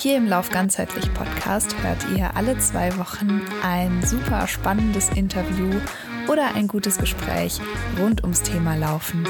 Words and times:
Hier 0.00 0.16
im 0.16 0.26
Lauf 0.26 0.48
ganzheitlich 0.48 1.12
Podcast 1.12 1.76
hört 1.82 1.98
ihr 2.16 2.34
alle 2.34 2.56
zwei 2.56 2.96
Wochen 2.96 3.42
ein 3.62 4.02
super 4.02 4.46
spannendes 4.46 5.10
Interview 5.10 5.78
oder 6.26 6.54
ein 6.54 6.68
gutes 6.68 6.96
Gespräch 6.96 7.60
rund 7.98 8.22
ums 8.22 8.42
Thema 8.42 8.76
Laufen. 8.76 9.26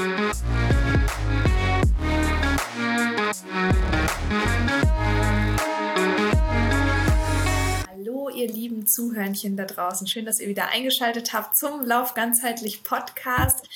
ihr 8.41 8.51
lieben 8.51 8.87
Zuhörnchen 8.87 9.55
da 9.55 9.65
draußen. 9.65 10.07
Schön, 10.07 10.25
dass 10.25 10.39
ihr 10.39 10.47
wieder 10.47 10.69
eingeschaltet 10.69 11.33
habt 11.33 11.55
zum 11.55 11.85
Lauf 11.85 12.13
ganzheitlich 12.13 12.83
Podcast. 12.83 13.67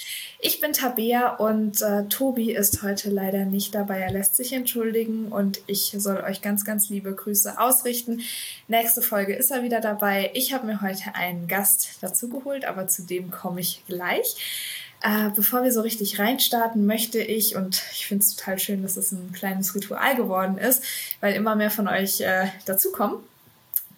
Ich 0.48 0.60
bin 0.60 0.74
Tabea 0.74 1.38
und 1.38 1.82
äh, 1.82 2.04
Tobi 2.08 2.52
ist 2.52 2.84
heute 2.84 3.10
leider 3.10 3.46
nicht 3.46 3.74
dabei. 3.74 3.98
Er 4.02 4.12
lässt 4.12 4.36
sich 4.36 4.54
entschuldigen 4.54 5.30
und 5.30 5.60
ich 5.66 5.96
soll 5.98 6.18
euch 6.18 6.44
ganz, 6.44 6.64
ganz 6.64 6.88
liebe 6.88 7.16
Grüße 7.16 7.60
ausrichten. 7.60 8.22
Nächste 8.68 9.02
Folge 9.02 9.34
ist 9.34 9.50
er 9.50 9.64
wieder 9.64 9.82
dabei. 9.82 10.30
Ich 10.36 10.54
habe 10.54 10.68
mir 10.68 10.82
heute 10.82 11.16
einen 11.16 11.48
Gast 11.48 11.98
dazu 12.02 12.30
geholt, 12.30 12.64
aber 12.64 12.88
zu 12.88 13.02
dem 13.02 13.32
komme 13.32 13.60
ich 13.60 13.82
gleich. 13.88 14.94
Äh, 15.02 15.32
bevor 15.36 15.64
wir 15.64 15.72
so 15.72 15.82
richtig 15.82 16.20
reinstarten, 16.20 16.86
möchte 16.86 17.18
ich, 17.18 17.56
und 17.56 17.82
ich 17.94 18.06
finde 18.06 18.22
es 18.22 18.36
total 18.36 18.60
schön, 18.60 18.84
dass 18.84 18.98
es 18.98 19.12
ein 19.12 19.32
kleines 19.34 19.74
Ritual 19.74 20.16
geworden 20.16 20.60
ist, 20.60 20.84
weil 21.22 21.34
immer 21.34 21.56
mehr 21.56 21.72
von 21.72 21.88
euch 21.88 22.22
äh, 22.22 22.50
dazukommen 22.66 23.18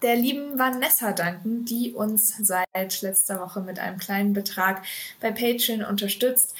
der 0.01 0.15
lieben 0.15 0.59
Vanessa 0.59 1.11
danken, 1.11 1.65
die 1.65 1.93
uns 1.93 2.35
seit 2.41 3.01
letzter 3.01 3.39
Woche 3.39 3.61
mit 3.61 3.79
einem 3.79 3.97
kleinen 3.97 4.33
Betrag 4.33 4.83
bei 5.19 5.31
Patreon 5.31 5.83
unterstützt 5.83 6.55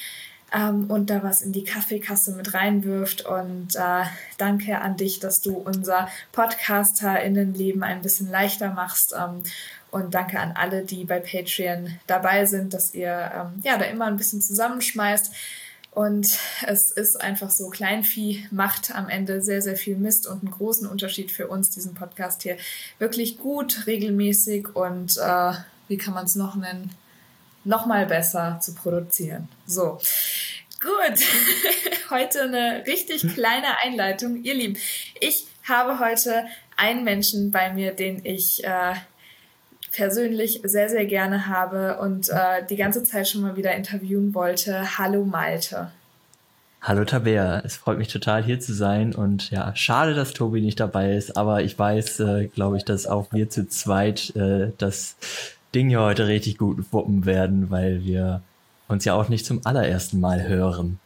ähm, 0.54 0.90
und 0.90 1.10
da 1.10 1.22
was 1.22 1.42
in 1.42 1.52
die 1.52 1.64
Kaffeekasse 1.64 2.32
mit 2.32 2.54
reinwirft. 2.54 3.26
Und 3.26 3.76
äh, 3.76 4.04
danke 4.38 4.80
an 4.80 4.96
dich, 4.96 5.20
dass 5.20 5.40
du 5.40 5.56
unser 5.56 6.08
PodcasterInnenleben 6.32 7.82
ein 7.82 8.02
bisschen 8.02 8.30
leichter 8.30 8.72
machst. 8.72 9.14
Ähm, 9.16 9.42
und 9.90 10.14
danke 10.14 10.38
an 10.38 10.52
alle, 10.52 10.82
die 10.84 11.04
bei 11.04 11.18
Patreon 11.18 11.98
dabei 12.06 12.44
sind, 12.44 12.74
dass 12.74 12.94
ihr 12.94 13.30
ähm, 13.34 13.60
ja 13.62 13.78
da 13.78 13.86
immer 13.86 14.06
ein 14.06 14.16
bisschen 14.16 14.42
zusammenschmeißt. 14.42 15.32
Und 15.98 16.38
es 16.64 16.92
ist 16.92 17.20
einfach 17.20 17.50
so, 17.50 17.70
Kleinvieh 17.70 18.46
macht 18.52 18.94
am 18.94 19.08
Ende 19.08 19.42
sehr, 19.42 19.60
sehr 19.62 19.74
viel 19.74 19.96
Mist 19.96 20.28
und 20.28 20.44
einen 20.44 20.52
großen 20.52 20.86
Unterschied 20.86 21.32
für 21.32 21.48
uns, 21.48 21.70
diesen 21.70 21.94
Podcast 21.94 22.44
hier 22.44 22.56
wirklich 23.00 23.36
gut, 23.36 23.84
regelmäßig 23.88 24.76
und 24.76 25.16
äh, 25.16 25.54
wie 25.88 25.96
kann 25.96 26.14
man 26.14 26.26
es 26.26 26.36
noch 26.36 26.54
nennen, 26.54 26.92
noch 27.64 27.84
mal 27.86 28.06
besser 28.06 28.60
zu 28.62 28.76
produzieren. 28.76 29.48
So, 29.66 29.98
gut. 30.80 31.18
heute 32.10 32.42
eine 32.42 32.84
richtig 32.86 33.34
kleine 33.34 33.82
Einleitung. 33.82 34.44
Ihr 34.44 34.54
Lieben, 34.54 34.78
ich 35.18 35.48
habe 35.68 35.98
heute 35.98 36.46
einen 36.76 37.02
Menschen 37.02 37.50
bei 37.50 37.72
mir, 37.72 37.90
den 37.90 38.24
ich 38.24 38.62
äh, 38.62 38.94
persönlich 39.98 40.60
sehr, 40.62 40.88
sehr 40.88 41.06
gerne 41.06 41.48
habe 41.48 41.98
und 41.98 42.28
äh, 42.28 42.64
die 42.70 42.76
ganze 42.76 43.02
Zeit 43.02 43.26
schon 43.26 43.42
mal 43.42 43.56
wieder 43.56 43.74
interviewen 43.74 44.32
wollte. 44.32 44.96
Hallo 44.96 45.24
Malte. 45.24 45.90
Hallo 46.80 47.04
Tabea, 47.04 47.62
es 47.64 47.76
freut 47.76 47.98
mich 47.98 48.06
total 48.06 48.44
hier 48.44 48.60
zu 48.60 48.72
sein 48.72 49.12
und 49.12 49.50
ja, 49.50 49.74
schade, 49.74 50.14
dass 50.14 50.34
Tobi 50.34 50.60
nicht 50.60 50.78
dabei 50.78 51.16
ist, 51.16 51.36
aber 51.36 51.62
ich 51.62 51.76
weiß, 51.76 52.20
äh, 52.20 52.46
glaube 52.46 52.76
ich, 52.76 52.84
dass 52.84 53.08
auch 53.08 53.32
wir 53.32 53.50
zu 53.50 53.68
zweit 53.68 54.36
äh, 54.36 54.70
das 54.78 55.16
Ding 55.74 55.88
hier 55.88 56.00
heute 56.00 56.28
richtig 56.28 56.58
gut 56.58 56.92
wuppen 56.92 57.26
werden, 57.26 57.68
weil 57.68 58.04
wir 58.04 58.42
uns 58.86 59.04
ja 59.04 59.14
auch 59.14 59.28
nicht 59.28 59.44
zum 59.44 59.66
allerersten 59.66 60.20
Mal 60.20 60.46
hören. 60.46 61.00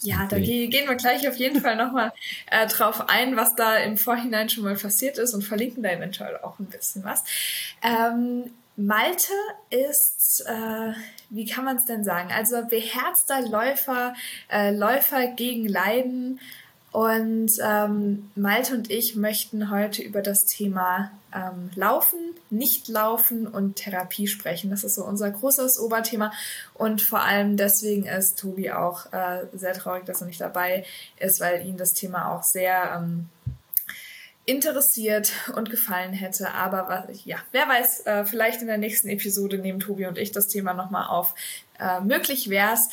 Ja, 0.00 0.26
da 0.26 0.38
gehen 0.38 0.88
wir 0.88 0.94
gleich 0.94 1.28
auf 1.28 1.36
jeden 1.36 1.60
Fall 1.60 1.74
nochmal 1.76 2.12
äh, 2.50 2.66
drauf 2.68 3.08
ein, 3.08 3.36
was 3.36 3.56
da 3.56 3.76
im 3.76 3.96
Vorhinein 3.96 4.48
schon 4.48 4.64
mal 4.64 4.76
passiert 4.76 5.18
ist 5.18 5.34
und 5.34 5.42
verlinken 5.42 5.82
da 5.82 5.90
eventuell 5.90 6.38
auch 6.38 6.58
ein 6.60 6.66
bisschen 6.66 7.02
was. 7.02 7.24
Ähm, 7.82 8.52
Malte 8.76 9.32
ist, 9.70 10.44
äh, 10.46 10.92
wie 11.30 11.46
kann 11.46 11.64
man 11.64 11.78
es 11.78 11.86
denn 11.86 12.04
sagen? 12.04 12.30
Also 12.32 12.64
beherzter 12.64 13.42
Läufer, 13.48 14.14
äh, 14.48 14.70
Läufer 14.70 15.26
gegen 15.26 15.66
Leiden 15.66 16.38
und 16.90 17.50
ähm, 17.62 18.30
Malte 18.34 18.74
und 18.74 18.90
ich 18.90 19.14
möchten 19.14 19.70
heute 19.70 20.02
über 20.02 20.22
das 20.22 20.40
Thema 20.40 21.10
ähm, 21.34 21.70
Laufen, 21.74 22.18
Nicht-Laufen 22.48 23.46
und 23.46 23.76
Therapie 23.76 24.26
sprechen. 24.26 24.70
Das 24.70 24.84
ist 24.84 24.94
so 24.94 25.04
unser 25.04 25.30
großes 25.30 25.78
Oberthema. 25.78 26.32
Und 26.72 27.02
vor 27.02 27.20
allem 27.20 27.58
deswegen 27.58 28.06
ist 28.06 28.38
Tobi 28.38 28.70
auch 28.72 29.12
äh, 29.12 29.46
sehr 29.52 29.74
traurig, 29.74 30.06
dass 30.06 30.22
er 30.22 30.28
nicht 30.28 30.40
dabei 30.40 30.86
ist, 31.18 31.40
weil 31.40 31.66
ihn 31.66 31.76
das 31.76 31.92
Thema 31.92 32.34
auch 32.34 32.42
sehr 32.42 32.96
ähm, 32.96 33.28
interessiert 34.46 35.32
und 35.56 35.68
gefallen 35.68 36.14
hätte. 36.14 36.54
Aber 36.54 36.88
was, 36.88 37.22
ja, 37.26 37.36
wer 37.52 37.68
weiß, 37.68 38.06
äh, 38.06 38.24
vielleicht 38.24 38.62
in 38.62 38.66
der 38.66 38.78
nächsten 38.78 39.08
Episode 39.08 39.58
nehmen 39.58 39.80
Tobi 39.80 40.06
und 40.06 40.16
ich 40.16 40.32
das 40.32 40.46
Thema 40.46 40.72
nochmal 40.72 41.08
auf. 41.08 41.34
Äh, 41.78 42.00
möglich 42.00 42.48
wär's. 42.48 42.88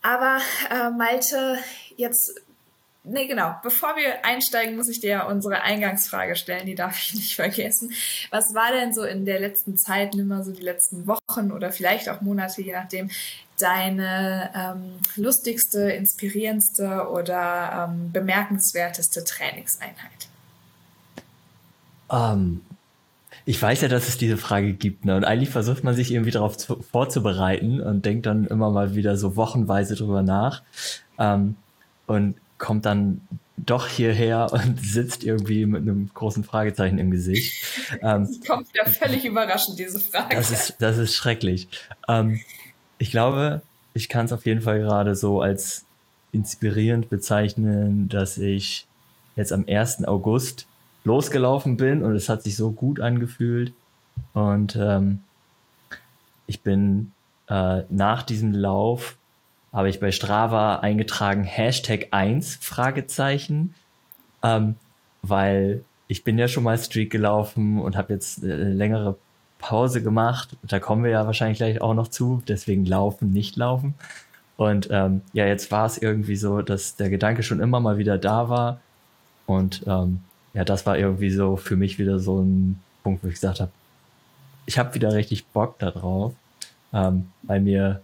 Aber 0.00 0.38
äh, 0.70 0.90
Malte, 0.90 1.58
jetzt 1.96 2.40
Nee, 3.06 3.26
genau. 3.26 3.54
Bevor 3.62 3.96
wir 3.96 4.24
einsteigen, 4.24 4.76
muss 4.76 4.88
ich 4.88 4.98
dir 4.98 5.26
unsere 5.28 5.60
Eingangsfrage 5.60 6.36
stellen, 6.36 6.64
die 6.64 6.74
darf 6.74 6.98
ich 6.98 7.14
nicht 7.14 7.36
vergessen. 7.36 7.92
Was 8.30 8.54
war 8.54 8.72
denn 8.72 8.94
so 8.94 9.04
in 9.04 9.26
der 9.26 9.40
letzten 9.40 9.76
Zeit, 9.76 10.14
nimm 10.14 10.28
mal 10.28 10.42
so 10.42 10.52
die 10.52 10.62
letzten 10.62 11.06
Wochen 11.06 11.52
oder 11.52 11.70
vielleicht 11.70 12.08
auch 12.08 12.22
Monate, 12.22 12.62
je 12.62 12.72
nachdem, 12.72 13.10
deine 13.58 14.50
ähm, 14.54 14.94
lustigste, 15.16 15.90
inspirierendste 15.90 17.08
oder 17.10 17.90
ähm, 17.90 18.10
bemerkenswerteste 18.10 19.22
Trainingseinheit? 19.22 20.28
Um, 22.08 22.62
ich 23.44 23.60
weiß 23.60 23.82
ja, 23.82 23.88
dass 23.88 24.08
es 24.08 24.16
diese 24.16 24.38
Frage 24.38 24.72
gibt, 24.72 25.04
ne? 25.04 25.16
Und 25.16 25.24
eigentlich 25.24 25.50
versucht 25.50 25.84
man 25.84 25.94
sich 25.94 26.10
irgendwie 26.10 26.30
darauf 26.30 26.56
zu, 26.56 26.82
vorzubereiten 26.82 27.82
und 27.82 28.06
denkt 28.06 28.24
dann 28.24 28.46
immer 28.46 28.70
mal 28.70 28.94
wieder 28.94 29.18
so 29.18 29.36
wochenweise 29.36 29.94
drüber 29.94 30.22
nach. 30.22 30.62
Um, 31.18 31.56
und 32.06 32.36
kommt 32.64 32.86
dann 32.86 33.20
doch 33.58 33.88
hierher 33.88 34.50
und 34.50 34.80
sitzt 34.82 35.22
irgendwie 35.22 35.66
mit 35.66 35.82
einem 35.82 36.10
großen 36.12 36.44
Fragezeichen 36.44 36.98
im 36.98 37.10
Gesicht. 37.10 37.62
Ähm, 38.00 38.26
das 38.26 38.40
kommt 38.40 38.68
ja 38.74 38.86
völlig 38.86 39.26
überraschend, 39.26 39.78
diese 39.78 40.00
Frage. 40.00 40.34
Das 40.34 40.50
ist, 40.50 40.76
das 40.78 40.96
ist 40.96 41.14
schrecklich. 41.14 41.68
Ähm, 42.08 42.40
ich 42.96 43.10
glaube, 43.10 43.60
ich 43.92 44.08
kann 44.08 44.24
es 44.24 44.32
auf 44.32 44.46
jeden 44.46 44.62
Fall 44.62 44.80
gerade 44.80 45.14
so 45.14 45.42
als 45.42 45.84
inspirierend 46.32 47.10
bezeichnen, 47.10 48.08
dass 48.08 48.38
ich 48.38 48.86
jetzt 49.36 49.52
am 49.52 49.66
1. 49.68 50.04
August 50.06 50.66
losgelaufen 51.04 51.76
bin 51.76 52.02
und 52.02 52.16
es 52.16 52.30
hat 52.30 52.42
sich 52.42 52.56
so 52.56 52.70
gut 52.70 52.98
angefühlt. 52.98 53.74
Und 54.32 54.74
ähm, 54.76 55.20
ich 56.46 56.62
bin 56.62 57.12
äh, 57.48 57.82
nach 57.90 58.22
diesem 58.22 58.52
Lauf 58.52 59.16
habe 59.74 59.90
ich 59.90 59.98
bei 59.98 60.12
Strava 60.12 60.76
eingetragen 60.76 61.42
Hashtag 61.42 62.08
1 62.12 62.58
Fragezeichen, 62.62 63.74
ähm, 64.42 64.76
weil 65.22 65.84
ich 66.06 66.22
bin 66.22 66.38
ja 66.38 66.46
schon 66.46 66.62
mal 66.62 66.78
Streak 66.78 67.10
gelaufen 67.10 67.80
und 67.80 67.96
habe 67.96 68.12
jetzt 68.12 68.44
eine 68.44 68.72
längere 68.72 69.16
Pause 69.58 70.00
gemacht. 70.00 70.56
Da 70.62 70.78
kommen 70.78 71.02
wir 71.02 71.10
ja 71.10 71.26
wahrscheinlich 71.26 71.58
gleich 71.58 71.80
auch 71.80 71.94
noch 71.94 72.08
zu, 72.08 72.42
deswegen 72.46 72.86
laufen, 72.86 73.32
nicht 73.32 73.56
laufen. 73.56 73.94
Und 74.56 74.88
ähm, 74.92 75.22
ja, 75.32 75.46
jetzt 75.46 75.72
war 75.72 75.86
es 75.86 75.98
irgendwie 75.98 76.36
so, 76.36 76.62
dass 76.62 76.94
der 76.94 77.10
Gedanke 77.10 77.42
schon 77.42 77.58
immer 77.58 77.80
mal 77.80 77.98
wieder 77.98 78.16
da 78.16 78.48
war. 78.48 78.80
Und 79.46 79.82
ähm, 79.88 80.20
ja, 80.52 80.64
das 80.64 80.86
war 80.86 80.96
irgendwie 80.96 81.30
so 81.30 81.56
für 81.56 81.74
mich 81.74 81.98
wieder 81.98 82.20
so 82.20 82.40
ein 82.40 82.80
Punkt, 83.02 83.24
wo 83.24 83.28
ich 83.28 83.34
gesagt 83.34 83.58
habe, 83.58 83.72
ich 84.66 84.78
habe 84.78 84.94
wieder 84.94 85.12
richtig 85.12 85.46
Bock 85.46 85.80
darauf, 85.80 86.32
ähm, 86.92 87.30
weil 87.42 87.60
mir 87.60 88.02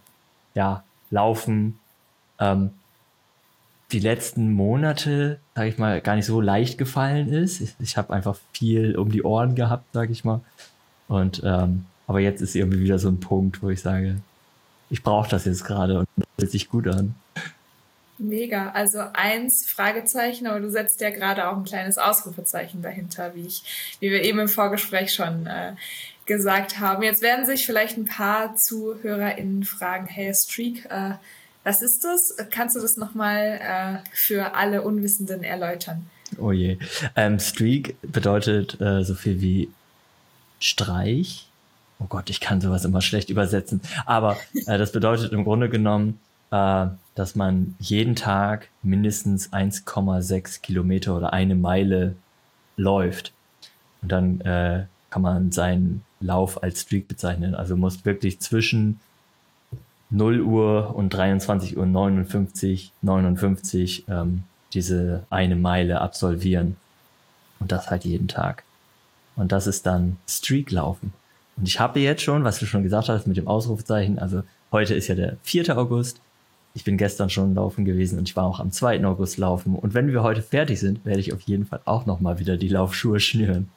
ja 0.54 0.82
Laufen 1.10 1.78
ähm, 2.38 2.70
die 3.92 3.98
letzten 3.98 4.52
Monate, 4.52 5.40
sage 5.54 5.68
ich 5.68 5.78
mal, 5.78 6.00
gar 6.00 6.16
nicht 6.16 6.26
so 6.26 6.40
leicht 6.40 6.78
gefallen 6.78 7.32
ist. 7.32 7.60
Ich, 7.60 7.74
ich 7.80 7.96
habe 7.96 8.12
einfach 8.12 8.36
viel 8.52 8.96
um 8.96 9.10
die 9.10 9.22
Ohren 9.22 9.54
gehabt, 9.54 9.92
sage 9.92 10.12
ich 10.12 10.24
mal. 10.24 10.40
Und 11.08 11.42
ähm, 11.44 11.86
aber 12.06 12.20
jetzt 12.20 12.40
ist 12.40 12.54
irgendwie 12.54 12.80
wieder 12.80 12.98
so 12.98 13.08
ein 13.08 13.20
Punkt, 13.20 13.62
wo 13.62 13.70
ich 13.70 13.80
sage, 13.82 14.16
ich 14.90 15.02
brauche 15.02 15.30
das 15.30 15.44
jetzt 15.44 15.64
gerade 15.64 16.00
und 16.00 16.08
das 16.16 16.26
fühlt 16.38 16.50
sich 16.50 16.68
gut 16.68 16.88
an. 16.88 17.14
Mega. 18.18 18.70
Also 18.72 18.98
eins 19.14 19.64
Fragezeichen, 19.66 20.46
aber 20.46 20.60
du 20.60 20.70
setzt 20.70 21.00
ja 21.00 21.10
gerade 21.10 21.48
auch 21.48 21.56
ein 21.56 21.64
kleines 21.64 21.96
Ausrufezeichen 21.96 22.82
dahinter, 22.82 23.34
wie 23.34 23.46
ich, 23.46 23.96
wie 24.00 24.10
wir 24.10 24.22
eben 24.22 24.40
im 24.40 24.48
Vorgespräch 24.48 25.14
schon 25.14 25.46
äh, 25.46 25.72
gesagt 26.30 26.78
haben. 26.78 27.02
Jetzt 27.02 27.22
werden 27.22 27.44
sich 27.44 27.66
vielleicht 27.66 27.96
ein 27.96 28.04
paar 28.04 28.54
ZuhörerInnen 28.54 29.64
fragen, 29.64 30.06
hey 30.06 30.32
Streak, 30.32 30.84
äh, 30.88 31.14
was 31.64 31.82
ist 31.82 32.04
das? 32.04 32.36
Kannst 32.52 32.76
du 32.76 32.80
das 32.80 32.96
nochmal 32.96 33.58
äh, 33.60 34.08
für 34.12 34.54
alle 34.54 34.82
Unwissenden 34.82 35.42
erläutern? 35.42 36.08
Oh 36.38 36.52
je. 36.52 36.78
Ähm, 37.16 37.40
Streak 37.40 37.96
bedeutet 38.02 38.80
äh, 38.80 39.02
so 39.02 39.14
viel 39.14 39.40
wie 39.40 39.70
Streich. 40.60 41.48
Oh 41.98 42.06
Gott, 42.08 42.30
ich 42.30 42.38
kann 42.38 42.60
sowas 42.60 42.84
immer 42.84 43.02
schlecht 43.02 43.28
übersetzen. 43.28 43.80
Aber 44.06 44.36
äh, 44.66 44.78
das 44.78 44.92
bedeutet 44.92 45.32
im 45.32 45.42
Grunde 45.42 45.68
genommen, 45.68 46.20
äh, 46.52 46.86
dass 47.16 47.34
man 47.34 47.74
jeden 47.80 48.14
Tag 48.14 48.68
mindestens 48.84 49.52
1,6 49.52 50.60
Kilometer 50.60 51.16
oder 51.16 51.32
eine 51.32 51.56
Meile 51.56 52.14
läuft. 52.76 53.32
Und 54.00 54.12
dann 54.12 54.40
äh, 54.42 54.84
kann 55.10 55.22
man 55.22 55.50
seinen 55.50 56.04
Lauf 56.20 56.62
als 56.62 56.82
Streak 56.82 57.08
bezeichnen. 57.08 57.54
Also 57.54 57.76
muss 57.76 58.04
wirklich 58.04 58.40
zwischen 58.40 59.00
0 60.10 60.40
Uhr 60.40 60.94
und 60.94 61.10
23 61.10 61.76
Uhr 61.76 61.86
59, 61.86 62.92
59 63.02 64.04
ähm, 64.08 64.42
diese 64.72 65.24
eine 65.30 65.56
Meile 65.56 66.00
absolvieren. 66.00 66.76
Und 67.58 67.72
das 67.72 67.90
halt 67.90 68.04
jeden 68.04 68.28
Tag. 68.28 68.64
Und 69.36 69.52
das 69.52 69.66
ist 69.66 69.86
dann 69.86 70.16
Streaklaufen. 70.28 71.12
Und 71.56 71.68
ich 71.68 71.78
habe 71.78 72.00
jetzt 72.00 72.22
schon, 72.22 72.44
was 72.44 72.58
du 72.58 72.66
schon 72.66 72.82
gesagt 72.82 73.08
hast 73.08 73.26
mit 73.26 73.36
dem 73.36 73.48
Ausrufezeichen, 73.48 74.18
also 74.18 74.42
heute 74.72 74.94
ist 74.94 75.08
ja 75.08 75.14
der 75.14 75.36
4. 75.42 75.76
August. 75.76 76.20
Ich 76.72 76.84
bin 76.84 76.96
gestern 76.96 77.30
schon 77.30 77.54
laufen 77.54 77.84
gewesen 77.84 78.18
und 78.18 78.28
ich 78.28 78.36
war 78.36 78.44
auch 78.44 78.60
am 78.60 78.70
2. 78.72 79.04
August 79.04 79.38
laufen. 79.38 79.74
Und 79.74 79.92
wenn 79.92 80.08
wir 80.08 80.22
heute 80.22 80.42
fertig 80.42 80.80
sind, 80.80 81.04
werde 81.04 81.20
ich 81.20 81.32
auf 81.32 81.42
jeden 81.42 81.66
Fall 81.66 81.80
auch 81.84 82.06
nochmal 82.06 82.38
wieder 82.38 82.56
die 82.56 82.68
Laufschuhe 82.68 83.20
schnüren. 83.20 83.68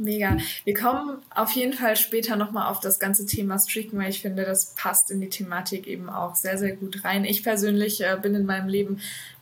Mega. 0.00 0.38
Wir 0.64 0.72
kommen 0.72 1.18
auf 1.28 1.52
jeden 1.52 1.74
Fall 1.74 1.94
später 1.94 2.36
nochmal 2.36 2.70
auf 2.70 2.80
das 2.80 2.98
ganze 2.98 3.26
Thema 3.26 3.58
Streaken, 3.58 3.98
weil 3.98 4.08
ich 4.08 4.22
finde, 4.22 4.44
das 4.44 4.74
passt 4.74 5.10
in 5.10 5.20
die 5.20 5.28
Thematik 5.28 5.86
eben 5.86 6.08
auch 6.08 6.34
sehr, 6.34 6.56
sehr 6.56 6.74
gut 6.74 7.04
rein. 7.04 7.26
Ich 7.26 7.42
persönlich 7.42 8.00
äh, 8.00 8.16
bin 8.20 8.34
in 8.34 8.46
meinem 8.46 8.68
Leben 8.68 9.00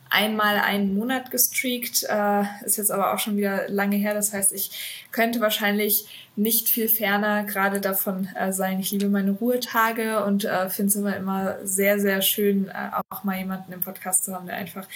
einmal 0.09 0.57
einen 0.57 0.95
Monat 0.95 1.31
gestreakt, 1.31 2.03
äh, 2.09 2.43
ist 2.65 2.77
jetzt 2.77 2.91
aber 2.91 3.13
auch 3.13 3.19
schon 3.19 3.37
wieder 3.37 3.69
lange 3.69 3.95
her. 3.95 4.13
Das 4.13 4.33
heißt, 4.33 4.51
ich 4.53 5.07
könnte 5.11 5.39
wahrscheinlich 5.39 6.07
nicht 6.35 6.69
viel 6.69 6.87
ferner 6.87 7.43
gerade 7.43 7.81
davon 7.81 8.27
äh, 8.35 8.51
sein. 8.51 8.79
Ich 8.79 8.91
liebe 8.91 9.09
meine 9.09 9.31
Ruhetage 9.31 10.23
und 10.23 10.45
äh, 10.45 10.69
finde 10.69 10.89
es 10.89 10.95
immer 10.95 11.15
immer 11.15 11.57
sehr, 11.63 11.99
sehr 11.99 12.21
schön, 12.21 12.69
äh, 12.69 12.89
auch 13.09 13.23
mal 13.23 13.37
jemanden 13.37 13.71
im 13.73 13.81
Podcast 13.81 14.23
zu 14.25 14.33
haben, 14.33 14.47
der 14.47 14.55
einfach 14.55 14.87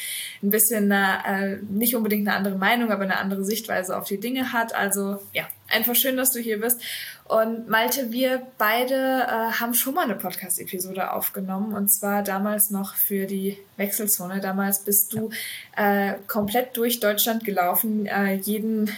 ein 0.42 0.50
bisschen 0.50 0.90
äh, 0.92 1.58
nicht 1.70 1.96
unbedingt 1.96 2.28
eine 2.28 2.38
andere 2.38 2.58
Meinung, 2.58 2.92
aber 2.92 3.04
eine 3.04 3.18
andere 3.18 3.44
Sichtweise 3.44 3.98
auf 3.98 4.08
die 4.08 4.20
Dinge 4.20 4.54
hat. 4.54 4.74
Also 4.74 5.20
ja, 5.34 5.46
einfach 5.74 5.96
schön, 5.96 6.18
dass 6.18 6.32
du 6.32 6.40
hier 6.40 6.60
bist. 6.60 6.82
Und 7.26 7.70
Malte, 7.70 8.12
wir 8.12 8.42
beide 8.58 8.94
äh, 8.94 9.52
haben 9.60 9.74
schon 9.74 9.94
mal 9.94 10.04
eine 10.04 10.16
Podcast-Episode 10.16 11.12
aufgenommen 11.12 11.74
und 11.74 11.90
zwar 11.90 12.22
damals 12.22 12.70
noch 12.70 12.96
für 12.96 13.26
die 13.26 13.58
Wechselzone. 13.78 14.40
Damals 14.40 14.84
bist 14.84 15.14
du 15.14 15.30
äh, 15.76 16.14
komplett 16.28 16.76
durch 16.78 17.00
Deutschland 17.00 17.46
gelaufen, 17.46 18.06
äh, 18.06 18.36
jeden, 18.36 18.90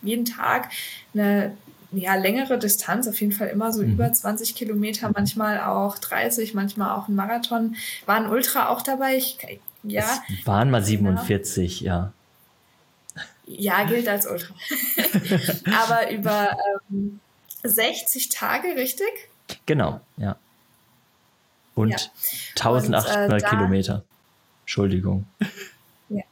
jeden 0.00 0.24
Tag 0.24 0.70
eine 1.12 1.56
ja, 1.92 2.14
längere 2.14 2.58
Distanz, 2.58 3.06
auf 3.06 3.20
jeden 3.20 3.32
Fall 3.32 3.48
immer 3.48 3.72
so 3.72 3.82
mhm. 3.82 3.92
über 3.92 4.12
20 4.12 4.54
Kilometer, 4.54 5.10
manchmal 5.14 5.60
auch 5.60 5.98
30, 5.98 6.54
manchmal 6.54 6.96
auch 6.98 7.08
ein 7.08 7.14
Marathon. 7.14 7.76
War 8.06 8.16
ein 8.16 8.26
Ultra 8.26 8.68
auch 8.68 8.82
dabei? 8.82 9.16
Ich, 9.16 9.38
ja. 9.82 10.04
Es 10.40 10.46
waren 10.46 10.70
mal 10.70 10.82
47, 10.82 11.80
genau. 11.80 11.90
ja. 11.90 12.12
Ja, 13.58 13.84
gilt 13.84 14.08
als 14.08 14.26
Ultra. 14.26 14.54
Aber 15.82 16.10
über 16.10 16.56
ähm, 16.90 17.20
60 17.62 18.28
Tage, 18.28 18.68
richtig? 18.76 19.10
Genau, 19.66 20.00
ja. 20.16 20.36
Und 21.74 21.90
ja. 21.90 21.98
1800 22.58 23.30
Und, 23.30 23.42
äh, 23.42 23.48
Kilometer. 23.48 24.04
Entschuldigung. 24.62 25.26
Ja. 26.08 26.24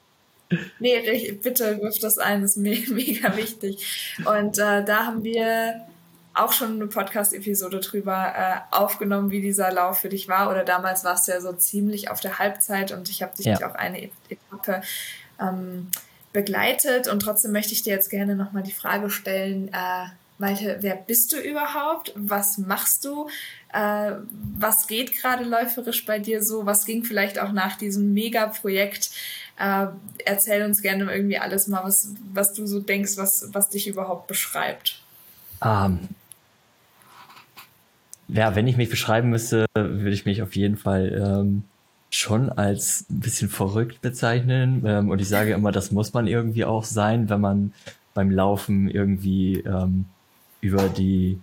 Nee, 0.80 1.38
bitte 1.40 1.80
wirf 1.80 2.00
das 2.00 2.18
ein, 2.18 2.42
das 2.42 2.56
ist 2.56 2.56
me 2.56 2.76
mega 2.88 3.36
wichtig. 3.36 4.18
Und 4.26 4.58
äh, 4.58 4.84
da 4.84 5.06
haben 5.06 5.22
wir 5.22 5.86
auch 6.34 6.52
schon 6.52 6.74
eine 6.74 6.86
Podcast-Episode 6.86 7.80
drüber 7.80 8.34
äh, 8.36 8.74
aufgenommen, 8.74 9.30
wie 9.30 9.40
dieser 9.40 9.72
Lauf 9.72 10.00
für 10.00 10.08
dich 10.08 10.28
war. 10.28 10.50
Oder 10.50 10.64
damals 10.64 11.04
warst 11.04 11.28
du 11.28 11.32
ja 11.32 11.40
so 11.40 11.52
ziemlich 11.52 12.10
auf 12.10 12.20
der 12.20 12.38
Halbzeit 12.38 12.92
und 12.92 13.08
ich 13.08 13.22
habe 13.22 13.34
dich 13.36 13.46
ja. 13.46 13.56
auch 13.58 13.74
eine 13.74 14.10
Etappe 14.28 14.82
ähm, 15.40 15.90
begleitet. 16.32 17.08
Und 17.08 17.20
trotzdem 17.20 17.52
möchte 17.52 17.72
ich 17.72 17.82
dir 17.82 17.92
jetzt 17.92 18.10
gerne 18.10 18.36
nochmal 18.36 18.62
die 18.62 18.72
Frage 18.72 19.10
stellen, 19.10 19.68
äh, 19.68 20.06
Malte, 20.38 20.78
wer 20.80 20.96
bist 20.96 21.32
du 21.32 21.36
überhaupt? 21.38 22.12
Was 22.16 22.56
machst 22.56 23.04
du? 23.04 23.28
Äh, 23.74 24.12
was 24.58 24.86
geht 24.86 25.12
gerade 25.12 25.44
läuferisch 25.44 26.06
bei 26.06 26.18
dir 26.18 26.42
so? 26.42 26.64
Was 26.64 26.86
ging 26.86 27.04
vielleicht 27.04 27.38
auch 27.38 27.52
nach 27.52 27.76
diesem 27.76 28.14
Mega-Projekt? 28.14 29.10
Äh, 29.58 29.88
erzähl 30.24 30.64
uns 30.64 30.80
gerne 30.80 31.12
irgendwie 31.12 31.38
alles 31.38 31.68
mal, 31.68 31.84
was, 31.84 32.14
was 32.32 32.54
du 32.54 32.66
so 32.66 32.80
denkst, 32.80 33.18
was, 33.18 33.50
was 33.52 33.68
dich 33.68 33.86
überhaupt 33.86 34.28
beschreibt. 34.28 35.02
Um, 35.60 35.68
ähm, 35.68 36.08
ja, 38.28 38.54
wenn 38.54 38.66
ich 38.66 38.78
mich 38.78 38.88
beschreiben 38.88 39.28
müsste, 39.28 39.66
würde 39.74 40.12
ich 40.12 40.24
mich 40.24 40.40
auf 40.40 40.56
jeden 40.56 40.76
Fall 40.76 41.12
ähm, 41.12 41.64
schon 42.10 42.50
als 42.50 43.06
ein 43.08 43.20
bisschen 43.20 43.48
verrückt 43.48 44.02
bezeichnen. 44.02 44.82
Ähm, 44.84 45.10
und 45.10 45.20
ich 45.20 45.28
sage 45.28 45.52
immer, 45.52 45.72
das 45.72 45.92
muss 45.92 46.12
man 46.12 46.26
irgendwie 46.26 46.64
auch 46.64 46.84
sein, 46.84 47.30
wenn 47.30 47.40
man 47.40 47.72
beim 48.14 48.30
Laufen 48.30 48.88
irgendwie 48.88 49.60
ähm, 49.60 50.06
über 50.60 50.88
die, 50.88 51.40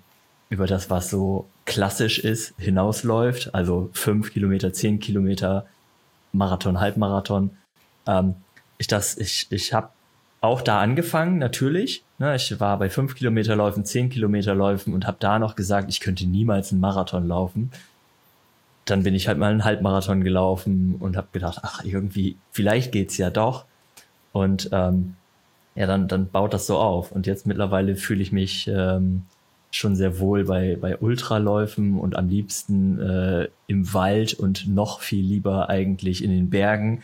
über 0.50 0.68
das, 0.68 0.90
was 0.90 1.10
so 1.10 1.48
klassisch 1.66 2.20
ist, 2.20 2.54
hinausläuft. 2.58 3.56
Also 3.56 3.90
fünf 3.94 4.34
Kilometer, 4.34 4.74
zehn 4.74 5.00
Kilometer, 5.00 5.66
Marathon, 6.34 6.80
Halbmarathon. 6.80 7.52
Ähm, 8.06 8.36
ich 8.78 8.88
das, 8.88 9.18
ich, 9.18 9.48
ich 9.50 9.74
habe 9.74 9.90
auch 10.42 10.62
da 10.62 10.80
angefangen, 10.80 11.40
natürlich. 11.40 12.04
Ne, 12.20 12.36
ich 12.36 12.60
war 12.60 12.78
bei 12.78 12.90
fünf 12.90 13.16
Kilometer 13.16 13.56
Läufen, 13.56 13.86
zehn 13.86 14.10
Kilometer 14.10 14.54
Läufen 14.54 14.94
und 14.94 15.08
habe 15.08 15.18
da 15.20 15.40
noch 15.40 15.56
gesagt, 15.56 15.90
ich 15.90 16.00
könnte 16.00 16.28
niemals 16.28 16.72
einen 16.72 16.82
Marathon 16.82 17.28
laufen. 17.28 17.72
Dann 18.88 19.04
bin 19.04 19.14
ich 19.14 19.28
halt 19.28 19.38
mal 19.38 19.52
einen 19.52 19.64
Halbmarathon 19.64 20.24
gelaufen 20.24 20.96
und 21.00 21.16
habe 21.16 21.28
gedacht, 21.32 21.60
ach, 21.62 21.84
irgendwie, 21.84 22.38
vielleicht 22.52 22.92
geht's 22.92 23.18
ja 23.18 23.30
doch. 23.30 23.66
Und 24.32 24.70
ähm, 24.72 25.16
ja, 25.76 25.86
dann, 25.86 26.08
dann 26.08 26.30
baut 26.30 26.54
das 26.54 26.66
so 26.66 26.78
auf. 26.78 27.12
Und 27.12 27.28
jetzt 27.28 27.46
mittlerweile 27.46 27.96
fühle 27.96 28.22
ich 28.22 28.32
mich 28.32 28.68
ähm, 28.68 29.24
schon 29.72 29.96
sehr 29.96 30.20
wohl 30.20 30.46
bei, 30.46 30.76
bei 30.80 30.98
Ultraläufen 30.98 32.00
und 32.00 32.16
am 32.16 32.30
liebsten 32.30 33.00
äh, 33.00 33.48
im 33.68 33.94
Wald 33.94 34.34
und 34.34 34.68
noch 34.68 35.02
viel 35.02 35.24
lieber 35.24 35.70
eigentlich 35.70 36.24
in 36.24 36.32
den 36.32 36.50
Bergen. 36.50 37.04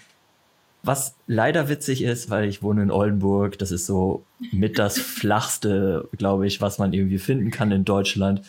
Was 0.82 1.16
leider 1.28 1.70
witzig 1.70 2.04
ist, 2.04 2.30
weil 2.30 2.50
ich 2.50 2.62
wohne 2.62 2.84
in 2.84 2.92
Oldenburg, 2.92 3.58
das 3.58 3.72
ist 3.72 3.86
so 3.86 4.24
mit 4.52 4.80
das 4.80 4.98
flachste, 4.98 6.10
glaube 6.18 6.46
ich, 6.46 6.60
was 6.60 6.78
man 6.78 6.92
irgendwie 6.94 7.20
finden 7.20 7.52
kann 7.52 7.72
in 7.72 7.86
Deutschland. 7.86 8.42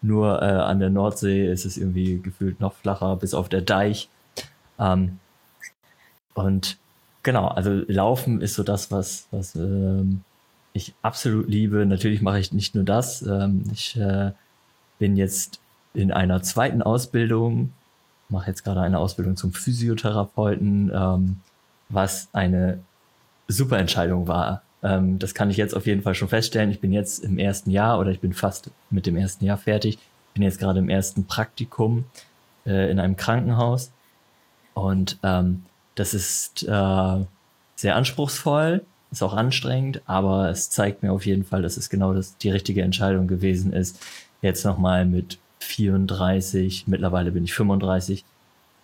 Nur 0.00 0.42
äh, 0.42 0.46
an 0.46 0.78
der 0.78 0.90
Nordsee 0.90 1.50
ist 1.50 1.64
es 1.64 1.76
irgendwie 1.76 2.20
gefühlt 2.20 2.60
noch 2.60 2.74
flacher, 2.74 3.16
bis 3.16 3.34
auf 3.34 3.48
der 3.48 3.62
Deich. 3.62 4.08
Ähm, 4.78 5.18
und 6.34 6.78
genau, 7.22 7.48
also 7.48 7.82
Laufen 7.88 8.40
ist 8.40 8.54
so 8.54 8.62
das, 8.62 8.92
was, 8.92 9.26
was 9.32 9.56
ähm, 9.56 10.22
ich 10.72 10.94
absolut 11.02 11.48
liebe. 11.48 11.84
Natürlich 11.84 12.22
mache 12.22 12.38
ich 12.38 12.52
nicht 12.52 12.74
nur 12.74 12.84
das. 12.84 13.22
Ähm, 13.22 13.64
ich 13.72 13.96
äh, 13.96 14.32
bin 14.98 15.16
jetzt 15.16 15.60
in 15.94 16.12
einer 16.12 16.42
zweiten 16.42 16.82
Ausbildung, 16.82 17.72
mache 18.28 18.48
jetzt 18.48 18.62
gerade 18.62 18.80
eine 18.80 18.98
Ausbildung 18.98 19.36
zum 19.36 19.52
Physiotherapeuten, 19.52 20.92
ähm, 20.94 21.40
was 21.88 22.28
eine 22.32 22.78
super 23.48 23.78
Entscheidung 23.78 24.28
war. 24.28 24.62
Ähm, 24.82 25.18
das 25.18 25.34
kann 25.34 25.50
ich 25.50 25.56
jetzt 25.56 25.74
auf 25.74 25.86
jeden 25.86 26.02
Fall 26.02 26.14
schon 26.14 26.28
feststellen. 26.28 26.70
Ich 26.70 26.80
bin 26.80 26.92
jetzt 26.92 27.24
im 27.24 27.38
ersten 27.38 27.70
Jahr 27.70 27.98
oder 27.98 28.10
ich 28.10 28.20
bin 28.20 28.32
fast 28.32 28.70
mit 28.90 29.06
dem 29.06 29.16
ersten 29.16 29.44
Jahr 29.44 29.58
fertig. 29.58 29.98
Bin 30.34 30.42
jetzt 30.42 30.58
gerade 30.58 30.78
im 30.78 30.88
ersten 30.88 31.24
Praktikum 31.24 32.04
äh, 32.66 32.90
in 32.90 33.00
einem 33.00 33.16
Krankenhaus 33.16 33.90
und 34.74 35.18
ähm, 35.22 35.64
das 35.96 36.14
ist 36.14 36.62
äh, 36.62 37.24
sehr 37.74 37.96
anspruchsvoll, 37.96 38.84
ist 39.10 39.22
auch 39.22 39.34
anstrengend, 39.34 40.02
aber 40.06 40.50
es 40.50 40.70
zeigt 40.70 41.02
mir 41.02 41.12
auf 41.12 41.26
jeden 41.26 41.44
Fall, 41.44 41.62
dass 41.62 41.76
es 41.76 41.90
genau 41.90 42.14
das, 42.14 42.36
die 42.38 42.50
richtige 42.50 42.82
Entscheidung 42.82 43.26
gewesen 43.26 43.72
ist, 43.72 44.00
jetzt 44.42 44.64
nochmal 44.64 45.04
mit 45.04 45.38
34, 45.60 46.86
mittlerweile 46.86 47.32
bin 47.32 47.42
ich 47.42 47.54
35, 47.54 48.24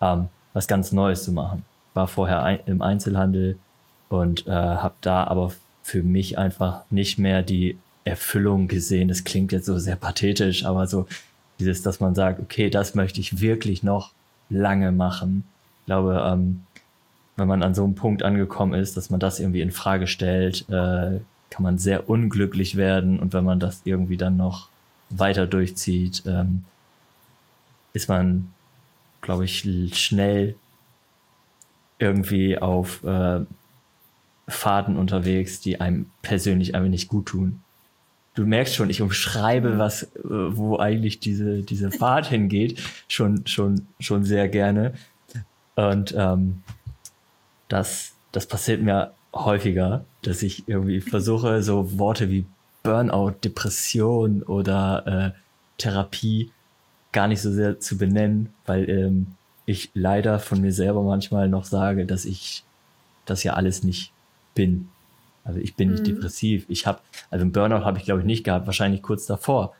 ähm, 0.01 0.27
was 0.51 0.67
ganz 0.67 0.91
Neues 0.91 1.23
zu 1.23 1.31
machen. 1.31 1.63
War 1.93 2.07
vorher 2.07 2.43
ein, 2.43 2.59
im 2.65 2.81
Einzelhandel 2.81 3.57
und 4.09 4.47
äh, 4.47 4.51
habe 4.51 4.95
da 4.99 5.23
aber 5.23 5.53
für 5.85 6.01
mich 6.01 6.39
einfach 6.39 6.81
nicht 6.89 7.19
mehr 7.19 7.43
die 7.43 7.77
Erfüllung 8.05 8.67
gesehen. 8.67 9.07
Das 9.07 9.23
klingt 9.23 9.51
jetzt 9.51 9.67
so 9.67 9.77
sehr 9.77 9.95
pathetisch, 9.95 10.65
aber 10.65 10.87
so 10.87 11.05
dieses, 11.59 11.83
dass 11.83 11.99
man 11.99 12.15
sagt, 12.15 12.39
okay, 12.39 12.71
das 12.71 12.95
möchte 12.95 13.19
ich 13.19 13.39
wirklich 13.39 13.83
noch 13.83 14.11
lange 14.49 14.91
machen. 14.91 15.43
Ich 15.81 15.85
glaube, 15.85 16.23
ähm, 16.25 16.63
wenn 17.35 17.47
man 17.47 17.61
an 17.61 17.75
so 17.75 17.83
einem 17.83 17.93
Punkt 17.93 18.23
angekommen 18.23 18.73
ist, 18.73 18.97
dass 18.97 19.11
man 19.11 19.19
das 19.19 19.39
irgendwie 19.39 19.61
in 19.61 19.71
Frage 19.71 20.07
stellt, 20.07 20.67
äh, 20.69 21.19
kann 21.51 21.61
man 21.61 21.77
sehr 21.77 22.09
unglücklich 22.09 22.77
werden 22.77 23.19
und 23.19 23.33
wenn 23.33 23.45
man 23.45 23.59
das 23.59 23.81
irgendwie 23.85 24.17
dann 24.17 24.37
noch 24.37 24.69
weiter 25.11 25.45
durchzieht, 25.45 26.23
ähm, 26.25 26.65
ist 27.93 28.09
man, 28.09 28.51
glaube 29.21 29.45
ich, 29.45 29.67
schnell 29.93 30.55
irgendwie 31.99 32.57
auf 32.57 33.03
äh, 33.03 33.41
Faden 34.47 34.97
unterwegs, 34.97 35.59
die 35.59 35.81
einem 35.81 36.07
persönlich 36.21 36.75
einfach 36.75 36.89
nicht 36.89 37.07
gut 37.07 37.27
tun. 37.27 37.61
Du 38.35 38.45
merkst 38.45 38.75
schon, 38.75 38.89
ich 38.89 39.01
umschreibe 39.01 39.77
was, 39.77 40.03
äh, 40.03 40.09
wo 40.23 40.77
eigentlich 40.77 41.19
diese 41.19 41.63
diese 41.63 41.89
Fahrt 41.91 42.27
hingeht, 42.27 42.81
schon 43.07 43.47
schon 43.47 43.87
schon 43.99 44.23
sehr 44.23 44.49
gerne. 44.49 44.93
Und 45.75 46.13
ähm, 46.17 46.63
das, 47.67 48.13
das 48.31 48.45
passiert 48.45 48.81
mir 48.81 49.13
häufiger, 49.33 50.05
dass 50.21 50.41
ich 50.43 50.67
irgendwie 50.67 51.01
versuche, 51.01 51.61
so 51.61 51.97
Worte 51.97 52.29
wie 52.29 52.45
Burnout, 52.83 53.31
Depression 53.43 54.43
oder 54.43 55.33
äh, 55.35 55.39
Therapie 55.77 56.51
gar 57.11 57.27
nicht 57.27 57.41
so 57.41 57.51
sehr 57.51 57.79
zu 57.79 57.97
benennen, 57.97 58.53
weil 58.65 58.89
ähm, 58.89 59.27
ich 59.65 59.89
leider 59.93 60.39
von 60.39 60.61
mir 60.61 60.71
selber 60.71 61.01
manchmal 61.01 61.49
noch 61.49 61.65
sage, 61.65 62.05
dass 62.05 62.25
ich 62.25 62.63
das 63.25 63.43
ja 63.43 63.53
alles 63.53 63.83
nicht 63.83 64.11
bin. 64.55 64.89
Also 65.43 65.59
ich 65.59 65.75
bin 65.75 65.89
mhm. 65.89 65.93
nicht 65.95 66.07
depressiv. 66.07 66.65
Ich 66.67 66.87
habe, 66.87 66.99
also 67.29 67.45
ein 67.45 67.51
Burnout 67.51 67.85
habe 67.85 67.99
ich 67.99 68.05
glaube 68.05 68.21
ich 68.21 68.25
nicht 68.25 68.43
gehabt, 68.43 68.65
wahrscheinlich 68.65 69.03
kurz 69.03 69.27
davor. 69.27 69.75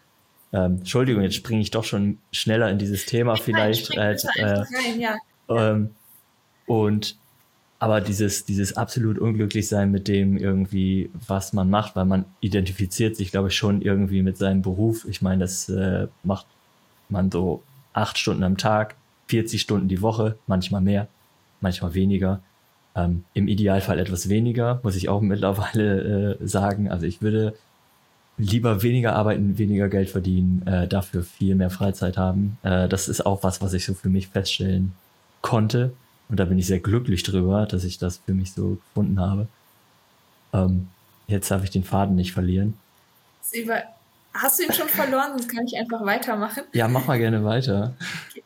Ähm, 0.53 0.77
Entschuldigung, 0.77 1.23
jetzt 1.23 1.35
springe 1.35 1.61
ich 1.61 1.71
doch 1.71 1.83
schon 1.83 2.19
schneller 2.31 2.69
in 2.69 2.77
dieses 2.77 3.05
Thema 3.07 3.33
ich 3.33 3.41
vielleicht. 3.41 3.97
Äh, 3.97 4.13
äh, 4.35 4.45
rein, 4.45 4.99
ja. 4.99 5.15
ähm, 5.49 5.89
und 6.67 7.17
aber 7.79 7.99
dieses, 7.99 8.45
dieses 8.45 8.77
absolut 8.77 9.19
unglücklich 9.19 9.67
sein 9.67 9.91
mit 9.91 10.07
dem 10.07 10.37
irgendwie, 10.37 11.09
was 11.27 11.51
man 11.53 11.69
macht, 11.69 11.95
weil 11.95 12.05
man 12.05 12.25
identifiziert 12.39 13.15
sich, 13.15 13.31
glaube 13.31 13.49
ich, 13.49 13.55
schon 13.55 13.81
irgendwie 13.81 14.23
mit 14.23 14.37
seinem 14.37 14.61
Beruf. 14.61 15.05
Ich 15.07 15.21
meine, 15.21 15.41
das 15.41 15.67
äh, 15.69 16.07
macht 16.23 16.45
man 17.09 17.29
so 17.29 17.63
acht 17.93 18.17
Stunden 18.17 18.43
am 18.43 18.57
Tag, 18.57 18.95
40 19.27 19.61
Stunden 19.61 19.87
die 19.87 20.01
Woche, 20.01 20.37
manchmal 20.47 20.81
mehr, 20.81 21.07
manchmal 21.59 21.93
weniger. 21.93 22.41
Ähm, 22.95 23.25
Im 23.33 23.47
Idealfall 23.47 23.99
etwas 23.99 24.29
weniger, 24.29 24.79
muss 24.83 24.95
ich 24.95 25.09
auch 25.09 25.21
mittlerweile 25.21 26.37
äh, 26.39 26.47
sagen. 26.47 26.89
Also 26.89 27.05
ich 27.05 27.21
würde 27.21 27.53
lieber 28.37 28.83
weniger 28.83 29.15
arbeiten, 29.15 29.57
weniger 29.57 29.89
Geld 29.89 30.09
verdienen, 30.09 30.65
äh, 30.65 30.87
dafür 30.87 31.23
viel 31.23 31.55
mehr 31.55 31.69
Freizeit 31.69 32.17
haben. 32.17 32.57
Äh, 32.63 32.87
das 32.87 33.07
ist 33.07 33.25
auch 33.25 33.43
was, 33.43 33.61
was 33.61 33.73
ich 33.73 33.85
so 33.85 33.93
für 33.93 34.09
mich 34.09 34.27
feststellen 34.27 34.93
konnte 35.41 35.93
und 36.29 36.39
da 36.39 36.45
bin 36.45 36.57
ich 36.57 36.67
sehr 36.67 36.79
glücklich 36.79 37.23
drüber, 37.23 37.65
dass 37.65 37.83
ich 37.83 37.97
das 37.97 38.17
für 38.17 38.33
mich 38.33 38.53
so 38.53 38.77
gefunden 38.87 39.19
habe. 39.19 39.47
Ähm, 40.53 40.87
jetzt 41.27 41.51
darf 41.51 41.63
ich 41.63 41.69
den 41.69 41.83
Faden 41.83 42.15
nicht 42.15 42.33
verlieren. 42.33 42.73
Über 43.53 43.83
Hast 44.33 44.59
du 44.59 44.63
ihn 44.63 44.73
schon 44.73 44.89
verloren? 44.89 45.31
Sonst 45.31 45.47
kann 45.47 45.65
ich 45.65 45.77
einfach 45.77 46.05
weitermachen. 46.05 46.63
Ja, 46.73 46.89
mach 46.89 47.07
mal 47.07 47.17
gerne 47.17 47.45
weiter. 47.45 47.93
Okay. 48.29 48.43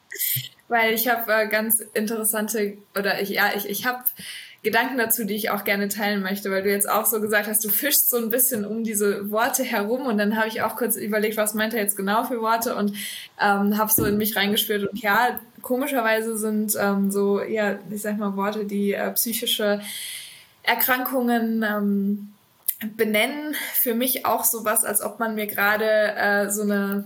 Weil 0.69 0.93
ich 0.93 1.09
habe 1.09 1.31
äh, 1.31 1.47
ganz 1.47 1.81
interessante, 1.93 2.77
oder 2.97 3.21
ich, 3.21 3.29
ja, 3.29 3.51
ich, 3.55 3.67
ich 3.67 3.85
habe 3.85 4.03
Gedanken 4.61 4.97
dazu, 4.97 5.23
die 5.23 5.35
ich 5.35 5.49
auch 5.51 5.63
gerne 5.63 5.88
teilen 5.88 6.21
möchte, 6.21 6.51
weil 6.51 6.63
du 6.63 6.69
jetzt 6.69 6.89
auch 6.89 7.05
so 7.05 7.21
gesagt 7.21 7.47
hast, 7.47 7.63
du 7.63 7.69
fischst 7.69 8.09
so 8.09 8.17
ein 8.17 8.29
bisschen 8.29 8.65
um 8.65 8.83
diese 8.83 9.31
Worte 9.31 9.63
herum 9.63 10.05
und 10.05 10.17
dann 10.17 10.38
habe 10.38 10.49
ich 10.49 10.61
auch 10.61 10.75
kurz 10.75 10.97
überlegt, 10.97 11.38
was 11.38 11.53
meint 11.53 11.73
er 11.73 11.81
jetzt 11.81 11.95
genau 11.95 12.25
für 12.25 12.41
Worte 12.41 12.75
und 12.75 12.93
ähm, 13.39 13.77
habe 13.77 13.91
so 13.91 14.03
in 14.03 14.17
mich 14.17 14.35
reingespürt 14.35 14.89
und 14.89 15.01
ja, 15.01 15.39
komischerweise 15.61 16.38
sind 16.38 16.75
ähm, 16.77 17.09
so, 17.09 17.41
ja, 17.41 17.79
ich 17.89 18.01
sag 18.01 18.17
mal 18.17 18.35
Worte, 18.35 18.65
die 18.65 18.93
äh, 18.93 19.11
psychische 19.11 19.81
Erkrankungen 20.63 21.63
ähm, 21.63 22.33
benennen, 22.97 23.55
für 23.75 23.93
mich 23.93 24.25
auch 24.25 24.43
sowas, 24.43 24.83
als 24.83 25.01
ob 25.01 25.19
man 25.19 25.35
mir 25.35 25.47
gerade 25.47 26.15
äh, 26.15 26.49
so 26.49 26.63
eine 26.63 27.05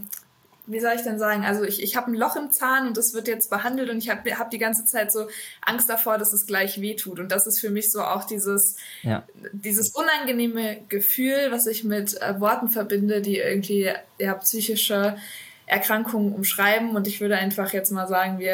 wie 0.66 0.80
soll 0.80 0.94
ich 0.96 1.02
denn 1.02 1.20
sagen, 1.20 1.44
also 1.44 1.64
ich, 1.64 1.84
ich 1.84 1.98
habe 1.98 2.12
ein 2.12 2.16
Loch 2.16 2.36
im 2.38 2.52
Zahn 2.52 2.88
und 2.88 2.96
das 2.96 3.14
wird 3.14 3.28
jetzt 3.28 3.50
behandelt 3.50 3.90
und 3.90 3.98
ich 3.98 4.10
habe 4.10 4.38
hab 4.38 4.50
die 4.50 4.58
ganze 4.58 4.86
Zeit 4.86 5.12
so 5.12 5.28
Angst 5.62 5.90
davor, 5.90 6.18
dass 6.18 6.32
es 6.32 6.46
gleich 6.46 6.80
wehtut. 6.80 7.20
Und 7.20 7.32
das 7.32 7.48
ist 7.48 7.60
für 7.60 7.70
mich 7.70 7.92
so 7.92 8.02
auch 8.02 8.24
dieses, 8.24 8.78
ja. 9.02 9.24
dieses 9.52 9.90
unangenehme 9.90 10.82
Gefühl, 10.88 11.52
was 11.52 11.68
ich 11.68 11.84
mit 11.84 12.22
äh, 12.22 12.40
Worten 12.40 12.70
verbinde, 12.70 13.22
die 13.22 13.38
irgendwie 13.38 13.92
ja, 14.18 14.34
psychische 14.36 15.18
Erkrankungen 15.66 16.34
umschreiben. 16.34 16.96
Und 16.96 17.08
ich 17.08 17.20
würde 17.20 17.38
einfach 17.38 17.74
jetzt 17.74 17.92
mal 17.92 18.08
sagen, 18.08 18.40
wir 18.40 18.54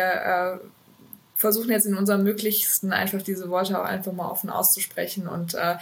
äh, 0.62 0.68
versuchen 1.36 1.70
jetzt 1.70 1.86
in 1.86 1.96
unserem 1.96 2.24
Möglichsten 2.24 2.92
einfach 2.92 3.22
diese 3.22 3.50
Worte 3.50 3.80
auch 3.80 3.86
einfach 3.86 4.14
mal 4.14 4.30
offen 4.30 4.50
auszusprechen 4.50 5.28
und 5.28 5.54
äh, 5.54 5.76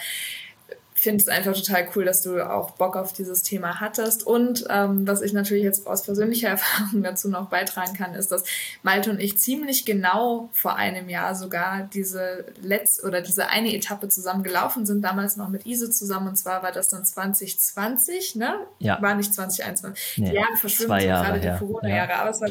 finde 1.01 1.21
es 1.21 1.27
einfach 1.27 1.53
total 1.53 1.87
cool, 1.95 2.05
dass 2.05 2.23
du 2.23 2.41
auch 2.41 2.71
Bock 2.71 2.95
auf 2.95 3.13
dieses 3.13 3.43
Thema 3.43 3.79
hattest. 3.79 4.25
Und 4.25 4.65
ähm, 4.69 5.07
was 5.07 5.21
ich 5.21 5.31
natürlich 5.31 5.63
jetzt 5.63 5.85
aus 5.85 6.03
persönlicher 6.03 6.49
Erfahrung 6.49 7.03
dazu 7.03 7.29
noch 7.29 7.49
beitragen 7.49 7.93
kann, 7.93 8.15
ist, 8.15 8.31
dass 8.31 8.43
Malte 8.81 9.11
und 9.11 9.19
ich 9.19 9.37
ziemlich 9.37 9.85
genau 9.85 10.49
vor 10.53 10.75
einem 10.75 11.07
Jahr 11.07 11.35
sogar 11.35 11.83
diese 11.93 12.45
letzte 12.61 13.05
oder 13.05 13.21
diese 13.21 13.49
eine 13.49 13.75
Etappe 13.75 14.09
zusammen 14.09 14.41
gelaufen 14.43 14.87
sind, 14.87 15.03
damals 15.03 15.37
noch 15.37 15.49
mit 15.49 15.67
Ise 15.67 15.91
zusammen. 15.91 16.29
Und 16.29 16.35
zwar 16.35 16.63
war 16.63 16.71
das 16.71 16.89
dann 16.89 17.05
2020, 17.05 18.35
ne? 18.35 18.55
Ja. 18.79 18.99
War 18.99 19.13
nicht 19.13 19.33
2021. 19.33 20.17
Nee, 20.17 20.29
die 20.31 20.35
Jahre 20.35 20.57
verschwimmen 20.57 20.99
so 20.99 21.05
gerade 21.05 21.39
die 21.39 21.59
Corona-Jahre, 21.59 22.09
ja. 22.09 22.21
aber 22.21 22.29
es 22.31 22.41
war 22.41 22.49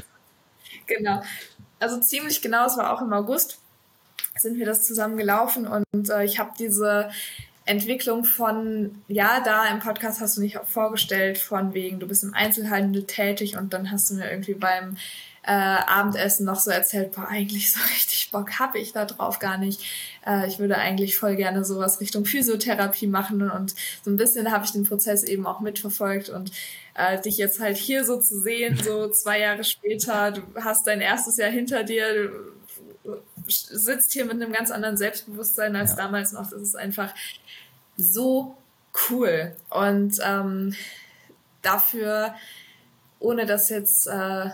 genau. 0.86 1.20
Also 1.80 1.98
ziemlich 2.00 2.40
genau, 2.40 2.66
es 2.66 2.76
war 2.76 2.92
auch 2.92 3.02
im 3.02 3.12
August 3.12 3.58
sind 4.38 4.58
wir 4.58 4.66
das 4.66 4.82
zusammen 4.82 5.16
gelaufen 5.16 5.66
und 5.66 6.10
äh, 6.10 6.24
ich 6.24 6.38
habe 6.38 6.50
diese 6.58 7.10
Entwicklung 7.66 8.24
von, 8.24 9.02
ja, 9.08 9.40
da 9.40 9.66
im 9.66 9.80
Podcast 9.80 10.20
hast 10.20 10.36
du 10.36 10.40
mich 10.40 10.58
auch 10.58 10.66
vorgestellt, 10.66 11.36
von 11.36 11.74
wegen, 11.74 11.98
du 11.98 12.06
bist 12.06 12.22
im 12.22 12.32
Einzelhandel 12.32 13.04
tätig 13.04 13.56
und 13.56 13.72
dann 13.72 13.90
hast 13.90 14.08
du 14.08 14.14
mir 14.14 14.30
irgendwie 14.30 14.54
beim 14.54 14.96
äh, 15.42 15.50
Abendessen 15.50 16.44
noch 16.44 16.58
so 16.58 16.70
erzählt, 16.70 17.12
boah, 17.12 17.28
eigentlich 17.28 17.72
so 17.72 17.80
richtig 17.94 18.30
Bock 18.30 18.58
habe 18.58 18.78
ich 18.78 18.92
da 18.92 19.04
drauf 19.04 19.38
gar 19.38 19.58
nicht. 19.58 19.80
Äh, 20.26 20.48
ich 20.48 20.58
würde 20.58 20.76
eigentlich 20.76 21.16
voll 21.16 21.36
gerne 21.36 21.64
sowas 21.64 22.00
Richtung 22.00 22.24
Physiotherapie 22.24 23.06
machen 23.06 23.50
und 23.50 23.74
so 24.04 24.10
ein 24.10 24.16
bisschen 24.16 24.50
habe 24.50 24.64
ich 24.64 24.72
den 24.72 24.84
Prozess 24.84 25.22
eben 25.22 25.46
auch 25.46 25.60
mitverfolgt 25.60 26.28
und 26.28 26.50
äh, 26.94 27.20
dich 27.20 27.36
jetzt 27.36 27.60
halt 27.60 27.76
hier 27.76 28.04
so 28.04 28.20
zu 28.20 28.40
sehen, 28.40 28.76
so 28.82 29.08
zwei 29.12 29.40
Jahre 29.40 29.64
später, 29.64 30.32
du 30.32 30.42
hast 30.62 30.86
dein 30.86 31.00
erstes 31.00 31.36
Jahr 31.36 31.50
hinter 31.50 31.84
dir, 31.84 32.14
du 32.14 32.55
sitzt 33.48 34.12
hier 34.12 34.24
mit 34.24 34.34
einem 34.34 34.52
ganz 34.52 34.70
anderen 34.70 34.96
Selbstbewusstsein 34.96 35.76
als 35.76 35.90
ja. 35.90 35.96
damals 35.96 36.32
noch. 36.32 36.50
Das 36.50 36.60
ist 36.60 36.76
einfach 36.76 37.14
so 37.96 38.56
cool. 39.10 39.54
Und 39.70 40.18
ähm, 40.24 40.74
dafür, 41.62 42.34
ohne 43.18 43.46
dass 43.46 43.68
jetzt, 43.68 44.06
äh, 44.06 44.50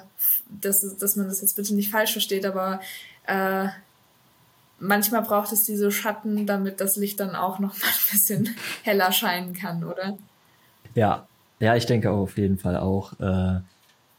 dass, 0.49 0.97
dass 0.97 1.17
man 1.17 1.29
das 1.29 1.41
jetzt 1.41 1.57
bitte 1.57 1.75
nicht 1.75 1.91
falsch 1.91 2.13
versteht, 2.13 2.47
aber 2.47 2.81
äh, 3.27 3.69
manchmal 4.79 5.23
braucht 5.23 5.53
es 5.53 5.65
diese 5.65 5.91
Schatten, 5.91 6.47
damit 6.47 6.81
das 6.81 6.97
Licht 6.97 7.21
dann 7.21 7.37
auch 7.37 7.59
noch 7.59 7.79
mal 7.79 7.87
ein 7.87 8.11
bisschen 8.11 8.57
heller 8.83 9.13
scheinen 9.13 9.55
kann, 9.55 9.85
oder? 9.85 10.19
Ja, 10.95 11.27
ja, 11.61 11.77
ich 11.77 11.87
denke 11.87 12.11
auf 12.11 12.37
jeden 12.39 12.59
Fall 12.59 12.77
auch, 12.77 13.19
äh, 13.21 13.61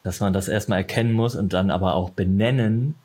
dass 0.04 0.20
man 0.20 0.34
das 0.34 0.48
erstmal 0.48 0.80
erkennen 0.80 1.14
muss 1.14 1.36
und 1.36 1.54
dann 1.54 1.72
aber 1.72 1.96
auch 1.96 2.10
benennen, 2.10 2.96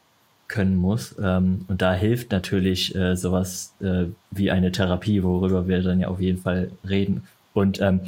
können 0.48 0.76
muss. 0.76 1.14
Ähm, 1.22 1.64
und 1.68 1.82
da 1.82 1.94
hilft 1.94 2.32
natürlich 2.32 2.94
äh, 2.94 3.16
sowas 3.16 3.74
äh, 3.80 4.06
wie 4.30 4.50
eine 4.50 4.72
Therapie, 4.72 5.22
worüber 5.22 5.68
wir 5.68 5.82
dann 5.82 6.00
ja 6.00 6.08
auf 6.08 6.20
jeden 6.20 6.38
Fall 6.38 6.72
reden. 6.88 7.24
Und 7.54 7.80
ähm, 7.80 8.00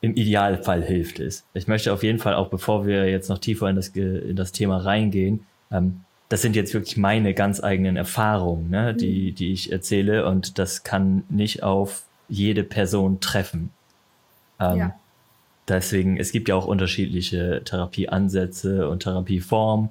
im 0.00 0.14
Idealfall 0.14 0.82
hilft 0.82 1.20
es. 1.20 1.44
Ich 1.52 1.66
möchte 1.66 1.92
auf 1.92 2.02
jeden 2.02 2.18
Fall 2.18 2.34
auch, 2.34 2.48
bevor 2.48 2.86
wir 2.86 3.08
jetzt 3.10 3.28
noch 3.28 3.38
tiefer 3.38 3.68
in 3.68 3.76
das, 3.76 3.88
in 3.88 4.36
das 4.36 4.52
Thema 4.52 4.78
reingehen, 4.78 5.46
ähm, 5.70 6.00
das 6.30 6.42
sind 6.42 6.54
jetzt 6.54 6.72
wirklich 6.72 6.96
meine 6.96 7.34
ganz 7.34 7.62
eigenen 7.62 7.96
Erfahrungen, 7.96 8.70
ne, 8.70 8.94
die, 8.94 9.32
mhm. 9.32 9.34
die 9.34 9.52
ich 9.52 9.72
erzähle 9.72 10.26
und 10.26 10.58
das 10.58 10.84
kann 10.84 11.24
nicht 11.28 11.62
auf 11.64 12.04
jede 12.28 12.62
Person 12.62 13.18
treffen. 13.20 13.70
Ähm, 14.60 14.78
ja. 14.78 14.94
Deswegen, 15.68 16.16
es 16.16 16.32
gibt 16.32 16.48
ja 16.48 16.54
auch 16.54 16.66
unterschiedliche 16.66 17.62
Therapieansätze 17.64 18.88
und 18.88 19.02
Therapieformen. 19.02 19.90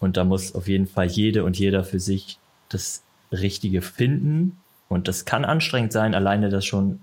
Und 0.00 0.16
da 0.16 0.24
muss 0.24 0.54
auf 0.54 0.66
jeden 0.66 0.86
Fall 0.86 1.06
jede 1.06 1.44
und 1.44 1.58
jeder 1.58 1.84
für 1.84 2.00
sich 2.00 2.38
das 2.68 3.02
Richtige 3.30 3.82
finden. 3.82 4.58
Und 4.88 5.06
das 5.06 5.24
kann 5.24 5.44
anstrengend 5.44 5.92
sein, 5.92 6.14
alleine 6.14 6.48
das 6.48 6.64
schon 6.64 7.00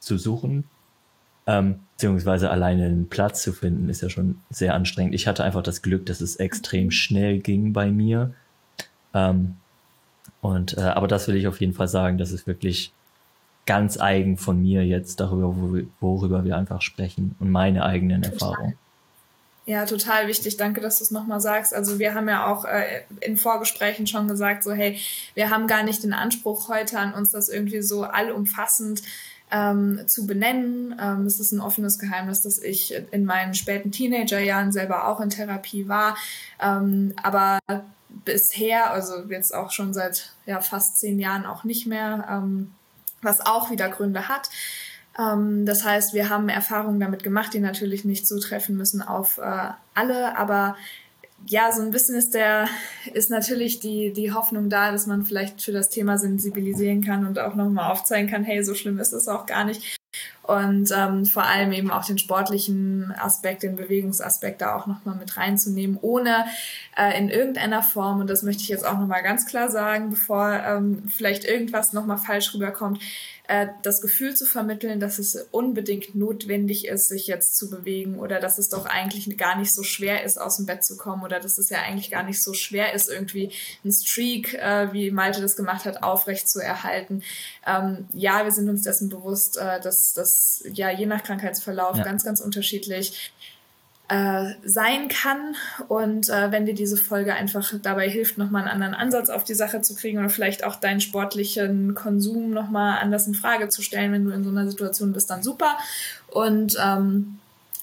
zu 0.00 0.18
suchen. 0.18 0.64
Ähm, 1.46 1.80
beziehungsweise 1.92 2.50
alleine 2.50 2.86
einen 2.86 3.08
Platz 3.08 3.42
zu 3.42 3.52
finden, 3.52 3.88
ist 3.88 4.02
ja 4.02 4.10
schon 4.10 4.40
sehr 4.50 4.74
anstrengend. 4.74 5.14
Ich 5.14 5.26
hatte 5.26 5.44
einfach 5.44 5.62
das 5.62 5.82
Glück, 5.82 6.06
dass 6.06 6.20
es 6.20 6.36
extrem 6.36 6.90
schnell 6.90 7.38
ging 7.38 7.72
bei 7.72 7.90
mir. 7.90 8.34
Ähm, 9.14 9.56
und 10.40 10.76
äh, 10.76 10.80
aber 10.80 11.06
das 11.06 11.28
will 11.28 11.36
ich 11.36 11.46
auf 11.46 11.60
jeden 11.60 11.74
Fall 11.74 11.88
sagen, 11.88 12.18
das 12.18 12.32
ist 12.32 12.46
wirklich 12.46 12.92
ganz 13.66 13.98
eigen 13.98 14.36
von 14.36 14.60
mir 14.60 14.84
jetzt 14.84 15.20
darüber, 15.20 15.54
worüber 16.00 16.44
wir 16.44 16.56
einfach 16.56 16.82
sprechen 16.82 17.34
und 17.38 17.50
meine 17.50 17.84
eigenen 17.84 18.22
Erfahrungen. 18.22 18.76
Ja, 19.66 19.86
total 19.86 20.28
wichtig. 20.28 20.58
Danke, 20.58 20.82
dass 20.82 20.98
du 20.98 21.04
es 21.04 21.10
nochmal 21.10 21.40
sagst. 21.40 21.72
Also 21.72 21.98
wir 21.98 22.14
haben 22.14 22.28
ja 22.28 22.46
auch 22.46 22.66
äh, 22.66 23.02
in 23.20 23.38
Vorgesprächen 23.38 24.06
schon 24.06 24.28
gesagt, 24.28 24.62
so 24.62 24.72
hey, 24.72 25.00
wir 25.34 25.48
haben 25.48 25.66
gar 25.66 25.82
nicht 25.82 26.02
den 26.02 26.12
Anspruch 26.12 26.68
heute 26.68 26.98
an 26.98 27.14
uns, 27.14 27.30
das 27.30 27.48
irgendwie 27.48 27.80
so 27.80 28.02
allumfassend 28.02 29.02
ähm, 29.50 30.02
zu 30.06 30.26
benennen. 30.26 30.94
Ähm, 31.00 31.24
es 31.26 31.40
ist 31.40 31.52
ein 31.52 31.60
offenes 31.60 31.98
Geheimnis, 31.98 32.42
dass 32.42 32.58
ich 32.58 32.94
in 33.10 33.24
meinen 33.24 33.54
späten 33.54 33.90
Teenagerjahren 33.90 34.70
selber 34.70 35.08
auch 35.08 35.20
in 35.20 35.30
Therapie 35.30 35.88
war. 35.88 36.16
Ähm, 36.60 37.14
aber 37.22 37.58
bisher, 38.08 38.90
also 38.90 39.24
jetzt 39.30 39.54
auch 39.54 39.70
schon 39.70 39.94
seit 39.94 40.32
ja, 40.44 40.60
fast 40.60 40.98
zehn 40.98 41.18
Jahren 41.18 41.46
auch 41.46 41.64
nicht 41.64 41.86
mehr, 41.86 42.26
ähm, 42.30 42.74
was 43.22 43.40
auch 43.40 43.70
wieder 43.70 43.88
Gründe 43.88 44.28
hat. 44.28 44.50
Ähm, 45.18 45.66
das 45.66 45.84
heißt, 45.84 46.14
wir 46.14 46.28
haben 46.28 46.48
Erfahrungen 46.48 47.00
damit 47.00 47.22
gemacht, 47.22 47.54
die 47.54 47.60
natürlich 47.60 48.04
nicht 48.04 48.26
zutreffen 48.26 48.76
müssen 48.76 49.02
auf 49.02 49.38
äh, 49.38 49.70
alle, 49.94 50.36
aber 50.36 50.76
ja, 51.46 51.70
so 51.72 51.82
ein 51.82 51.90
bisschen 51.90 52.14
ist 52.14 52.34
der, 52.34 52.68
ist 53.12 53.30
natürlich 53.30 53.80
die, 53.80 54.12
die 54.12 54.32
Hoffnung 54.32 54.70
da, 54.70 54.92
dass 54.92 55.06
man 55.06 55.24
vielleicht 55.24 55.60
für 55.60 55.72
das 55.72 55.90
Thema 55.90 56.16
sensibilisieren 56.16 57.04
kann 57.04 57.26
und 57.26 57.38
auch 57.38 57.54
nochmal 57.54 57.90
aufzeigen 57.90 58.30
kann, 58.30 58.44
hey, 58.44 58.64
so 58.64 58.74
schlimm 58.74 58.98
ist 58.98 59.12
es 59.12 59.28
auch 59.28 59.46
gar 59.46 59.64
nicht. 59.64 59.98
Und 60.42 60.90
ähm, 60.94 61.24
vor 61.24 61.44
allem 61.44 61.72
eben 61.72 61.90
auch 61.90 62.04
den 62.04 62.18
sportlichen 62.18 63.12
Aspekt, 63.18 63.62
den 63.62 63.76
Bewegungsaspekt 63.76 64.60
da 64.60 64.76
auch 64.76 64.86
nochmal 64.86 65.16
mit 65.16 65.36
reinzunehmen, 65.36 65.98
ohne 66.00 66.44
äh, 66.96 67.18
in 67.18 67.30
irgendeiner 67.30 67.82
Form, 67.82 68.20
und 68.20 68.28
das 68.28 68.42
möchte 68.42 68.62
ich 68.62 68.68
jetzt 68.68 68.86
auch 68.86 68.98
nochmal 68.98 69.22
ganz 69.22 69.46
klar 69.46 69.70
sagen, 69.70 70.10
bevor 70.10 70.52
ähm, 70.52 71.04
vielleicht 71.08 71.44
irgendwas 71.44 71.92
nochmal 71.92 72.18
falsch 72.18 72.54
rüberkommt, 72.54 73.00
äh, 73.46 73.66
das 73.82 74.00
Gefühl 74.00 74.34
zu 74.34 74.46
vermitteln, 74.46 75.00
dass 75.00 75.18
es 75.18 75.36
unbedingt 75.50 76.14
notwendig 76.14 76.86
ist, 76.86 77.08
sich 77.08 77.26
jetzt 77.26 77.56
zu 77.56 77.68
bewegen 77.68 78.18
oder 78.18 78.40
dass 78.40 78.56
es 78.56 78.70
doch 78.70 78.86
eigentlich 78.86 79.36
gar 79.36 79.58
nicht 79.58 79.74
so 79.74 79.82
schwer 79.82 80.24
ist, 80.24 80.38
aus 80.38 80.56
dem 80.56 80.64
Bett 80.64 80.82
zu 80.82 80.96
kommen 80.96 81.22
oder 81.22 81.40
dass 81.40 81.58
es 81.58 81.68
ja 81.68 81.82
eigentlich 81.82 82.10
gar 82.10 82.22
nicht 82.22 82.42
so 82.42 82.54
schwer 82.54 82.94
ist, 82.94 83.10
irgendwie 83.10 83.52
einen 83.82 83.92
Streak, 83.92 84.54
äh, 84.54 84.92
wie 84.94 85.10
Malte 85.10 85.42
das 85.42 85.56
gemacht 85.56 85.84
hat, 85.84 86.02
aufrecht 86.02 86.48
zu 86.48 86.58
erhalten. 86.58 87.22
Ähm, 87.66 88.08
ja, 88.14 88.44
wir 88.44 88.52
sind 88.52 88.70
uns 88.70 88.82
dessen 88.82 89.10
bewusst, 89.10 89.58
äh, 89.58 89.78
dass 89.78 90.14
das 90.14 90.62
ja 90.72 90.90
je 90.90 91.04
nach 91.04 91.22
Krankheitsverlauf 91.22 91.98
ja. 91.98 92.04
ganz, 92.04 92.24
ganz 92.24 92.40
unterschiedlich 92.40 93.32
äh, 94.08 94.52
sein 94.64 95.08
kann. 95.08 95.56
Und 95.88 96.28
äh, 96.28 96.50
wenn 96.50 96.66
dir 96.66 96.74
diese 96.74 96.96
Folge 96.96 97.34
einfach 97.34 97.72
dabei 97.82 98.08
hilft, 98.08 98.38
nochmal 98.38 98.62
einen 98.62 98.70
anderen 98.70 98.94
Ansatz 98.94 99.30
auf 99.30 99.44
die 99.44 99.54
Sache 99.54 99.80
zu 99.80 99.94
kriegen 99.94 100.18
oder 100.18 100.28
vielleicht 100.28 100.64
auch 100.64 100.76
deinen 100.76 101.00
sportlichen 101.00 101.94
Konsum 101.94 102.50
nochmal 102.50 102.98
anders 103.00 103.26
in 103.26 103.34
Frage 103.34 103.68
zu 103.68 103.82
stellen, 103.82 104.12
wenn 104.12 104.24
du 104.24 104.30
in 104.30 104.44
so 104.44 104.50
einer 104.50 104.68
Situation 104.68 105.12
bist, 105.12 105.30
dann 105.30 105.42
super. 105.42 105.78
Und 106.28 106.76
ähm, 106.82 107.38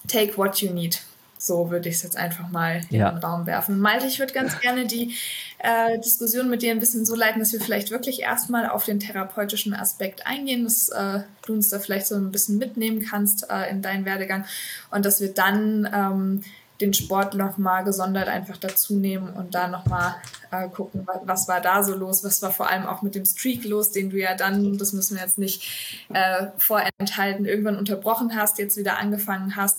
take 0.08 0.38
what 0.38 0.62
you 0.62 0.72
need. 0.72 1.02
So 1.40 1.72
würde 1.72 1.90
ich 1.90 1.96
es 1.96 2.04
jetzt 2.04 2.18
einfach 2.18 2.50
mal 2.50 2.82
ja. 2.92 3.10
in 3.10 3.16
den 3.16 3.24
Raum 3.24 3.48
werfen. 3.48 3.80
Malte, 3.80 4.06
ich 4.06 4.20
würde 4.20 4.32
ganz 4.32 4.60
gerne 4.60 4.86
die 4.86 5.16
äh, 5.64 6.00
Diskussion 6.00 6.50
mit 6.50 6.62
dir 6.62 6.72
ein 6.72 6.80
bisschen 6.80 7.06
so 7.06 7.16
leiten, 7.16 7.40
dass 7.40 7.54
wir 7.54 7.62
vielleicht 7.62 7.92
wirklich 7.92 8.22
erstmal 8.22 8.70
auf 8.70 8.86
den 8.86 9.00
therapeutischen 9.00 9.74
Aspekt 9.74 10.26
eingehen, 10.26 10.64
dass 10.64 10.90
äh, 10.90 11.20
du 11.46 11.54
uns 11.54 11.70
da 11.70 11.80
vielleicht 11.80 12.08
so 12.08 12.16
ein 12.16 12.32
bisschen 12.32 12.58
mitnehmen 12.58 13.02
kannst 13.02 13.50
äh, 13.50 13.70
in 13.70 13.82
deinen 13.82 14.06
Werdegang 14.06 14.46
und 14.90 15.06
dass 15.06 15.22
wir 15.22 15.34
dann 15.34 15.88
ähm, 15.94 16.44
den 16.82 16.94
Sport 16.96 17.36
nochmal 17.36 17.84
gesondert 17.84 18.28
einfach 18.28 18.58
dazu 18.58 18.96
nehmen 18.96 19.30
und 19.34 19.54
da 19.54 19.68
nochmal 19.68 20.16
äh, 20.50 20.68
gucken, 20.68 21.08
was, 21.26 21.48
war 21.48 21.62
da 21.62 21.84
so 21.84 21.96
los, 21.96 22.24
was 22.24 22.42
war 22.42 22.52
vor 22.52 22.68
allem 22.68 22.88
auch 22.88 23.04
mit 23.04 23.14
dem 23.14 23.26
Streak 23.26 23.64
los, 23.64 23.92
den 23.92 24.10
du 24.10 24.18
ja 24.18 24.36
dann, 24.36 24.80
das 24.80 24.94
müssen 24.94 25.16
wir 25.16 25.24
jetzt 25.24 25.38
nicht 25.38 26.08
äh, 26.12 26.48
vorenthalten, 26.58 27.46
irgendwann 27.46 27.78
unterbrochen 27.78 28.36
hast, 28.36 28.58
jetzt 28.58 28.78
wieder 28.78 28.98
angefangen 28.98 29.56
hast. 29.56 29.78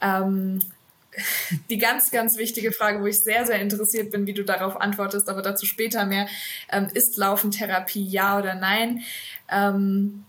Ähm, 0.00 0.60
die 1.70 1.78
ganz, 1.78 2.10
ganz 2.10 2.36
wichtige 2.36 2.72
Frage, 2.72 3.00
wo 3.00 3.06
ich 3.06 3.22
sehr, 3.22 3.46
sehr 3.46 3.60
interessiert 3.60 4.10
bin, 4.10 4.26
wie 4.26 4.34
du 4.34 4.44
darauf 4.44 4.80
antwortest, 4.80 5.28
aber 5.28 5.42
dazu 5.42 5.66
später 5.66 6.06
mehr. 6.06 6.26
Ähm, 6.70 6.88
ist 6.92 7.16
Laufentherapie 7.16 8.06
ja 8.06 8.38
oder 8.38 8.54
nein? 8.54 9.02
Ähm, 9.50 10.24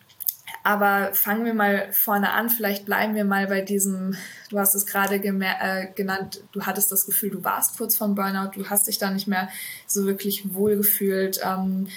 aber 0.63 1.13
fangen 1.13 1.45
wir 1.45 1.53
mal 1.53 1.91
vorne 1.91 2.31
an. 2.33 2.49
Vielleicht 2.49 2.85
bleiben 2.85 3.15
wir 3.15 3.25
mal 3.25 3.47
bei 3.47 3.61
diesem, 3.61 4.15
du 4.49 4.59
hast 4.59 4.75
es 4.75 4.85
gerade 4.85 5.15
äh, 5.15 5.87
genannt, 5.95 6.43
du 6.51 6.65
hattest 6.65 6.91
das 6.91 7.05
Gefühl, 7.05 7.31
du 7.31 7.43
warst 7.43 7.77
kurz 7.77 7.95
vom 7.95 8.13
Burnout, 8.13 8.51
du 8.53 8.69
hast 8.69 8.87
dich 8.87 8.99
da 8.99 9.09
nicht 9.09 9.27
mehr 9.27 9.49
so 9.87 10.05
wirklich 10.05 10.53
wohlgefühlt. 10.53 11.39
Ähm, 11.43 11.87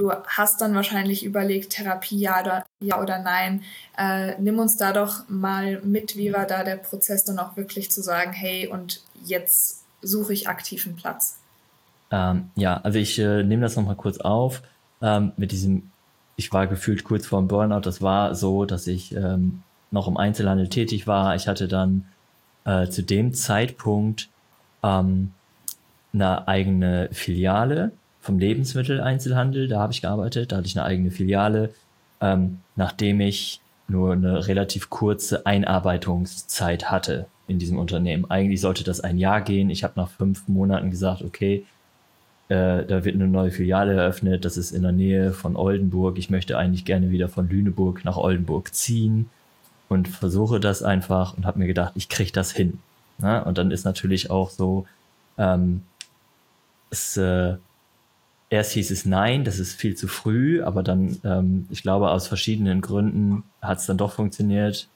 Du 0.00 0.10
hast 0.10 0.62
dann 0.62 0.74
wahrscheinlich 0.74 1.26
überlegt, 1.26 1.74
Therapie 1.74 2.18
ja 2.18 2.40
oder, 2.40 2.64
ja 2.80 3.00
oder 3.00 3.18
nein. 3.18 3.62
Äh, 3.96 4.40
nimm 4.40 4.58
uns 4.58 4.76
da 4.76 4.92
doch 4.92 5.28
mal 5.28 5.80
mit, 5.82 6.16
wie 6.16 6.32
war 6.32 6.46
da 6.46 6.64
der 6.64 6.76
Prozess 6.76 7.24
dann 7.24 7.38
auch 7.38 7.56
wirklich 7.56 7.90
zu 7.90 8.02
sagen, 8.02 8.32
hey, 8.32 8.66
und 8.66 9.02
jetzt 9.24 9.84
suche 10.02 10.32
ich 10.32 10.48
aktiven 10.48 10.96
Platz. 10.96 11.38
Ähm, 12.10 12.50
ja, 12.56 12.78
also 12.78 12.98
ich 12.98 13.18
äh, 13.18 13.42
nehme 13.42 13.62
das 13.62 13.76
nochmal 13.76 13.96
kurz 13.96 14.18
auf. 14.18 14.62
Ähm, 15.02 15.32
mit 15.36 15.52
diesem, 15.52 15.90
ich 16.36 16.52
war 16.52 16.66
gefühlt 16.66 17.04
kurz 17.04 17.26
vor 17.26 17.40
dem 17.40 17.48
Burnout. 17.48 17.80
Das 17.80 18.02
war 18.02 18.34
so, 18.34 18.64
dass 18.64 18.86
ich 18.86 19.14
ähm, 19.14 19.62
noch 19.90 20.08
im 20.08 20.16
Einzelhandel 20.16 20.68
tätig 20.68 21.06
war. 21.06 21.34
Ich 21.36 21.46
hatte 21.48 21.68
dann 21.68 22.06
äh, 22.64 22.88
zu 22.88 23.02
dem 23.02 23.34
Zeitpunkt 23.34 24.28
ähm, 24.82 25.32
eine 26.12 26.48
eigene 26.48 27.08
Filiale 27.12 27.92
vom 28.20 28.38
Lebensmitteleinzelhandel, 28.38 29.68
da 29.68 29.80
habe 29.80 29.92
ich 29.92 30.02
gearbeitet, 30.02 30.52
da 30.52 30.56
hatte 30.56 30.66
ich 30.66 30.78
eine 30.78 30.84
eigene 30.84 31.10
Filiale, 31.10 31.72
ähm, 32.20 32.58
nachdem 32.76 33.20
ich 33.20 33.60
nur 33.88 34.12
eine 34.12 34.46
relativ 34.46 34.88
kurze 34.88 35.46
Einarbeitungszeit 35.46 36.90
hatte 36.90 37.26
in 37.48 37.58
diesem 37.58 37.78
Unternehmen. 37.78 38.30
Eigentlich 38.30 38.60
sollte 38.60 38.84
das 38.84 39.00
ein 39.00 39.18
Jahr 39.18 39.40
gehen. 39.40 39.70
Ich 39.70 39.82
habe 39.82 39.94
nach 39.96 40.08
fünf 40.08 40.46
Monaten 40.46 40.90
gesagt, 40.90 41.22
okay, 41.22 41.66
äh, 42.48 42.84
da 42.84 43.04
wird 43.04 43.16
eine 43.16 43.26
neue 43.26 43.50
Filiale 43.50 43.94
eröffnet, 43.94 44.44
das 44.44 44.56
ist 44.56 44.70
in 44.72 44.82
der 44.82 44.92
Nähe 44.92 45.32
von 45.32 45.56
Oldenburg. 45.56 46.18
Ich 46.18 46.30
möchte 46.30 46.56
eigentlich 46.56 46.84
gerne 46.84 47.10
wieder 47.10 47.28
von 47.28 47.48
Lüneburg 47.48 48.04
nach 48.04 48.16
Oldenburg 48.16 48.74
ziehen 48.74 49.30
und 49.88 50.08
versuche 50.08 50.60
das 50.60 50.82
einfach 50.82 51.36
und 51.36 51.46
habe 51.46 51.58
mir 51.58 51.66
gedacht, 51.66 51.92
ich 51.96 52.08
kriege 52.08 52.32
das 52.32 52.52
hin. 52.52 52.78
Na? 53.18 53.40
Und 53.40 53.58
dann 53.58 53.70
ist 53.70 53.84
natürlich 53.84 54.30
auch 54.30 54.50
so, 54.50 54.86
ähm, 55.36 55.82
es 56.90 57.16
äh, 57.16 57.56
erst 58.50 58.72
hieß 58.72 58.90
es 58.90 59.06
nein, 59.06 59.44
das 59.44 59.58
ist 59.58 59.74
viel 59.74 59.94
zu 59.94 60.08
früh, 60.08 60.62
aber 60.62 60.82
dann, 60.82 61.18
ähm, 61.24 61.66
ich 61.70 61.82
glaube, 61.82 62.10
aus 62.10 62.26
verschiedenen 62.26 62.80
Gründen 62.80 63.44
hat 63.62 63.78
es 63.78 63.86
dann 63.86 63.96
doch 63.96 64.12
funktioniert. 64.12 64.88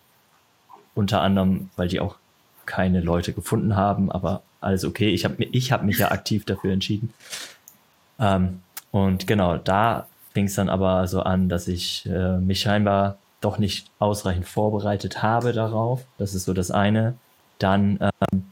Unter 0.94 1.22
anderem, 1.22 1.70
weil 1.76 1.88
die 1.88 2.00
auch 2.00 2.16
keine 2.66 3.00
Leute 3.00 3.32
gefunden 3.32 3.76
haben, 3.76 4.12
aber 4.12 4.42
alles 4.60 4.84
okay. 4.84 5.10
Ich 5.10 5.24
habe 5.24 5.42
ich 5.44 5.72
hab 5.72 5.82
mich 5.82 5.98
ja 5.98 6.10
aktiv 6.10 6.44
dafür 6.44 6.72
entschieden. 6.72 7.12
Ähm, 8.18 8.60
und 8.90 9.26
genau, 9.26 9.56
da 9.56 10.06
fing 10.32 10.46
es 10.46 10.54
dann 10.54 10.68
aber 10.68 11.06
so 11.06 11.20
an, 11.22 11.48
dass 11.48 11.68
ich 11.68 12.06
äh, 12.06 12.38
mich 12.38 12.60
scheinbar 12.60 13.18
doch 13.40 13.58
nicht 13.58 13.88
ausreichend 13.98 14.46
vorbereitet 14.46 15.22
habe 15.22 15.52
darauf. 15.52 16.04
Das 16.18 16.34
ist 16.34 16.44
so 16.44 16.54
das 16.54 16.70
eine. 16.70 17.14
Dann 17.58 17.98
ähm, 18.00 18.44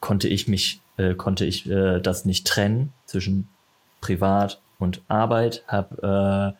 konnte 0.00 0.28
ich 0.28 0.46
mich 0.48 0.80
äh, 0.96 1.14
konnte 1.14 1.44
ich 1.44 1.68
äh, 1.68 2.00
das 2.00 2.24
nicht 2.24 2.46
trennen 2.46 2.92
zwischen 3.06 3.48
Privat 4.00 4.60
und 4.78 5.02
Arbeit, 5.08 5.64
habe 5.66 6.54
äh, 6.56 6.58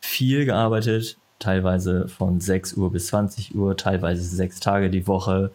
viel 0.00 0.44
gearbeitet, 0.44 1.16
teilweise 1.38 2.08
von 2.08 2.40
6 2.40 2.74
Uhr 2.74 2.92
bis 2.92 3.08
20 3.08 3.54
Uhr, 3.54 3.76
teilweise 3.76 4.22
sechs 4.22 4.60
Tage 4.60 4.90
die 4.90 5.06
Woche 5.06 5.52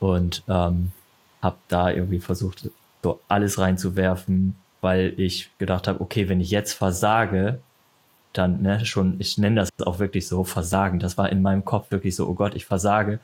und 0.00 0.42
ähm, 0.48 0.92
habe 1.42 1.56
da 1.68 1.90
irgendwie 1.90 2.20
versucht, 2.20 2.70
so 3.02 3.20
alles 3.28 3.58
reinzuwerfen, 3.58 4.56
weil 4.80 5.14
ich 5.16 5.50
gedacht 5.58 5.88
habe, 5.88 6.00
okay, 6.00 6.28
wenn 6.28 6.40
ich 6.40 6.50
jetzt 6.50 6.72
versage, 6.72 7.60
dann 8.32 8.62
ne, 8.62 8.84
schon, 8.84 9.16
ich 9.20 9.38
nenne 9.38 9.56
das 9.56 9.70
auch 9.84 9.98
wirklich 9.98 10.28
so, 10.28 10.44
Versagen. 10.44 10.98
Das 10.98 11.16
war 11.16 11.30
in 11.30 11.42
meinem 11.42 11.64
Kopf 11.64 11.90
wirklich 11.90 12.16
so, 12.16 12.28
oh 12.28 12.34
Gott, 12.34 12.54
ich 12.54 12.66
versage. 12.66 13.20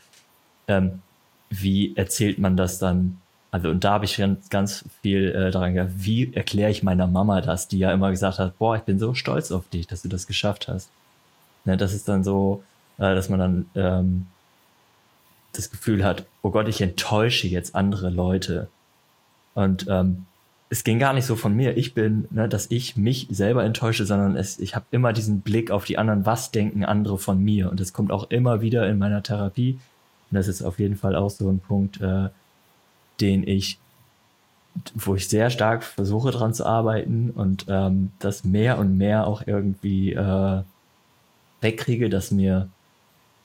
Ähm, 0.69 1.03
wie 1.51 1.95
erzählt 1.97 2.39
man 2.39 2.57
das 2.57 2.79
dann 2.79 3.21
also 3.53 3.69
und 3.69 3.85
da 3.85 3.93
habe 3.93 4.07
ich 4.07 4.17
ganz, 4.17 4.49
ganz 4.49 4.85
viel 5.03 5.31
äh, 5.31 5.51
daran 5.51 5.75
gedacht, 5.75 5.93
wie 5.99 6.33
erkläre 6.33 6.71
ich 6.71 6.83
meiner 6.83 7.07
Mama 7.07 7.43
das, 7.43 7.69
die 7.69 7.79
ja 7.79 7.93
immer 7.93 8.11
gesagt 8.11 8.39
hat, 8.39 8.59
boah, 8.59 8.77
ich 8.77 8.83
bin 8.83 8.99
so 8.99 9.13
stolz 9.13 9.53
auf 9.53 9.69
dich, 9.69 9.87
dass 9.87 10.01
du 10.01 10.09
das 10.09 10.27
geschafft 10.27 10.69
hast. 10.69 10.89
Ne, 11.67 11.77
das 11.77 11.93
ist 11.93 12.09
dann 12.09 12.25
so, 12.25 12.65
äh, 12.97 13.15
dass 13.15 13.29
man 13.29 13.39
dann 13.39 13.67
ähm, 13.75 14.27
das 15.53 15.71
Gefühl 15.71 16.03
hat, 16.03 16.25
oh 16.41 16.51
Gott, 16.51 16.67
ich 16.67 16.81
enttäusche 16.81 17.47
jetzt 17.47 17.75
andere 17.75 18.09
Leute. 18.09 18.69
Und 19.53 19.87
ähm, 19.87 20.25
es 20.71 20.83
ging 20.83 20.99
gar 20.99 21.13
nicht 21.13 21.27
so 21.27 21.37
von 21.37 21.55
mir. 21.55 21.77
Ich 21.77 21.93
bin, 21.93 22.27
ne, 22.31 22.49
dass 22.49 22.71
ich 22.71 22.97
mich 22.97 23.29
selber 23.31 23.65
enttäusche, 23.65 24.07
sondern 24.07 24.35
es, 24.35 24.59
ich 24.61 24.75
habe 24.75 24.87
immer 24.93 25.13
diesen 25.13 25.43
Blick 25.43 25.71
auf 25.71 25.85
die 25.85 25.99
anderen, 25.99 26.25
was 26.25 26.53
denken 26.53 26.87
andere 26.87 27.19
von 27.19 27.39
mir. 27.39 27.71
Und 27.71 27.81
das 27.81 27.93
kommt 27.93 28.13
auch 28.13 28.31
immer 28.31 28.63
wieder 28.63 28.89
in 28.89 28.97
meiner 28.97 29.23
Therapie. 29.23 29.79
Und 30.31 30.37
das 30.37 30.49
ist 30.49 30.63
auf 30.63 30.79
jeden 30.79 30.97
Fall 30.97 31.15
auch 31.17 31.29
so 31.29 31.51
ein 31.51 31.59
Punkt, 31.59 32.01
äh, 32.01 32.31
den 33.23 33.47
ich, 33.47 33.79
wo 34.95 35.15
ich 35.15 35.29
sehr 35.29 35.51
stark 35.51 35.83
versuche 35.83 36.31
dran 36.31 36.55
zu 36.55 36.67
arbeiten 36.67 37.31
und 37.31 37.67
ähm, 37.69 38.11
das 38.19 38.45
mehr 38.45 38.79
und 38.79 38.97
mehr 38.97 39.27
auch 39.27 39.43
irgendwie 39.47 40.13
äh, 40.13 40.63
wegkriege, 41.61 42.11
dass 42.11 42.31
mir 42.31 42.69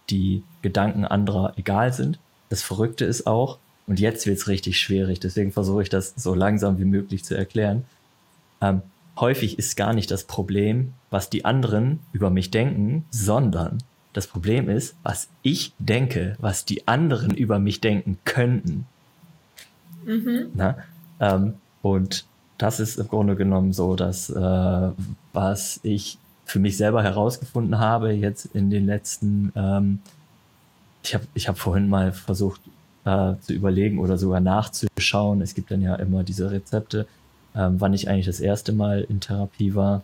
die 0.09 0.43
Gedanken 0.61 1.05
anderer 1.05 1.53
egal 1.57 1.93
sind. 1.93 2.19
Das 2.49 2.63
Verrückte 2.63 3.05
ist 3.05 3.27
auch, 3.27 3.59
und 3.87 3.99
jetzt 3.99 4.25
wird 4.25 4.37
es 4.37 4.47
richtig 4.47 4.79
schwierig, 4.79 5.19
deswegen 5.19 5.51
versuche 5.51 5.83
ich 5.83 5.89
das 5.89 6.13
so 6.15 6.33
langsam 6.33 6.79
wie 6.79 6.85
möglich 6.85 7.23
zu 7.23 7.37
erklären. 7.37 7.85
Ähm, 8.61 8.81
häufig 9.17 9.59
ist 9.59 9.77
gar 9.77 9.93
nicht 9.93 10.11
das 10.11 10.23
Problem, 10.23 10.93
was 11.09 11.29
die 11.29 11.45
anderen 11.45 11.99
über 12.11 12.29
mich 12.29 12.51
denken, 12.51 13.05
sondern 13.11 13.79
das 14.13 14.27
Problem 14.27 14.69
ist, 14.69 14.95
was 15.03 15.29
ich 15.43 15.73
denke, 15.77 16.35
was 16.39 16.65
die 16.65 16.87
anderen 16.87 17.35
über 17.35 17.59
mich 17.59 17.81
denken 17.81 18.17
könnten. 18.25 18.87
Mhm. 20.07 20.51
Na? 20.55 20.77
Ähm, 21.19 21.55
und 21.81 22.25
das 22.57 22.79
ist 22.79 22.97
im 22.97 23.07
Grunde 23.07 23.35
genommen 23.35 23.73
so, 23.73 23.95
dass 23.95 24.29
äh, 24.29 24.89
was 25.33 25.79
ich 25.83 26.17
für 26.45 26.59
mich 26.59 26.77
selber 26.77 27.03
herausgefunden 27.03 27.77
habe, 27.77 28.13
jetzt 28.13 28.45
in 28.55 28.69
den 28.69 28.85
letzten, 28.85 29.51
ähm, 29.55 29.99
ich 31.03 31.13
habe 31.13 31.27
ich 31.33 31.47
hab 31.47 31.57
vorhin 31.59 31.89
mal 31.89 32.13
versucht, 32.13 32.61
äh, 33.05 33.35
zu 33.41 33.53
überlegen 33.53 33.99
oder 33.99 34.17
sogar 34.17 34.39
nachzuschauen. 34.39 35.41
Es 35.41 35.53
gibt 35.53 35.71
dann 35.71 35.81
ja 35.81 35.95
immer 35.95 36.23
diese 36.23 36.49
Rezepte, 36.49 37.05
ähm, 37.55 37.79
wann 37.79 37.93
ich 37.93 38.09
eigentlich 38.09 38.25
das 38.25 38.39
erste 38.39 38.71
Mal 38.71 39.05
in 39.07 39.19
Therapie 39.19 39.75
war. 39.75 40.03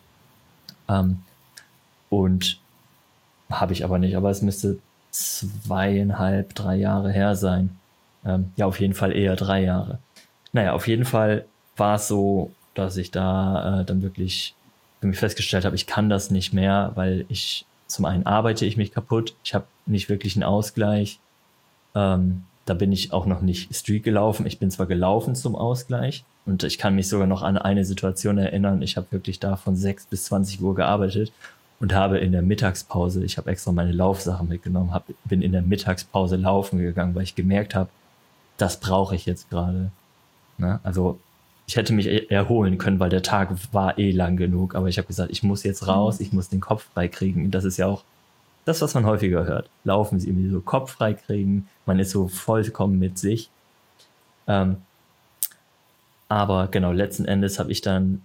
Ähm, 0.87 1.19
und 2.09 2.59
habe 3.49 3.73
ich 3.73 3.83
aber 3.83 3.97
nicht, 3.99 4.15
aber 4.15 4.29
es 4.29 4.41
müsste 4.41 4.77
zweieinhalb, 5.11 6.55
drei 6.55 6.75
Jahre 6.75 7.11
her 7.11 7.35
sein. 7.35 7.77
Ähm, 8.25 8.51
ja, 8.55 8.65
auf 8.65 8.79
jeden 8.79 8.93
Fall 8.93 9.15
eher 9.15 9.35
drei 9.35 9.63
Jahre. 9.63 9.99
Naja, 10.51 10.73
auf 10.73 10.87
jeden 10.87 11.05
Fall 11.05 11.45
war 11.75 11.95
es 11.95 12.07
so, 12.07 12.51
dass 12.73 12.97
ich 12.97 13.11
da 13.11 13.81
äh, 13.81 13.85
dann 13.85 14.01
wirklich 14.01 14.55
für 15.01 15.07
mich 15.07 15.19
festgestellt 15.19 15.65
habe, 15.65 15.75
ich 15.75 15.85
kann 15.85 16.09
das 16.09 16.31
nicht 16.31 16.53
mehr, 16.53 16.93
weil 16.95 17.25
ich 17.27 17.65
zum 17.87 18.05
einen 18.05 18.25
arbeite 18.25 18.65
ich 18.65 18.77
mich 18.77 18.91
kaputt, 18.91 19.35
ich 19.43 19.53
habe 19.53 19.65
nicht 19.85 20.09
wirklich 20.09 20.35
einen 20.35 20.43
Ausgleich. 20.43 21.19
Ähm, 21.93 22.43
da 22.65 22.73
bin 22.73 22.91
ich 22.91 23.11
auch 23.11 23.25
noch 23.25 23.41
nicht 23.41 23.75
Street 23.75 24.03
gelaufen. 24.03 24.45
Ich 24.45 24.59
bin 24.59 24.71
zwar 24.71 24.85
gelaufen 24.85 25.35
zum 25.35 25.55
Ausgleich 25.55 26.23
und 26.45 26.63
ich 26.63 26.77
kann 26.77 26.95
mich 26.95 27.09
sogar 27.09 27.27
noch 27.27 27.41
an 27.41 27.57
eine 27.57 27.83
Situation 27.83 28.37
erinnern. 28.37 28.81
Ich 28.81 28.95
habe 28.95 29.07
wirklich 29.11 29.39
da 29.39 29.57
von 29.57 29.75
6 29.75 30.05
bis 30.05 30.25
20 30.25 30.61
Uhr 30.61 30.73
gearbeitet 30.73 31.33
und 31.79 31.93
habe 31.93 32.19
in 32.19 32.31
der 32.31 32.41
Mittagspause, 32.41 33.23
ich 33.25 33.37
habe 33.37 33.51
extra 33.51 33.73
meine 33.73 33.91
Laufsachen 33.91 34.47
mitgenommen, 34.47 34.93
hab, 34.93 35.05
bin 35.25 35.41
in 35.41 35.51
der 35.51 35.61
Mittagspause 35.61 36.37
laufen 36.37 36.79
gegangen, 36.79 37.13
weil 37.13 37.23
ich 37.23 37.35
gemerkt 37.35 37.75
habe, 37.75 37.89
das 38.57 38.79
brauche 38.79 39.15
ich 39.15 39.25
jetzt 39.25 39.49
gerade. 39.49 39.91
Ne? 40.57 40.79
Also 40.83 41.19
ich 41.65 41.75
hätte 41.75 41.93
mich 41.93 42.07
e-, 42.07 42.27
erholen 42.27 42.77
können, 42.77 42.99
weil 42.99 43.09
der 43.09 43.23
Tag 43.23 43.49
war 43.71 43.97
eh 43.97 44.11
lang 44.11 44.37
genug, 44.37 44.75
aber 44.75 44.87
ich 44.87 44.97
habe 44.97 45.07
gesagt, 45.07 45.31
ich 45.31 45.43
muss 45.43 45.63
jetzt 45.63 45.87
raus, 45.87 46.19
ich 46.19 46.33
muss 46.33 46.49
den 46.49 46.61
Kopf 46.61 46.87
frei 46.93 47.07
kriegen. 47.07 47.51
Das 47.51 47.63
ist 47.63 47.77
ja 47.77 47.87
auch 47.87 48.03
das, 48.65 48.81
was 48.81 48.93
man 48.93 49.05
häufiger 49.05 49.45
hört. 49.45 49.69
Laufen 49.83 50.19
sie 50.19 50.29
irgendwie 50.29 50.49
so 50.49 50.61
Kopf 50.61 50.91
frei 50.91 51.13
kriegen, 51.13 51.67
man 51.85 51.99
ist 51.99 52.11
so 52.11 52.27
vollkommen 52.27 52.99
mit 52.99 53.17
sich. 53.17 53.49
Ähm, 54.47 54.77
aber 56.29 56.67
genau, 56.67 56.91
letzten 56.91 57.25
Endes 57.25 57.59
habe 57.59 57.71
ich 57.71 57.81
dann 57.81 58.21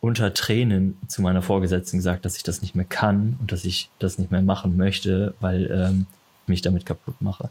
unter 0.00 0.34
Tränen 0.34 0.98
zu 1.08 1.22
meiner 1.22 1.40
Vorgesetzten 1.40 1.98
gesagt, 1.98 2.24
dass 2.24 2.36
ich 2.36 2.42
das 2.42 2.60
nicht 2.60 2.74
mehr 2.74 2.84
kann 2.84 3.36
und 3.40 3.52
dass 3.52 3.64
ich 3.64 3.88
das 3.98 4.18
nicht 4.18 4.30
mehr 4.30 4.42
machen 4.42 4.76
möchte, 4.76 5.34
weil 5.40 5.70
ähm, 5.70 6.06
ich 6.42 6.48
mich 6.48 6.62
damit 6.62 6.84
kaputt 6.84 7.20
mache. 7.20 7.48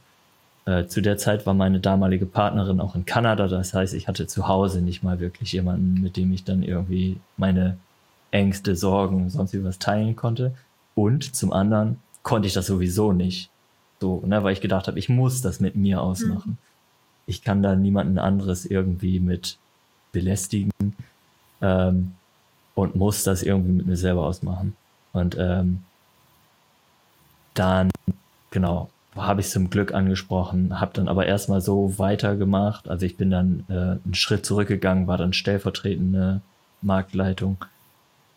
Äh, 0.66 0.88
zu 0.88 1.02
der 1.02 1.18
Zeit 1.18 1.46
war 1.46 1.54
meine 1.54 1.80
damalige 1.80 2.26
Partnerin 2.26 2.80
auch 2.80 2.96
in 2.96 3.06
Kanada, 3.06 3.48
das 3.48 3.74
heißt, 3.74 3.94
ich 3.94 4.08
hatte 4.08 4.28
zu 4.28 4.48
Hause 4.48 4.82
nicht 4.82 5.04
mal 5.04 5.20
wirklich 5.20 5.52
jemanden, 5.52 6.02
mit 6.02 6.16
dem 6.16 6.32
ich 6.32 6.46
dann 6.46 6.64
irgendwie 6.64 7.20
meine 7.36 7.78
Ängste, 8.32 8.76
Sorgen, 8.76 9.30
sonst 9.30 9.54
wie 9.54 9.64
was 9.64 9.80
teilen 9.80 10.16
konnte. 10.16 10.54
Und 10.96 11.36
zum 11.36 11.52
anderen 11.52 12.00
konnte 12.24 12.48
ich 12.48 12.54
das 12.54 12.68
sowieso 12.68 13.12
nicht. 13.12 13.50
So, 14.00 14.22
ne, 14.26 14.44
weil 14.44 14.54
ich 14.54 14.62
gedacht 14.62 14.88
habe, 14.88 15.00
ich 15.00 15.10
muss 15.10 15.42
das 15.42 15.60
mit 15.60 15.76
mir 15.76 16.02
ausmachen. 16.02 16.52
Mhm. 16.52 16.58
Ich 17.26 17.42
kann 17.42 17.62
da 17.62 17.76
niemanden 17.76 18.18
anderes 18.18 18.66
irgendwie 18.66 19.20
mit 19.20 19.58
belästigen 20.12 20.72
ähm, 21.62 22.14
und 22.76 22.96
muss 22.96 23.24
das 23.24 23.44
irgendwie 23.44 23.72
mit 23.72 23.86
mir 23.86 23.98
selber 23.98 24.26
ausmachen. 24.26 24.76
Und 25.14 25.38
ähm, 25.40 25.84
dann, 27.54 27.92
genau, 28.52 28.90
habe 29.16 29.42
ich 29.42 29.50
zum 29.50 29.70
Glück 29.70 29.94
angesprochen, 29.94 30.80
habe 30.80 30.94
dann 30.94 31.08
aber 31.08 31.26
erstmal 31.26 31.62
so 31.62 31.98
weitergemacht. 32.00 32.88
Also 32.88 33.06
ich 33.06 33.18
bin 33.18 33.30
dann 33.30 33.64
äh, 33.70 33.74
einen 33.74 34.14
Schritt 34.14 34.46
zurückgegangen, 34.46 35.08
war 35.08 35.18
dann 35.18 35.34
stellvertretende 35.34 36.42
Marktleitung 36.82 37.64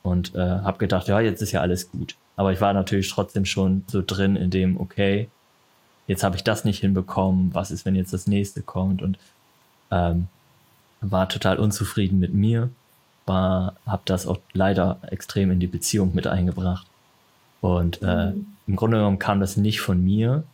und 0.02 0.34
äh, 0.34 0.38
habe 0.38 0.78
gedacht, 0.78 1.08
ja, 1.08 1.20
jetzt 1.20 1.42
ist 1.42 1.52
ja 1.52 1.60
alles 1.60 1.90
gut. 1.90 2.16
Aber 2.36 2.52
ich 2.52 2.60
war 2.60 2.72
natürlich 2.72 3.10
trotzdem 3.10 3.46
schon 3.46 3.84
so 3.86 4.02
drin 4.06 4.36
in 4.36 4.50
dem, 4.50 4.78
okay, 4.78 5.28
jetzt 6.06 6.22
habe 6.22 6.36
ich 6.36 6.44
das 6.44 6.64
nicht 6.64 6.80
hinbekommen, 6.80 7.54
was 7.54 7.70
ist, 7.70 7.86
wenn 7.86 7.96
jetzt 7.96 8.12
das 8.12 8.26
nächste 8.26 8.62
kommt 8.62 9.02
und 9.02 9.18
ähm, 9.90 10.28
war 11.00 11.28
total 11.28 11.58
unzufrieden 11.58 12.18
mit 12.18 12.34
mir, 12.34 12.70
war, 13.24 13.74
habe 13.86 14.02
das 14.04 14.26
auch 14.26 14.38
leider 14.52 14.98
extrem 15.10 15.50
in 15.50 15.60
die 15.60 15.66
Beziehung 15.66 16.14
mit 16.14 16.26
eingebracht. 16.26 16.86
Und 17.60 18.02
äh, 18.02 18.32
mhm. 18.32 18.46
im 18.66 18.76
Grunde 18.76 18.98
genommen 18.98 19.18
kam 19.18 19.40
das 19.40 19.56
nicht 19.56 19.80
von 19.80 20.02
mir, 20.02 20.44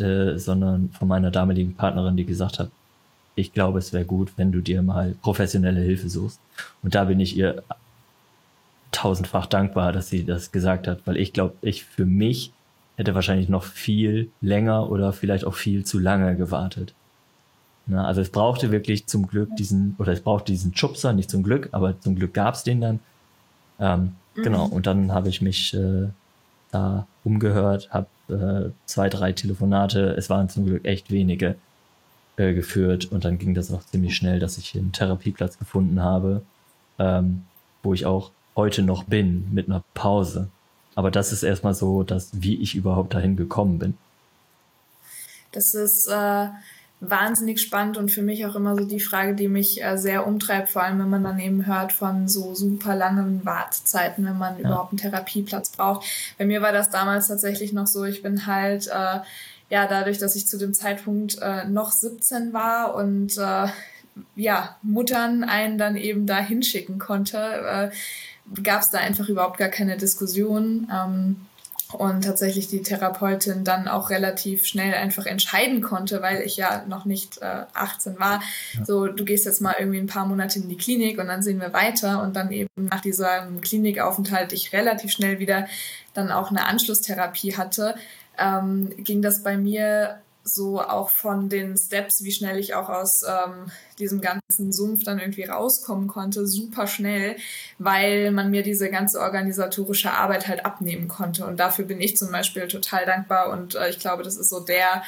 äh, 0.00 0.38
sondern 0.38 0.90
von 0.90 1.08
meiner 1.08 1.30
damaligen 1.30 1.74
Partnerin, 1.74 2.16
die 2.16 2.26
gesagt 2.26 2.58
hat, 2.58 2.70
ich 3.34 3.52
glaube, 3.52 3.78
es 3.78 3.92
wäre 3.92 4.04
gut, 4.04 4.32
wenn 4.36 4.52
du 4.52 4.60
dir 4.60 4.82
mal 4.82 5.14
professionelle 5.22 5.80
Hilfe 5.80 6.08
suchst. 6.08 6.40
Und 6.82 6.94
da 6.94 7.04
bin 7.04 7.20
ich 7.20 7.36
ihr 7.36 7.62
tausendfach 8.90 9.46
dankbar, 9.46 9.92
dass 9.92 10.08
sie 10.08 10.24
das 10.24 10.50
gesagt 10.50 10.88
hat, 10.88 11.00
weil 11.06 11.16
ich 11.16 11.32
glaube, 11.32 11.54
ich 11.62 11.84
für 11.84 12.04
mich 12.04 12.52
hätte 12.96 13.14
wahrscheinlich 13.14 13.48
noch 13.48 13.62
viel 13.62 14.30
länger 14.40 14.90
oder 14.90 15.12
vielleicht 15.12 15.44
auch 15.44 15.54
viel 15.54 15.84
zu 15.84 16.00
lange 16.00 16.36
gewartet. 16.36 16.94
Na, 17.86 18.04
also 18.06 18.20
es 18.20 18.30
brauchte 18.30 18.70
wirklich 18.72 19.06
zum 19.06 19.28
Glück 19.28 19.54
diesen, 19.56 19.94
oder 19.98 20.12
es 20.12 20.20
brauchte 20.20 20.52
diesen 20.52 20.76
Schubser, 20.76 21.12
nicht 21.12 21.30
zum 21.30 21.42
Glück, 21.42 21.68
aber 21.72 21.98
zum 22.00 22.16
Glück 22.16 22.34
gab 22.34 22.54
es 22.54 22.64
den 22.64 22.80
dann. 22.80 23.00
Ähm, 23.78 24.16
mhm. 24.34 24.42
Genau, 24.42 24.66
und 24.66 24.86
dann 24.86 25.12
habe 25.12 25.28
ich 25.28 25.40
mich 25.40 25.74
äh, 25.74 26.08
da 26.70 27.06
umgehört, 27.24 27.88
habe 27.90 28.08
äh, 28.28 28.70
zwei, 28.86 29.08
drei 29.08 29.32
Telefonate, 29.32 30.14
es 30.16 30.30
waren 30.30 30.48
zum 30.48 30.66
Glück 30.66 30.84
echt 30.84 31.10
wenige, 31.10 31.56
äh, 32.36 32.54
geführt 32.54 33.06
und 33.06 33.24
dann 33.24 33.38
ging 33.38 33.54
das 33.54 33.72
auch 33.72 33.84
ziemlich 33.84 34.14
schnell, 34.16 34.38
dass 34.38 34.58
ich 34.58 34.76
einen 34.76 34.92
Therapieplatz 34.92 35.58
gefunden 35.58 36.02
habe, 36.02 36.42
ähm, 36.98 37.44
wo 37.82 37.94
ich 37.94 38.06
auch 38.06 38.30
heute 38.54 38.82
noch 38.82 39.04
bin 39.04 39.52
mit 39.52 39.68
einer 39.68 39.82
Pause. 39.94 40.48
Aber 40.94 41.10
das 41.10 41.32
ist 41.32 41.42
erstmal 41.42 41.74
so, 41.74 42.02
dass 42.02 42.30
wie 42.42 42.60
ich 42.60 42.74
überhaupt 42.74 43.14
dahin 43.14 43.36
gekommen 43.36 43.78
bin. 43.78 43.94
Das 45.52 45.74
ist 45.74 46.06
äh, 46.08 46.48
wahnsinnig 47.00 47.60
spannend 47.60 47.96
und 47.96 48.10
für 48.10 48.22
mich 48.22 48.44
auch 48.44 48.56
immer 48.56 48.76
so 48.76 48.84
die 48.84 49.00
Frage, 49.00 49.34
die 49.34 49.48
mich 49.48 49.82
äh, 49.82 49.96
sehr 49.96 50.26
umtreibt, 50.26 50.68
vor 50.68 50.82
allem 50.82 50.98
wenn 50.98 51.10
man 51.10 51.22
dann 51.22 51.38
eben 51.38 51.66
hört 51.66 51.92
von 51.92 52.28
so 52.28 52.54
super 52.54 52.96
langen 52.96 53.44
Wartezeiten, 53.44 54.26
wenn 54.26 54.38
man 54.38 54.54
ja. 54.58 54.66
überhaupt 54.66 54.92
einen 54.92 54.98
Therapieplatz 54.98 55.70
braucht. 55.70 56.06
Bei 56.38 56.44
mir 56.44 56.60
war 56.60 56.72
das 56.72 56.90
damals 56.90 57.28
tatsächlich 57.28 57.72
noch 57.72 57.86
so, 57.86 58.04
ich 58.04 58.22
bin 58.22 58.46
halt 58.46 58.88
äh, 58.88 59.20
ja 59.70 59.86
dadurch, 59.86 60.18
dass 60.18 60.34
ich 60.34 60.48
zu 60.48 60.58
dem 60.58 60.74
Zeitpunkt 60.74 61.38
äh, 61.40 61.64
noch 61.66 61.92
17 61.92 62.52
war 62.52 62.94
und 62.94 63.36
äh, 63.38 63.68
ja 64.34 64.76
Muttern 64.82 65.44
einen 65.44 65.78
dann 65.78 65.96
eben 65.96 66.26
da 66.26 66.38
hinschicken 66.38 66.98
konnte, 66.98 67.38
äh, 67.38 67.90
gab 68.62 68.80
es 68.80 68.90
da 68.90 68.98
einfach 68.98 69.28
überhaupt 69.28 69.58
gar 69.58 69.68
keine 69.68 69.96
Diskussion. 69.96 70.88
Ähm, 70.92 71.36
und 71.92 72.24
tatsächlich 72.24 72.68
die 72.68 72.82
Therapeutin 72.82 73.64
dann 73.64 73.88
auch 73.88 74.10
relativ 74.10 74.66
schnell 74.66 74.94
einfach 74.94 75.24
entscheiden 75.24 75.80
konnte, 75.80 76.20
weil 76.20 76.42
ich 76.42 76.58
ja 76.58 76.84
noch 76.86 77.06
nicht 77.06 77.40
äh, 77.40 77.64
18 77.72 78.18
war. 78.18 78.42
Ja. 78.74 78.84
So, 78.84 79.06
du 79.06 79.24
gehst 79.24 79.46
jetzt 79.46 79.60
mal 79.60 79.76
irgendwie 79.78 79.98
ein 79.98 80.06
paar 80.06 80.26
Monate 80.26 80.58
in 80.58 80.68
die 80.68 80.76
Klinik 80.76 81.18
und 81.18 81.28
dann 81.28 81.42
sehen 81.42 81.60
wir 81.60 81.72
weiter. 81.72 82.22
Und 82.22 82.36
dann 82.36 82.52
eben 82.52 82.68
nach 82.76 83.00
diesem 83.00 83.62
Klinikaufenthalt 83.62 84.52
ich 84.52 84.72
relativ 84.72 85.12
schnell 85.12 85.38
wieder 85.38 85.66
dann 86.12 86.30
auch 86.30 86.50
eine 86.50 86.66
Anschlusstherapie 86.66 87.56
hatte, 87.56 87.94
ähm, 88.38 88.90
ging 88.98 89.22
das 89.22 89.42
bei 89.42 89.56
mir 89.56 90.20
so 90.54 90.80
auch 90.80 91.10
von 91.10 91.48
den 91.48 91.76
Steps, 91.76 92.24
wie 92.24 92.32
schnell 92.32 92.58
ich 92.58 92.74
auch 92.74 92.88
aus 92.88 93.22
ähm, 93.26 93.70
diesem 93.98 94.20
ganzen 94.20 94.72
Sumpf 94.72 95.04
dann 95.04 95.18
irgendwie 95.18 95.44
rauskommen 95.44 96.08
konnte, 96.08 96.46
super 96.46 96.86
schnell, 96.86 97.36
weil 97.78 98.30
man 98.30 98.50
mir 98.50 98.62
diese 98.62 98.90
ganze 98.90 99.20
organisatorische 99.20 100.12
Arbeit 100.12 100.48
halt 100.48 100.64
abnehmen 100.64 101.08
konnte. 101.08 101.46
Und 101.46 101.58
dafür 101.58 101.84
bin 101.84 102.00
ich 102.00 102.16
zum 102.16 102.30
Beispiel 102.30 102.68
total 102.68 103.06
dankbar 103.06 103.50
und 103.50 103.74
äh, 103.74 103.90
ich 103.90 103.98
glaube, 103.98 104.22
das 104.22 104.36
ist 104.36 104.50
so 104.50 104.60
der 104.60 105.02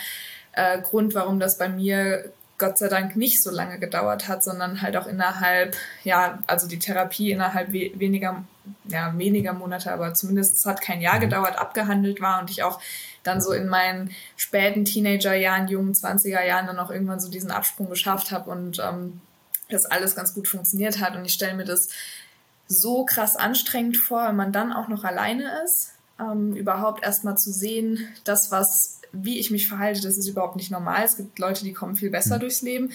äh, 0.53 0.81
Grund, 0.83 1.15
warum 1.15 1.41
das 1.41 1.59
bei 1.59 1.69
mir 1.69 2.33
Gott 2.61 2.79
sei 2.79 2.87
Dank 2.87 3.17
nicht 3.17 3.43
so 3.43 3.51
lange 3.51 3.81
gedauert 3.81 4.29
hat, 4.29 4.45
sondern 4.45 4.83
halt 4.83 4.97
auch 4.97 5.09
innerhalb, 5.09 5.77
ja, 6.05 6.39
also 6.47 6.69
die 6.69 6.79
Therapie 6.79 7.33
innerhalb 7.33 7.73
we 7.73 7.91
weniger, 7.97 8.45
ja, 8.85 9.13
weniger 9.19 9.53
Monate, 9.53 9.93
aber 9.93 10.15
zumindest 10.15 10.55
es 10.55 10.67
hat 10.67 10.81
kein 10.81 11.01
Jahr 11.01 11.17
mhm. 11.17 11.23
gedauert, 11.23 11.59
abgehandelt 11.59 12.21
war 12.21 12.41
und 12.41 12.51
ich 12.51 12.63
auch 12.63 12.81
dann 13.25 13.41
so 13.41 13.53
in 13.53 13.69
meinen 13.69 14.13
späten 14.37 14.85
Teenagerjahren, 14.85 15.67
jungen 15.67 15.95
20er 15.95 16.45
Jahren 16.45 16.69
dann 16.69 16.79
auch 16.79 16.91
irgendwann 16.91 17.21
so 17.21 17.29
diesen 17.29 17.51
Absprung 17.51 17.91
geschafft 17.91 18.31
habe 18.31 18.51
und 18.51 18.79
ähm, 18.79 19.21
das 19.69 19.87
alles 19.87 20.15
ganz 20.15 20.35
gut 20.35 20.49
funktioniert 20.49 21.01
hat. 21.01 21.17
Und 21.17 21.25
ich 21.25 21.33
stelle 21.33 21.55
mir 21.55 21.65
das 21.65 21.89
so 22.67 23.05
krass 23.05 23.37
anstrengend 23.37 23.97
vor, 23.97 24.29
wenn 24.29 24.37
man 24.37 24.53
dann 24.53 24.73
auch 24.73 24.89
noch 24.89 25.05
alleine 25.05 25.63
ist, 25.65 25.93
ähm, 26.21 26.55
überhaupt 26.55 27.05
erstmal 27.05 27.37
zu 27.37 27.53
sehen, 27.53 28.09
das, 28.25 28.51
was, 28.51 29.00
wie 29.13 29.39
ich 29.39 29.51
mich 29.51 29.69
verhalte, 29.69 30.01
das 30.01 30.17
ist 30.17 30.29
überhaupt 30.29 30.57
nicht 30.57 30.71
normal. 30.71 31.05
Es 31.05 31.17
gibt 31.17 31.39
Leute, 31.39 31.65
die 31.65 31.73
kommen 31.73 31.97
viel 31.97 32.11
besser 32.11 32.37
mhm. 32.37 32.41
durchs 32.41 32.63
Leben. 32.63 32.93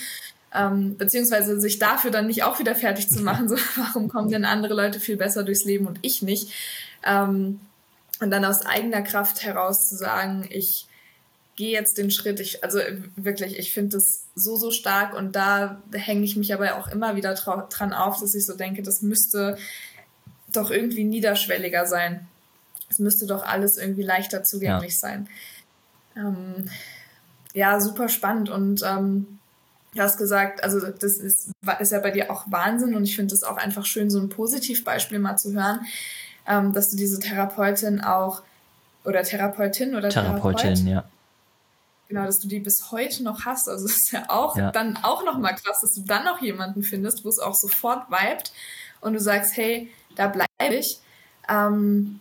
Ähm, 0.54 0.96
beziehungsweise 0.98 1.60
sich 1.60 1.80
dafür 1.80 2.12
dann 2.12 2.28
nicht 2.28 2.44
auch 2.44 2.60
wieder 2.60 2.76
fertig 2.76 3.10
zu 3.10 3.22
machen, 3.22 3.50
so 3.50 3.58
warum 3.76 4.08
kommen 4.08 4.30
denn 4.30 4.46
andere 4.46 4.74
Leute 4.74 5.00
viel 5.00 5.18
besser 5.18 5.44
durchs 5.44 5.66
Leben 5.66 5.88
und 5.88 6.00
ich 6.02 6.22
nicht. 6.22 6.52
Ähm, 7.06 7.60
und 8.22 8.32
dann 8.32 8.46
aus 8.46 8.66
eigener 8.66 9.02
Kraft 9.02 9.44
heraus 9.44 9.90
zu 9.90 9.96
sagen, 9.96 10.48
ich 10.50 10.88
gehe 11.56 11.72
jetzt 11.72 11.98
den 11.98 12.12
Schritt, 12.12 12.40
ich, 12.40 12.64
also 12.64 12.80
wirklich, 13.16 13.58
ich 13.58 13.74
finde 13.74 13.98
das 13.98 14.26
so, 14.36 14.56
so 14.56 14.72
stark 14.72 15.14
und 15.14 15.36
da 15.36 15.82
hänge 15.94 16.24
ich 16.24 16.36
mich 16.36 16.54
aber 16.54 16.76
auch 16.78 16.88
immer 16.88 17.16
wieder 17.16 17.34
dran 17.34 17.94
auf, 17.94 18.20
dass 18.20 18.36
ich 18.36 18.46
so 18.46 18.56
denke, 18.56 18.84
das 18.84 19.02
müsste 19.02 19.58
doch 20.52 20.70
irgendwie 20.72 21.04
niederschwelliger 21.04 21.86
sein. 21.86 22.28
Es 22.90 23.00
müsste 23.00 23.26
doch 23.26 23.44
alles 23.44 23.78
irgendwie 23.78 24.04
leichter 24.04 24.44
zugänglich 24.44 24.94
ja. 24.94 25.00
sein. 25.00 25.30
Ähm, 26.16 26.70
ja, 27.54 27.80
super 27.80 28.10
spannend 28.10 28.50
und 28.50 28.82
ähm, 28.86 29.40
du 29.94 30.02
hast 30.02 30.18
gesagt, 30.18 30.64
also 30.64 30.80
das 30.80 31.18
ist, 31.18 31.52
ist 31.80 31.92
ja 31.92 32.00
bei 32.00 32.12
dir 32.12 32.32
auch 32.32 32.46
Wahnsinn 32.48 32.96
und 32.96 33.04
ich 33.04 33.16
finde 33.16 33.34
es 33.34 33.44
auch 33.44 33.58
einfach 33.58 33.86
schön, 33.86 34.10
so 34.10 34.20
ein 34.20 34.30
Positivbeispiel 34.30 35.20
mal 35.20 35.38
zu 35.38 35.54
hören, 35.54 35.80
ähm, 36.48 36.74
dass 36.74 36.90
du 36.90 36.98
diese 36.98 37.20
Therapeutin 37.20 38.02
auch 38.02 38.44
oder 39.06 39.24
Therapeutin 39.24 39.96
oder 39.96 40.10
Therapeutin, 40.10 40.76
Therapeut, 40.76 40.94
ja. 40.94 41.04
Genau, 42.08 42.26
dass 42.26 42.40
du 42.40 42.48
die 42.48 42.60
bis 42.60 42.92
heute 42.92 43.24
noch 43.24 43.46
hast. 43.46 43.68
Also 43.68 43.88
das 43.88 43.98
ist 43.98 44.12
ja 44.12 44.26
auch 44.30 44.56
ja. 44.58 44.72
dann 44.72 44.98
auch 44.98 45.24
noch 45.26 45.40
mal 45.40 45.54
krass, 45.54 45.80
dass 45.82 45.94
du 45.94 46.02
dann 46.02 46.24
noch 46.26 46.42
jemanden 46.42 46.84
findest, 46.84 47.26
wo 47.26 47.30
es 47.30 47.40
auch 47.40 47.56
sofort 47.56 48.10
vibet 48.10 48.52
und 49.02 49.14
du 49.14 49.20
sagst, 49.20 49.58
hey, 49.58 49.92
da 50.16 50.28
bleibe 50.28 50.76
ich. 50.76 51.00
Ähm, 51.50 52.20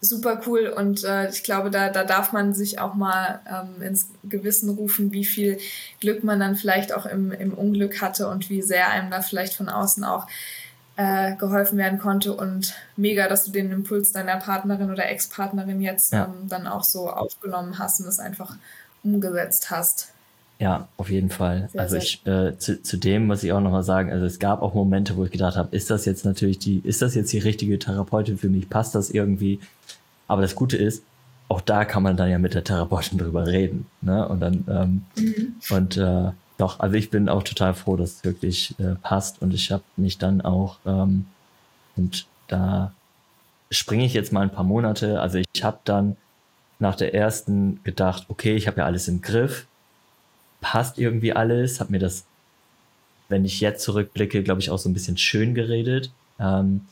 super 0.00 0.40
cool 0.46 0.72
und 0.74 1.04
äh, 1.04 1.28
ich 1.28 1.42
glaube, 1.42 1.70
da, 1.70 1.88
da 1.88 2.04
darf 2.04 2.32
man 2.32 2.54
sich 2.54 2.78
auch 2.78 2.94
mal 2.94 3.40
ähm, 3.50 3.82
ins 3.82 4.08
Gewissen 4.24 4.70
rufen, 4.70 5.12
wie 5.12 5.24
viel 5.24 5.58
Glück 6.00 6.22
man 6.22 6.38
dann 6.38 6.54
vielleicht 6.54 6.92
auch 6.92 7.06
im, 7.06 7.32
im 7.32 7.52
Unglück 7.52 8.00
hatte 8.00 8.28
und 8.28 8.48
wie 8.48 8.62
sehr 8.62 8.90
einem 8.90 9.10
da 9.10 9.22
vielleicht 9.22 9.54
von 9.54 9.68
außen 9.68 10.04
auch 10.04 10.28
äh, 10.96 11.34
geholfen 11.36 11.78
werden 11.78 11.98
konnte 11.98 12.34
und 12.34 12.74
mega, 12.96 13.28
dass 13.28 13.44
du 13.44 13.50
den 13.50 13.72
Impuls 13.72 14.12
deiner 14.12 14.36
Partnerin 14.36 14.90
oder 14.90 15.08
Ex-Partnerin 15.08 15.80
jetzt 15.80 16.12
ja. 16.12 16.24
ähm, 16.24 16.48
dann 16.48 16.66
auch 16.66 16.84
so 16.84 17.10
aufgenommen 17.10 17.78
hast 17.78 18.00
und 18.00 18.06
es 18.06 18.20
einfach 18.20 18.56
umgesetzt 19.02 19.70
hast. 19.70 20.12
Ja, 20.60 20.88
auf 20.96 21.08
jeden 21.08 21.30
Fall. 21.30 21.68
Sehr, 21.70 21.80
also 21.80 21.96
ich 21.96 22.26
äh, 22.26 22.56
zu, 22.58 22.82
zu 22.82 22.96
dem 22.96 23.26
muss 23.26 23.44
ich 23.44 23.52
auch 23.52 23.60
nochmal 23.60 23.84
sagen, 23.84 24.10
also 24.10 24.26
es 24.26 24.40
gab 24.40 24.60
auch 24.60 24.74
Momente, 24.74 25.16
wo 25.16 25.24
ich 25.24 25.30
gedacht 25.30 25.56
habe, 25.56 25.74
ist 25.74 25.88
das 25.88 26.04
jetzt 26.04 26.24
natürlich 26.24 26.58
die, 26.58 26.80
ist 26.80 27.00
das 27.00 27.14
jetzt 27.14 27.32
die 27.32 27.38
richtige 27.38 27.78
Therapeutin 27.78 28.38
für 28.38 28.48
mich? 28.48 28.68
Passt 28.68 28.96
das 28.96 29.10
irgendwie? 29.10 29.60
Aber 30.28 30.42
das 30.42 30.54
Gute 30.54 30.76
ist, 30.76 31.02
auch 31.48 31.60
da 31.60 31.84
kann 31.84 32.02
man 32.02 32.16
dann 32.16 32.30
ja 32.30 32.38
mit 32.38 32.54
der 32.54 32.62
Therapeutin 32.62 33.18
drüber 33.18 33.46
reden. 33.46 33.86
Ne? 34.00 34.28
Und 34.28 34.40
dann 34.40 34.64
ähm, 34.68 35.02
mhm. 35.16 35.54
und 35.70 35.96
äh, 35.96 36.30
doch, 36.58 36.80
also 36.80 36.94
ich 36.94 37.10
bin 37.10 37.28
auch 37.28 37.42
total 37.42 37.74
froh, 37.74 37.96
dass 37.96 38.16
es 38.16 38.24
wirklich 38.24 38.74
äh, 38.78 38.94
passt 39.02 39.42
und 39.42 39.54
ich 39.54 39.72
habe 39.72 39.84
mich 39.96 40.18
dann 40.18 40.40
auch 40.40 40.78
ähm, 40.86 41.26
und 41.96 42.26
da 42.46 42.92
springe 43.70 44.04
ich 44.04 44.14
jetzt 44.14 44.32
mal 44.32 44.42
ein 44.42 44.52
paar 44.52 44.64
Monate. 44.64 45.20
Also 45.20 45.38
ich 45.38 45.64
habe 45.64 45.78
dann 45.84 46.16
nach 46.78 46.94
der 46.94 47.14
ersten 47.14 47.80
gedacht, 47.82 48.26
okay, 48.28 48.54
ich 48.54 48.66
habe 48.66 48.78
ja 48.78 48.86
alles 48.86 49.08
im 49.08 49.20
Griff 49.20 49.66
passt 50.60 50.98
irgendwie 50.98 51.32
alles, 51.32 51.80
habe 51.80 51.92
mir 51.92 51.98
das, 51.98 52.24
wenn 53.28 53.44
ich 53.44 53.60
jetzt 53.60 53.82
zurückblicke, 53.82 54.42
glaube 54.42 54.60
ich, 54.60 54.70
auch 54.70 54.78
so 54.78 54.88
ein 54.88 54.94
bisschen 54.94 55.16
schön 55.16 55.54
geredet. 55.54 56.10
Ähm, 56.40 56.82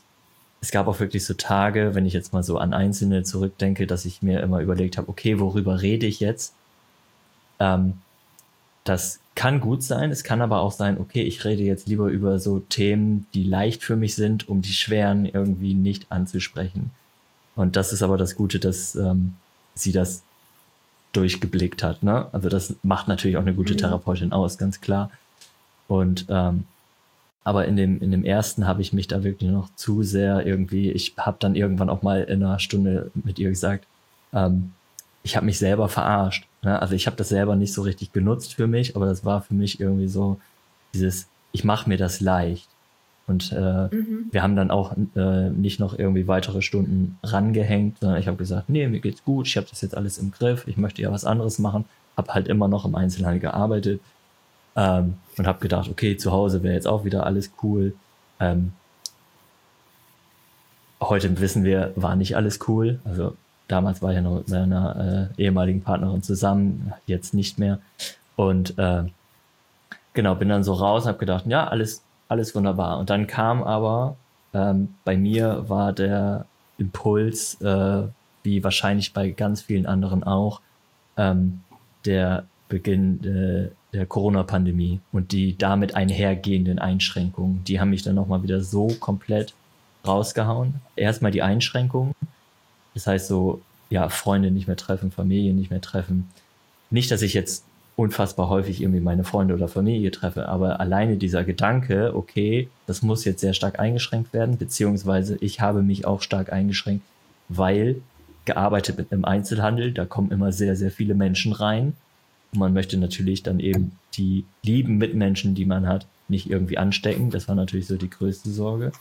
es 0.61 0.71
gab 0.71 0.87
auch 0.87 0.99
wirklich 0.99 1.25
so 1.25 1.33
Tage, 1.33 1.93
wenn 1.93 2.05
ich 2.05 2.13
jetzt 2.13 2.33
mal 2.33 2.43
so 2.43 2.57
an 2.57 2.73
Einzelne 2.73 3.23
zurückdenke, 3.23 3.87
dass 3.87 4.05
ich 4.05 4.21
mir 4.21 4.41
immer 4.41 4.59
überlegt 4.61 4.97
habe, 4.97 5.09
okay, 5.09 5.39
worüber 5.39 5.81
rede 5.81 6.05
ich 6.05 6.19
jetzt? 6.19 6.53
Ähm, 7.59 7.93
das 8.83 9.19
kann 9.35 9.59
gut 9.59 9.83
sein, 9.83 10.09
es 10.11 10.23
kann 10.23 10.41
aber 10.41 10.61
auch 10.61 10.71
sein, 10.71 10.99
okay, 10.99 11.21
ich 11.21 11.45
rede 11.45 11.61
jetzt 11.61 11.87
lieber 11.87 12.07
über 12.07 12.39
so 12.39 12.59
Themen, 12.59 13.27
die 13.33 13.43
leicht 13.43 13.83
für 13.83 13.95
mich 13.95 14.15
sind, 14.15 14.49
um 14.49 14.61
die 14.61 14.73
schweren 14.73 15.25
irgendwie 15.25 15.73
nicht 15.73 16.11
anzusprechen. 16.11 16.91
Und 17.55 17.75
das 17.75 17.93
ist 17.93 18.01
aber 18.01 18.17
das 18.17 18.35
Gute, 18.35 18.59
dass 18.59 18.95
ähm, 18.95 19.33
sie 19.75 19.91
das 19.91 20.23
durchgeblickt 21.13 21.83
hat. 21.83 22.03
Ne? 22.03 22.27
Also 22.31 22.49
das 22.49 22.75
macht 22.83 23.07
natürlich 23.07 23.37
auch 23.37 23.41
eine 23.41 23.53
gute 23.53 23.73
mhm. 23.73 23.77
Therapeutin 23.77 24.31
aus, 24.31 24.57
ganz 24.57 24.81
klar. 24.81 25.11
Und 25.87 26.25
ähm, 26.29 26.65
aber 27.47 27.63
in 27.65 27.77
dem 27.77 28.01
in 28.01 28.11
dem 28.11 28.25
ersten 28.25 28.67
habe 28.67 28.81
ich 28.81 28.91
mich 28.91 29.07
da 29.07 29.23
wirklich 29.23 29.49
noch 29.49 29.73
zu 29.75 30.03
sehr 30.03 30.45
irgendwie. 30.45 30.91
Ich 30.91 31.13
habe 31.15 31.37
dann 31.39 31.55
irgendwann 31.55 31.89
auch 31.89 32.01
mal 32.01 32.23
in 32.23 32.43
einer 32.43 32.59
Stunde 32.59 33.09
mit 33.13 33.39
ihr 33.39 33.47
gesagt, 33.47 33.87
ähm, 34.33 34.73
ich 35.23 35.37
habe 35.37 35.45
mich 35.45 35.57
selber 35.57 35.87
verarscht. 35.87 36.45
Ne? 36.61 36.77
Also 36.81 36.93
ich 36.93 37.07
habe 37.07 37.15
das 37.15 37.29
selber 37.29 37.55
nicht 37.55 37.71
so 37.71 37.83
richtig 37.83 38.11
genutzt 38.11 38.55
für 38.55 38.67
mich, 38.67 38.97
aber 38.97 39.05
das 39.05 39.23
war 39.23 39.41
für 39.43 39.53
mich 39.53 39.79
irgendwie 39.79 40.09
so 40.09 40.41
dieses, 40.93 41.27
ich 41.53 41.63
mache 41.63 41.87
mir 41.87 41.97
das 41.97 42.19
leicht. 42.19 42.67
Und 43.27 43.53
äh, 43.53 43.95
mhm. 43.95 44.25
wir 44.29 44.43
haben 44.43 44.57
dann 44.57 44.69
auch 44.69 44.97
äh, 45.15 45.49
nicht 45.49 45.79
noch 45.79 45.97
irgendwie 45.97 46.27
weitere 46.27 46.61
Stunden 46.61 47.17
rangehängt, 47.23 47.99
sondern 48.01 48.19
ich 48.19 48.27
habe 48.27 48.35
gesagt, 48.35 48.67
nee, 48.67 48.85
mir 48.89 48.99
geht's 48.99 49.23
gut, 49.23 49.47
ich 49.47 49.55
habe 49.55 49.67
das 49.69 49.79
jetzt 49.79 49.95
alles 49.95 50.17
im 50.17 50.31
Griff, 50.31 50.67
ich 50.67 50.75
möchte 50.75 51.01
ja 51.01 51.13
was 51.13 51.23
anderes 51.23 51.59
machen, 51.59 51.85
habe 52.17 52.33
halt 52.33 52.49
immer 52.49 52.67
noch 52.67 52.83
im 52.83 52.95
Einzelhandel 52.95 53.39
gearbeitet 53.39 54.01
ähm, 54.77 55.15
und 55.37 55.47
habe 55.47 55.59
gedacht, 55.59 55.89
okay, 55.89 56.15
zu 56.15 56.31
Hause 56.31 56.63
wäre 56.63 56.73
jetzt 56.73 56.87
auch 56.87 57.03
wieder 57.03 57.25
alles 57.25 57.51
cool. 57.61 57.93
Ähm, 58.39 58.71
heute 61.01 61.39
wissen 61.39 61.63
wir, 61.65 61.91
war 61.95 62.15
nicht 62.15 62.37
alles 62.37 62.59
cool. 62.67 62.99
Also 63.03 63.35
damals 63.67 64.01
war 64.01 64.11
ich 64.11 64.15
ja 64.15 64.21
noch 64.21 64.37
mit 64.37 64.49
meiner 64.49 65.29
äh, 65.37 65.41
ehemaligen 65.41 65.81
Partnerin 65.81 66.23
zusammen, 66.23 66.93
jetzt 67.07 67.33
nicht 67.33 67.59
mehr. 67.59 67.79
Und 68.37 68.77
äh, 68.77 69.03
genau, 70.13 70.35
bin 70.35 70.47
dann 70.47 70.63
so 70.63 70.73
raus 70.73 71.03
und 71.03 71.09
habe 71.09 71.19
gedacht, 71.19 71.45
ja, 71.47 71.67
alles 71.67 72.03
alles 72.29 72.55
wunderbar. 72.55 72.99
Und 72.99 73.09
dann 73.09 73.27
kam 73.27 73.63
aber, 73.63 74.15
ähm, 74.53 74.95
bei 75.03 75.17
mir 75.17 75.65
war 75.67 75.93
der 75.93 76.45
Impuls, 76.77 77.59
äh, 77.61 78.03
wie 78.43 78.63
wahrscheinlich 78.63 79.13
bei 79.13 79.29
ganz 79.31 79.61
vielen 79.61 79.85
anderen 79.85 80.23
auch, 80.23 80.61
ähm, 81.17 81.61
der 82.05 82.45
Beginn 82.69 83.23
äh, 83.23 83.69
der 83.93 84.05
Corona-Pandemie 84.05 84.99
und 85.11 85.31
die 85.31 85.57
damit 85.57 85.95
einhergehenden 85.95 86.79
Einschränkungen. 86.79 87.63
Die 87.63 87.79
haben 87.79 87.89
mich 87.89 88.03
dann 88.03 88.15
nochmal 88.15 88.43
wieder 88.43 88.61
so 88.61 88.87
komplett 88.99 89.53
rausgehauen. 90.05 90.75
Erstmal 90.95 91.31
die 91.31 91.41
Einschränkungen. 91.41 92.13
Das 92.93 93.07
heißt 93.07 93.27
so, 93.27 93.61
ja, 93.89 94.09
Freunde 94.09 94.51
nicht 94.51 94.67
mehr 94.67 94.75
treffen, 94.75 95.11
Familie 95.11 95.53
nicht 95.53 95.71
mehr 95.71 95.81
treffen. 95.81 96.29
Nicht, 96.89 97.11
dass 97.11 97.21
ich 97.21 97.33
jetzt 97.33 97.63
unfassbar 97.95 98.49
häufig 98.49 98.81
irgendwie 98.81 99.01
meine 99.01 99.23
Freunde 99.23 99.55
oder 99.55 99.67
Familie 99.67 100.11
treffe. 100.11 100.47
Aber 100.47 100.79
alleine 100.79 101.17
dieser 101.17 101.43
Gedanke, 101.43 102.15
okay, 102.15 102.69
das 102.85 103.01
muss 103.01 103.25
jetzt 103.25 103.41
sehr 103.41 103.53
stark 103.53 103.79
eingeschränkt 103.79 104.33
werden, 104.33 104.57
beziehungsweise 104.57 105.37
ich 105.41 105.61
habe 105.61 105.81
mich 105.81 106.05
auch 106.05 106.21
stark 106.21 106.53
eingeschränkt, 106.53 107.03
weil 107.49 108.01
gearbeitet 108.45 108.97
mit 108.97 109.11
einem 109.11 109.25
Einzelhandel, 109.25 109.91
da 109.91 110.05
kommen 110.05 110.31
immer 110.31 110.51
sehr, 110.51 110.75
sehr 110.75 110.91
viele 110.91 111.15
Menschen 111.15 111.53
rein. 111.53 111.93
Und 112.53 112.59
man 112.59 112.73
möchte 112.73 112.97
natürlich 112.97 113.43
dann 113.43 113.59
eben 113.59 113.97
die 114.13 114.45
lieben 114.63 114.97
Mitmenschen, 114.97 115.55
die 115.55 115.65
man 115.65 115.87
hat, 115.87 116.07
nicht 116.27 116.49
irgendwie 116.49 116.77
anstecken. 116.77 117.29
Das 117.29 117.47
war 117.47 117.55
natürlich 117.55 117.87
so 117.87 117.97
die 117.97 118.09
größte 118.09 118.49
Sorge. 118.49 118.91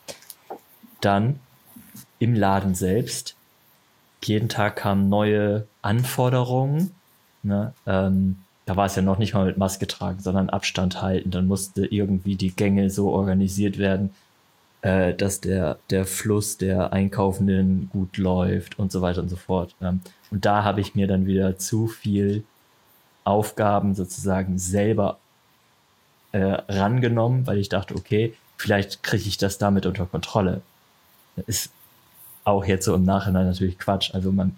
Dann 1.01 1.39
im 2.19 2.35
Laden 2.35 2.75
selbst. 2.75 3.37
Jeden 4.23 4.49
Tag 4.49 4.77
kamen 4.77 5.09
neue 5.09 5.67
Anforderungen. 5.83 6.93
Ne? 7.43 7.73
Ähm, 7.87 8.37
da 8.65 8.77
war 8.77 8.87
es 8.87 8.97
ja 8.97 9.03
noch 9.03 9.19
nicht 9.19 9.35
mal 9.35 9.47
mit 9.47 9.59
Maske 9.59 9.87
tragen, 9.87 10.21
sondern 10.21 10.51
Abstand 10.51 11.01
halten. 11.01 11.31
Dann 11.31 11.47
musste 11.47 11.87
irgendwie 11.87 12.35
die 12.35 12.55
Gänge 12.55 12.91
so 12.91 13.11
organisiert 13.11 13.79
werden, 13.79 14.11
äh, 14.83 15.15
dass 15.15 15.41
der, 15.41 15.79
der 15.91 16.05
Fluss 16.05 16.59
der 16.59 16.93
Einkaufenden 16.93 17.89
gut 17.93 18.17
läuft 18.17 18.79
und 18.79 18.91
so 18.91 19.03
weiter 19.03 19.23
und 19.23 19.29
so 19.29 19.37
fort. 19.37 19.75
Ähm, 19.81 20.01
und 20.31 20.45
da 20.45 20.65
habe 20.65 20.81
ich 20.81 20.95
mir 20.95 21.07
dann 21.07 21.27
wieder 21.27 21.59
zu 21.59 21.87
viel 21.87 22.43
Aufgaben 23.27 23.95
sozusagen 23.95 24.59
selber 24.59 25.19
äh, 26.33 26.39
rangenommen, 26.69 27.47
weil 27.47 27.59
ich 27.59 27.69
dachte, 27.69 27.95
okay, 27.95 28.35
vielleicht 28.57 29.03
kriege 29.03 29.29
ich 29.29 29.37
das 29.37 29.59
damit 29.59 29.87
unter 29.87 30.07
Kontrolle. 30.07 30.63
Ist 31.47 31.71
auch 32.45 32.65
jetzt 32.65 32.85
so 32.85 32.95
im 32.95 33.05
Nachhinein 33.05 33.47
natürlich 33.47 33.79
Quatsch. 33.79 34.15
Also 34.15 34.33
man 34.33 34.57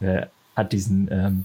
äh, 0.00 0.26
hat 0.54 0.72
diesen 0.72 1.08
ähm, 1.10 1.44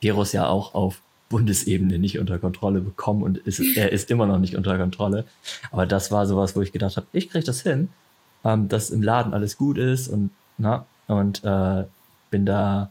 Virus 0.00 0.32
ja 0.32 0.46
auch 0.46 0.74
auf 0.74 1.00
Bundesebene 1.28 1.98
nicht 1.98 2.18
unter 2.18 2.38
Kontrolle 2.38 2.80
bekommen 2.80 3.22
und 3.22 3.38
ist, 3.38 3.60
er 3.76 3.92
ist 3.92 4.10
immer 4.10 4.26
noch 4.26 4.38
nicht 4.38 4.56
unter 4.56 4.76
Kontrolle. 4.78 5.26
Aber 5.70 5.86
das 5.86 6.10
war 6.10 6.26
sowas, 6.26 6.56
wo 6.56 6.62
ich 6.62 6.72
gedacht 6.72 6.96
habe, 6.96 7.06
ich 7.12 7.30
kriege 7.30 7.44
das 7.44 7.60
hin, 7.60 7.88
ähm, 8.44 8.68
dass 8.68 8.90
im 8.90 9.02
Laden 9.02 9.34
alles 9.34 9.56
gut 9.56 9.78
ist 9.78 10.08
und 10.08 10.30
na 10.58 10.86
und 11.06 11.44
äh, 11.44 11.84
bin 12.30 12.46
da 12.46 12.90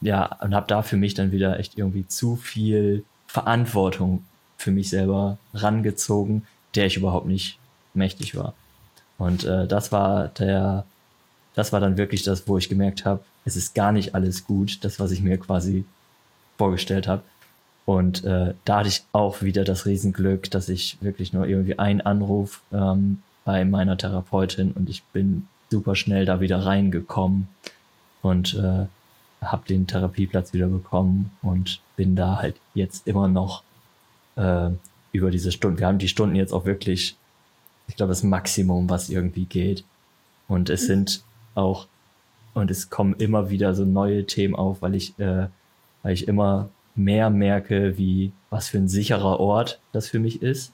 ja 0.00 0.36
und 0.40 0.54
habe 0.54 0.66
da 0.66 0.82
für 0.82 0.96
mich 0.96 1.14
dann 1.14 1.32
wieder 1.32 1.58
echt 1.58 1.76
irgendwie 1.78 2.06
zu 2.06 2.36
viel 2.36 3.04
Verantwortung 3.26 4.24
für 4.56 4.70
mich 4.70 4.90
selber 4.90 5.38
rangezogen, 5.54 6.46
der 6.74 6.86
ich 6.86 6.96
überhaupt 6.96 7.26
nicht 7.26 7.58
mächtig 7.94 8.36
war. 8.36 8.54
Und 9.18 9.44
äh, 9.44 9.66
das 9.66 9.92
war 9.92 10.28
der, 10.28 10.84
das 11.54 11.72
war 11.72 11.80
dann 11.80 11.96
wirklich 11.96 12.22
das, 12.22 12.48
wo 12.48 12.58
ich 12.58 12.68
gemerkt 12.68 13.04
habe, 13.04 13.22
es 13.44 13.56
ist 13.56 13.74
gar 13.74 13.92
nicht 13.92 14.14
alles 14.14 14.46
gut, 14.46 14.84
das 14.84 15.00
was 15.00 15.10
ich 15.10 15.22
mir 15.22 15.38
quasi 15.38 15.84
vorgestellt 16.58 17.08
habe. 17.08 17.22
Und 17.86 18.24
äh, 18.24 18.54
da 18.64 18.78
hatte 18.78 18.88
ich 18.88 19.02
auch 19.12 19.42
wieder 19.42 19.64
das 19.64 19.86
Riesenglück, 19.86 20.50
dass 20.50 20.68
ich 20.68 20.98
wirklich 21.00 21.32
nur 21.32 21.46
irgendwie 21.46 21.78
einen 21.78 22.00
Anruf 22.00 22.62
ähm, 22.72 23.22
bei 23.44 23.64
meiner 23.64 23.96
Therapeutin 23.96 24.72
und 24.72 24.88
ich 24.88 25.02
bin 25.12 25.48
super 25.70 25.96
schnell 25.96 26.24
da 26.24 26.40
wieder 26.40 26.64
reingekommen 26.64 27.48
und 28.22 28.54
äh, 28.54 28.86
habe 29.40 29.66
den 29.66 29.86
Therapieplatz 29.86 30.52
wieder 30.52 30.68
bekommen 30.68 31.30
und 31.42 31.80
bin 31.96 32.16
da 32.16 32.36
halt 32.36 32.56
jetzt 32.74 33.06
immer 33.06 33.28
noch 33.28 33.62
äh, 34.36 34.70
über 35.12 35.30
diese 35.30 35.52
Stunden. 35.52 35.78
Wir 35.78 35.86
haben 35.86 35.98
die 35.98 36.08
Stunden 36.08 36.36
jetzt 36.36 36.52
auch 36.52 36.64
wirklich, 36.64 37.16
ich 37.88 37.96
glaube, 37.96 38.10
das 38.10 38.22
Maximum, 38.22 38.88
was 38.90 39.08
irgendwie 39.08 39.46
geht. 39.46 39.84
Und 40.46 40.68
es 40.68 40.86
sind 40.86 41.22
auch, 41.54 41.86
und 42.54 42.70
es 42.70 42.90
kommen 42.90 43.14
immer 43.14 43.50
wieder 43.50 43.74
so 43.74 43.84
neue 43.84 44.26
Themen 44.26 44.54
auf, 44.54 44.82
weil 44.82 44.94
ich 44.94 45.18
äh, 45.18 45.48
weil 46.02 46.14
ich 46.14 46.28
immer 46.28 46.68
mehr 46.94 47.30
merke, 47.30 47.96
wie 47.98 48.32
was 48.50 48.68
für 48.68 48.78
ein 48.78 48.88
sicherer 48.88 49.40
Ort 49.40 49.80
das 49.92 50.08
für 50.08 50.18
mich 50.18 50.42
ist, 50.42 50.72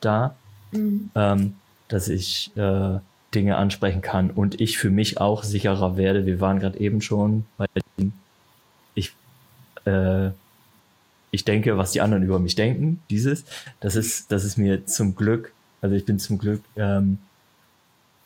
da, 0.00 0.36
mhm. 0.72 1.10
ähm, 1.14 1.54
dass 1.88 2.08
ich 2.08 2.52
äh, 2.56 2.98
Dinge 3.34 3.56
ansprechen 3.56 4.02
kann 4.02 4.30
und 4.30 4.60
ich 4.60 4.78
für 4.78 4.90
mich 4.90 5.20
auch 5.20 5.42
sicherer 5.42 5.96
werde. 5.96 6.26
Wir 6.26 6.40
waren 6.40 6.60
gerade 6.60 6.78
eben 6.78 7.00
schon 7.00 7.44
bei 7.56 7.66
ich 8.94 9.12
äh, 9.84 10.30
ich 11.34 11.44
denke, 11.44 11.76
was 11.76 11.90
die 11.90 12.00
anderen 12.00 12.22
über 12.22 12.38
mich 12.38 12.54
denken, 12.54 13.00
dieses, 13.10 13.44
das 13.80 13.96
ist, 13.96 14.30
das 14.30 14.44
ist 14.44 14.56
mir 14.56 14.86
zum 14.86 15.16
Glück, 15.16 15.52
also 15.82 15.96
ich 15.96 16.04
bin 16.04 16.20
zum 16.20 16.38
Glück 16.38 16.62
ähm, 16.76 17.18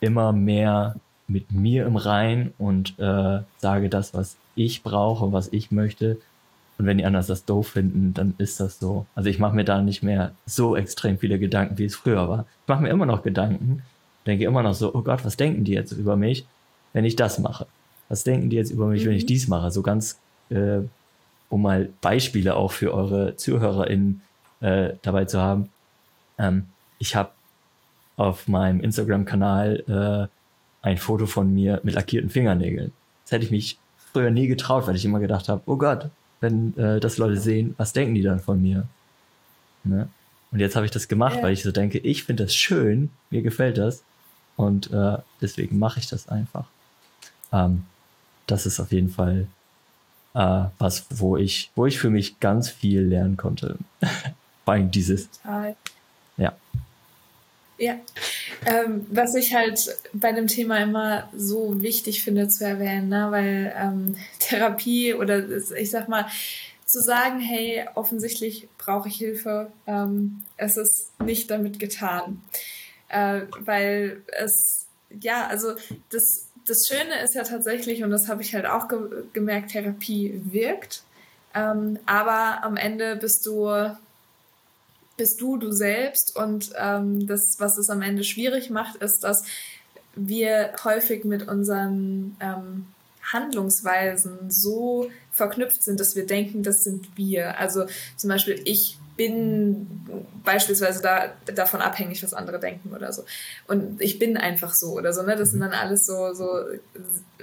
immer 0.00 0.32
mehr 0.32 0.96
mit 1.26 1.50
mir 1.50 1.86
im 1.86 1.96
Rein 1.96 2.52
und 2.58 2.98
äh, 2.98 3.40
sage 3.56 3.88
das, 3.88 4.12
was 4.12 4.36
ich 4.54 4.82
brauche, 4.82 5.32
was 5.32 5.48
ich 5.52 5.70
möchte. 5.70 6.18
Und 6.76 6.84
wenn 6.84 6.98
die 6.98 7.06
anderen 7.06 7.26
das 7.26 7.46
doof 7.46 7.68
finden, 7.68 8.12
dann 8.12 8.34
ist 8.36 8.60
das 8.60 8.78
so. 8.78 9.06
Also 9.14 9.30
ich 9.30 9.38
mache 9.38 9.56
mir 9.56 9.64
da 9.64 9.80
nicht 9.80 10.02
mehr 10.02 10.32
so 10.44 10.76
extrem 10.76 11.18
viele 11.18 11.38
Gedanken, 11.38 11.78
wie 11.78 11.86
es 11.86 11.96
früher 11.96 12.28
war. 12.28 12.44
Ich 12.62 12.68
mache 12.68 12.82
mir 12.82 12.90
immer 12.90 13.06
noch 13.06 13.22
Gedanken, 13.22 13.82
denke 14.28 14.44
immer 14.44 14.62
noch 14.62 14.74
so, 14.74 14.94
oh 14.94 15.02
Gott, 15.02 15.24
was 15.24 15.36
denken 15.36 15.64
die 15.64 15.72
jetzt 15.72 15.92
über 15.92 16.16
mich, 16.16 16.46
wenn 16.92 17.04
ich 17.04 17.16
das 17.16 17.38
mache? 17.38 17.66
Was 18.08 18.24
denken 18.24 18.50
die 18.50 18.56
jetzt 18.56 18.70
über 18.70 18.86
mich, 18.86 19.04
mhm. 19.04 19.08
wenn 19.08 19.16
ich 19.16 19.24
mhm. 19.24 19.28
dies 19.28 19.48
mache? 19.48 19.70
So 19.70 19.82
ganz, 19.82 20.18
äh, 20.50 20.80
um 21.48 21.62
mal 21.62 21.90
Beispiele 22.00 22.54
auch 22.54 22.72
für 22.72 22.94
eure 22.94 23.36
ZuhörerInnen 23.36 24.22
äh, 24.60 24.90
dabei 25.02 25.24
zu 25.24 25.40
haben. 25.40 25.70
Ähm, 26.38 26.66
ich 26.98 27.16
habe 27.16 27.30
auf 28.16 28.48
meinem 28.48 28.80
Instagram-Kanal 28.80 30.28
äh, 30.82 30.86
ein 30.86 30.98
Foto 30.98 31.26
von 31.26 31.52
mir 31.52 31.80
mit 31.82 31.94
lackierten 31.94 32.30
Fingernägeln. 32.30 32.92
Das 33.24 33.32
hätte 33.32 33.44
ich 33.44 33.50
mich 33.50 33.78
früher 34.12 34.30
nie 34.30 34.46
getraut, 34.46 34.86
weil 34.86 34.96
ich 34.96 35.04
immer 35.04 35.20
gedacht 35.20 35.48
habe, 35.48 35.62
oh 35.66 35.76
Gott, 35.76 36.08
wenn 36.40 36.76
äh, 36.76 37.00
das 37.00 37.18
Leute 37.18 37.36
sehen, 37.36 37.74
was 37.78 37.92
denken 37.92 38.14
die 38.14 38.22
dann 38.22 38.40
von 38.40 38.60
mir? 38.60 38.86
Ne? 39.84 40.08
Und 40.50 40.60
jetzt 40.60 40.76
habe 40.76 40.86
ich 40.86 40.92
das 40.92 41.08
gemacht, 41.08 41.36
ja. 41.36 41.42
weil 41.42 41.52
ich 41.52 41.62
so 41.62 41.72
denke, 41.72 41.98
ich 41.98 42.24
finde 42.24 42.44
das 42.44 42.54
schön, 42.54 43.10
mir 43.30 43.42
gefällt 43.42 43.78
das 43.78 44.02
und 44.58 44.90
äh, 44.92 45.18
deswegen 45.40 45.78
mache 45.78 46.00
ich 46.00 46.08
das 46.08 46.28
einfach. 46.28 46.66
Ähm, 47.52 47.84
das 48.48 48.66
ist 48.66 48.80
auf 48.80 48.90
jeden 48.90 49.08
Fall 49.08 49.46
äh, 50.34 50.64
was, 50.78 51.06
wo 51.10 51.36
ich, 51.36 51.70
wo 51.76 51.86
ich 51.86 51.98
für 51.98 52.10
mich 52.10 52.40
ganz 52.40 52.68
viel 52.68 53.02
lernen 53.02 53.36
konnte. 53.36 53.78
Vor 54.64 54.74
allem 54.74 54.90
dieses. 54.90 55.30
Total. 55.30 55.76
Ja. 56.36 56.56
Ja, 57.78 57.94
ähm, 58.66 59.06
was 59.08 59.36
ich 59.36 59.54
halt 59.54 59.96
bei 60.12 60.32
dem 60.32 60.48
Thema 60.48 60.78
immer 60.78 61.28
so 61.36 61.80
wichtig 61.80 62.24
finde 62.24 62.48
zu 62.48 62.66
erwähnen, 62.66 63.08
ne? 63.08 63.28
weil 63.30 63.72
ähm, 63.78 64.16
Therapie 64.40 65.14
oder 65.14 65.48
ich 65.76 65.90
sag 65.90 66.08
mal, 66.08 66.26
zu 66.84 67.00
sagen, 67.00 67.38
hey, 67.38 67.86
offensichtlich 67.94 68.66
brauche 68.78 69.08
ich 69.08 69.16
Hilfe, 69.16 69.70
ähm, 69.86 70.42
es 70.56 70.76
ist 70.76 71.20
nicht 71.20 71.50
damit 71.50 71.78
getan. 71.78 72.42
Äh, 73.08 73.42
weil 73.58 74.22
es, 74.38 74.86
ja, 75.20 75.46
also 75.46 75.74
das, 76.10 76.48
das 76.66 76.86
Schöne 76.86 77.22
ist 77.22 77.34
ja 77.34 77.42
tatsächlich, 77.44 78.02
und 78.04 78.10
das 78.10 78.28
habe 78.28 78.42
ich 78.42 78.54
halt 78.54 78.66
auch 78.66 78.88
ge 78.88 78.98
gemerkt, 79.32 79.72
Therapie 79.72 80.40
wirkt. 80.44 81.02
Ähm, 81.54 81.98
aber 82.06 82.62
am 82.62 82.76
Ende 82.76 83.16
bist 83.16 83.46
du 83.46 83.96
bist 85.16 85.40
du 85.40 85.56
du 85.56 85.72
selbst 85.72 86.36
und 86.36 86.70
ähm, 86.76 87.26
das, 87.26 87.56
was 87.58 87.76
es 87.76 87.90
am 87.90 88.02
Ende 88.02 88.22
schwierig 88.22 88.70
macht, 88.70 88.96
ist, 88.96 89.24
dass 89.24 89.44
wir 90.14 90.72
häufig 90.84 91.24
mit 91.24 91.48
unseren 91.48 92.36
ähm, 92.40 92.86
Handlungsweisen 93.32 94.50
so 94.50 95.10
verknüpft 95.32 95.82
sind, 95.82 96.00
dass 96.00 96.16
wir 96.16 96.26
denken, 96.26 96.62
das 96.62 96.84
sind 96.84 97.16
wir. 97.16 97.58
Also 97.58 97.86
zum 98.16 98.30
Beispiel, 98.30 98.60
ich 98.64 98.98
bin 99.16 99.86
beispielsweise 100.44 101.02
da, 101.02 101.32
davon 101.52 101.80
abhängig, 101.80 102.22
was 102.22 102.32
andere 102.32 102.60
denken 102.60 102.94
oder 102.94 103.12
so. 103.12 103.24
Und 103.66 104.00
ich 104.00 104.18
bin 104.18 104.36
einfach 104.36 104.72
so 104.72 104.92
oder 104.92 105.12
so. 105.12 105.22
Ne? 105.22 105.36
Das 105.36 105.50
sind 105.50 105.60
dann 105.60 105.72
alles 105.72 106.06
so, 106.06 106.32
so 106.32 106.64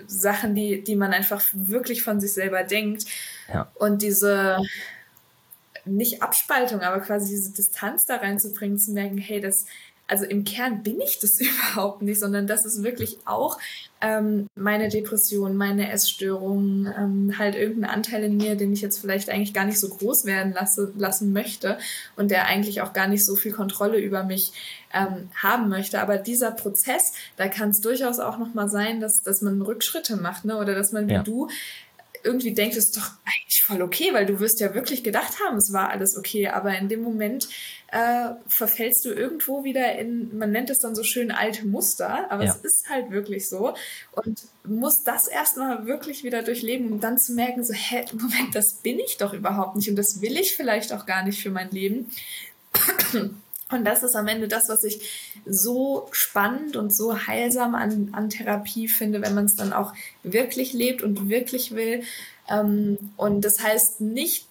Sachen, 0.07 0.55
die, 0.55 0.83
die 0.83 0.95
man 0.95 1.13
einfach 1.13 1.43
wirklich 1.53 2.01
von 2.01 2.19
sich 2.19 2.33
selber 2.33 2.63
denkt. 2.63 3.05
Ja. 3.53 3.69
Und 3.75 4.01
diese, 4.01 4.57
nicht 5.85 6.23
Abspaltung, 6.23 6.81
aber 6.81 7.01
quasi 7.01 7.29
diese 7.29 7.51
Distanz 7.51 8.05
da 8.05 8.15
reinzubringen, 8.17 8.79
zu 8.79 8.91
merken, 8.91 9.17
hey, 9.17 9.39
das, 9.39 9.65
also 10.07 10.25
im 10.25 10.43
Kern 10.43 10.83
bin 10.83 10.99
ich 10.99 11.19
das 11.19 11.39
überhaupt 11.39 12.01
nicht, 12.01 12.19
sondern 12.19 12.47
das 12.47 12.65
ist 12.65 12.83
wirklich 12.83 13.17
auch 13.25 13.57
ähm, 14.01 14.47
meine 14.55 14.89
Depression, 14.89 15.55
meine 15.55 15.91
Essstörung, 15.91 16.87
ähm, 16.97 17.33
halt 17.39 17.55
irgendein 17.55 17.89
Anteil 17.89 18.23
in 18.23 18.37
mir, 18.37 18.55
den 18.55 18.71
ich 18.71 18.81
jetzt 18.81 18.99
vielleicht 18.99 19.29
eigentlich 19.29 19.53
gar 19.53 19.65
nicht 19.65 19.79
so 19.79 19.89
groß 19.89 20.25
werden 20.25 20.53
lasse, 20.53 20.93
lassen 20.97 21.33
möchte 21.33 21.79
und 22.15 22.29
der 22.29 22.45
eigentlich 22.45 22.81
auch 22.81 22.93
gar 22.93 23.07
nicht 23.07 23.25
so 23.25 23.35
viel 23.35 23.51
Kontrolle 23.51 23.97
über 23.99 24.23
mich 24.23 24.51
ähm, 24.93 25.29
haben 25.35 25.69
möchte. 25.69 26.01
Aber 26.01 26.17
dieser 26.17 26.51
Prozess, 26.51 27.13
da 27.37 27.47
kann 27.47 27.69
es 27.69 27.81
durchaus 27.81 28.19
auch 28.19 28.37
nochmal 28.37 28.69
sein, 28.69 28.99
dass, 28.99 29.23
dass 29.23 29.41
man 29.41 29.61
Rückschritte 29.61 30.17
macht, 30.17 30.45
ne? 30.45 30.57
Oder 30.57 30.75
dass 30.75 30.91
man 30.91 31.07
wie 31.07 31.13
ja. 31.13 31.23
du 31.23 31.49
irgendwie 32.25 32.53
denkt, 32.53 32.75
es 32.75 32.85
ist 32.85 32.97
doch 32.97 33.11
eigentlich 33.23 33.63
voll 33.63 33.81
okay, 33.81 34.09
weil 34.13 34.25
du 34.25 34.39
wirst 34.39 34.59
ja 34.59 34.73
wirklich 34.73 35.03
gedacht 35.03 35.35
haben, 35.45 35.57
es 35.57 35.71
war 35.71 35.89
alles 35.89 36.17
okay, 36.17 36.47
aber 36.47 36.77
in 36.77 36.89
dem 36.89 37.01
Moment 37.01 37.47
äh, 37.91 38.31
verfällst 38.47 39.05
du 39.05 39.09
irgendwo 39.09 39.63
wieder 39.63 39.97
in, 39.97 40.37
man 40.37 40.51
nennt 40.51 40.69
es 40.69 40.79
dann 40.79 40.95
so 40.95 41.03
schön 41.03 41.31
alte 41.31 41.65
Muster, 41.65 42.29
aber 42.31 42.43
ja. 42.43 42.51
es 42.51 42.57
ist 42.57 42.89
halt 42.89 43.11
wirklich 43.11 43.47
so 43.47 43.75
und 44.11 44.41
muss 44.67 45.03
das 45.03 45.27
erstmal 45.27 45.85
wirklich 45.85 46.23
wieder 46.23 46.41
durchleben, 46.41 46.91
um 46.91 46.99
dann 46.99 47.17
zu 47.17 47.33
merken, 47.33 47.63
so, 47.63 47.73
hä, 47.73 48.03
Moment, 48.13 48.55
das 48.55 48.73
bin 48.73 48.99
ich 48.99 49.17
doch 49.17 49.33
überhaupt 49.33 49.75
nicht 49.75 49.89
und 49.89 49.95
das 49.95 50.21
will 50.21 50.37
ich 50.37 50.55
vielleicht 50.55 50.91
auch 50.91 51.05
gar 51.05 51.23
nicht 51.23 51.41
für 51.41 51.51
mein 51.51 51.69
Leben. 51.69 52.09
Und 53.71 53.83
das 53.83 54.03
ist 54.03 54.15
am 54.15 54.27
Ende 54.27 54.47
das, 54.47 54.69
was 54.69 54.83
ich 54.83 55.41
so 55.45 56.07
spannend 56.11 56.75
und 56.75 56.93
so 56.93 57.25
heilsam 57.27 57.73
an, 57.73 58.09
an 58.13 58.29
Therapie 58.29 58.87
finde, 58.87 59.21
wenn 59.21 59.33
man 59.33 59.45
es 59.45 59.55
dann 59.55 59.73
auch 59.73 59.93
wirklich 60.21 60.73
lebt 60.73 61.01
und 61.01 61.29
wirklich 61.29 61.73
will. 61.73 62.03
Ähm, 62.49 62.97
und 63.17 63.41
das 63.41 63.63
heißt 63.63 64.01
nicht, 64.01 64.45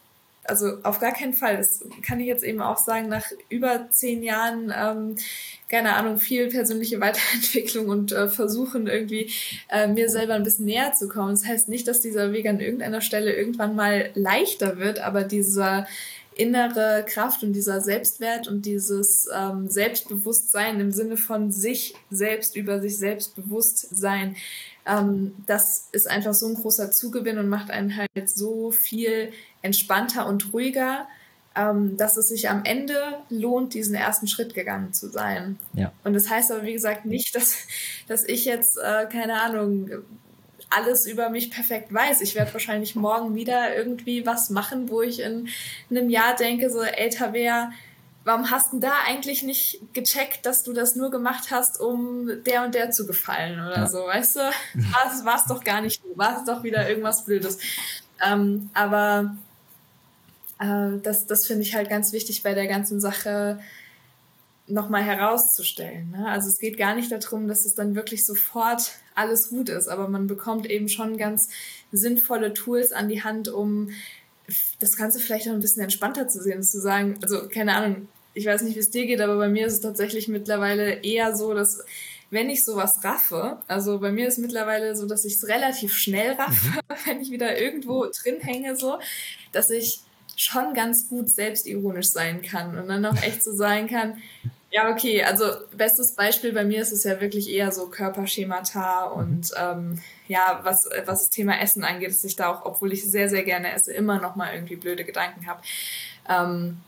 also 0.46 0.78
auf 0.82 1.00
gar 1.00 1.12
keinen 1.12 1.32
Fall, 1.32 1.56
das 1.56 1.84
kann 2.06 2.20
ich 2.20 2.26
jetzt 2.26 2.44
eben 2.44 2.60
auch 2.60 2.78
sagen, 2.78 3.08
nach 3.08 3.24
über 3.48 3.88
zehn 3.90 4.22
Jahren, 4.22 4.72
ähm, 4.76 5.16
keine 5.68 5.94
Ahnung, 5.94 6.18
viel 6.18 6.48
persönliche 6.48 7.00
Weiterentwicklung 7.00 7.88
und 7.88 8.12
äh, 8.12 8.28
versuchen 8.28 8.86
irgendwie 8.86 9.30
äh, 9.70 9.86
mir 9.86 10.08
selber 10.08 10.34
ein 10.34 10.42
bisschen 10.42 10.66
näher 10.66 10.92
zu 10.92 11.08
kommen. 11.08 11.30
Das 11.30 11.46
heißt 11.46 11.68
nicht, 11.68 11.88
dass 11.88 12.00
dieser 12.00 12.32
Weg 12.32 12.46
an 12.46 12.60
irgendeiner 12.60 13.00
Stelle 13.00 13.32
irgendwann 13.32 13.76
mal 13.76 14.10
leichter 14.14 14.78
wird, 14.78 14.98
aber 14.98 15.22
dieser 15.22 15.86
innere 16.36 17.04
Kraft 17.06 17.42
und 17.42 17.52
dieser 17.52 17.80
Selbstwert 17.80 18.48
und 18.48 18.66
dieses 18.66 19.28
ähm, 19.34 19.68
Selbstbewusstsein 19.68 20.80
im 20.80 20.92
Sinne 20.92 21.16
von 21.16 21.52
sich 21.52 21.94
selbst 22.10 22.56
über 22.56 22.80
sich 22.80 22.98
selbst 22.98 23.36
bewusst 23.36 23.96
sein, 23.96 24.36
ähm, 24.86 25.34
das 25.46 25.88
ist 25.92 26.08
einfach 26.08 26.34
so 26.34 26.46
ein 26.46 26.54
großer 26.54 26.90
Zugewinn 26.90 27.38
und 27.38 27.48
macht 27.48 27.70
einen 27.70 27.96
halt 27.96 28.28
so 28.28 28.70
viel 28.70 29.32
entspannter 29.62 30.26
und 30.26 30.52
ruhiger, 30.52 31.06
ähm, 31.56 31.96
dass 31.96 32.16
es 32.16 32.28
sich 32.28 32.50
am 32.50 32.64
Ende 32.64 32.96
lohnt, 33.30 33.74
diesen 33.74 33.94
ersten 33.94 34.26
Schritt 34.26 34.54
gegangen 34.54 34.92
zu 34.92 35.08
sein. 35.08 35.58
Ja. 35.74 35.92
Und 36.02 36.14
das 36.14 36.28
heißt 36.28 36.50
aber, 36.52 36.64
wie 36.64 36.72
gesagt, 36.72 37.06
nicht, 37.06 37.34
dass, 37.34 37.58
dass 38.08 38.24
ich 38.24 38.44
jetzt, 38.44 38.76
äh, 38.76 39.06
keine 39.06 39.40
Ahnung, 39.40 39.90
alles 40.70 41.06
über 41.06 41.30
mich 41.30 41.50
perfekt 41.50 41.92
weiß. 41.92 42.20
Ich 42.20 42.34
werde 42.34 42.52
wahrscheinlich 42.52 42.94
morgen 42.94 43.34
wieder 43.34 43.76
irgendwie 43.76 44.26
was 44.26 44.50
machen, 44.50 44.88
wo 44.88 45.02
ich 45.02 45.20
in 45.20 45.48
einem 45.90 46.10
Jahr 46.10 46.34
denke, 46.34 46.70
so, 46.70 46.82
ey, 46.82 47.10
Tabea, 47.10 47.70
warum 48.24 48.50
hast 48.50 48.72
du 48.72 48.80
da 48.80 48.92
eigentlich 49.06 49.42
nicht 49.42 49.80
gecheckt, 49.92 50.46
dass 50.46 50.62
du 50.62 50.72
das 50.72 50.96
nur 50.96 51.10
gemacht 51.10 51.50
hast, 51.50 51.80
um 51.80 52.42
der 52.44 52.64
und 52.64 52.74
der 52.74 52.90
zu 52.90 53.06
gefallen 53.06 53.60
oder 53.60 53.76
ja. 53.76 53.86
so, 53.86 53.98
weißt 53.98 54.36
du? 54.36 54.40
War 55.24 55.36
es 55.36 55.44
doch 55.46 55.62
gar 55.62 55.80
nicht, 55.80 56.02
war 56.14 56.38
es 56.38 56.44
doch 56.44 56.62
wieder 56.62 56.88
irgendwas 56.88 57.24
Blödes. 57.24 57.58
Ähm, 58.24 58.70
aber 58.72 59.36
äh, 60.58 60.98
das, 61.02 61.26
das 61.26 61.46
finde 61.46 61.62
ich 61.62 61.74
halt 61.74 61.88
ganz 61.88 62.12
wichtig 62.12 62.42
bei 62.42 62.54
der 62.54 62.66
ganzen 62.66 63.00
Sache, 63.00 63.60
nochmal 64.66 65.02
herauszustellen. 65.02 66.10
Ne? 66.12 66.26
Also 66.28 66.48
es 66.48 66.58
geht 66.58 66.78
gar 66.78 66.94
nicht 66.94 67.12
darum, 67.12 67.48
dass 67.48 67.64
es 67.64 67.74
dann 67.74 67.94
wirklich 67.94 68.24
sofort 68.24 68.92
alles 69.14 69.50
gut 69.50 69.68
ist, 69.68 69.88
aber 69.88 70.08
man 70.08 70.26
bekommt 70.26 70.68
eben 70.70 70.88
schon 70.88 71.16
ganz 71.16 71.50
sinnvolle 71.92 72.54
Tools 72.54 72.92
an 72.92 73.08
die 73.08 73.22
Hand, 73.22 73.48
um 73.48 73.90
das 74.80 74.96
Ganze 74.96 75.20
vielleicht 75.20 75.48
auch 75.48 75.52
ein 75.52 75.60
bisschen 75.60 75.82
entspannter 75.82 76.28
zu 76.28 76.42
sehen, 76.42 76.62
zu 76.62 76.80
sagen, 76.80 77.18
also 77.22 77.48
keine 77.48 77.74
Ahnung, 77.74 78.08
ich 78.34 78.46
weiß 78.46 78.62
nicht, 78.62 78.74
wie 78.74 78.80
es 78.80 78.90
dir 78.90 79.06
geht, 79.06 79.20
aber 79.20 79.36
bei 79.36 79.48
mir 79.48 79.66
ist 79.66 79.74
es 79.74 79.80
tatsächlich 79.80 80.28
mittlerweile 80.28 81.02
eher 81.02 81.36
so, 81.36 81.54
dass 81.54 81.84
wenn 82.30 82.50
ich 82.50 82.64
sowas 82.64 82.98
raffe, 83.04 83.58
also 83.68 84.00
bei 84.00 84.10
mir 84.10 84.26
ist 84.26 84.38
mittlerweile 84.38 84.96
so, 84.96 85.06
dass 85.06 85.24
ich 85.24 85.34
es 85.34 85.46
relativ 85.46 85.94
schnell 85.94 86.32
raffe, 86.32 86.70
mhm. 86.70 86.94
wenn 87.06 87.20
ich 87.20 87.30
wieder 87.30 87.58
irgendwo 87.60 88.06
drin 88.06 88.40
hänge, 88.40 88.76
so, 88.76 88.98
dass 89.52 89.70
ich 89.70 90.00
schon 90.36 90.74
ganz 90.74 91.08
gut 91.08 91.28
selbstironisch 91.28 92.08
sein 92.08 92.42
kann 92.42 92.78
und 92.78 92.88
dann 92.88 93.04
auch 93.06 93.22
echt 93.22 93.42
so 93.42 93.52
sein 93.52 93.88
kann, 93.88 94.18
Ja, 94.74 94.90
okay. 94.90 95.22
Also 95.22 95.44
bestes 95.76 96.16
Beispiel 96.16 96.52
bei 96.52 96.64
mir 96.64 96.82
ist 96.82 96.90
es 96.90 97.04
ja 97.04 97.20
wirklich 97.20 97.48
eher 97.48 97.70
so 97.70 97.86
Körperschemata 97.86 99.04
und 99.04 99.50
mhm. 99.50 99.56
ähm, 99.56 99.98
ja, 100.26 100.60
was, 100.64 100.88
was 101.06 101.20
das 101.20 101.30
Thema 101.30 101.60
Essen 101.60 101.84
angeht, 101.84 102.10
dass 102.10 102.24
ich 102.24 102.34
da 102.34 102.52
auch, 102.52 102.64
obwohl 102.64 102.92
ich 102.92 103.04
sehr, 103.04 103.28
sehr 103.28 103.44
gerne 103.44 103.72
esse, 103.72 103.92
immer 103.92 104.20
noch 104.20 104.34
mal 104.34 104.52
irgendwie 104.52 104.74
blöde 104.74 105.04
Gedanken 105.04 105.46
habe. 105.46 105.62
Ähm, 106.28 106.78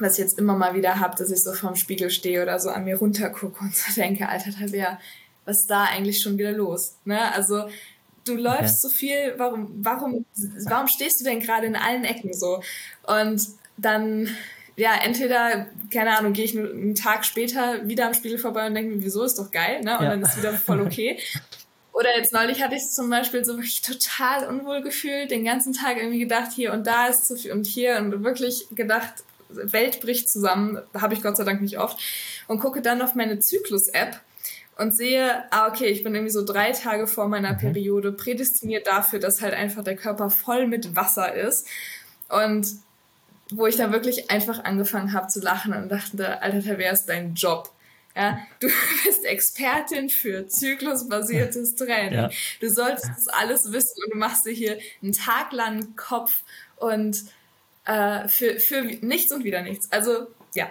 was 0.00 0.14
ich 0.14 0.18
jetzt 0.18 0.36
immer 0.36 0.56
mal 0.56 0.74
wieder 0.74 0.98
habe, 0.98 1.16
dass 1.16 1.30
ich 1.30 1.44
so 1.44 1.52
vorm 1.52 1.76
Spiegel 1.76 2.10
stehe 2.10 2.42
oder 2.42 2.58
so 2.58 2.70
an 2.70 2.84
mir 2.84 2.98
runtergucke 2.98 3.60
und 3.60 3.76
so 3.76 3.92
denke, 3.94 4.28
Alter, 4.28 4.50
Tabea, 4.50 4.98
was 5.44 5.60
ist 5.60 5.70
da 5.70 5.84
eigentlich 5.84 6.20
schon 6.20 6.38
wieder 6.38 6.52
los? 6.52 6.96
Ne? 7.04 7.32
Also 7.34 7.68
du 8.28 8.36
läufst 8.36 8.84
okay. 8.84 8.88
so 8.88 8.88
viel, 8.88 9.34
warum, 9.36 9.68
warum, 9.84 10.24
warum 10.68 10.86
stehst 10.88 11.20
du 11.20 11.24
denn 11.24 11.40
gerade 11.40 11.66
in 11.66 11.76
allen 11.76 12.04
Ecken 12.04 12.32
so? 12.32 12.62
Und 13.06 13.42
dann, 13.76 14.28
ja, 14.76 14.92
entweder, 15.02 15.66
keine 15.92 16.16
Ahnung, 16.16 16.32
gehe 16.32 16.44
ich 16.44 16.56
einen 16.56 16.94
Tag 16.94 17.24
später 17.24 17.86
wieder 17.88 18.06
am 18.06 18.14
Spiegel 18.14 18.38
vorbei 18.38 18.66
und 18.66 18.74
denke 18.74 18.94
mir, 18.94 19.02
wieso 19.02 19.22
ist 19.24 19.38
doch 19.38 19.50
geil, 19.50 19.82
ne? 19.82 19.98
Und 19.98 20.04
ja. 20.04 20.10
dann 20.10 20.22
ist 20.22 20.36
wieder 20.36 20.52
voll 20.52 20.80
okay. 20.86 21.18
Oder 21.92 22.16
jetzt 22.16 22.32
neulich 22.32 22.62
hatte 22.62 22.76
ich 22.76 22.82
es 22.82 22.94
zum 22.94 23.10
Beispiel 23.10 23.44
so 23.44 23.54
wirklich 23.54 23.82
total 23.82 24.46
unwohl 24.46 24.82
gefühlt, 24.82 25.32
den 25.32 25.44
ganzen 25.44 25.72
Tag 25.72 25.96
irgendwie 25.96 26.20
gedacht, 26.20 26.52
hier 26.54 26.72
und 26.72 26.86
da 26.86 27.08
ist 27.08 27.26
zu 27.26 27.36
viel 27.36 27.50
und 27.50 27.66
hier 27.66 27.96
und 27.96 28.22
wirklich 28.22 28.68
gedacht, 28.70 29.24
Welt 29.48 30.00
bricht 30.00 30.28
zusammen, 30.28 30.80
habe 30.94 31.14
ich 31.14 31.22
Gott 31.22 31.36
sei 31.36 31.44
Dank 31.44 31.60
nicht 31.60 31.78
oft, 31.78 31.98
und 32.46 32.60
gucke 32.60 32.82
dann 32.82 33.02
auf 33.02 33.14
meine 33.14 33.40
Zyklus-App 33.40 34.20
und 34.78 34.96
sehe, 34.96 35.44
ah, 35.50 35.66
okay, 35.68 35.86
ich 35.86 36.04
bin 36.04 36.14
irgendwie 36.14 36.32
so 36.32 36.44
drei 36.44 36.70
Tage 36.70 37.08
vor 37.08 37.28
meiner 37.28 37.54
mhm. 37.54 37.58
Periode 37.58 38.12
prädestiniert 38.12 38.86
dafür, 38.86 39.18
dass 39.18 39.42
halt 39.42 39.52
einfach 39.52 39.82
der 39.82 39.96
Körper 39.96 40.30
voll 40.30 40.66
mit 40.66 40.94
Wasser 40.94 41.34
ist. 41.34 41.66
Und 42.28 42.68
wo 43.50 43.66
ich 43.66 43.76
da 43.76 43.92
wirklich 43.92 44.30
einfach 44.30 44.64
angefangen 44.64 45.12
habe 45.12 45.26
zu 45.28 45.40
lachen 45.40 45.72
und 45.72 45.88
dachte, 45.88 46.42
Alter, 46.42 46.78
wer 46.78 46.92
ist 46.92 47.06
dein 47.06 47.34
Job? 47.34 47.72
Ja, 48.14 48.38
du 48.60 48.68
bist 49.04 49.24
Expertin 49.24 50.10
für 50.10 50.46
zyklusbasiertes 50.46 51.74
Training. 51.76 52.12
Ja. 52.12 52.30
Du 52.60 52.70
solltest 52.70 53.08
das 53.08 53.28
alles 53.28 53.72
wissen 53.72 54.02
und 54.04 54.14
du 54.14 54.18
machst 54.18 54.46
dir 54.46 54.52
hier 54.52 54.78
einen 55.02 55.12
Tag 55.12 55.52
lang 55.52 55.96
Kopf 55.96 56.42
und 56.76 57.24
äh, 57.84 58.28
für, 58.28 58.60
für 58.60 58.82
nichts 58.82 59.32
und 59.32 59.42
wieder 59.42 59.62
nichts. 59.62 59.90
Also 59.90 60.28
ja. 60.54 60.70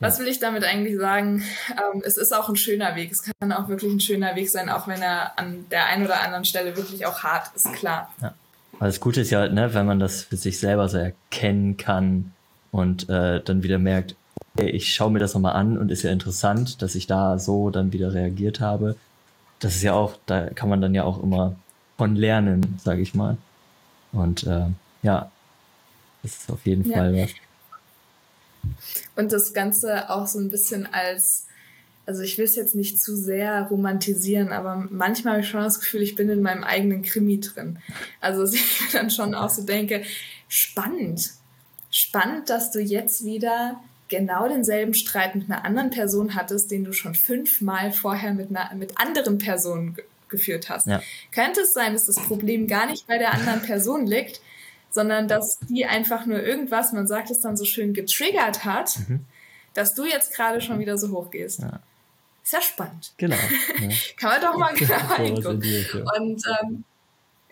Was 0.00 0.18
will 0.18 0.28
ich 0.28 0.40
damit 0.40 0.64
eigentlich 0.64 0.96
sagen? 0.96 1.44
Ähm, 1.72 2.02
es 2.04 2.16
ist 2.16 2.34
auch 2.34 2.48
ein 2.48 2.56
schöner 2.56 2.96
Weg. 2.96 3.12
Es 3.12 3.22
kann 3.22 3.52
auch 3.52 3.68
wirklich 3.68 3.92
ein 3.92 4.00
schöner 4.00 4.34
Weg 4.34 4.48
sein, 4.48 4.70
auch 4.70 4.88
wenn 4.88 5.02
er 5.02 5.38
an 5.38 5.66
der 5.70 5.86
einen 5.86 6.06
oder 6.06 6.22
anderen 6.22 6.46
Stelle 6.46 6.74
wirklich 6.74 7.04
auch 7.04 7.22
hart 7.22 7.54
ist, 7.54 7.70
klar. 7.74 8.10
Ja. 8.22 8.34
Aber 8.78 8.86
das 8.86 8.98
Gute 8.98 9.20
ist 9.20 9.30
ja, 9.30 9.46
ne, 9.48 9.74
wenn 9.74 9.84
man 9.84 10.00
das 10.00 10.22
für 10.22 10.36
sich 10.36 10.58
selber 10.58 10.88
so 10.88 10.96
erkennen 10.96 11.76
kann 11.76 12.32
und 12.70 13.10
äh, 13.10 13.42
dann 13.42 13.62
wieder 13.62 13.78
merkt, 13.78 14.16
okay, 14.54 14.70
ich 14.70 14.94
schaue 14.94 15.10
mir 15.10 15.18
das 15.18 15.34
nochmal 15.34 15.52
an 15.54 15.76
und 15.76 15.90
ist 15.90 16.02
ja 16.02 16.10
interessant, 16.10 16.80
dass 16.80 16.94
ich 16.94 17.06
da 17.06 17.38
so 17.38 17.68
dann 17.68 17.92
wieder 17.92 18.14
reagiert 18.14 18.60
habe. 18.60 18.96
Das 19.58 19.76
ist 19.76 19.82
ja 19.82 19.92
auch, 19.92 20.14
da 20.24 20.48
kann 20.48 20.70
man 20.70 20.80
dann 20.80 20.94
ja 20.94 21.04
auch 21.04 21.22
immer 21.22 21.56
von 21.98 22.16
lernen, 22.16 22.78
sage 22.82 23.02
ich 23.02 23.14
mal. 23.14 23.36
Und 24.12 24.44
äh, 24.44 24.68
ja, 25.02 25.30
das 26.22 26.38
ist 26.38 26.50
auf 26.50 26.64
jeden 26.64 26.88
ja. 26.88 26.96
Fall 26.96 27.14
was. 27.14 27.30
Und 29.16 29.32
das 29.32 29.52
Ganze 29.52 30.10
auch 30.10 30.26
so 30.26 30.38
ein 30.38 30.50
bisschen 30.50 30.86
als, 30.86 31.46
also 32.06 32.22
ich 32.22 32.38
will 32.38 32.44
es 32.44 32.56
jetzt 32.56 32.74
nicht 32.74 33.00
zu 33.00 33.16
sehr 33.16 33.62
romantisieren, 33.64 34.50
aber 34.50 34.86
manchmal 34.90 35.34
habe 35.34 35.42
ich 35.42 35.48
schon 35.48 35.62
das 35.62 35.80
Gefühl, 35.80 36.02
ich 36.02 36.16
bin 36.16 36.28
in 36.28 36.42
meinem 36.42 36.64
eigenen 36.64 37.02
Krimi 37.02 37.40
drin. 37.40 37.78
Also 38.20 38.42
dass 38.44 38.54
ich 38.54 38.88
dann 38.92 39.10
schon 39.10 39.34
auch 39.34 39.50
so 39.50 39.62
denke, 39.62 40.02
spannend. 40.48 41.30
Spannend, 41.90 42.50
dass 42.50 42.70
du 42.70 42.80
jetzt 42.80 43.24
wieder 43.24 43.80
genau 44.08 44.48
denselben 44.48 44.94
Streit 44.94 45.34
mit 45.34 45.50
einer 45.50 45.64
anderen 45.64 45.90
Person 45.90 46.34
hattest, 46.34 46.70
den 46.70 46.84
du 46.84 46.92
schon 46.92 47.14
fünfmal 47.14 47.92
vorher 47.92 48.34
mit, 48.34 48.50
einer, 48.50 48.74
mit 48.74 48.98
anderen 48.98 49.38
Personen 49.38 49.96
geführt 50.28 50.68
hast. 50.68 50.86
Ja. 50.86 51.02
Könnte 51.32 51.60
es 51.62 51.72
sein, 51.72 51.92
dass 51.92 52.06
das 52.06 52.16
Problem 52.16 52.66
gar 52.66 52.86
nicht 52.86 53.06
bei 53.06 53.18
der 53.18 53.32
anderen 53.32 53.62
Person 53.62 54.06
liegt, 54.06 54.40
sondern 54.90 55.28
dass 55.28 55.58
die 55.68 55.86
einfach 55.86 56.26
nur 56.26 56.42
irgendwas, 56.42 56.92
man 56.92 57.06
sagt 57.06 57.30
es 57.30 57.40
dann 57.40 57.56
so 57.56 57.64
schön, 57.64 57.94
getriggert 57.94 58.64
hat, 58.64 58.98
mhm. 59.08 59.24
dass 59.74 59.94
du 59.94 60.04
jetzt 60.04 60.34
gerade 60.34 60.60
schon 60.60 60.78
wieder 60.78 60.98
so 60.98 61.10
hoch 61.10 61.30
gehst. 61.30 61.60
Ja. 61.60 61.80
Ist 62.42 62.52
ja 62.52 62.62
spannend. 62.62 63.12
Genau. 63.16 63.36
Ja. 63.80 63.88
Kann 64.16 64.30
man 64.30 64.40
doch 64.42 64.58
mal 64.58 64.74
genau 64.76 65.16
hingucken. 65.16 65.62
Und 66.18 66.42
ähm, 66.60 66.84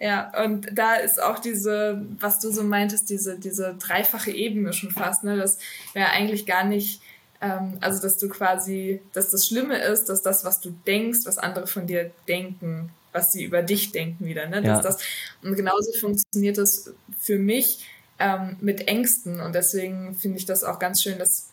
ja, 0.01 0.31
und 0.45 0.69
da 0.73 0.95
ist 0.95 1.21
auch 1.21 1.39
diese, 1.39 2.05
was 2.21 2.39
du 2.39 2.51
so 2.51 2.63
meintest, 2.63 3.11
diese, 3.11 3.39
diese 3.39 3.75
dreifache 3.79 4.31
Ebene 4.31 4.73
schon 4.73 4.91
fast, 4.91 5.25
ne? 5.25 5.37
Das 5.37 5.59
wäre 5.93 6.11
eigentlich 6.11 6.47
gar 6.47 6.65
nicht, 6.65 7.01
ähm, 7.41 7.79
also 7.81 8.01
dass 8.01 8.19
du 8.19 8.29
quasi, 8.29 9.01
dass 9.13 9.31
das 9.31 9.47
Schlimme 9.47 9.79
ist, 9.79 10.09
dass 10.09 10.23
das, 10.23 10.45
was 10.45 10.61
du 10.61 10.71
denkst, 10.87 11.21
was 11.25 11.39
andere 11.39 11.67
von 11.67 11.87
dir 11.87 12.11
denken, 12.29 12.91
was 13.13 13.33
sie 13.33 13.45
über 13.45 13.63
dich 13.63 13.93
denken 13.93 14.27
wieder. 14.27 14.49
Ne? 14.49 14.63
Ja. 14.63 14.81
Das, 14.81 15.03
und 15.43 15.57
genauso 15.57 15.93
funktioniert 15.93 16.59
das 16.59 16.93
für 17.19 17.39
mich 17.39 17.87
ähm, 18.19 18.57
mit 18.61 18.89
Ängsten. 18.89 19.41
Und 19.41 19.55
deswegen 19.55 20.15
finde 20.15 20.39
ich 20.39 20.47
das 20.47 20.65
auch 20.65 20.79
ganz 20.79 21.03
schön, 21.03 21.19
das 21.19 21.51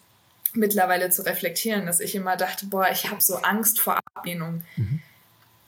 mittlerweile 0.53 1.09
zu 1.09 1.25
reflektieren, 1.25 1.85
dass 1.85 1.99
ich 1.99 2.15
immer 2.15 2.37
dachte, 2.37 2.67
boah, 2.67 2.87
ich 2.91 3.09
habe 3.09 3.21
so 3.21 3.35
Angst 3.37 3.79
vor 3.79 3.99
Ablehnung. 4.13 4.63
Mhm. 4.75 5.01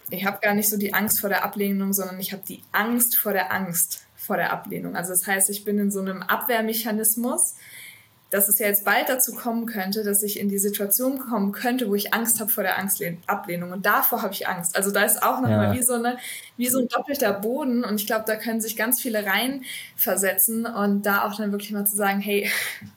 Ich 0.10 0.26
habe 0.26 0.40
gar 0.42 0.54
nicht 0.54 0.70
so 0.70 0.78
die 0.78 0.94
Angst 0.94 1.20
vor 1.20 1.30
der 1.30 1.44
Ablehnung, 1.44 1.92
sondern 1.92 2.20
ich 2.20 2.32
habe 2.32 2.44
die 2.48 2.64
Angst 2.72 3.18
vor 3.18 3.34
der 3.34 3.52
Angst 3.52 4.06
vor 4.16 4.38
der 4.38 4.52
Ablehnung. 4.52 4.96
Also 4.96 5.12
das 5.12 5.28
heißt, 5.28 5.50
ich 5.50 5.66
bin 5.66 5.78
in 5.78 5.92
so 5.92 6.00
einem 6.00 6.22
Abwehrmechanismus, 6.22 7.56
dass 8.30 8.50
es 8.50 8.60
ja 8.60 8.68
jetzt 8.68 8.84
bald 8.84 9.08
dazu 9.08 9.34
kommen 9.34 9.66
könnte, 9.66 10.04
dass 10.04 10.22
ich 10.22 10.40
in 10.40 10.50
die 10.50 10.58
Situation 10.58 11.20
kommen 11.20 11.54
könnte, 11.54 11.88
wo 11.88 11.96
ich 11.96 12.14
Angst 12.14 12.40
habe 12.40 12.50
vor 12.50 12.64
der 12.64 12.78
Ablehnung. 13.28 13.72
Und 13.72 13.86
davor 13.86 14.22
habe 14.22 14.34
ich 14.34 14.48
Angst. 14.48 14.76
Also 14.76 14.92
da 14.92 15.04
ist 15.04 15.24
auch 15.24 15.40
nochmal 15.40 15.68
ja. 15.68 15.74
wie, 15.74 15.84
so 15.84 15.94
eine, 15.94 16.18
wie 16.58 16.68
so 16.68 16.80
ein 16.80 16.90
doppelter 16.90 17.34
Boden. 17.34 17.86
Und 17.86 18.02
ich 18.02 18.08
glaube, 18.08 18.26
da 18.28 18.36
können 18.36 18.60
sich 18.60 18.76
ganz 18.76 19.02
viele 19.02 19.26
reinversetzen 19.26 20.66
und 20.66 21.06
da 21.06 21.26
auch 21.26 21.38
dann 21.38 21.52
wirklich 21.52 21.72
mal 21.72 21.86
zu 21.86 21.96
sagen, 21.96 22.20
hey, 22.20 22.50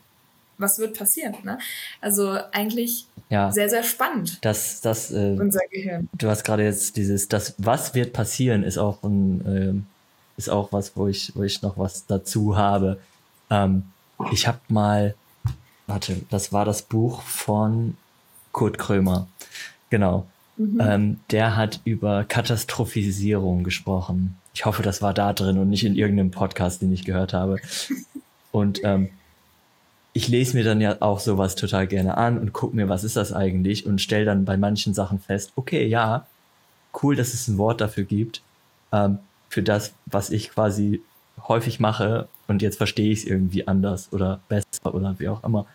was 0.59 0.79
wird 0.79 0.99
passieren? 0.99 1.37
Ne? 1.45 1.59
Also 2.01 2.37
eigentlich 2.53 3.07
ja. 3.29 3.53
sehr, 3.53 3.71
sehr 3.71 3.85
spannend. 3.85 4.39
Das, 4.45 4.81
das, 4.81 5.13
äh, 5.13 5.37
unser 5.39 5.61
Gehirn. 5.71 6.09
Du 6.19 6.29
hast 6.29 6.43
gerade 6.43 6.65
jetzt 6.65 6.97
dieses, 6.97 7.29
das, 7.29 7.55
was 7.57 7.95
wird 7.95 8.13
passieren, 8.13 8.65
ist 8.65 8.79
auch 8.79 9.03
ein, 9.05 9.87
äh, 9.87 10.39
ist 10.39 10.51
auch 10.51 10.73
was, 10.73 10.97
wo 10.97 11.07
ich, 11.07 11.33
wo 11.37 11.45
ich 11.45 11.63
noch 11.63 11.79
was 11.79 12.07
dazu 12.07 12.57
habe. 12.57 12.99
Ähm, 13.49 13.85
ich 14.33 14.47
habe 14.47 14.61
mal 14.69 15.15
warte, 15.91 16.23
das 16.31 16.53
war 16.53 16.65
das 16.65 16.83
Buch 16.83 17.21
von 17.23 17.97
Kurt 18.53 18.79
Krömer. 18.79 19.29
Genau. 19.91 20.27
Mhm. 20.57 20.81
Ähm, 20.81 21.21
der 21.31 21.57
hat 21.57 21.81
über 21.85 22.25
Katastrophisierung 22.25 23.65
gesprochen. 23.65 24.37
Ich 24.55 24.65
hoffe, 24.65 24.83
das 24.83 25.03
war 25.03 25.13
da 25.13 25.33
drin 25.33 25.59
und 25.59 25.69
nicht 25.69 25.85
in 25.85 25.97
irgendeinem 25.97 26.31
Podcast, 26.31 26.81
den 26.81 26.93
ich 26.93 27.05
gehört 27.05 27.33
habe. 27.35 27.59
Und 28.53 28.81
ähm, 28.83 29.11
ich 30.13 30.27
lese 30.27 30.57
mir 30.57 30.65
dann 30.65 30.81
ja 30.81 30.97
auch 30.99 31.21
sowas 31.21 31.55
total 31.55 31.87
gerne 31.87 32.17
an 32.17 32.37
und 32.37 32.53
gucke 32.53 32.75
mir, 32.75 32.89
was 32.89 33.05
ist 33.05 33.15
das 33.15 33.33
eigentlich 33.33 33.87
und 33.87 34.01
stelle 34.01 34.25
dann 34.25 34.45
bei 34.45 34.57
manchen 34.57 34.93
Sachen 34.93 35.21
fest, 35.21 35.53
okay, 35.55 35.87
ja, 35.87 36.27
cool, 37.01 37.15
dass 37.15 37.33
es 37.33 37.47
ein 37.47 37.59
Wort 37.59 37.81
dafür 37.81 38.03
gibt, 38.03 38.43
ähm, 38.91 39.21
für 39.49 39.63
das, 39.63 39.93
was 40.07 40.31
ich 40.31 40.51
quasi 40.51 41.01
häufig 41.49 41.81
mache 41.81 42.29
und 42.49 42.63
jetzt 42.63 42.77
verstehe 42.77 43.13
ich 43.13 43.21
es 43.21 43.25
irgendwie 43.25 43.67
anders 43.67 44.13
oder 44.13 44.41
besser 44.49 44.95
oder 44.95 45.15
wie 45.19 45.29
auch 45.29 45.45
immer. 45.45 45.67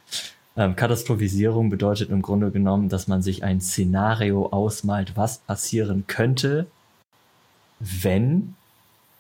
Ähm, 0.57 0.75
Katastrophisierung 0.75 1.69
bedeutet 1.69 2.09
im 2.09 2.21
Grunde 2.21 2.51
genommen, 2.51 2.89
dass 2.89 3.07
man 3.07 3.21
sich 3.21 3.43
ein 3.43 3.61
Szenario 3.61 4.47
ausmalt, 4.47 5.13
was 5.15 5.39
passieren 5.39 6.05
könnte, 6.07 6.67
wenn 7.79 8.55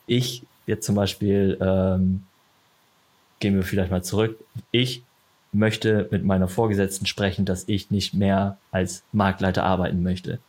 ich 0.07 0.43
jetzt 0.65 0.85
zum 0.85 0.95
Beispiel, 0.95 1.57
ähm, 1.59 2.23
gehen 3.39 3.55
wir 3.55 3.63
vielleicht 3.63 3.91
mal 3.91 4.03
zurück, 4.03 4.37
ich 4.71 5.03
möchte 5.51 6.07
mit 6.11 6.23
meiner 6.23 6.47
Vorgesetzten 6.47 7.05
sprechen, 7.05 7.45
dass 7.45 7.67
ich 7.67 7.91
nicht 7.91 8.13
mehr 8.13 8.57
als 8.71 9.03
Marktleiter 9.11 9.63
arbeiten 9.63 10.03
möchte. 10.03 10.39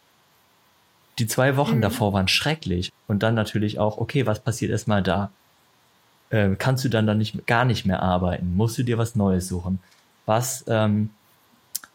Die 1.19 1.27
zwei 1.27 1.57
Wochen 1.57 1.77
mhm. 1.77 1.83
davor 1.83 2.13
waren 2.13 2.29
schrecklich. 2.29 2.93
Und 3.09 3.23
dann 3.23 3.35
natürlich 3.35 3.79
auch, 3.79 3.99
okay, 3.99 4.27
was 4.27 4.41
passiert 4.41 4.71
erstmal 4.71 5.03
da? 5.03 5.31
Äh, 6.31 6.51
kannst 6.57 6.85
du 6.85 6.89
dann 6.89 7.07
dann 7.07 7.19
nicht, 7.19 7.47
gar 7.47 7.65
nicht 7.65 7.87
mehr 7.87 8.03
arbeiten, 8.03 8.57
musst 8.57 8.79
du 8.79 8.83
dir 8.83 8.99
was 8.99 9.17
Neues 9.17 9.49
suchen. 9.49 9.79
Was, 10.27 10.65
ähm, 10.69 11.11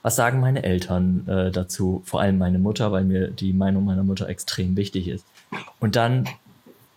was 0.02 0.16
sagen 0.16 0.40
meine 0.40 0.64
Eltern 0.64 1.28
äh, 1.28 1.52
dazu? 1.52 2.02
Vor 2.06 2.22
allem 2.22 2.38
meine 2.38 2.60
Mutter, 2.60 2.92
weil 2.92 3.04
mir 3.04 3.28
die 3.28 3.54
Meinung 3.54 3.86
meiner 3.86 4.04
Mutter 4.04 4.28
extrem 4.30 4.76
wichtig 4.76 5.08
ist. 5.08 5.26
Und 5.80 5.96
dann 5.96 6.28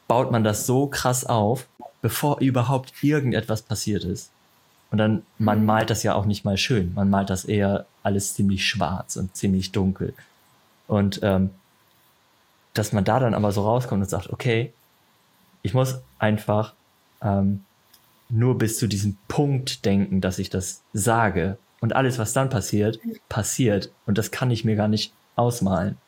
baut 0.07 0.30
man 0.30 0.45
das 0.45 0.66
so 0.66 0.87
krass 0.87 1.24
auf, 1.26 1.66
bevor 2.03 2.41
überhaupt 2.41 2.93
irgendetwas 3.03 3.62
passiert 3.62 4.05
ist. 4.05 4.30
Und 4.91 4.99
dann, 4.99 5.22
man 5.39 5.61
mhm. 5.61 5.66
malt 5.66 5.91
das 5.91 6.03
ja 6.03 6.14
auch 6.14 6.24
nicht 6.24 6.45
mal 6.45 6.57
schön. 6.57 6.93
Man 6.95 7.11
malt 7.11 7.30
das 7.30 7.45
eher 7.45 7.87
alles 8.03 8.35
ziemlich 8.35 8.64
schwarz 8.66 9.16
und 9.16 9.35
ziemlich 9.35 9.72
dunkel. 9.72 10.14
Und 10.87 11.20
ähm, 11.22 11.51
dass 12.74 12.93
man 12.93 13.05
da 13.05 13.18
dann 13.18 13.35
aber 13.35 13.53
so 13.53 13.62
rauskommt 13.62 14.03
und 14.03 14.09
sagt, 14.09 14.32
okay, 14.32 14.72
ich 15.62 15.74
muss 15.74 16.01
einfach 16.18 16.74
ähm, 17.25 17.64
nur 18.29 18.59
bis 18.59 18.79
zu 18.79 18.87
diesem 18.87 19.16
Punkt 19.29 19.85
denken, 19.85 20.20
dass 20.20 20.39
ich 20.39 20.51
das 20.51 20.83
sage 20.93 21.59
Und 21.81 21.95
alles, 21.95 22.18
was 22.18 22.33
dann 22.33 22.49
passiert, 22.49 22.99
passiert. 23.29 23.91
Und 24.07 24.16
das 24.16 24.31
kann 24.31 24.51
ich 24.51 24.64
mir 24.64 24.77
gar 24.77 24.89
nicht 24.89 25.12
ausmalen. 25.37 25.99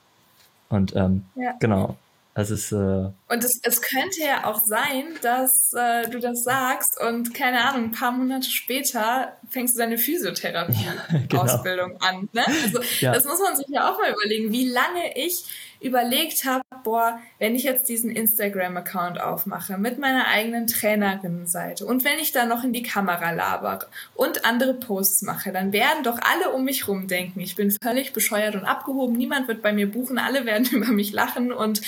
Und 0.68 0.94
ähm, 0.96 1.24
ja. 1.34 1.52
genau. 1.60 1.96
Das 2.36 2.50
ist. 2.50 2.70
Äh 2.70 2.76
und 2.76 3.14
es, 3.44 3.60
es 3.62 3.80
könnte 3.80 4.20
ja 4.20 4.44
auch 4.44 4.60
sein, 4.60 5.04
dass 5.22 5.72
äh, 5.72 6.06
du 6.10 6.20
das 6.20 6.44
sagst 6.44 7.00
und 7.00 7.32
keine 7.32 7.64
Ahnung, 7.64 7.84
ein 7.84 7.92
paar 7.92 8.12
Monate 8.12 8.50
später 8.50 9.32
fängst 9.48 9.74
du 9.74 9.78
deine 9.78 9.96
Physiotherapie-Ausbildung 9.96 11.92
ja, 11.92 11.96
genau. 12.10 12.18
an. 12.18 12.28
Ne? 12.34 12.44
Also 12.46 12.80
ja. 13.00 13.14
das 13.14 13.24
muss 13.24 13.40
man 13.40 13.56
sich 13.56 13.64
ja 13.70 13.90
auch 13.90 13.98
mal 13.98 14.10
überlegen, 14.10 14.52
wie 14.52 14.68
lange 14.68 15.16
ich 15.16 15.44
überlegt 15.80 16.44
habe, 16.44 16.62
boah, 16.84 17.18
wenn 17.38 17.54
ich 17.54 17.64
jetzt 17.64 17.88
diesen 17.88 18.10
Instagram-Account 18.10 19.20
aufmache 19.20 19.78
mit 19.78 19.98
meiner 19.98 20.26
eigenen 20.28 20.66
Trainerinnenseite 20.66 21.84
und 21.84 22.04
wenn 22.04 22.18
ich 22.18 22.32
da 22.32 22.46
noch 22.46 22.64
in 22.64 22.72
die 22.72 22.82
Kamera 22.82 23.30
labere 23.32 23.86
und 24.14 24.44
andere 24.44 24.74
Posts 24.74 25.22
mache, 25.22 25.52
dann 25.52 25.72
werden 25.72 26.02
doch 26.02 26.18
alle 26.22 26.54
um 26.54 26.64
mich 26.64 26.88
rum 26.88 27.08
denken, 27.08 27.40
ich 27.40 27.56
bin 27.56 27.70
völlig 27.82 28.12
bescheuert 28.12 28.54
und 28.54 28.64
abgehoben, 28.64 29.16
niemand 29.16 29.48
wird 29.48 29.62
bei 29.62 29.72
mir 29.72 29.90
buchen, 29.90 30.18
alle 30.18 30.44
werden 30.46 30.66
über 30.72 30.92
mich 30.92 31.12
lachen 31.12 31.52
und 31.52 31.82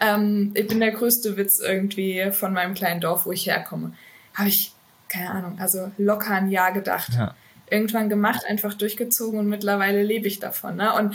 ähm, 0.00 0.52
ich 0.54 0.66
bin 0.66 0.80
der 0.80 0.92
größte 0.92 1.36
Witz 1.36 1.60
irgendwie 1.60 2.30
von 2.32 2.52
meinem 2.52 2.74
kleinen 2.74 3.00
Dorf, 3.00 3.26
wo 3.26 3.32
ich 3.32 3.46
herkomme. 3.46 3.94
Habe 4.34 4.48
ich, 4.48 4.72
keine 5.08 5.30
Ahnung, 5.30 5.58
also 5.58 5.90
locker 5.98 6.34
ein 6.34 6.50
Jahr 6.50 6.72
gedacht. 6.72 7.12
Ja. 7.14 7.34
Irgendwann 7.68 8.08
gemacht, 8.08 8.44
einfach 8.48 8.74
durchgezogen 8.74 9.38
und 9.38 9.48
mittlerweile 9.48 10.02
lebe 10.02 10.26
ich 10.26 10.40
davon. 10.40 10.74
Ne? 10.74 10.92
Und 10.92 11.14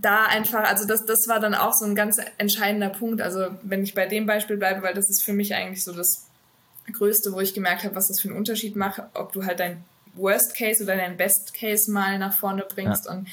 da 0.00 0.26
einfach, 0.26 0.64
also 0.64 0.86
das, 0.86 1.04
das 1.04 1.28
war 1.28 1.40
dann 1.40 1.54
auch 1.54 1.72
so 1.74 1.84
ein 1.84 1.94
ganz 1.94 2.18
entscheidender 2.38 2.88
Punkt. 2.88 3.20
Also 3.20 3.48
wenn 3.62 3.82
ich 3.82 3.94
bei 3.94 4.06
dem 4.06 4.26
Beispiel 4.26 4.56
bleibe, 4.56 4.82
weil 4.82 4.94
das 4.94 5.10
ist 5.10 5.22
für 5.22 5.32
mich 5.32 5.54
eigentlich 5.54 5.84
so 5.84 5.92
das 5.92 6.26
Größte, 6.92 7.32
wo 7.32 7.40
ich 7.40 7.54
gemerkt 7.54 7.84
habe, 7.84 7.94
was 7.94 8.08
das 8.08 8.20
für 8.20 8.28
einen 8.28 8.38
Unterschied 8.38 8.76
macht, 8.76 9.02
ob 9.14 9.32
du 9.32 9.44
halt 9.44 9.60
dein 9.60 9.84
Worst 10.14 10.56
Case 10.56 10.82
oder 10.82 10.96
dein 10.96 11.16
Best 11.16 11.54
Case 11.54 11.90
mal 11.90 12.18
nach 12.18 12.36
vorne 12.36 12.66
bringst. 12.68 13.06
Ja. 13.06 13.12
Und 13.12 13.28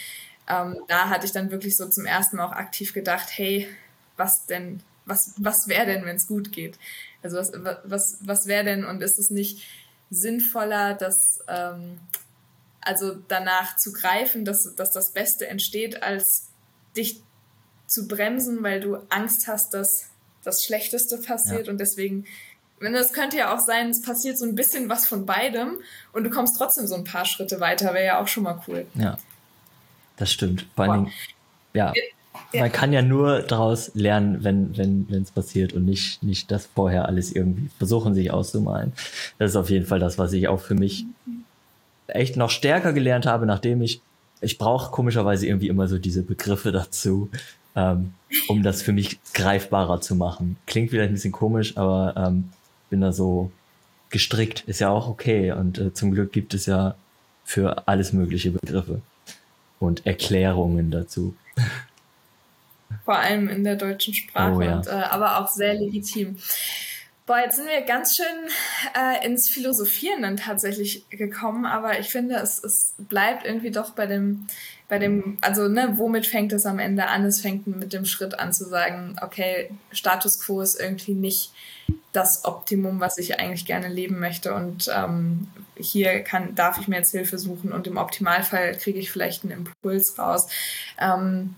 ähm, 0.50 0.82
da 0.88 1.10
hatte 1.10 1.26
ich 1.26 1.32
dann 1.32 1.52
wirklich 1.52 1.76
so 1.76 1.88
zum 1.88 2.06
ersten 2.06 2.38
Mal 2.38 2.46
auch 2.46 2.52
aktiv 2.52 2.94
gedacht, 2.94 3.28
hey, 3.32 3.68
was 4.18 4.46
denn, 4.48 4.82
was, 5.06 5.34
was 5.38 5.68
wäre 5.68 5.86
denn, 5.86 6.06
wenn 6.06 6.18
es 6.18 6.28
gut 6.28 6.52
geht? 6.52 6.78
Also 7.24 7.38
was, 7.38 7.52
was, 7.84 8.18
was 8.22 8.48
wäre 8.48 8.66
denn 8.66 8.86
und 8.86 9.02
ist 9.02 9.18
es 9.18 9.30
nicht 9.30 9.66
sinnvoller, 10.10 10.94
dass 10.94 11.40
ähm, 11.48 12.00
also 12.82 13.16
danach 13.28 13.76
zu 13.78 13.92
greifen, 13.92 14.46
dass, 14.46 14.74
dass 14.76 14.92
das 14.92 15.12
Beste 15.12 15.48
entsteht, 15.48 16.04
als 16.04 16.47
dich 16.98 17.22
zu 17.86 18.08
bremsen, 18.08 18.64
weil 18.64 18.80
du 18.80 18.98
Angst 19.10 19.48
hast, 19.48 19.74
dass 19.74 20.10
das 20.44 20.64
Schlechteste 20.64 21.18
passiert 21.18 21.68
ja. 21.68 21.72
und 21.72 21.80
deswegen, 21.80 22.26
wenn 22.80 22.94
es 22.96 23.14
könnte 23.14 23.38
ja 23.38 23.56
auch 23.56 23.60
sein, 23.60 23.90
es 23.90 24.02
passiert 24.02 24.38
so 24.38 24.46
ein 24.46 24.56
bisschen 24.56 24.90
was 24.90 25.08
von 25.08 25.26
beidem 25.26 25.78
und 26.14 26.24
du 26.24 26.30
kommst 26.30 26.58
trotzdem 26.58 26.88
so 26.88 26.96
ein 26.96 27.04
paar 27.04 27.26
Schritte 27.26 27.60
weiter, 27.60 27.94
wäre 27.94 28.06
ja 28.06 28.22
auch 28.22 28.28
schon 28.28 28.44
mal 28.44 28.62
cool. 28.68 28.86
Ja, 28.96 29.18
das 30.18 30.32
stimmt. 30.32 30.68
Vor 30.76 30.86
Dingen, 30.86 31.12
ja, 31.74 31.94
ja, 32.54 32.62
man 32.62 32.72
kann 32.72 32.94
ja 32.94 33.02
nur 33.02 33.42
daraus 33.42 33.92
lernen, 33.94 34.44
wenn 34.44 34.78
wenn 34.78 35.06
wenn 35.10 35.24
es 35.24 35.32
passiert 35.32 35.74
und 35.74 35.86
nicht 35.86 36.24
nicht 36.24 36.52
das 36.52 36.68
vorher 36.68 37.08
alles 37.08 37.32
irgendwie 37.32 37.70
versuchen 37.78 38.14
sich 38.14 38.32
auszumalen. 38.32 38.94
Das 39.38 39.52
ist 39.52 39.56
auf 39.56 39.70
jeden 39.70 39.86
Fall 39.86 40.00
das, 40.00 40.18
was 40.18 40.34
ich 40.34 40.48
auch 40.48 40.62
für 40.62 40.76
mich 40.76 41.06
echt 42.08 42.38
noch 42.38 42.50
stärker 42.50 42.94
gelernt 42.94 43.26
habe, 43.26 43.46
nachdem 43.46 43.82
ich 43.82 44.02
ich 44.42 44.58
brauche 44.58 44.92
komischerweise 44.92 45.48
irgendwie 45.48 45.68
immer 45.68 45.88
so 45.88 45.98
diese 45.98 46.24
Begriffe 46.24 46.72
dazu, 46.72 47.30
ähm, 47.76 48.14
um 48.48 48.64
das 48.64 48.82
für 48.82 48.92
mich 48.92 49.20
greifbarer 49.34 50.02
zu 50.02 50.16
machen. 50.16 50.58
Klingt 50.66 50.90
vielleicht 50.90 51.12
ein 51.12 51.16
bisschen 51.16 51.32
komisch, 51.32 51.78
aber 51.78 52.14
ähm, 52.18 52.50
bin 52.90 53.02
da 53.02 53.12
so 53.12 53.52
gestrickt. 54.10 54.64
Ist 54.68 54.80
ja 54.80 54.90
auch 54.90 55.08
okay. 55.08 55.52
Und 55.52 55.78
äh, 55.78 55.94
zum 55.94 56.12
Glück 56.12 56.32
gibt 56.32 56.54
es 56.54 56.66
ja 56.66 56.96
für 57.44 57.88
alles 57.88 58.14
mögliche 58.14 58.52
Begriffe 58.52 59.02
und 59.80 60.06
Erklärungen 60.06 60.92
dazu. 60.92 61.36
Vor 63.06 63.18
allem 63.18 63.50
in 63.50 63.64
der 63.64 63.76
deutschen 63.76 64.14
Sprache, 64.14 64.56
oh, 64.56 64.62
ja. 64.62 64.78
und, 64.78 64.88
äh, 64.88 64.92
aber 64.92 65.40
auch 65.40 65.48
sehr 65.48 65.74
legitim. 65.74 66.38
Boah, 67.28 67.40
jetzt 67.40 67.58
sind 67.58 67.68
wir 67.68 67.82
ganz 67.82 68.16
schön 68.16 68.26
äh, 68.96 69.26
ins 69.26 69.50
Philosophieren 69.50 70.22
dann 70.22 70.38
tatsächlich 70.38 71.10
gekommen, 71.10 71.66
aber 71.66 72.00
ich 72.00 72.08
finde, 72.08 72.36
es, 72.36 72.64
es 72.64 72.94
bleibt 72.98 73.46
irgendwie 73.46 73.70
doch 73.70 73.90
bei 73.90 74.06
dem, 74.06 74.48
bei 74.88 74.98
dem, 74.98 75.38
also 75.42 75.68
ne, 75.68 75.96
womit 75.98 76.26
fängt 76.26 76.54
es 76.54 76.66
am 76.66 76.80
Ende 76.80 77.08
an? 77.08 77.26
Es 77.26 77.42
fängt 77.42 77.68
mit 77.68 77.92
dem 77.92 78.06
Schritt 78.06 78.40
an 78.40 78.54
zu 78.54 78.64
sagen, 78.64 79.18
okay, 79.22 79.70
Status 79.92 80.40
quo 80.40 80.62
ist 80.62 80.80
irgendwie 80.80 81.16
nicht 81.16 81.52
das 82.14 82.46
Optimum, 82.46 83.02
was 83.02 83.18
ich 83.18 83.38
eigentlich 83.38 83.66
gerne 83.66 83.90
leben 83.90 84.20
möchte 84.20 84.54
und 84.54 84.90
ähm, 84.96 85.48
hier 85.76 86.22
kann, 86.22 86.56
darf 86.56 86.80
ich 86.80 86.88
mir 86.88 86.96
jetzt 86.96 87.12
Hilfe 87.12 87.38
suchen 87.38 87.74
und 87.74 87.88
im 87.88 87.98
Optimalfall 87.98 88.78
kriege 88.78 89.00
ich 89.00 89.12
vielleicht 89.12 89.44
einen 89.44 89.66
Impuls 89.66 90.18
raus. 90.18 90.48
Ähm, 90.98 91.56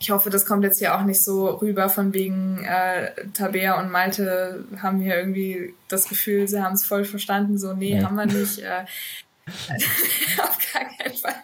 ich 0.00 0.10
hoffe, 0.10 0.30
das 0.30 0.46
kommt 0.46 0.62
jetzt 0.62 0.78
hier 0.78 0.96
auch 0.96 1.02
nicht 1.02 1.22
so 1.24 1.48
rüber 1.48 1.88
von 1.88 2.14
wegen 2.14 2.64
äh, 2.64 3.12
Tabea 3.32 3.80
und 3.80 3.90
Malte 3.90 4.64
haben 4.80 5.00
hier 5.00 5.16
irgendwie 5.16 5.74
das 5.88 6.08
Gefühl, 6.08 6.46
sie 6.46 6.62
haben 6.62 6.74
es 6.74 6.84
voll 6.84 7.04
verstanden. 7.04 7.58
So, 7.58 7.72
nee, 7.72 7.94
nee. 7.94 8.04
haben 8.04 8.14
wir 8.14 8.26
nicht. 8.26 8.60
Äh, 8.60 8.84
auf 10.38 10.58
gar 10.72 10.84
keinen 10.84 11.16
Fall. 11.16 11.34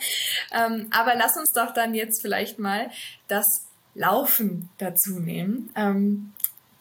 Ähm, 0.53 0.87
aber 0.91 1.15
lass 1.17 1.37
uns 1.37 1.53
doch 1.53 1.73
dann 1.73 1.95
jetzt 1.95 2.23
vielleicht 2.23 2.59
mal 2.59 2.91
das 3.27 3.67
Laufen 3.95 4.69
dazu 4.79 5.19
nehmen. 5.19 5.71
Ähm, 5.75 6.33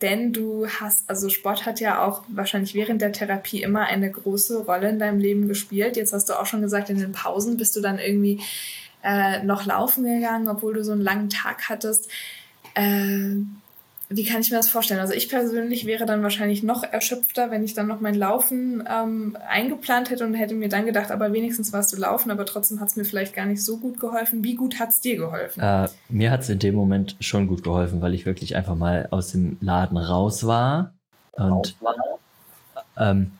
denn 0.01 0.33
du 0.33 0.67
hast, 0.67 1.09
also 1.09 1.29
Sport 1.29 1.65
hat 1.65 1.79
ja 1.79 2.05
auch 2.05 2.23
wahrscheinlich 2.27 2.75
während 2.75 3.01
der 3.01 3.13
Therapie 3.13 3.63
immer 3.63 3.85
eine 3.85 4.11
große 4.11 4.65
Rolle 4.65 4.89
in 4.89 4.99
deinem 4.99 5.17
Leben 5.17 5.47
gespielt. 5.47 5.95
Jetzt 5.95 6.11
hast 6.11 6.27
du 6.27 6.33
auch 6.33 6.45
schon 6.45 6.61
gesagt, 6.61 6.89
in 6.89 6.99
den 6.99 7.13
Pausen 7.13 7.55
bist 7.57 7.75
du 7.77 7.81
dann 7.81 7.99
irgendwie 7.99 8.41
äh, 9.03 9.43
noch 9.43 9.65
laufen 9.65 10.03
gegangen, 10.03 10.47
obwohl 10.47 10.73
du 10.73 10.83
so 10.83 10.91
einen 10.91 11.01
langen 11.01 11.29
Tag 11.29 11.69
hattest. 11.69 12.09
Äh, 12.73 13.43
wie 14.09 14.25
kann 14.25 14.41
ich 14.41 14.51
mir 14.51 14.57
das 14.57 14.69
vorstellen? 14.69 14.99
Also 14.99 15.13
ich 15.13 15.29
persönlich 15.29 15.85
wäre 15.85 16.05
dann 16.05 16.21
wahrscheinlich 16.21 16.61
noch 16.61 16.83
erschöpfter, 16.83 17.49
wenn 17.49 17.63
ich 17.63 17.73
dann 17.73 17.87
noch 17.87 17.99
mein 17.99 18.13
Laufen 18.13 18.83
ähm, 18.87 19.37
eingeplant 19.49 20.09
hätte 20.09 20.25
und 20.25 20.35
hätte 20.35 20.53
mir 20.53 20.69
dann 20.69 20.85
gedacht, 20.85 21.09
aber 21.09 21.33
wenigstens 21.33 21.73
warst 21.73 21.93
du 21.93 21.97
laufen, 21.97 22.29
aber 22.29 22.45
trotzdem 22.45 22.79
hat 22.79 22.89
es 22.89 22.95
mir 22.95 23.05
vielleicht 23.05 23.33
gar 23.33 23.45
nicht 23.45 23.63
so 23.63 23.77
gut 23.77 23.99
geholfen. 23.99 24.43
Wie 24.43 24.55
gut 24.55 24.79
hat 24.79 24.89
es 24.89 25.01
dir 25.01 25.17
geholfen? 25.17 25.61
Äh, 25.61 25.87
mir 26.09 26.31
hat 26.31 26.41
es 26.41 26.49
in 26.49 26.59
dem 26.59 26.75
Moment 26.75 27.15
schon 27.21 27.47
gut 27.47 27.63
geholfen, 27.63 28.01
weil 28.01 28.13
ich 28.13 28.25
wirklich 28.25 28.55
einfach 28.55 28.75
mal 28.75 29.07
aus 29.09 29.31
dem 29.31 29.57
Laden 29.61 29.97
raus 29.97 30.45
war. 30.45 30.93
Und 31.31 31.75
ähm, 32.97 33.31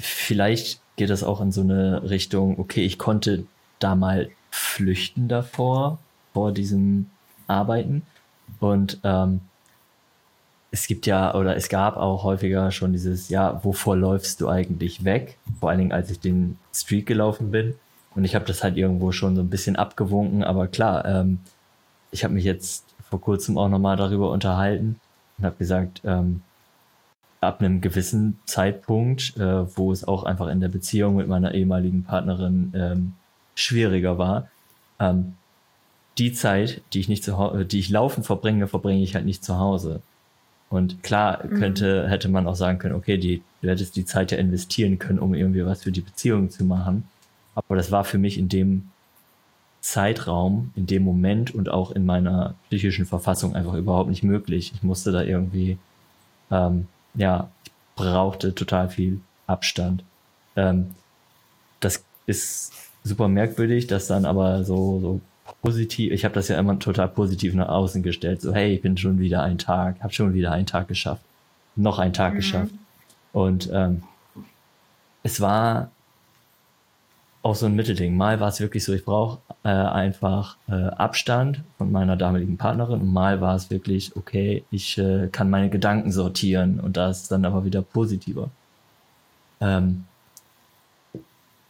vielleicht 0.00 0.80
geht 0.96 1.10
das 1.10 1.22
auch 1.22 1.40
in 1.40 1.52
so 1.52 1.60
eine 1.60 2.08
Richtung, 2.08 2.58
okay, 2.58 2.84
ich 2.84 2.98
konnte 2.98 3.46
da 3.78 3.94
mal 3.94 4.30
flüchten 4.54 5.26
davor, 5.26 5.98
vor 6.32 6.52
diesem 6.52 7.10
Arbeiten. 7.48 8.02
Und 8.60 9.00
ähm, 9.02 9.40
es 10.70 10.86
gibt 10.86 11.06
ja, 11.06 11.34
oder 11.34 11.56
es 11.56 11.68
gab 11.68 11.96
auch 11.96 12.22
häufiger 12.22 12.70
schon 12.70 12.92
dieses, 12.92 13.28
ja, 13.28 13.62
wovor 13.64 13.96
läufst 13.96 14.40
du 14.40 14.48
eigentlich 14.48 15.04
weg? 15.04 15.38
Vor 15.58 15.70
allen 15.70 15.80
Dingen, 15.80 15.92
als 15.92 16.10
ich 16.10 16.20
den 16.20 16.56
Street 16.72 17.06
gelaufen 17.06 17.50
bin. 17.50 17.74
Und 18.14 18.24
ich 18.24 18.36
habe 18.36 18.44
das 18.44 18.62
halt 18.62 18.76
irgendwo 18.76 19.10
schon 19.10 19.34
so 19.34 19.42
ein 19.42 19.50
bisschen 19.50 19.74
abgewunken, 19.74 20.44
aber 20.44 20.68
klar, 20.68 21.04
ähm, 21.04 21.40
ich 22.12 22.22
habe 22.22 22.34
mich 22.34 22.44
jetzt 22.44 22.84
vor 23.10 23.20
kurzem 23.20 23.58
auch 23.58 23.68
nochmal 23.68 23.96
darüber 23.96 24.30
unterhalten 24.30 25.00
und 25.36 25.44
habe 25.44 25.56
gesagt, 25.56 26.00
ähm, 26.04 26.42
ab 27.40 27.60
einem 27.60 27.80
gewissen 27.80 28.38
Zeitpunkt, 28.46 29.36
äh, 29.36 29.76
wo 29.76 29.90
es 29.90 30.06
auch 30.06 30.22
einfach 30.22 30.46
in 30.46 30.60
der 30.60 30.68
Beziehung 30.68 31.16
mit 31.16 31.26
meiner 31.26 31.54
ehemaligen 31.54 32.04
Partnerin 32.04 32.72
ähm, 32.76 33.12
schwieriger 33.54 34.18
war. 34.18 34.48
Ähm, 34.98 35.34
die 36.18 36.32
Zeit, 36.32 36.82
die 36.92 37.00
ich 37.00 37.08
nicht 37.08 37.24
zu 37.24 37.38
Hause, 37.38 37.64
die 37.64 37.78
ich 37.78 37.90
laufen 37.90 38.22
verbringe, 38.22 38.68
verbringe 38.68 39.02
ich 39.02 39.14
halt 39.14 39.24
nicht 39.24 39.44
zu 39.44 39.58
Hause. 39.58 40.00
Und 40.70 41.02
klar 41.02 41.44
mhm. 41.44 41.58
könnte, 41.58 42.08
hätte 42.08 42.28
man 42.28 42.46
auch 42.46 42.56
sagen 42.56 42.78
können, 42.78 42.94
okay, 42.94 43.18
die, 43.18 43.42
du 43.62 43.68
hättest 43.68 43.96
die 43.96 44.04
Zeit 44.04 44.32
ja 44.32 44.38
investieren 44.38 44.98
können, 44.98 45.18
um 45.18 45.34
irgendwie 45.34 45.64
was 45.64 45.82
für 45.82 45.92
die 45.92 46.00
Beziehung 46.00 46.50
zu 46.50 46.64
machen. 46.64 47.08
Aber 47.54 47.76
das 47.76 47.90
war 47.90 48.04
für 48.04 48.18
mich 48.18 48.38
in 48.38 48.48
dem 48.48 48.90
Zeitraum, 49.80 50.72
in 50.76 50.86
dem 50.86 51.02
Moment 51.02 51.54
und 51.54 51.68
auch 51.68 51.90
in 51.90 52.06
meiner 52.06 52.54
psychischen 52.68 53.06
Verfassung 53.06 53.54
einfach 53.54 53.74
überhaupt 53.74 54.08
nicht 54.08 54.22
möglich. 54.22 54.72
Ich 54.74 54.82
musste 54.82 55.12
da 55.12 55.22
irgendwie, 55.22 55.78
ähm, 56.50 56.86
ja, 57.14 57.50
ich 57.64 57.72
brauchte 57.94 58.54
total 58.54 58.88
viel 58.88 59.20
Abstand. 59.46 60.02
Ähm, 60.56 60.94
das 61.80 62.02
ist 62.26 62.72
super 63.04 63.28
merkwürdig, 63.28 63.86
dass 63.86 64.08
dann 64.08 64.24
aber 64.24 64.64
so, 64.64 64.98
so 65.00 65.20
positiv, 65.62 66.12
ich 66.12 66.24
habe 66.24 66.34
das 66.34 66.48
ja 66.48 66.58
immer 66.58 66.78
total 66.78 67.08
positiv 67.08 67.54
nach 67.54 67.68
außen 67.68 68.02
gestellt, 68.02 68.40
so 68.40 68.52
hey, 68.52 68.74
ich 68.74 68.82
bin 68.82 68.96
schon 68.96 69.18
wieder 69.18 69.42
ein 69.42 69.58
Tag, 69.58 70.02
habe 70.02 70.12
schon 70.12 70.34
wieder 70.34 70.52
einen 70.52 70.66
Tag 70.66 70.88
geschafft, 70.88 71.22
noch 71.76 71.98
einen 71.98 72.14
Tag 72.14 72.32
mhm. 72.32 72.36
geschafft. 72.36 72.74
Und 73.32 73.68
ähm, 73.72 74.02
es 75.22 75.40
war 75.40 75.90
auch 77.42 77.54
so 77.54 77.66
ein 77.66 77.74
Mittelding. 77.74 78.16
Mal 78.16 78.40
war 78.40 78.48
es 78.48 78.60
wirklich 78.60 78.84
so, 78.84 78.94
ich 78.94 79.04
brauche 79.04 79.38
äh, 79.64 79.68
einfach 79.68 80.56
äh, 80.66 80.72
Abstand 80.72 81.62
von 81.76 81.92
meiner 81.92 82.16
damaligen 82.16 82.56
Partnerin 82.56 83.02
und 83.02 83.12
mal 83.12 83.42
war 83.42 83.54
es 83.54 83.70
wirklich, 83.70 84.16
okay, 84.16 84.64
ich 84.70 84.96
äh, 84.96 85.28
kann 85.30 85.50
meine 85.50 85.68
Gedanken 85.68 86.10
sortieren 86.10 86.80
und 86.80 86.96
da 86.96 87.10
ist 87.10 87.30
dann 87.30 87.44
aber 87.44 87.66
wieder 87.66 87.82
positiver. 87.82 88.48
Ähm, 89.60 90.04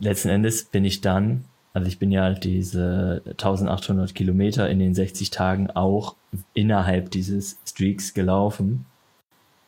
letzten 0.04 0.28
Endes 0.28 0.64
bin 0.64 0.84
ich 0.84 1.00
dann 1.00 1.44
Also 1.72 1.88
ich 1.88 1.98
bin 1.98 2.12
ja 2.12 2.32
diese 2.32 3.22
1800 3.26 4.14
Kilometer 4.14 4.68
in 4.68 4.78
den 4.78 4.94
60 4.94 5.30
Tagen 5.30 5.70
auch 5.70 6.14
innerhalb 6.52 7.10
dieses 7.10 7.58
Streaks 7.66 8.14
gelaufen. 8.14 8.86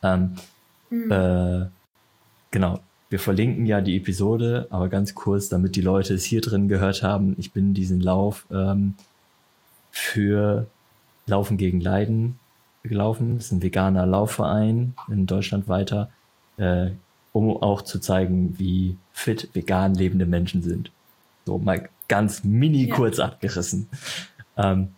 Ähm, 0.03 0.35
mhm. 0.89 1.11
äh, 1.11 1.65
genau. 2.51 2.79
Wir 3.09 3.19
verlinken 3.19 3.65
ja 3.65 3.79
die 3.81 3.97
Episode, 3.97 4.67
aber 4.69 4.89
ganz 4.89 5.15
kurz, 5.15 5.47
damit 5.49 5.75
die 5.75 5.81
Leute 5.81 6.13
es 6.13 6.25
hier 6.25 6.41
drin 6.41 6.67
gehört 6.67 7.03
haben. 7.03 7.35
Ich 7.37 7.53
bin 7.53 7.73
diesen 7.73 8.01
Lauf 8.01 8.45
ähm, 8.51 8.95
für 9.91 10.67
Laufen 11.25 11.57
gegen 11.57 11.79
Leiden 11.79 12.39
gelaufen. 12.83 13.35
Das 13.35 13.45
ist 13.45 13.51
ein 13.51 13.61
veganer 13.61 14.05
Laufverein 14.05 14.93
in 15.09 15.25
Deutschland 15.25 15.67
weiter, 15.67 16.09
äh, 16.57 16.91
um 17.37 17.61
auch 17.61 17.83
zu 17.83 17.99
zeigen, 17.99 18.57
wie 18.57 18.97
fit 19.13 19.49
vegan 19.53 19.93
lebende 19.93 20.25
Menschen 20.25 20.63
sind. 20.63 20.91
So 21.45 21.59
mal 21.59 21.87
ganz 22.07 22.43
mini 22.43 22.87
kurz 22.89 23.17
ja. 23.17 23.25
abgerissen. 23.25 23.89
Ähm, 24.57 24.89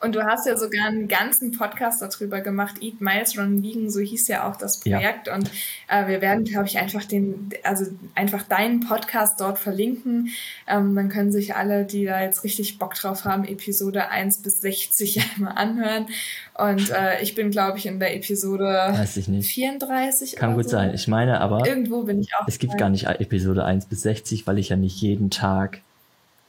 und 0.00 0.14
du 0.14 0.24
hast 0.24 0.46
ja 0.46 0.56
sogar 0.56 0.86
einen 0.86 1.08
ganzen 1.08 1.52
Podcast 1.52 2.00
darüber 2.02 2.40
gemacht, 2.40 2.76
Eat 2.80 3.00
Miles 3.00 3.36
Run 3.36 3.62
Vegan, 3.62 3.90
so 3.90 4.00
hieß 4.00 4.28
ja 4.28 4.48
auch 4.48 4.56
das 4.56 4.78
Projekt. 4.78 5.26
Ja. 5.26 5.34
Und 5.34 5.50
äh, 5.88 6.06
wir 6.06 6.20
werden, 6.20 6.44
glaube 6.44 6.66
ich, 6.66 6.78
einfach 6.78 7.04
den, 7.04 7.50
also 7.64 7.86
einfach 8.14 8.44
deinen 8.44 8.80
Podcast 8.80 9.40
dort 9.40 9.58
verlinken. 9.58 10.28
Ähm, 10.68 10.94
dann 10.94 11.08
können 11.08 11.32
sich 11.32 11.56
alle, 11.56 11.84
die 11.84 12.04
da 12.04 12.22
jetzt 12.22 12.44
richtig 12.44 12.78
Bock 12.78 12.94
drauf 12.94 13.24
haben, 13.24 13.44
Episode 13.44 14.08
1 14.08 14.38
bis 14.42 14.60
60 14.60 15.20
einmal 15.36 15.54
anhören. 15.56 16.06
Und 16.54 16.90
äh, 16.90 17.20
ich 17.20 17.34
bin, 17.34 17.50
glaube 17.50 17.78
ich, 17.78 17.86
in 17.86 17.98
der 17.98 18.14
Episode 18.14 18.64
Weiß 18.64 19.16
ich 19.16 19.26
nicht. 19.26 19.50
34. 19.50 20.36
Kann 20.36 20.54
gut 20.54 20.64
so. 20.64 20.70
sein. 20.70 20.94
Ich 20.94 21.08
meine 21.08 21.40
aber, 21.40 21.66
irgendwo 21.66 22.04
bin 22.04 22.20
ich 22.20 22.30
auch. 22.38 22.46
Es 22.46 22.58
gibt 22.58 22.78
gar 22.78 22.90
nicht 22.90 23.06
Episode 23.06 23.64
1 23.64 23.86
bis 23.86 24.02
60, 24.02 24.46
weil 24.46 24.58
ich 24.58 24.68
ja 24.68 24.76
nicht 24.76 25.00
jeden 25.00 25.30
Tag 25.30 25.80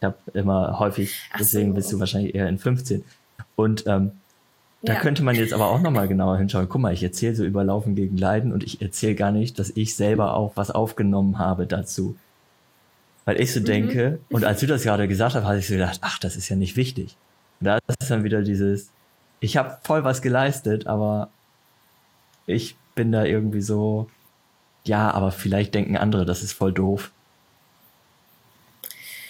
ich 0.01 0.05
habe 0.05 0.17
immer 0.33 0.79
häufig, 0.79 1.13
deswegen 1.37 1.71
so. 1.71 1.75
bist 1.75 1.91
du 1.91 1.99
wahrscheinlich 1.99 2.33
eher 2.33 2.47
in 2.47 2.57
15. 2.57 3.03
Und 3.59 3.83
ähm, 3.87 4.13
da 4.83 4.93
ja. 4.93 4.99
könnte 5.01 5.21
man 5.21 5.35
jetzt 5.35 5.51
aber 5.51 5.67
auch 5.67 5.81
nochmal 5.81 6.07
genauer 6.07 6.37
hinschauen. 6.37 6.69
Guck 6.69 6.79
mal, 6.79 6.93
ich 6.93 7.03
erzähle 7.03 7.35
so 7.35 7.43
über 7.43 7.65
Laufen 7.65 7.93
gegen 7.93 8.15
Leiden 8.15 8.53
und 8.53 8.63
ich 8.63 8.81
erzähle 8.81 9.15
gar 9.15 9.33
nicht, 9.33 9.59
dass 9.59 9.69
ich 9.71 9.97
selber 9.97 10.35
auch 10.35 10.53
was 10.55 10.71
aufgenommen 10.71 11.39
habe 11.39 11.67
dazu. 11.67 12.15
Weil 13.25 13.41
ich 13.41 13.53
so 13.53 13.59
mhm. 13.59 13.65
denke, 13.65 14.19
und 14.29 14.45
als 14.45 14.61
du 14.61 14.65
das 14.65 14.83
gerade 14.83 15.09
gesagt 15.09 15.35
hast, 15.35 15.43
habe 15.43 15.59
ich 15.59 15.67
so 15.67 15.73
gedacht, 15.73 15.99
ach, 16.03 16.19
das 16.19 16.37
ist 16.37 16.47
ja 16.47 16.55
nicht 16.55 16.77
wichtig. 16.77 17.17
Und 17.59 17.65
da 17.65 17.79
ist 17.99 18.09
dann 18.09 18.23
wieder 18.23 18.43
dieses, 18.43 18.91
ich 19.41 19.57
habe 19.57 19.77
voll 19.83 20.05
was 20.05 20.21
geleistet, 20.21 20.87
aber 20.87 21.27
ich 22.45 22.77
bin 22.95 23.11
da 23.11 23.25
irgendwie 23.25 23.61
so, 23.61 24.09
ja, 24.85 25.11
aber 25.11 25.31
vielleicht 25.31 25.75
denken 25.75 25.97
andere, 25.97 26.23
das 26.23 26.43
ist 26.43 26.53
voll 26.53 26.71
doof. 26.71 27.11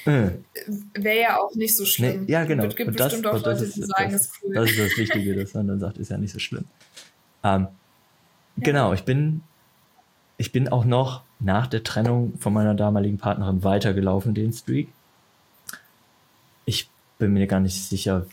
Mhm. 0.06 0.46
Wäre 0.94 1.20
ja 1.20 1.38
auch 1.40 1.54
nicht 1.56 1.76
so 1.76 1.86
schlimm. 1.86 2.26
Nee, 2.26 2.32
ja, 2.32 2.46
genau. 2.46 2.66
Es 2.66 2.76
gibt 2.76 2.96
bestimmt 2.96 3.26
das, 3.26 3.42
auch 3.42 3.46
Leute, 3.46 3.64
ist, 3.64 3.76
die 3.76 3.84
sagen, 3.84 4.12
das, 4.12 4.22
ist 4.22 4.34
cool. 4.44 4.54
Das 4.54 4.72
ist 4.72 4.80
das 4.80 4.98
Wichtige, 4.98 5.36
dass 5.36 5.54
man 5.54 5.68
dann 5.68 5.80
sagt, 5.80 5.98
ist 5.98 6.10
ja 6.10 6.18
nicht 6.18 6.32
so 6.32 6.40
schlimm. 6.40 6.66
Ähm, 7.44 7.62
ja. 7.62 7.72
Genau, 8.58 8.94
ich 8.94 9.04
bin, 9.04 9.42
ich 10.38 10.52
bin 10.52 10.70
auch 10.70 10.86
noch 10.86 11.24
nach 11.40 11.68
der 11.68 11.84
Trennung 11.84 12.38
von 12.38 12.54
meiner 12.54 12.76
damaligen 12.76 13.18
Partnerin 13.18 13.64
weitergelaufen, 13.64 14.34
den 14.34 14.52
Streak. 14.52 14.90
Ich 16.66 16.90
bin 17.18 17.34
mir 17.34 17.48
gar 17.48 17.60
nicht 17.60 17.82
sicher, 17.82 18.26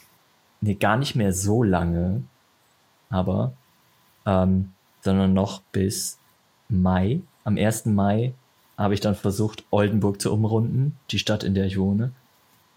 nee, 0.60 0.74
gar 0.74 0.96
nicht 0.96 1.14
mehr 1.14 1.32
so 1.32 1.62
lange, 1.62 2.22
aber, 3.08 3.52
ähm, 4.24 4.72
sondern 5.02 5.32
noch 5.32 5.62
bis 5.72 6.18
Mai. 6.68 7.20
Am 7.44 7.56
1. 7.56 7.86
Mai 7.86 8.34
habe 8.76 8.94
ich 8.94 9.00
dann 9.00 9.14
versucht, 9.14 9.64
Oldenburg 9.70 10.20
zu 10.20 10.32
umrunden, 10.32 10.96
die 11.10 11.18
Stadt, 11.18 11.44
in 11.44 11.54
der 11.54 11.66
ich 11.66 11.78
wohne. 11.78 12.12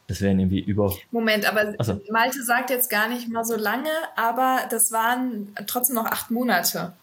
Das 0.08 0.22
wären 0.22 0.40
irgendwie 0.40 0.60
über. 0.60 0.96
Moment, 1.12 1.46
aber 1.46 1.76
so. 1.84 2.02
Malte 2.10 2.44
sagt 2.44 2.72
jetzt 2.72 2.90
gar 2.90 3.08
nicht 3.08 3.30
mal 3.30 3.46
so 3.46 3.56
lange, 3.56 3.92
aber 4.16 4.62
das 4.70 4.92
waren 4.92 5.56
trotzdem 5.68 5.96
noch 5.96 6.08
acht 6.08 6.32
Monate. 6.32 6.94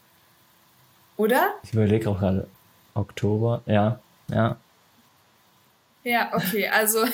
Oder? 1.17 1.55
Ich 1.63 1.73
überlege 1.73 2.11
auch 2.11 2.19
gerade. 2.19 2.49
Oktober, 2.95 3.63
ja, 3.67 4.01
ja. 4.29 4.57
Ja, 6.03 6.31
okay, 6.33 6.69
also 6.69 7.05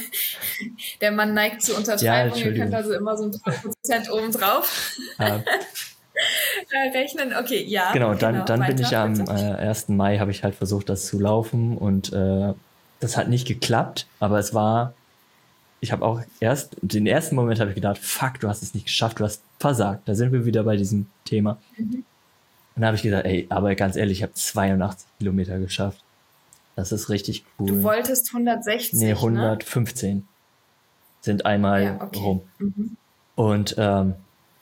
der 1.00 1.12
Mann 1.12 1.34
neigt 1.34 1.62
zu 1.62 1.74
Untertreibung, 1.74 2.38
ja, 2.38 2.46
ihr 2.46 2.54
könnt 2.54 2.74
also 2.74 2.92
immer 2.92 3.16
so 3.16 3.24
ein 3.24 3.40
paar 3.40 3.54
Prozent 3.54 4.10
obendrauf. 4.10 4.96
Ja. 5.18 5.42
rechnen. 6.94 7.34
Okay, 7.34 7.64
ja. 7.64 7.92
Genau, 7.92 8.14
dann, 8.14 8.34
genau, 8.34 8.44
dann 8.44 8.66
bin 8.66 8.78
ich 8.78 8.96
am 8.96 9.20
äh, 9.20 9.54
1. 9.56 9.88
Mai, 9.88 10.18
habe 10.18 10.30
ich 10.30 10.44
halt 10.44 10.54
versucht, 10.54 10.88
das 10.88 11.06
zu 11.06 11.18
laufen 11.18 11.76
und 11.76 12.12
äh, 12.12 12.52
das 13.00 13.16
hat 13.16 13.28
nicht 13.28 13.46
geklappt, 13.46 14.06
aber 14.20 14.38
es 14.38 14.54
war, 14.54 14.94
ich 15.80 15.90
habe 15.90 16.04
auch 16.04 16.22
erst, 16.38 16.76
den 16.80 17.06
ersten 17.06 17.34
Moment 17.34 17.58
habe 17.58 17.70
ich 17.70 17.74
gedacht, 17.74 17.98
fuck, 17.98 18.38
du 18.40 18.48
hast 18.48 18.62
es 18.62 18.74
nicht 18.74 18.86
geschafft, 18.86 19.18
du 19.18 19.24
hast 19.24 19.42
versagt. 19.58 20.08
Da 20.08 20.14
sind 20.14 20.32
wir 20.32 20.44
wieder 20.44 20.62
bei 20.62 20.76
diesem 20.76 21.06
Thema. 21.24 21.58
Mhm. 21.76 22.04
Und 22.74 22.80
dann 22.80 22.86
habe 22.86 22.96
ich 22.96 23.02
gesagt, 23.02 23.26
ey, 23.26 23.46
aber 23.50 23.74
ganz 23.74 23.96
ehrlich, 23.96 24.18
ich 24.18 24.22
habe 24.22 24.34
82 24.34 25.06
Kilometer 25.18 25.58
geschafft. 25.58 26.02
Das 26.76 26.92
ist 26.92 27.10
richtig 27.10 27.44
cool. 27.58 27.66
Du 27.66 27.82
wolltest 27.82 28.28
160. 28.28 29.00
Nee, 29.00 29.12
115 29.12 30.16
ne? 30.16 30.22
sind 31.20 31.44
einmal 31.44 31.82
ja, 31.82 32.00
okay. 32.00 32.18
rum. 32.20 32.42
Mhm. 32.58 32.96
Und 33.34 33.74
ähm, 33.78 34.14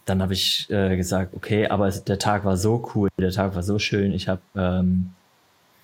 dann 0.04 0.22
habe 0.22 0.32
ich 0.32 0.68
äh, 0.70 0.96
gesagt, 0.96 1.34
okay, 1.34 1.68
aber 1.68 1.90
der 1.90 2.18
Tag 2.18 2.44
war 2.44 2.56
so 2.56 2.90
cool, 2.94 3.08
der 3.18 3.30
Tag 3.30 3.54
war 3.54 3.62
so 3.62 3.78
schön. 3.78 4.12
Ich 4.12 4.28
habe 4.28 4.40
ähm, 4.56 5.10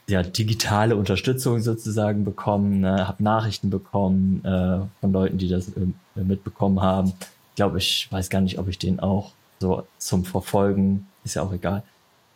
ja 0.08 0.22
digitale 0.22 0.96
Unterstützung 0.96 1.60
sozusagen 1.60 2.24
bekommen, 2.24 2.80
ne, 2.80 3.06
habe 3.06 3.22
Nachrichten 3.22 3.70
bekommen 3.70 4.44
äh, 4.44 4.78
von 5.00 5.12
Leuten, 5.12 5.38
die 5.38 5.48
das 5.48 5.68
äh, 5.68 6.20
mitbekommen 6.20 6.80
haben. 6.80 7.12
Ich 7.50 7.56
glaube, 7.56 7.78
ich 7.78 8.08
weiß 8.10 8.30
gar 8.30 8.40
nicht, 8.40 8.58
ob 8.58 8.68
ich 8.68 8.78
den 8.78 9.00
auch 9.00 9.32
so 9.58 9.86
zum 9.98 10.24
Verfolgen, 10.24 11.06
ist 11.24 11.34
ja 11.34 11.42
auch 11.42 11.52
egal. 11.52 11.82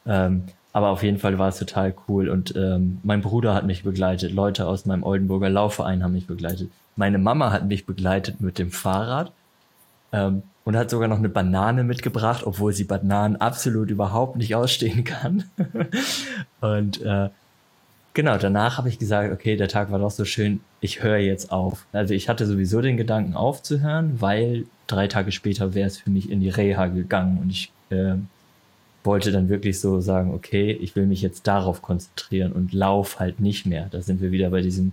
Ähm, 0.07 0.45
aber 0.73 0.91
auf 0.91 1.03
jeden 1.03 1.19
Fall 1.19 1.39
war 1.39 1.49
es 1.49 1.59
total 1.59 1.95
cool 2.09 2.29
und 2.29 2.55
ähm, 2.57 3.01
mein 3.03 3.21
Bruder 3.23 3.55
hat 3.55 3.67
mich 3.67 3.83
begleitet, 3.83 4.33
Leute 4.33 4.67
aus 4.67 4.87
meinem 4.87 5.03
Oldenburger 5.03 5.51
Laufverein 5.51 6.03
haben 6.05 6.13
mich 6.13 6.27
begleitet. 6.27 6.71
Meine 6.97 7.19
Mama 7.19 7.51
hat 7.51 7.67
mich 7.67 7.87
begleitet 7.87 8.41
mit 8.41 8.59
dem 8.59 8.71
Fahrrad. 8.71 9.33
Ähm, 10.13 10.43
und 10.65 10.77
hat 10.77 10.91
sogar 10.91 11.09
noch 11.09 11.19
eine 11.19 11.29
Banane 11.29 11.85
mitgebracht, 11.85 12.43
obwohl 12.45 12.73
sie 12.73 12.85
Bananen 12.85 13.37
absolut 13.37 13.91
überhaupt 13.91 14.37
nicht 14.37 14.55
ausstehen 14.55 15.05
kann. 15.05 15.45
und 16.61 17.01
äh, 17.03 17.31
genau, 18.15 18.37
danach 18.39 18.79
habe 18.79 18.89
ich 18.89 18.99
gesagt, 18.99 19.33
okay, 19.33 19.57
der 19.57 19.69
Tag 19.69 19.91
war 19.91 19.99
doch 19.99 20.11
so 20.11 20.25
schön, 20.25 20.61
ich 20.81 21.03
höre 21.03 21.19
jetzt 21.19 21.51
auf. 21.51 21.87
Also 21.93 22.15
ich 22.15 22.29
hatte 22.29 22.47
sowieso 22.47 22.81
den 22.81 22.97
Gedanken 22.97 23.35
aufzuhören, 23.35 24.21
weil 24.21 24.67
drei 24.87 25.09
Tage 25.09 25.33
später 25.33 25.75
wäre 25.75 25.87
es 25.87 25.99
für 25.99 26.11
mich 26.11 26.31
in 26.31 26.41
die 26.41 26.51
Reha 26.51 26.87
gegangen 26.87 27.39
und 27.39 27.51
ich 27.51 27.73
äh, 27.91 28.15
wollte 29.03 29.33
dann 29.33 29.49
wirklich 29.49 29.81
so 29.81 30.01
sagen, 30.01 30.35
okay, 30.35 30.73
ich 30.73 30.95
will 30.95 31.07
mich 31.07 31.23
jetzt 31.23 31.47
darauf 31.47 31.81
konzentrieren 31.81 32.53
und 32.53 32.73
lauf 32.73 33.19
halt 33.19 33.41
nicht 33.41 33.67
mehr. 33.67 33.89
Da 33.91 34.03
sind 34.03 34.21
wir 34.21 34.31
wieder 34.31 34.51
bei 34.51 34.61
diesem, 34.61 34.93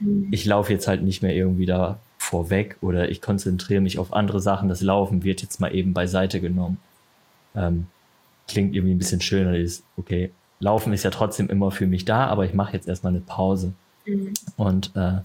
mhm. 0.00 0.28
ich 0.30 0.44
laufe 0.44 0.72
jetzt 0.72 0.86
halt 0.86 1.02
nicht 1.02 1.22
mehr 1.22 1.34
irgendwie 1.34 1.66
da 1.66 1.98
vorweg 2.32 2.78
oder 2.80 3.10
ich 3.10 3.20
konzentriere 3.20 3.82
mich 3.82 3.98
auf 3.98 4.14
andere 4.14 4.40
Sachen. 4.40 4.70
Das 4.70 4.80
Laufen 4.80 5.22
wird 5.22 5.42
jetzt 5.42 5.60
mal 5.60 5.74
eben 5.74 5.92
beiseite 5.92 6.40
genommen. 6.40 6.78
Ähm, 7.54 7.88
klingt 8.48 8.74
irgendwie 8.74 8.94
ein 8.94 8.98
bisschen 8.98 9.20
schöner. 9.20 9.54
Ist, 9.54 9.84
okay, 9.98 10.30
Laufen 10.58 10.94
ist 10.94 11.02
ja 11.02 11.10
trotzdem 11.10 11.50
immer 11.50 11.70
für 11.70 11.86
mich 11.86 12.06
da, 12.06 12.26
aber 12.28 12.46
ich 12.46 12.54
mache 12.54 12.72
jetzt 12.72 12.88
erstmal 12.88 13.12
eine 13.12 13.20
Pause. 13.20 13.74
Mhm. 14.06 14.32
Und 14.56 14.92
äh, 14.96 15.20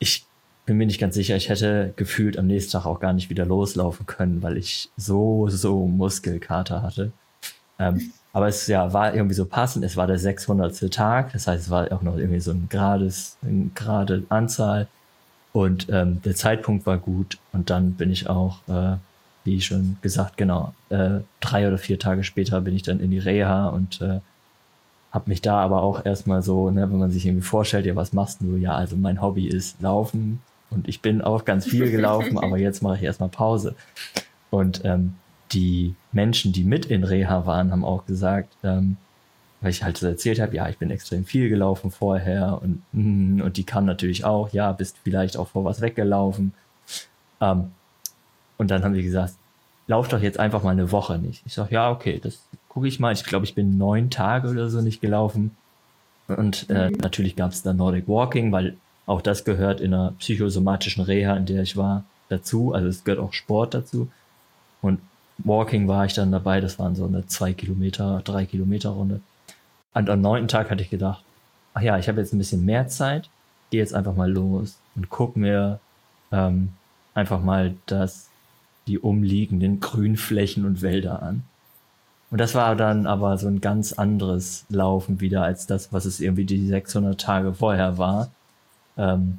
ich 0.00 0.26
bin 0.66 0.76
mir 0.76 0.86
nicht 0.86 0.98
ganz 0.98 1.14
sicher, 1.14 1.36
ich 1.36 1.48
hätte 1.48 1.92
gefühlt 1.94 2.36
am 2.36 2.48
nächsten 2.48 2.72
Tag 2.72 2.86
auch 2.86 2.98
gar 2.98 3.12
nicht 3.12 3.30
wieder 3.30 3.46
loslaufen 3.46 4.06
können, 4.06 4.42
weil 4.42 4.56
ich 4.56 4.90
so, 4.96 5.48
so 5.48 5.86
Muskelkater 5.86 6.82
hatte. 6.82 7.12
Ähm, 7.78 8.10
aber 8.32 8.48
es 8.48 8.66
ja, 8.66 8.92
war 8.92 9.14
irgendwie 9.14 9.36
so 9.36 9.44
passend. 9.44 9.84
Es 9.84 9.96
war 9.96 10.08
der 10.08 10.18
600. 10.18 10.92
Tag. 10.92 11.32
Das 11.32 11.46
heißt, 11.46 11.66
es 11.66 11.70
war 11.70 11.92
auch 11.92 12.02
noch 12.02 12.16
irgendwie 12.16 12.40
so 12.40 12.50
ein 12.50 12.66
gerades, 12.68 13.38
eine 13.42 13.70
gerade 13.72 14.24
Anzahl. 14.30 14.88
Und 15.52 15.88
ähm, 15.90 16.22
der 16.22 16.34
Zeitpunkt 16.34 16.86
war 16.86 16.98
gut 16.98 17.38
und 17.52 17.70
dann 17.70 17.92
bin 17.92 18.10
ich 18.10 18.28
auch, 18.28 18.58
äh, 18.68 18.96
wie 19.44 19.60
schon 19.60 19.96
gesagt, 20.00 20.36
genau, 20.36 20.74
äh, 20.90 21.20
drei 21.40 21.66
oder 21.66 21.78
vier 21.78 21.98
Tage 21.98 22.22
später 22.22 22.60
bin 22.60 22.76
ich 22.76 22.82
dann 22.82 23.00
in 23.00 23.10
die 23.10 23.18
Reha 23.18 23.68
und 23.68 24.00
äh, 24.00 24.20
habe 25.10 25.28
mich 25.28 25.42
da 25.42 25.58
aber 25.58 25.82
auch 25.82 26.04
erstmal 26.04 26.42
so, 26.42 26.70
ne, 26.70 26.90
wenn 26.90 26.98
man 26.98 27.10
sich 27.10 27.26
irgendwie 27.26 27.44
vorstellt, 27.44 27.84
ja, 27.84 27.96
was 27.96 28.12
machst 28.12 28.40
du? 28.42 28.56
Ja, 28.56 28.74
also 28.74 28.96
mein 28.96 29.20
Hobby 29.20 29.48
ist 29.48 29.80
Laufen 29.82 30.40
und 30.70 30.88
ich 30.88 31.02
bin 31.02 31.20
auch 31.20 31.44
ganz 31.44 31.66
viel 31.66 31.90
gelaufen, 31.90 32.38
aber 32.38 32.58
jetzt 32.58 32.82
mache 32.82 32.96
ich 32.96 33.02
erstmal 33.02 33.28
Pause. 33.28 33.74
Und 34.50 34.82
ähm, 34.84 35.14
die 35.52 35.96
Menschen, 36.12 36.52
die 36.52 36.62
mit 36.62 36.86
in 36.86 37.02
Reha 37.02 37.44
waren, 37.44 37.72
haben 37.72 37.84
auch 37.84 38.06
gesagt, 38.06 38.52
ähm, 38.62 38.96
weil 39.60 39.70
ich 39.70 39.82
halt 39.82 39.98
so 39.98 40.06
erzählt 40.06 40.40
habe, 40.40 40.56
ja, 40.56 40.68
ich 40.68 40.78
bin 40.78 40.90
extrem 40.90 41.24
viel 41.24 41.48
gelaufen 41.48 41.90
vorher 41.90 42.60
und, 42.62 42.82
mm, 42.92 43.42
und 43.42 43.56
die 43.56 43.64
kam 43.64 43.84
natürlich 43.84 44.24
auch, 44.24 44.52
ja, 44.52 44.72
bist 44.72 44.96
vielleicht 45.02 45.36
auch 45.36 45.48
vor 45.48 45.64
was 45.64 45.80
weggelaufen. 45.80 46.54
Ähm, 47.40 47.72
und 48.56 48.70
dann 48.70 48.84
haben 48.84 48.94
sie 48.94 49.02
gesagt, 49.02 49.34
lauf 49.86 50.08
doch 50.08 50.20
jetzt 50.20 50.38
einfach 50.38 50.62
mal 50.62 50.70
eine 50.70 50.92
Woche 50.92 51.18
nicht. 51.18 51.42
Ich 51.46 51.54
sage, 51.54 51.74
ja, 51.74 51.90
okay, 51.90 52.20
das 52.22 52.40
gucke 52.68 52.88
ich 52.88 53.00
mal. 53.00 53.12
Ich 53.12 53.24
glaube, 53.24 53.44
ich 53.44 53.54
bin 53.54 53.76
neun 53.76 54.10
Tage 54.10 54.48
oder 54.48 54.70
so 54.70 54.80
nicht 54.80 55.00
gelaufen. 55.00 55.56
Und 56.28 56.70
äh, 56.70 56.90
mhm. 56.90 56.98
natürlich 56.98 57.36
gab 57.36 57.50
es 57.52 57.62
da 57.62 57.72
Nordic 57.72 58.06
Walking, 58.06 58.52
weil 58.52 58.76
auch 59.06 59.20
das 59.20 59.44
gehört 59.44 59.80
in 59.80 59.92
einer 59.92 60.12
psychosomatischen 60.18 61.02
Reha, 61.02 61.36
in 61.36 61.46
der 61.46 61.62
ich 61.62 61.76
war, 61.76 62.04
dazu. 62.28 62.72
Also 62.72 62.88
es 62.88 63.02
gehört 63.04 63.20
auch 63.20 63.32
Sport 63.32 63.74
dazu. 63.74 64.08
Und 64.80 65.00
Walking 65.38 65.88
war 65.88 66.04
ich 66.04 66.14
dann 66.14 66.30
dabei, 66.30 66.60
das 66.60 66.78
waren 66.78 66.94
so 66.94 67.06
eine 67.06 67.26
zwei 67.26 67.52
Kilometer, 67.52 68.22
drei 68.24 68.46
Kilometer 68.46 68.90
Runde. 68.90 69.20
Und 69.94 70.08
am 70.08 70.20
neunten 70.20 70.48
Tag 70.48 70.70
hatte 70.70 70.82
ich 70.82 70.90
gedacht, 70.90 71.24
ach 71.74 71.82
ja, 71.82 71.98
ich 71.98 72.08
habe 72.08 72.20
jetzt 72.20 72.32
ein 72.32 72.38
bisschen 72.38 72.64
mehr 72.64 72.88
Zeit, 72.88 73.28
gehe 73.70 73.80
jetzt 73.80 73.94
einfach 73.94 74.14
mal 74.14 74.30
los 74.30 74.78
und 74.94 75.10
guck 75.10 75.36
mir 75.36 75.80
ähm, 76.32 76.70
einfach 77.14 77.40
mal 77.40 77.74
das, 77.86 78.28
die 78.86 78.98
umliegenden 78.98 79.80
Grünflächen 79.80 80.64
und 80.64 80.82
Wälder 80.82 81.22
an. 81.22 81.44
Und 82.30 82.38
das 82.38 82.54
war 82.54 82.76
dann 82.76 83.06
aber 83.06 83.38
so 83.38 83.48
ein 83.48 83.60
ganz 83.60 83.92
anderes 83.92 84.64
Laufen 84.68 85.20
wieder 85.20 85.42
als 85.42 85.66
das, 85.66 85.92
was 85.92 86.04
es 86.04 86.20
irgendwie 86.20 86.44
die 86.44 86.66
600 86.66 87.20
Tage 87.20 87.54
vorher 87.54 87.98
war. 87.98 88.30
Ähm, 88.96 89.38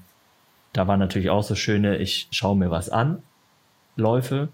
da 0.73 0.87
war 0.87 0.97
natürlich 0.97 1.29
auch 1.29 1.43
so 1.43 1.55
schöne, 1.55 1.97
ich 1.97 2.27
schaue 2.31 2.57
mir 2.57 2.69
was 2.69 2.89
an, 2.89 3.23
Läufe 3.95 4.49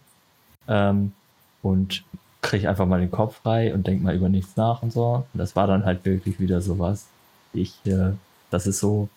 ähm, 0.68 1.14
und 1.62 2.04
kriege 2.48 2.70
einfach 2.70 2.86
mal 2.86 3.00
den 3.00 3.12
Kopf 3.12 3.42
frei 3.42 3.74
und 3.74 3.88
denk 3.88 4.02
mal 4.02 4.16
über 4.16 4.30
nichts 4.30 4.56
nach 4.56 4.82
und 4.82 4.94
so. 4.94 5.26
Und 5.34 5.38
das 5.38 5.56
war 5.56 5.68
dann 5.68 5.86
halt 5.86 6.06
wirklich 6.06 6.40
wieder 6.40 6.62
sowas. 6.62 7.08
Ich, 7.54 7.74
äh, 7.86 8.14
das 8.50 8.68
ist 8.68 8.80
so, 8.80 9.10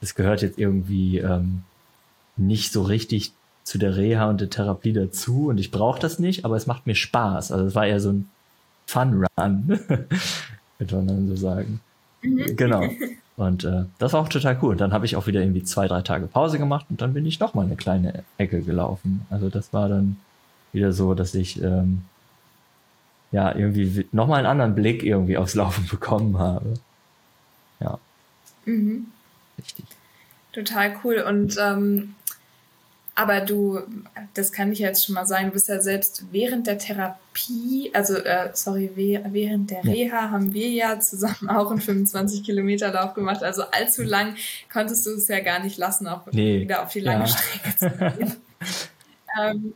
das 0.00 0.14
gehört 0.14 0.40
jetzt 0.40 0.58
irgendwie 0.58 1.18
ähm, 1.18 1.62
nicht 2.36 2.72
so 2.72 2.82
richtig 2.82 3.32
zu 3.64 3.76
der 3.78 3.96
Reha 3.96 4.30
und 4.30 4.40
der 4.40 4.48
Therapie 4.48 4.94
dazu 4.94 5.48
und 5.48 5.58
ich 5.58 5.70
brauche 5.70 6.00
das 6.00 6.18
nicht, 6.18 6.46
aber 6.46 6.56
es 6.56 6.66
macht 6.66 6.86
mir 6.86 6.94
Spaß. 6.94 7.52
Also 7.52 7.66
es 7.66 7.74
war 7.74 7.86
eher 7.86 8.00
so 8.00 8.10
ein 8.10 8.30
Fun 8.86 9.26
Run, 9.36 9.68
könnte 10.78 10.96
man 10.96 11.06
dann 11.06 11.28
so 11.28 11.36
sagen. 11.36 11.80
Mhm. 12.22 12.56
Genau. 12.56 12.82
Und 13.36 13.62
äh, 13.62 13.84
das 14.00 14.14
war 14.14 14.22
auch 14.22 14.28
total 14.28 14.58
cool. 14.62 14.72
Und 14.72 14.80
dann 14.80 14.92
habe 14.92 15.06
ich 15.06 15.14
auch 15.14 15.28
wieder 15.28 15.40
irgendwie 15.40 15.62
zwei, 15.62 15.86
drei 15.86 16.02
Tage 16.02 16.26
Pause 16.26 16.58
gemacht 16.58 16.86
und 16.90 17.00
dann 17.00 17.14
bin 17.14 17.24
ich 17.24 17.38
noch 17.38 17.54
mal 17.54 17.64
eine 17.64 17.76
kleine 17.76 18.24
Ecke 18.36 18.62
gelaufen. 18.62 19.24
Also 19.30 19.48
das 19.48 19.72
war 19.72 19.88
dann 19.88 20.16
wieder 20.72 20.92
so, 20.92 21.14
dass 21.14 21.36
ich 21.36 21.62
ähm, 21.62 22.02
ja 23.30 23.54
irgendwie 23.54 24.06
noch 24.12 24.26
mal 24.26 24.36
einen 24.36 24.46
anderen 24.46 24.74
Blick 24.74 25.02
irgendwie 25.02 25.36
aufs 25.36 25.54
Laufen 25.54 25.86
bekommen 25.90 26.38
habe. 26.38 26.74
Ja. 27.80 27.98
Mhm. 28.64 29.08
Richtig. 29.58 29.84
Total 30.52 30.96
cool. 31.04 31.18
Und 31.18 31.56
ähm, 31.60 32.14
aber 33.18 33.40
du, 33.40 33.80
das 34.34 34.52
kann 34.52 34.70
ich 34.70 34.78
jetzt 34.78 35.04
schon 35.04 35.16
mal 35.16 35.26
sagen, 35.26 35.46
du 35.46 35.54
bist 35.54 35.68
ja 35.68 35.80
selbst 35.80 36.26
während 36.30 36.68
der 36.68 36.78
Therapie, 36.78 37.90
also 37.92 38.14
äh, 38.14 38.50
sorry, 38.52 38.92
während 38.94 39.72
der 39.72 39.82
Reha 39.82 40.30
haben 40.30 40.54
wir 40.54 40.68
ja 40.68 41.00
zusammen 41.00 41.48
auch 41.50 41.72
einen 41.72 41.80
25 41.80 42.44
Kilometer 42.44 42.92
Lauf 42.92 43.14
gemacht. 43.14 43.42
Also 43.42 43.64
allzu 43.72 44.04
lang 44.04 44.36
konntest 44.72 45.04
du 45.04 45.10
es 45.10 45.26
ja 45.26 45.40
gar 45.40 45.58
nicht 45.58 45.78
lassen, 45.78 46.06
auch 46.06 46.26
nee. 46.30 46.60
wieder 46.60 46.84
auf 46.84 46.92
die 46.92 47.00
lange 47.00 47.24
ja. 47.24 47.26
Strecke 47.26 47.76
zu 47.76 47.90
gehen. 48.18 48.36
ähm, 49.42 49.74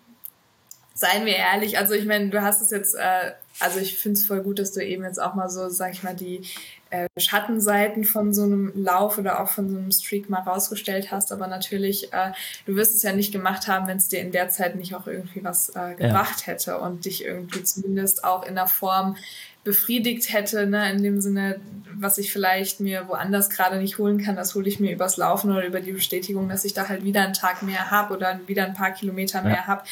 seien 0.94 1.26
wir 1.26 1.34
ehrlich, 1.34 1.78
also 1.78 1.94
ich 1.94 2.06
meine, 2.06 2.28
du 2.28 2.40
hast 2.42 2.62
es 2.62 2.70
jetzt, 2.70 2.94
äh, 2.94 3.32
also 3.62 3.80
ich 3.80 3.98
finde 3.98 4.18
es 4.18 4.26
voll 4.26 4.42
gut, 4.42 4.58
dass 4.58 4.72
du 4.72 4.84
eben 4.84 5.04
jetzt 5.04 5.20
auch 5.20 5.34
mal 5.34 5.48
so, 5.48 5.68
sag 5.68 5.92
ich 5.92 6.02
mal, 6.02 6.14
die 6.14 6.42
äh, 6.90 7.08
Schattenseiten 7.16 8.04
von 8.04 8.34
so 8.34 8.42
einem 8.42 8.72
Lauf 8.74 9.18
oder 9.18 9.40
auch 9.40 9.48
von 9.48 9.70
so 9.70 9.76
einem 9.76 9.90
Streak 9.92 10.28
mal 10.28 10.40
rausgestellt 10.40 11.10
hast. 11.10 11.32
Aber 11.32 11.46
natürlich, 11.46 12.12
äh, 12.12 12.32
du 12.66 12.76
wirst 12.76 12.94
es 12.94 13.02
ja 13.02 13.12
nicht 13.12 13.32
gemacht 13.32 13.68
haben, 13.68 13.86
wenn 13.86 13.96
es 13.96 14.08
dir 14.08 14.20
in 14.20 14.32
der 14.32 14.48
Zeit 14.48 14.76
nicht 14.76 14.94
auch 14.94 15.06
irgendwie 15.06 15.42
was 15.42 15.70
äh, 15.70 15.94
gebracht 15.94 16.40
ja. 16.40 16.52
hätte 16.52 16.78
und 16.78 17.04
dich 17.04 17.24
irgendwie 17.24 17.62
zumindest 17.62 18.24
auch 18.24 18.44
in 18.44 18.54
der 18.54 18.66
Form 18.66 19.16
befriedigt 19.64 20.32
hätte, 20.32 20.66
ne, 20.66 20.90
in 20.90 21.02
dem 21.02 21.20
Sinne, 21.20 21.60
was 21.94 22.18
ich 22.18 22.32
vielleicht 22.32 22.80
mir 22.80 23.06
woanders 23.08 23.48
gerade 23.48 23.78
nicht 23.78 23.98
holen 23.98 24.20
kann, 24.20 24.34
das 24.34 24.54
hole 24.56 24.68
ich 24.68 24.80
mir 24.80 24.92
übers 24.92 25.16
Laufen 25.16 25.52
oder 25.52 25.64
über 25.64 25.80
die 25.80 25.92
Bestätigung, 25.92 26.48
dass 26.48 26.64
ich 26.64 26.74
da 26.74 26.88
halt 26.88 27.04
wieder 27.04 27.22
einen 27.22 27.32
Tag 27.32 27.62
mehr 27.62 27.90
habe 27.90 28.14
oder 28.14 28.40
wieder 28.46 28.64
ein 28.64 28.74
paar 28.74 28.90
Kilometer 28.90 29.40
mehr 29.42 29.52
ja. 29.52 29.66
habe. 29.66 29.84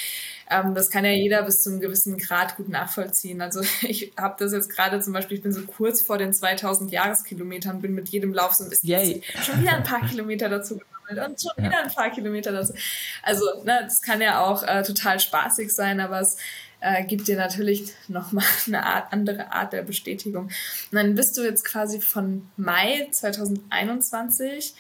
Ähm, 0.51 0.75
das 0.75 0.91
kann 0.91 1.05
ja 1.05 1.13
jeder 1.13 1.43
bis 1.45 1.63
zu 1.63 1.71
einem 1.71 1.81
gewissen 1.81 2.19
Grad 2.19 2.57
gut 2.57 2.69
nachvollziehen. 2.69 3.41
Also 3.41 3.61
ich 3.83 4.13
habe 4.17 4.37
das 4.39 4.53
jetzt 4.53 4.69
gerade 4.69 5.01
zum 5.01 5.13
Beispiel, 5.13 5.37
ich 5.37 5.43
bin 5.43 5.53
so 5.53 5.63
kurz 5.63 6.03
vor 6.03 6.19
den 6.19 6.33
2000 6.33 6.91
Jahreskilometern, 6.91 7.81
bin 7.81 7.95
mit 7.95 8.09
jedem 8.09 8.35
Lauf 8.35 8.55
so 8.55 8.65
ein 8.65 8.71
bisschen 8.71 8.89
Yay. 8.89 9.23
schon 9.43 9.61
wieder 9.61 9.77
ein 9.77 9.85
paar 9.85 10.07
Kilometer 10.07 10.49
dazu 10.49 10.79
gesammelt 10.79 11.31
und 11.31 11.41
schon 11.41 11.53
ja. 11.57 11.71
wieder 11.71 11.83
ein 11.83 11.93
paar 11.93 12.11
Kilometer 12.11 12.53
dazu. 12.53 12.75
Also 13.23 13.45
ne, 13.65 13.81
das 13.85 14.03
kann 14.03 14.21
ja 14.21 14.45
auch 14.45 14.63
äh, 14.65 14.83
total 14.83 15.21
spaßig 15.21 15.73
sein, 15.73 16.01
aber 16.01 16.21
es 16.21 16.37
äh, 16.81 17.05
gibt 17.05 17.29
dir 17.29 17.37
natürlich 17.37 17.93
nochmal 18.09 18.45
eine 18.67 18.85
Art, 18.85 19.13
andere 19.13 19.53
Art 19.53 19.73
der 19.73 19.83
Bestätigung. 19.83 20.47
Und 20.47 20.53
dann 20.93 21.15
bist 21.15 21.37
du 21.37 21.43
jetzt 21.43 21.65
quasi 21.65 22.01
von 22.01 22.49
Mai 22.57 23.09
2021 23.13 24.75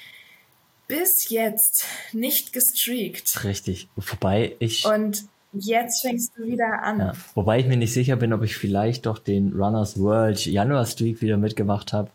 bis 0.89 1.29
jetzt 1.29 1.87
nicht 2.13 2.53
gestreakt. 2.53 3.45
Richtig. 3.45 3.89
Wobei 3.95 4.57
ich. 4.59 4.85
Und 4.85 5.25
Jetzt 5.53 6.03
fängst 6.03 6.37
du 6.37 6.45
wieder 6.45 6.83
an. 6.83 7.01
Ja. 7.01 7.13
Wobei 7.35 7.59
ich 7.59 7.67
mir 7.67 7.77
nicht 7.77 7.93
sicher 7.93 8.17
bin, 8.17 8.33
ob 8.33 8.43
ich 8.43 8.57
vielleicht 8.57 9.07
doch 9.07 9.19
den 9.19 9.53
Runners 9.53 9.99
World 9.99 10.47
Januar 10.47 10.87
Streak 10.87 11.21
wieder 11.23 11.37
mitgemacht 11.37 11.93
habe. 11.93 12.11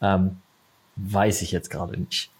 Ähm, 0.00 0.38
weiß 0.96 1.42
ich 1.42 1.52
jetzt 1.52 1.70
gerade 1.70 1.98
nicht. 1.98 2.30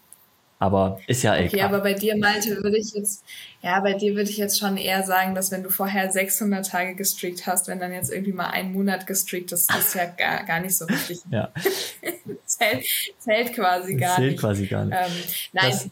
Aber 0.60 0.98
ist 1.06 1.22
ja 1.22 1.36
egal. 1.36 1.46
Okay, 1.46 1.60
aber 1.62 1.80
bei 1.80 1.94
dir, 1.94 2.16
Malte, 2.16 2.62
würde 2.62 2.78
ich 2.78 2.92
jetzt, 2.92 3.24
ja, 3.62 3.78
bei 3.80 3.94
dir 3.94 4.16
würde 4.16 4.28
ich 4.28 4.38
jetzt 4.38 4.58
schon 4.58 4.76
eher 4.76 5.04
sagen, 5.04 5.36
dass 5.36 5.52
wenn 5.52 5.62
du 5.62 5.70
vorher 5.70 6.10
600 6.10 6.66
Tage 6.66 6.96
gestreakt 6.96 7.46
hast, 7.46 7.68
wenn 7.68 7.78
dann 7.78 7.92
jetzt 7.92 8.12
irgendwie 8.12 8.32
mal 8.32 8.48
einen 8.48 8.72
Monat 8.72 9.06
gestreakt, 9.06 9.52
das 9.52 9.68
ist 9.78 9.94
ja 9.94 10.06
gar, 10.06 10.44
gar 10.44 10.60
nicht 10.60 10.76
so 10.76 10.86
richtig. 10.86 11.20
Ja. 11.30 11.52
zählt, 12.44 12.84
zählt 13.18 13.52
quasi 13.54 13.94
gar 13.94 14.16
zählt 14.16 14.32
nicht. 14.32 14.40
quasi 14.40 14.66
gar 14.66 14.84
nicht. 14.84 14.96
Ähm, 14.98 15.12
nein. 15.52 15.70
Das, 15.70 15.90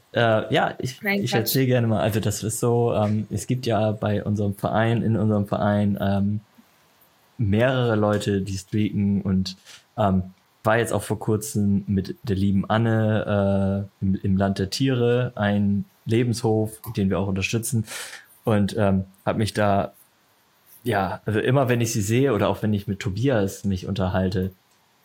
äh, 0.50 0.54
ja, 0.54 0.74
ich, 0.78 1.00
nein, 1.00 1.22
ich 1.22 1.32
erzähle 1.32 1.66
gerne 1.66 1.86
mal, 1.86 2.00
also 2.00 2.18
das 2.18 2.42
ist 2.42 2.58
so, 2.58 2.92
ähm, 2.92 3.28
es 3.30 3.46
gibt 3.46 3.66
ja 3.66 3.92
bei 3.92 4.24
unserem 4.24 4.56
Verein, 4.56 5.02
in 5.02 5.16
unserem 5.16 5.46
Verein, 5.46 5.96
ähm, 6.00 6.40
mehrere 7.38 7.94
Leute, 7.94 8.40
die 8.40 8.56
streaken 8.56 9.22
und 9.22 9.56
ähm, 9.96 10.32
war 10.66 10.78
jetzt 10.78 10.92
auch 10.92 11.02
vor 11.02 11.18
kurzem 11.18 11.84
mit 11.86 12.16
der 12.22 12.36
lieben 12.36 12.68
Anne 12.68 13.88
äh, 14.00 14.04
im, 14.04 14.14
im, 14.22 14.36
Land 14.36 14.58
der 14.58 14.70
Tiere, 14.70 15.32
ein 15.34 15.84
Lebenshof, 16.04 16.80
den 16.96 17.10
wir 17.10 17.18
auch 17.18 17.28
unterstützen. 17.28 17.84
Und 18.44 18.76
ähm, 18.76 19.04
habe 19.24 19.38
mich 19.38 19.54
da, 19.54 19.92
ja, 20.84 21.20
also 21.24 21.40
immer 21.40 21.68
wenn 21.68 21.80
ich 21.80 21.92
sie 21.92 22.02
sehe 22.02 22.32
oder 22.32 22.48
auch 22.48 22.62
wenn 22.62 22.74
ich 22.74 22.86
mit 22.86 23.00
Tobias 23.00 23.64
mich 23.64 23.86
unterhalte, 23.86 24.52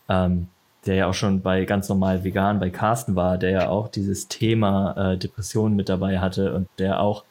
ähm, 0.09 0.47
der 0.85 0.95
ja 0.95 1.07
auch 1.07 1.13
schon 1.13 1.41
bei 1.41 1.65
ganz 1.65 1.89
normal 1.89 2.23
vegan 2.23 2.59
bei 2.59 2.69
Carsten 2.69 3.15
war, 3.15 3.37
der 3.37 3.51
ja 3.51 3.69
auch 3.69 3.87
dieses 3.87 4.27
Thema 4.27 5.13
äh, 5.13 5.17
Depressionen 5.17 5.75
mit 5.75 5.89
dabei 5.89 6.19
hatte 6.19 6.53
und 6.53 6.67
der 6.79 6.99
auch 6.99 7.23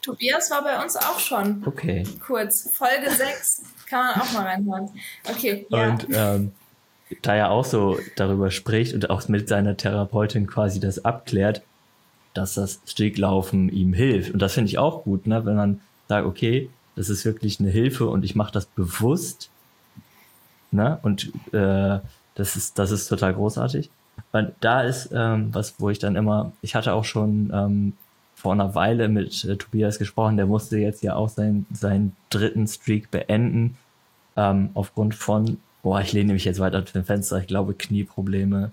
Tobias 0.00 0.50
war 0.50 0.64
bei 0.64 0.82
uns 0.82 0.96
auch 0.96 1.20
schon. 1.20 1.62
Okay. 1.64 2.04
Kurz. 2.26 2.68
Folge 2.72 3.08
6. 3.08 3.62
Kann 3.88 4.06
man 4.06 4.20
auch 4.20 4.32
mal 4.32 4.42
reinhören. 4.46 4.90
Okay. 5.30 5.64
Ja. 5.70 5.90
Und 5.90 6.06
ähm, 6.12 6.52
da 7.22 7.34
er 7.34 7.50
auch 7.50 7.64
so 7.64 7.98
darüber 8.16 8.50
spricht 8.50 8.94
und 8.94 9.10
auch 9.10 9.28
mit 9.28 9.48
seiner 9.48 9.76
Therapeutin 9.76 10.46
quasi 10.46 10.80
das 10.80 11.04
abklärt, 11.04 11.62
dass 12.34 12.54
das 12.54 12.80
Steglaufen 12.86 13.68
ihm 13.68 13.92
hilft. 13.92 14.32
Und 14.32 14.40
das 14.40 14.54
finde 14.54 14.68
ich 14.68 14.78
auch 14.78 15.04
gut, 15.04 15.26
ne? 15.26 15.44
wenn 15.44 15.56
man 15.56 15.80
sagt, 16.08 16.26
okay, 16.26 16.70
das 16.96 17.08
ist 17.08 17.24
wirklich 17.24 17.60
eine 17.60 17.70
Hilfe 17.70 18.08
und 18.08 18.24
ich 18.24 18.34
mache 18.34 18.52
das 18.52 18.66
bewusst. 18.66 19.50
Ne? 20.70 20.98
Und 21.02 21.32
äh, 21.52 22.00
das 22.34 22.56
ist, 22.56 22.78
das 22.78 22.90
ist 22.90 23.08
total 23.08 23.34
großartig. 23.34 23.90
Weil 24.30 24.54
da 24.60 24.82
ist 24.82 25.10
ähm, 25.12 25.54
was, 25.54 25.74
wo 25.78 25.90
ich 25.90 25.98
dann 25.98 26.16
immer, 26.16 26.52
ich 26.62 26.74
hatte 26.74 26.92
auch 26.94 27.04
schon 27.04 27.50
ähm, 27.52 27.92
vor 28.34 28.52
einer 28.52 28.74
Weile 28.74 29.08
mit 29.08 29.44
äh, 29.44 29.56
Tobias 29.56 29.98
gesprochen, 29.98 30.36
der 30.36 30.46
musste 30.46 30.78
jetzt 30.78 31.02
ja 31.02 31.14
auch 31.14 31.28
seinen, 31.28 31.66
seinen 31.72 32.16
dritten 32.30 32.66
Streak 32.66 33.10
beenden, 33.10 33.76
ähm, 34.36 34.70
aufgrund 34.74 35.14
von 35.14 35.58
Boah, 35.82 36.00
ich 36.00 36.12
lehne 36.12 36.32
mich 36.32 36.44
jetzt 36.44 36.60
weiter 36.60 36.82
aus 36.82 36.92
dem 36.92 37.04
Fenster. 37.04 37.38
Ich 37.38 37.46
glaube 37.46 37.74
Knieprobleme. 37.74 38.70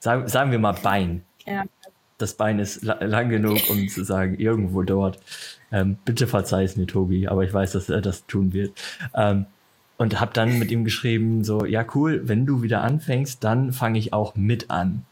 Sagen, 0.00 0.28
sagen 0.28 0.50
wir 0.50 0.58
mal 0.58 0.72
Bein. 0.72 1.22
Ja. 1.46 1.64
Das 2.18 2.34
Bein 2.34 2.58
ist 2.58 2.82
la 2.82 3.02
lang 3.04 3.28
genug, 3.28 3.58
um 3.70 3.88
zu 3.88 4.04
sagen, 4.04 4.38
irgendwo 4.38 4.82
dort. 4.82 5.18
Ähm, 5.72 5.98
bitte 6.04 6.26
verzeih 6.26 6.64
es 6.64 6.76
mir, 6.76 6.86
Tobi, 6.86 7.28
aber 7.28 7.44
ich 7.44 7.52
weiß, 7.52 7.72
dass 7.72 7.88
er 7.90 8.00
das 8.00 8.26
tun 8.26 8.52
wird. 8.52 8.72
Ähm, 9.14 9.46
und 9.96 10.20
habe 10.20 10.32
dann 10.32 10.58
mit 10.58 10.70
ihm 10.70 10.84
geschrieben, 10.84 11.44
so, 11.44 11.64
ja 11.64 11.84
cool, 11.94 12.22
wenn 12.24 12.46
du 12.46 12.62
wieder 12.62 12.82
anfängst, 12.82 13.44
dann 13.44 13.72
fange 13.72 13.98
ich 13.98 14.12
auch 14.12 14.34
mit 14.34 14.70
an. 14.70 15.04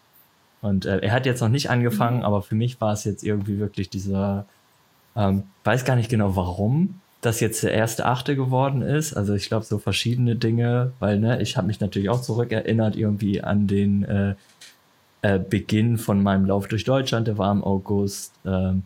Und 0.61 0.87
äh, 0.87 0.99
er 0.99 1.13
hat 1.13 1.27
jetzt 1.27 1.41
noch 1.41 1.49
nicht 1.49 1.71
angefangen, 1.71 2.19
mhm. 2.19 2.25
aber 2.25 2.43
für 2.43 2.55
mich 2.55 2.81
war 2.81 2.93
es 2.93 3.05
jetzt 3.05 3.25
irgendwie 3.25 3.59
wirklich 3.59 3.91
dieser, 3.91 4.47
ähm, 5.17 5.45
weiß 5.65 5.85
gar 5.85 5.97
nicht 5.97 6.09
genau 6.09 6.37
warum, 6.37 7.01
das 7.23 7.41
jetzt 7.41 7.62
der 7.62 7.73
erste 7.73 8.05
Achte 8.05 8.37
geworden 8.37 8.83
ist. 8.83 9.14
Also 9.14 9.33
ich 9.35 9.49
glaube 9.49 9.64
so 9.64 9.79
verschiedene 9.79 10.37
Dinge, 10.37 10.93
weil 10.99 11.18
ne, 11.18 11.41
ich 11.41 11.57
habe 11.57 11.68
mich 11.68 11.81
natürlich 11.81 12.11
auch 12.11 12.20
zurückerinnert 12.20 12.97
irgendwie 12.97 13.41
an 13.41 13.66
den 13.66 14.05
äh, 14.05 14.35
äh, 15.23 15.39
Beginn 15.39 15.99
von 15.99 16.23
meinem 16.23 16.45
Lauf 16.45 16.66
durch 16.66 16.85
Deutschland, 16.85 17.29
der 17.29 17.39
war 17.39 17.53
im 17.53 17.62
August. 17.62 18.35
Ähm, 18.45 18.83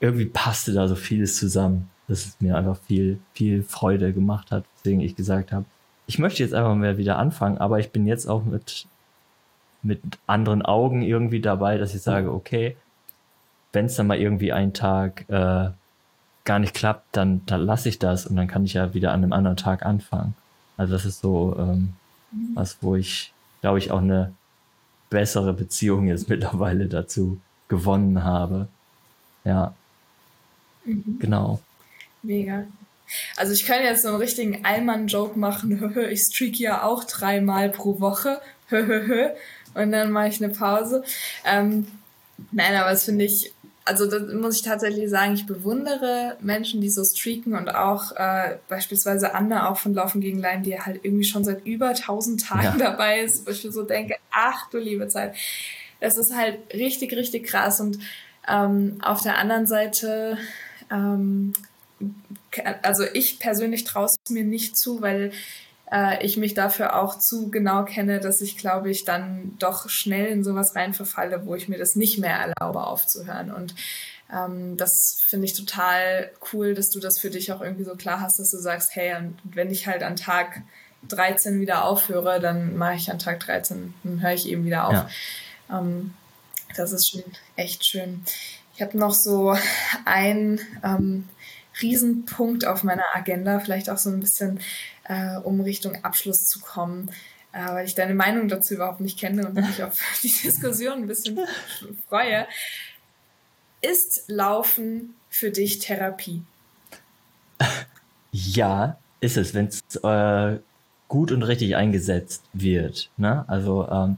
irgendwie 0.00 0.26
passte 0.26 0.72
da 0.72 0.88
so 0.88 0.96
vieles 0.96 1.36
zusammen, 1.36 1.88
dass 2.08 2.26
es 2.26 2.40
mir 2.40 2.56
einfach 2.56 2.76
viel, 2.88 3.20
viel 3.32 3.62
Freude 3.62 4.12
gemacht 4.12 4.50
hat, 4.50 4.64
deswegen 4.78 5.00
ich 5.00 5.14
gesagt 5.14 5.52
habe, 5.52 5.64
ich 6.08 6.18
möchte 6.18 6.42
jetzt 6.42 6.54
einfach 6.54 6.74
mal 6.74 6.98
wieder 6.98 7.16
anfangen, 7.16 7.58
aber 7.58 7.78
ich 7.78 7.90
bin 7.90 8.06
jetzt 8.06 8.26
auch 8.26 8.44
mit 8.44 8.86
mit 9.84 10.00
anderen 10.26 10.62
Augen 10.62 11.02
irgendwie 11.02 11.40
dabei, 11.40 11.76
dass 11.76 11.94
ich 11.94 12.02
sage, 12.02 12.32
okay, 12.32 12.76
wenn 13.72 13.86
es 13.86 13.96
dann 13.96 14.06
mal 14.06 14.18
irgendwie 14.18 14.52
einen 14.52 14.72
Tag 14.72 15.28
äh, 15.28 15.70
gar 16.44 16.58
nicht 16.58 16.74
klappt, 16.74 17.16
dann, 17.16 17.44
dann 17.46 17.60
lasse 17.60 17.88
ich 17.88 17.98
das 17.98 18.26
und 18.26 18.36
dann 18.36 18.48
kann 18.48 18.64
ich 18.64 18.74
ja 18.74 18.94
wieder 18.94 19.12
an 19.12 19.22
einem 19.22 19.32
anderen 19.32 19.56
Tag 19.56 19.84
anfangen. 19.84 20.34
Also 20.76 20.94
das 20.94 21.04
ist 21.04 21.20
so 21.20 21.56
ähm, 21.58 21.94
mhm. 22.32 22.50
was, 22.54 22.78
wo 22.80 22.96
ich, 22.96 23.32
glaube 23.60 23.78
ich, 23.78 23.90
auch 23.90 24.00
eine 24.00 24.32
bessere 25.10 25.52
Beziehung 25.52 26.06
jetzt 26.06 26.28
mittlerweile 26.28 26.86
dazu 26.86 27.40
gewonnen 27.68 28.24
habe. 28.24 28.68
Ja. 29.44 29.74
Mhm. 30.84 31.18
Genau. 31.20 31.60
Mega. 32.22 32.64
Also 33.36 33.52
ich 33.52 33.66
kann 33.66 33.82
jetzt 33.82 34.02
so 34.02 34.08
einen 34.08 34.16
richtigen 34.16 34.64
Allmann-Joke 34.64 35.38
machen. 35.38 35.96
ich 36.10 36.22
streak 36.22 36.58
ja 36.58 36.82
auch 36.82 37.04
dreimal 37.04 37.70
pro 37.70 38.00
Woche. 38.00 38.40
und 38.70 39.92
dann 39.92 40.10
mache 40.10 40.28
ich 40.28 40.42
eine 40.42 40.52
Pause. 40.52 41.04
Ähm, 41.44 41.86
nein, 42.50 42.74
aber 42.74 42.90
das 42.90 43.04
finde 43.04 43.26
ich 43.26 43.52
also 43.84 44.06
das 44.06 44.32
muss 44.32 44.56
ich 44.56 44.62
tatsächlich 44.62 45.10
sagen, 45.10 45.34
ich 45.34 45.46
bewundere 45.46 46.36
Menschen, 46.40 46.80
die 46.80 46.90
so 46.90 47.04
streaken 47.04 47.54
und 47.54 47.68
auch 47.68 48.12
äh, 48.12 48.58
beispielsweise 48.68 49.34
Anna 49.34 49.70
auch 49.70 49.78
von 49.78 49.94
Laufen 49.94 50.20
gegen 50.20 50.38
Leim, 50.38 50.62
die 50.62 50.78
halt 50.78 51.04
irgendwie 51.04 51.24
schon 51.24 51.44
seit 51.44 51.66
über 51.66 51.88
1000 51.88 52.44
Tagen 52.44 52.78
ja. 52.78 52.90
dabei 52.90 53.20
ist, 53.20 53.46
wo 53.46 53.50
ich 53.50 53.64
mir 53.64 53.72
so 53.72 53.82
denke, 53.82 54.16
ach 54.30 54.70
du 54.70 54.78
liebe 54.78 55.08
Zeit. 55.08 55.34
Das 56.00 56.16
ist 56.16 56.34
halt 56.34 56.58
richtig, 56.72 57.12
richtig 57.14 57.46
krass 57.46 57.80
und 57.80 57.98
ähm, 58.48 58.98
auf 59.02 59.22
der 59.22 59.38
anderen 59.38 59.66
Seite, 59.66 60.36
ähm, 60.90 61.52
also 62.82 63.04
ich 63.14 63.38
persönlich 63.38 63.84
traue 63.84 64.06
es 64.06 64.16
mir 64.30 64.44
nicht 64.44 64.76
zu, 64.76 65.00
weil 65.00 65.32
äh, 65.92 66.24
ich 66.24 66.36
mich 66.36 66.54
dafür 66.54 66.96
auch 66.98 67.18
zu 67.18 67.50
genau 67.50 67.84
kenne, 67.84 68.18
dass 68.18 68.40
ich, 68.40 68.56
glaube 68.56 68.90
ich, 68.90 69.04
dann 69.04 69.54
doch 69.58 69.88
schnell 69.88 70.26
in 70.26 70.42
sowas 70.42 70.74
rein 70.74 70.94
verfalle, 70.94 71.44
wo 71.44 71.54
ich 71.54 71.68
mir 71.68 71.78
das 71.78 71.96
nicht 71.96 72.18
mehr 72.18 72.36
erlaube 72.36 72.84
aufzuhören. 72.84 73.52
Und 73.52 73.74
ähm, 74.32 74.76
das 74.78 75.22
finde 75.26 75.44
ich 75.46 75.52
total 75.52 76.30
cool, 76.52 76.74
dass 76.74 76.90
du 76.90 76.98
das 76.98 77.18
für 77.18 77.30
dich 77.30 77.52
auch 77.52 77.60
irgendwie 77.60 77.84
so 77.84 77.94
klar 77.94 78.20
hast, 78.20 78.38
dass 78.38 78.50
du 78.50 78.58
sagst, 78.58 78.96
hey, 78.96 79.14
und 79.16 79.36
wenn 79.44 79.70
ich 79.70 79.86
halt 79.86 80.02
an 80.02 80.16
Tag 80.16 80.62
13 81.08 81.60
wieder 81.60 81.84
aufhöre, 81.84 82.40
dann 82.40 82.76
mache 82.76 82.94
ich 82.94 83.10
an 83.10 83.18
Tag 83.18 83.40
13, 83.40 83.92
dann 84.02 84.22
höre 84.22 84.32
ich 84.32 84.48
eben 84.48 84.64
wieder 84.64 84.88
auf. 84.88 84.94
Ja. 84.94 85.78
Ähm, 85.78 86.14
das 86.74 86.92
ist 86.92 87.10
schon 87.10 87.22
echt 87.56 87.84
schön. 87.84 88.24
Ich 88.74 88.80
habe 88.80 88.96
noch 88.96 89.12
so 89.12 89.54
ein 90.06 90.58
ähm, 90.82 91.28
Riesenpunkt 91.82 92.66
auf 92.66 92.82
meiner 92.82 93.04
Agenda, 93.12 93.60
vielleicht 93.60 93.90
auch 93.90 93.98
so 93.98 94.08
ein 94.08 94.20
bisschen 94.20 94.60
äh, 95.04 95.36
um 95.38 95.60
Richtung 95.60 96.04
Abschluss 96.04 96.46
zu 96.46 96.60
kommen, 96.60 97.10
äh, 97.52 97.66
weil 97.66 97.86
ich 97.86 97.94
deine 97.94 98.14
Meinung 98.14 98.48
dazu 98.48 98.74
überhaupt 98.74 99.00
nicht 99.00 99.18
kenne 99.18 99.46
und 99.46 99.54
mich 99.54 99.82
auf 99.82 100.00
die 100.22 100.32
Diskussion 100.32 101.02
ein 101.02 101.06
bisschen 101.06 101.38
freue. 102.08 102.46
Ist 103.80 104.24
Laufen 104.28 105.14
für 105.28 105.50
dich 105.50 105.78
Therapie? 105.78 106.42
Ja, 108.34 108.96
ist 109.20 109.36
es, 109.36 109.52
wenn 109.52 109.66
es 109.66 109.82
äh, 110.02 110.58
gut 111.08 111.32
und 111.32 111.42
richtig 111.42 111.76
eingesetzt 111.76 112.42
wird. 112.54 113.10
Ne? 113.18 113.44
Also 113.46 113.86
ähm, 113.90 114.16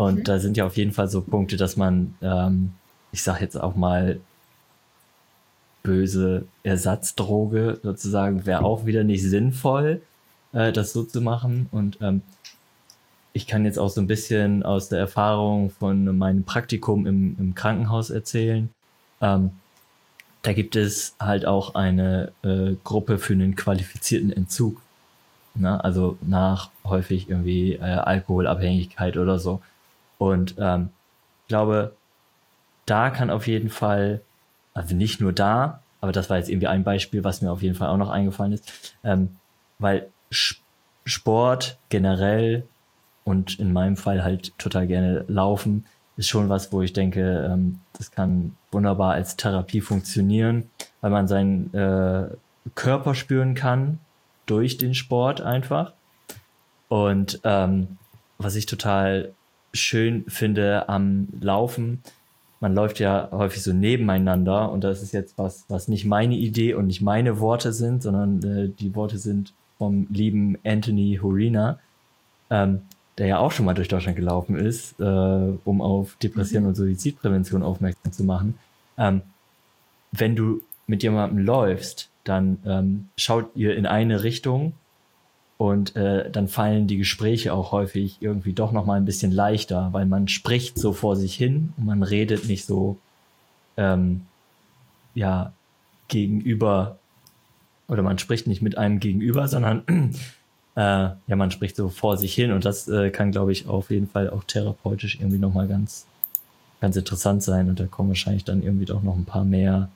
und 0.00 0.20
mhm. 0.20 0.24
da 0.24 0.38
sind 0.38 0.56
ja 0.56 0.64
auf 0.64 0.78
jeden 0.78 0.92
Fall 0.92 1.08
so 1.08 1.20
Punkte, 1.20 1.58
dass 1.58 1.76
man, 1.76 2.14
ähm, 2.22 2.72
ich 3.12 3.22
sag 3.22 3.40
jetzt 3.40 3.60
auch 3.60 3.74
mal, 3.74 4.20
böse 5.82 6.46
Ersatzdroge 6.62 7.80
sozusagen 7.82 8.46
wäre 8.46 8.64
auch 8.64 8.86
wieder 8.86 9.04
nicht 9.04 9.22
sinnvoll 9.22 10.00
äh, 10.52 10.72
das 10.72 10.92
so 10.92 11.02
zu 11.04 11.20
machen. 11.20 11.68
Und 11.72 11.98
ähm, 12.00 12.22
ich 13.32 13.46
kann 13.46 13.64
jetzt 13.64 13.78
auch 13.78 13.90
so 13.90 14.00
ein 14.00 14.06
bisschen 14.06 14.62
aus 14.62 14.88
der 14.88 14.98
Erfahrung 14.98 15.70
von 15.70 16.16
meinem 16.16 16.44
Praktikum 16.44 17.06
im, 17.06 17.36
im 17.38 17.54
Krankenhaus 17.54 18.10
erzählen. 18.10 18.68
Ähm, 19.20 19.52
da 20.42 20.52
gibt 20.52 20.74
es 20.74 21.14
halt 21.20 21.46
auch 21.46 21.74
eine 21.74 22.32
äh, 22.42 22.74
Gruppe 22.82 23.18
für 23.18 23.34
einen 23.34 23.56
qualifizierten 23.56 24.32
Entzug. 24.32 24.80
Ne? 25.54 25.82
Also 25.82 26.16
nach 26.22 26.70
häufig 26.84 27.28
irgendwie 27.28 27.74
äh, 27.74 27.80
Alkoholabhängigkeit 27.80 29.16
oder 29.16 29.38
so. 29.38 29.60
Und 30.18 30.54
ähm, 30.58 30.90
ich 31.42 31.48
glaube, 31.48 31.94
da 32.86 33.10
kann 33.10 33.30
auf 33.30 33.46
jeden 33.46 33.70
Fall, 33.70 34.22
also 34.74 34.94
nicht 34.94 35.20
nur 35.20 35.32
da, 35.32 35.82
aber 36.00 36.12
das 36.12 36.30
war 36.30 36.38
jetzt 36.38 36.48
irgendwie 36.48 36.68
ein 36.68 36.84
Beispiel, 36.84 37.22
was 37.24 37.42
mir 37.42 37.52
auf 37.52 37.62
jeden 37.62 37.74
Fall 37.74 37.88
auch 37.88 37.96
noch 37.96 38.10
eingefallen 38.10 38.52
ist, 38.52 38.96
ähm, 39.04 39.36
weil 39.78 40.08
Sport 40.30 41.78
generell 41.88 42.64
und 43.24 43.58
in 43.58 43.72
meinem 43.72 43.96
Fall 43.96 44.22
halt 44.22 44.56
total 44.58 44.86
gerne 44.86 45.24
laufen, 45.28 45.84
ist 46.16 46.28
schon 46.28 46.48
was, 46.48 46.72
wo 46.72 46.82
ich 46.82 46.92
denke, 46.92 47.48
ähm, 47.50 47.80
das 47.94 48.10
kann 48.10 48.56
wunderbar 48.70 49.14
als 49.14 49.36
Therapie 49.36 49.80
funktionieren, 49.80 50.68
weil 51.00 51.10
man 51.10 51.26
seinen 51.28 51.72
äh, 51.74 52.28
Körper 52.74 53.14
spüren 53.14 53.54
kann 53.54 53.98
durch 54.46 54.76
den 54.76 54.94
Sport 54.94 55.40
einfach. 55.40 55.92
Und 56.88 57.40
ähm, 57.44 57.98
was 58.38 58.56
ich 58.56 58.66
total 58.66 59.32
schön 59.72 60.24
finde 60.28 60.88
am 60.88 61.28
Laufen, 61.40 62.02
man 62.60 62.74
läuft 62.74 62.98
ja 62.98 63.28
häufig 63.30 63.62
so 63.62 63.72
nebeneinander 63.72 64.70
und 64.70 64.84
das 64.84 65.02
ist 65.02 65.12
jetzt 65.12 65.38
was, 65.38 65.64
was 65.68 65.88
nicht 65.88 66.04
meine 66.04 66.34
Idee 66.34 66.74
und 66.74 66.88
nicht 66.88 67.00
meine 67.00 67.40
Worte 67.40 67.72
sind, 67.72 68.02
sondern 68.02 68.42
äh, 68.42 68.68
die 68.68 68.94
Worte 68.94 69.18
sind 69.18 69.54
vom 69.80 70.06
lieben 70.10 70.58
Anthony 70.62 71.18
Horina, 71.22 71.78
ähm, 72.50 72.82
der 73.16 73.28
ja 73.28 73.38
auch 73.38 73.50
schon 73.50 73.64
mal 73.64 73.72
durch 73.72 73.88
Deutschland 73.88 74.14
gelaufen 74.14 74.56
ist, 74.56 75.00
äh, 75.00 75.52
um 75.64 75.80
auf 75.80 76.16
Depression 76.22 76.64
mhm. 76.64 76.68
und 76.68 76.74
Suizidprävention 76.74 77.62
aufmerksam 77.62 78.12
zu 78.12 78.24
machen. 78.24 78.58
Ähm, 78.98 79.22
wenn 80.12 80.36
du 80.36 80.60
mit 80.86 81.02
jemandem 81.02 81.38
läufst, 81.38 82.10
dann 82.24 82.58
ähm, 82.66 83.08
schaut 83.16 83.56
ihr 83.56 83.74
in 83.74 83.86
eine 83.86 84.22
Richtung 84.22 84.74
und 85.56 85.96
äh, 85.96 86.30
dann 86.30 86.48
fallen 86.48 86.86
die 86.86 86.98
Gespräche 86.98 87.54
auch 87.54 87.72
häufig 87.72 88.18
irgendwie 88.20 88.52
doch 88.52 88.72
noch 88.72 88.84
mal 88.84 88.98
ein 88.98 89.06
bisschen 89.06 89.32
leichter, 89.32 89.88
weil 89.92 90.04
man 90.04 90.28
spricht 90.28 90.78
so 90.78 90.92
vor 90.92 91.16
sich 91.16 91.34
hin 91.34 91.72
und 91.78 91.86
man 91.86 92.02
redet 92.02 92.48
nicht 92.48 92.66
so 92.66 92.98
ähm, 93.78 94.26
ja 95.14 95.54
gegenüber 96.08 96.99
oder 97.90 98.02
man 98.02 98.18
spricht 98.18 98.46
nicht 98.46 98.62
mit 98.62 98.78
einem 98.78 99.00
gegenüber, 99.00 99.48
sondern 99.48 99.82
äh, 100.76 101.10
ja, 101.26 101.36
man 101.36 101.50
spricht 101.50 101.76
so 101.76 101.88
vor 101.88 102.16
sich 102.16 102.34
hin. 102.34 102.52
Und 102.52 102.64
das 102.64 102.88
äh, 102.88 103.10
kann, 103.10 103.32
glaube 103.32 103.52
ich, 103.52 103.66
auf 103.66 103.90
jeden 103.90 104.08
Fall 104.08 104.30
auch 104.30 104.44
therapeutisch 104.44 105.16
irgendwie 105.16 105.38
nochmal 105.38 105.66
ganz, 105.66 106.06
ganz 106.80 106.96
interessant 106.96 107.42
sein. 107.42 107.68
Und 107.68 107.80
da 107.80 107.86
kommen 107.86 108.10
wahrscheinlich 108.10 108.44
dann 108.44 108.62
irgendwie 108.62 108.84
doch 108.84 109.02
noch 109.02 109.16
ein 109.16 109.24
paar 109.24 109.44
mehr 109.44 109.88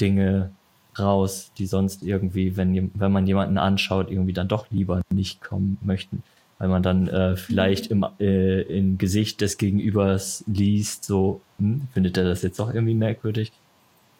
Dinge 0.00 0.50
raus, 0.98 1.50
die 1.58 1.66
sonst 1.66 2.02
irgendwie, 2.02 2.56
wenn, 2.56 2.90
wenn 2.94 3.12
man 3.12 3.26
jemanden 3.26 3.58
anschaut, 3.58 4.10
irgendwie 4.10 4.32
dann 4.32 4.48
doch 4.48 4.70
lieber 4.70 5.02
nicht 5.12 5.40
kommen 5.42 5.78
möchten, 5.82 6.22
weil 6.58 6.68
man 6.68 6.82
dann 6.82 7.08
äh, 7.08 7.36
vielleicht 7.36 7.88
im, 7.88 8.06
äh, 8.18 8.62
im 8.62 8.98
Gesicht 8.98 9.40
des 9.40 9.58
Gegenübers 9.58 10.44
liest, 10.46 11.04
so, 11.04 11.40
hm, 11.58 11.88
findet 11.92 12.16
er 12.16 12.24
das 12.24 12.42
jetzt 12.42 12.58
doch 12.58 12.72
irgendwie 12.72 12.94
merkwürdig, 12.94 13.52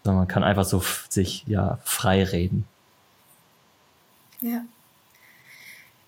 sondern 0.04 0.20
man 0.20 0.28
kann 0.28 0.44
einfach 0.44 0.64
so 0.64 0.82
sich 1.08 1.44
ja 1.46 1.78
frei 1.84 2.24
reden. 2.24 2.64
Ja. 4.40 4.64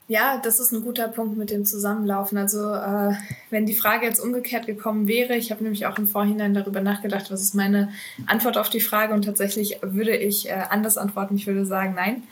Ja, 0.09 0.37
das 0.37 0.61
ist 0.61 0.72
ein 0.72 0.83
guter 0.83 1.09
Punkt 1.09 1.39
mit 1.39 1.51
dem 1.51 1.64
Zusammenlaufen. 1.64 2.37
Also 2.37 2.74
äh, 2.74 3.14
wenn 3.51 3.64
die 3.66 3.74
Frage 3.74 4.05
jetzt 4.05 4.20
umgekehrt 4.20 4.66
gekommen 4.66 5.09
wäre, 5.09 5.37
ich 5.37 5.51
habe 5.51 5.62
nämlich 5.62 5.87
auch 5.87 5.97
im 5.97 6.07
Vorhinein 6.07 6.55
darüber 6.55 6.80
nachgedacht, 6.80 7.30
was 7.30 7.41
ist 7.41 7.55
meine 7.55 7.91
Antwort 8.26 8.59
auf 8.59 8.68
die 8.68 8.80
Frage 8.80 9.14
und 9.14 9.24
tatsächlich 9.24 9.78
würde 9.80 10.16
ich 10.16 10.51
äh, 10.51 10.64
anders 10.68 10.99
antworten. 10.99 11.37
Ich 11.37 11.47
würde 11.47 11.64
sagen, 11.64 11.95
nein. 11.95 12.24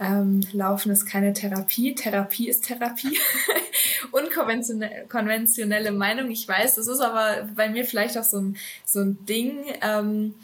Ähm, 0.00 0.42
Laufen 0.52 0.92
ist 0.92 1.06
keine 1.06 1.32
Therapie. 1.32 1.94
Therapie 1.94 2.48
ist 2.48 2.66
Therapie. 2.66 3.18
Unkonventionelle 4.12 5.90
Meinung, 5.90 6.30
ich 6.30 6.46
weiß. 6.46 6.76
Das 6.76 6.86
ist 6.86 7.00
aber 7.00 7.48
bei 7.56 7.68
mir 7.68 7.84
vielleicht 7.84 8.16
auch 8.16 8.22
so 8.22 8.38
ein, 8.38 8.56
so 8.84 9.00
ein 9.00 9.18
Ding. 9.26 9.64
Ähm, 9.82 10.34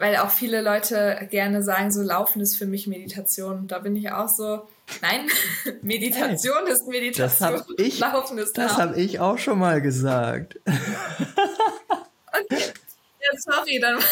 weil 0.00 0.16
auch 0.16 0.30
viele 0.30 0.62
Leute 0.62 1.28
gerne 1.30 1.62
sagen, 1.62 1.92
so 1.92 2.00
Laufen 2.00 2.40
ist 2.40 2.56
für 2.56 2.64
mich 2.64 2.86
Meditation. 2.86 3.68
Da 3.68 3.80
bin 3.80 3.94
ich 3.94 4.10
auch 4.10 4.30
so, 4.30 4.66
nein, 5.02 5.28
Meditation 5.82 6.64
hey, 6.64 6.72
ist 6.72 6.88
Meditation. 6.88 7.52
Das 7.52 7.66
ich, 7.76 7.98
Laufen 7.98 8.38
ist 8.38 8.56
Das 8.56 8.78
habe 8.78 8.98
ich 8.98 9.20
auch 9.20 9.36
schon 9.36 9.58
mal 9.58 9.82
gesagt. 9.82 10.58
okay. 12.32 12.62
Ja, 13.20 13.28
sorry, 13.36 13.78
dann. 13.78 13.98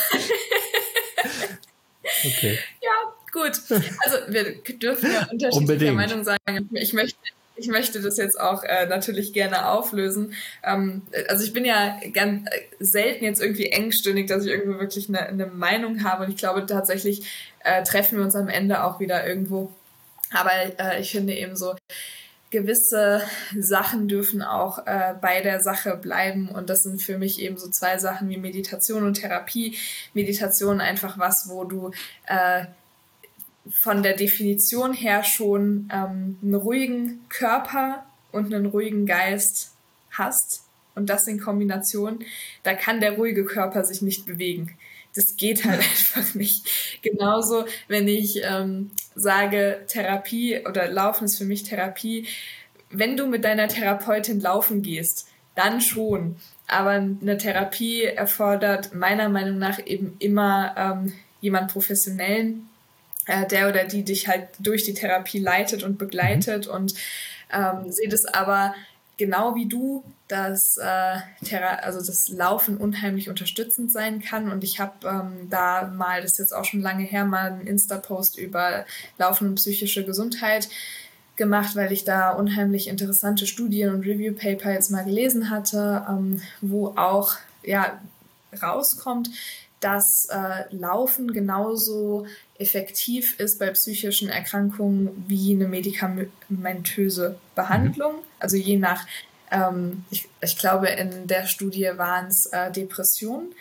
okay. 2.26 2.58
Ja, 2.82 2.90
gut. 3.32 3.58
Also 4.04 4.18
wir 4.28 4.62
dürfen 4.62 5.10
ja 5.10 5.26
unterschiedlicher. 5.30 5.94
Meinung 5.94 6.22
sein. 6.22 6.36
Ich 6.72 6.92
möchte 6.92 7.16
ich 7.58 7.68
möchte 7.68 8.00
das 8.00 8.16
jetzt 8.16 8.40
auch 8.40 8.64
äh, 8.64 8.86
natürlich 8.86 9.32
gerne 9.32 9.68
auflösen. 9.68 10.34
Ähm, 10.62 11.02
also 11.28 11.44
ich 11.44 11.52
bin 11.52 11.64
ja 11.64 11.98
ganz 12.12 12.48
äh, 12.48 12.60
selten 12.78 13.24
jetzt 13.24 13.42
irgendwie 13.42 13.66
engstirnig, 13.66 14.26
dass 14.26 14.44
ich 14.44 14.50
irgendwo 14.50 14.78
wirklich 14.78 15.08
eine, 15.08 15.26
eine 15.26 15.46
Meinung 15.46 16.04
habe. 16.04 16.24
Und 16.24 16.30
ich 16.30 16.36
glaube 16.36 16.66
tatsächlich 16.66 17.22
äh, 17.64 17.82
treffen 17.82 18.18
wir 18.18 18.24
uns 18.24 18.36
am 18.36 18.48
Ende 18.48 18.84
auch 18.84 19.00
wieder 19.00 19.26
irgendwo. 19.26 19.72
Aber 20.32 20.50
äh, 20.78 21.00
ich 21.00 21.10
finde 21.10 21.34
eben 21.34 21.56
so, 21.56 21.74
gewisse 22.50 23.20
Sachen 23.58 24.08
dürfen 24.08 24.42
auch 24.42 24.86
äh, 24.86 25.14
bei 25.20 25.42
der 25.42 25.60
Sache 25.60 25.96
bleiben. 25.96 26.48
Und 26.48 26.70
das 26.70 26.82
sind 26.82 27.02
für 27.02 27.18
mich 27.18 27.40
eben 27.40 27.58
so 27.58 27.68
zwei 27.68 27.98
Sachen 27.98 28.28
wie 28.30 28.38
Meditation 28.38 29.04
und 29.04 29.14
Therapie. 29.14 29.76
Meditation 30.14 30.80
einfach 30.80 31.18
was, 31.18 31.48
wo 31.48 31.64
du 31.64 31.90
äh, 32.26 32.64
von 33.70 34.02
der 34.02 34.16
Definition 34.16 34.92
her 34.92 35.24
schon 35.24 35.88
ähm, 35.92 36.38
einen 36.42 36.54
ruhigen 36.54 37.20
Körper 37.28 38.06
und 38.32 38.52
einen 38.52 38.66
ruhigen 38.66 39.06
Geist 39.06 39.74
hast. 40.10 40.64
Und 40.94 41.08
das 41.10 41.28
in 41.28 41.40
Kombination, 41.40 42.24
da 42.64 42.74
kann 42.74 43.00
der 43.00 43.12
ruhige 43.12 43.44
Körper 43.44 43.84
sich 43.84 44.02
nicht 44.02 44.26
bewegen 44.26 44.76
das 45.18 45.36
geht 45.36 45.64
halt 45.64 45.80
einfach 45.80 46.34
nicht. 46.34 47.02
Genauso, 47.02 47.66
wenn 47.88 48.08
ich 48.08 48.40
ähm, 48.44 48.90
sage, 49.14 49.84
Therapie 49.88 50.64
oder 50.66 50.88
Laufen 50.88 51.24
ist 51.24 51.38
für 51.38 51.44
mich 51.44 51.64
Therapie, 51.64 52.26
wenn 52.90 53.16
du 53.16 53.26
mit 53.26 53.44
deiner 53.44 53.68
Therapeutin 53.68 54.40
laufen 54.40 54.82
gehst, 54.82 55.28
dann 55.54 55.80
schon. 55.80 56.36
Aber 56.66 56.90
eine 56.90 57.36
Therapie 57.36 58.04
erfordert 58.04 58.94
meiner 58.94 59.28
Meinung 59.28 59.58
nach 59.58 59.84
eben 59.84 60.14
immer 60.18 60.74
ähm, 60.76 61.12
jemand 61.40 61.72
Professionellen, 61.72 62.68
der 63.50 63.68
oder 63.68 63.84
die 63.84 64.04
dich 64.04 64.28
halt 64.28 64.48
durch 64.58 64.84
die 64.84 64.94
Therapie 64.94 65.38
leitet 65.38 65.82
und 65.82 65.98
begleitet 65.98 66.66
mhm. 66.66 66.72
und 66.72 66.94
ähm, 67.52 67.90
sehe 67.90 68.08
das 68.08 68.24
aber 68.24 68.74
genau 69.18 69.54
wie 69.54 69.66
du, 69.66 70.04
dass 70.28 70.78
äh, 70.78 71.18
also 71.82 71.98
das 71.98 72.28
Laufen 72.28 72.78
unheimlich 72.78 73.28
unterstützend 73.28 73.90
sein 73.90 74.22
kann. 74.22 74.50
Und 74.50 74.64
ich 74.64 74.80
habe 74.80 75.06
ähm, 75.06 75.50
da 75.50 75.88
mal, 75.88 76.22
das 76.22 76.32
ist 76.32 76.38
jetzt 76.38 76.54
auch 76.54 76.64
schon 76.64 76.80
lange 76.80 77.04
her, 77.04 77.24
mal 77.24 77.52
einen 77.52 77.66
Insta-Post 77.66 78.38
über 78.38 78.86
Laufen 79.18 79.48
und 79.48 79.54
psychische 79.56 80.04
Gesundheit 80.04 80.68
gemacht, 81.36 81.76
weil 81.76 81.92
ich 81.92 82.04
da 82.04 82.30
unheimlich 82.30 82.88
interessante 82.88 83.46
Studien 83.46 83.94
und 83.94 84.02
Review-Paper 84.02 84.72
jetzt 84.72 84.90
mal 84.90 85.04
gelesen 85.04 85.50
hatte, 85.50 86.06
ähm, 86.08 86.40
wo 86.60 86.88
auch 86.96 87.34
ja 87.62 87.98
rauskommt, 88.62 89.30
dass 89.80 90.28
äh, 90.30 90.74
Laufen 90.74 91.32
genauso 91.32 92.26
effektiv 92.58 93.38
ist 93.38 93.58
bei 93.58 93.70
psychischen 93.70 94.28
Erkrankungen 94.28 95.24
wie 95.28 95.54
eine 95.54 95.68
medikamentöse 95.68 97.38
Behandlung. 97.54 98.14
Mhm. 98.14 98.22
Also 98.40 98.56
je 98.56 98.76
nach, 98.76 99.06
ähm, 99.50 100.04
ich, 100.10 100.28
ich 100.40 100.58
glaube, 100.58 100.88
in 100.88 101.26
der 101.26 101.46
Studie 101.46 101.90
waren 101.96 102.26
es 102.26 102.46
äh, 102.46 102.72
Depressionen 102.72 103.54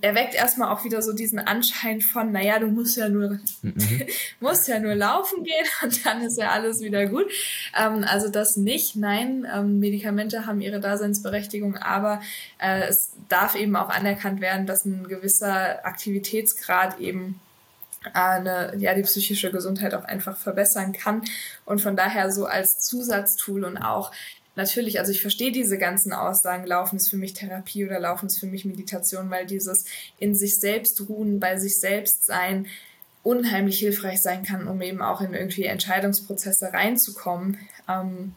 erweckt 0.00 0.34
erstmal 0.34 0.72
auch 0.72 0.84
wieder 0.84 1.02
so 1.02 1.12
diesen 1.12 1.38
Anschein 1.38 2.00
von, 2.00 2.32
naja, 2.32 2.58
du 2.58 2.68
musst 2.68 2.96
ja 2.96 3.08
nur, 3.08 3.38
mhm. 3.62 4.02
musst 4.40 4.68
ja 4.68 4.78
nur 4.78 4.94
laufen 4.94 5.44
gehen 5.44 5.66
und 5.82 6.06
dann 6.06 6.22
ist 6.22 6.38
ja 6.38 6.50
alles 6.50 6.80
wieder 6.80 7.06
gut. 7.06 7.26
Ähm, 7.78 8.04
also 8.08 8.28
das 8.28 8.56
nicht, 8.56 8.96
nein, 8.96 9.46
ähm, 9.52 9.80
Medikamente 9.80 10.46
haben 10.46 10.60
ihre 10.60 10.80
Daseinsberechtigung, 10.80 11.76
aber 11.76 12.22
äh, 12.58 12.88
es 12.88 13.12
darf 13.28 13.54
eben 13.54 13.76
auch 13.76 13.90
anerkannt 13.90 14.40
werden, 14.40 14.66
dass 14.66 14.84
ein 14.84 15.06
gewisser 15.08 15.84
Aktivitätsgrad 15.84 16.98
eben 16.98 17.40
eine, 18.14 18.74
ja, 18.78 18.94
die 18.94 19.02
psychische 19.02 19.50
Gesundheit 19.50 19.94
auch 19.94 20.04
einfach 20.04 20.36
verbessern 20.36 20.92
kann 20.92 21.22
und 21.64 21.80
von 21.80 21.96
daher 21.96 22.30
so 22.30 22.46
als 22.46 22.78
Zusatztool 22.78 23.64
und 23.64 23.76
auch 23.76 24.12
natürlich, 24.58 24.98
also 24.98 25.10
ich 25.12 25.22
verstehe 25.22 25.52
diese 25.52 25.78
ganzen 25.78 26.12
Aussagen, 26.12 26.66
Laufen 26.66 26.96
ist 26.96 27.08
für 27.08 27.16
mich 27.16 27.32
Therapie 27.32 27.86
oder 27.86 27.98
Laufen 27.98 28.26
ist 28.26 28.38
für 28.38 28.46
mich 28.46 28.66
Meditation, 28.66 29.30
weil 29.30 29.46
dieses 29.46 29.86
in 30.18 30.34
sich 30.34 30.60
selbst 30.60 31.00
ruhen, 31.08 31.40
bei 31.40 31.56
sich 31.56 31.80
selbst 31.80 32.26
sein, 32.26 32.66
unheimlich 33.22 33.78
hilfreich 33.78 34.20
sein 34.20 34.42
kann, 34.42 34.68
um 34.68 34.82
eben 34.82 35.00
auch 35.00 35.20
in 35.20 35.32
irgendwie 35.32 35.64
Entscheidungsprozesse 35.64 36.72
reinzukommen. 36.72 37.58
Ähm, 37.88 38.34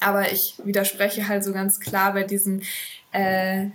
aber 0.00 0.32
ich 0.32 0.54
widerspreche 0.64 1.28
halt 1.28 1.44
so 1.44 1.52
ganz 1.52 1.78
klar 1.78 2.14
bei 2.14 2.24
diesen 2.24 2.62
äh, 3.12 3.66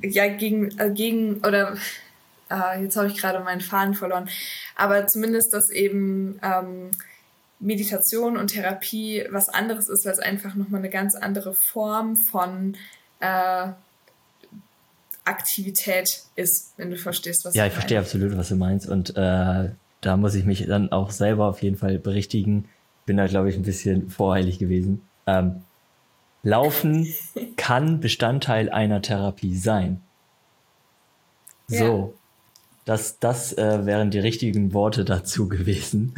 ja 0.00 0.26
gegen 0.28 0.76
äh, 0.78 0.90
gegen 0.90 1.36
oder 1.46 1.76
äh, 2.50 2.82
jetzt 2.82 2.96
habe 2.96 3.08
ich 3.08 3.18
gerade 3.18 3.40
meinen 3.40 3.60
Faden 3.60 3.94
verloren, 3.94 4.28
aber 4.74 5.06
zumindest 5.06 5.52
dass 5.52 5.68
eben 5.68 6.40
ähm, 6.42 6.90
Meditation 7.60 8.36
und 8.36 8.48
Therapie 8.48 9.24
was 9.30 9.48
anderes 9.48 9.88
ist, 9.88 10.04
weil 10.06 10.12
es 10.12 10.18
einfach 10.18 10.54
nochmal 10.54 10.80
eine 10.80 10.90
ganz 10.90 11.14
andere 11.14 11.54
Form 11.54 12.16
von 12.16 12.76
äh, 13.20 13.68
Aktivität 15.24 16.22
ist, 16.36 16.72
wenn 16.78 16.90
du 16.90 16.96
verstehst, 16.96 17.44
was 17.44 17.54
ja, 17.54 17.66
ich 17.66 17.68
meine. 17.68 17.68
Ja, 17.68 17.72
ich 17.72 17.74
verstehe 17.74 17.98
absolut, 17.98 18.36
was 18.36 18.48
du 18.48 18.56
meinst. 18.56 18.88
Und 18.88 19.10
äh, 19.16 19.70
da 20.00 20.16
muss 20.16 20.34
ich 20.34 20.44
mich 20.44 20.66
dann 20.66 20.90
auch 20.90 21.10
selber 21.10 21.46
auf 21.46 21.62
jeden 21.62 21.76
Fall 21.76 21.98
berichtigen. 21.98 22.68
Bin 23.04 23.18
da, 23.18 23.26
glaube 23.26 23.50
ich, 23.50 23.56
ein 23.56 23.62
bisschen 23.62 24.08
voreilig 24.08 24.58
gewesen. 24.58 25.02
Ähm, 25.26 25.62
Laufen 26.42 27.06
kann 27.56 28.00
Bestandteil 28.00 28.70
einer 28.70 29.02
Therapie 29.02 29.56
sein. 29.56 30.00
So. 31.66 32.14
Ja. 32.14 32.20
Das, 32.86 33.18
das 33.20 33.52
äh, 33.52 33.84
wären 33.84 34.10
die 34.10 34.18
richtigen 34.18 34.72
Worte 34.72 35.04
dazu 35.04 35.48
gewesen. 35.48 36.14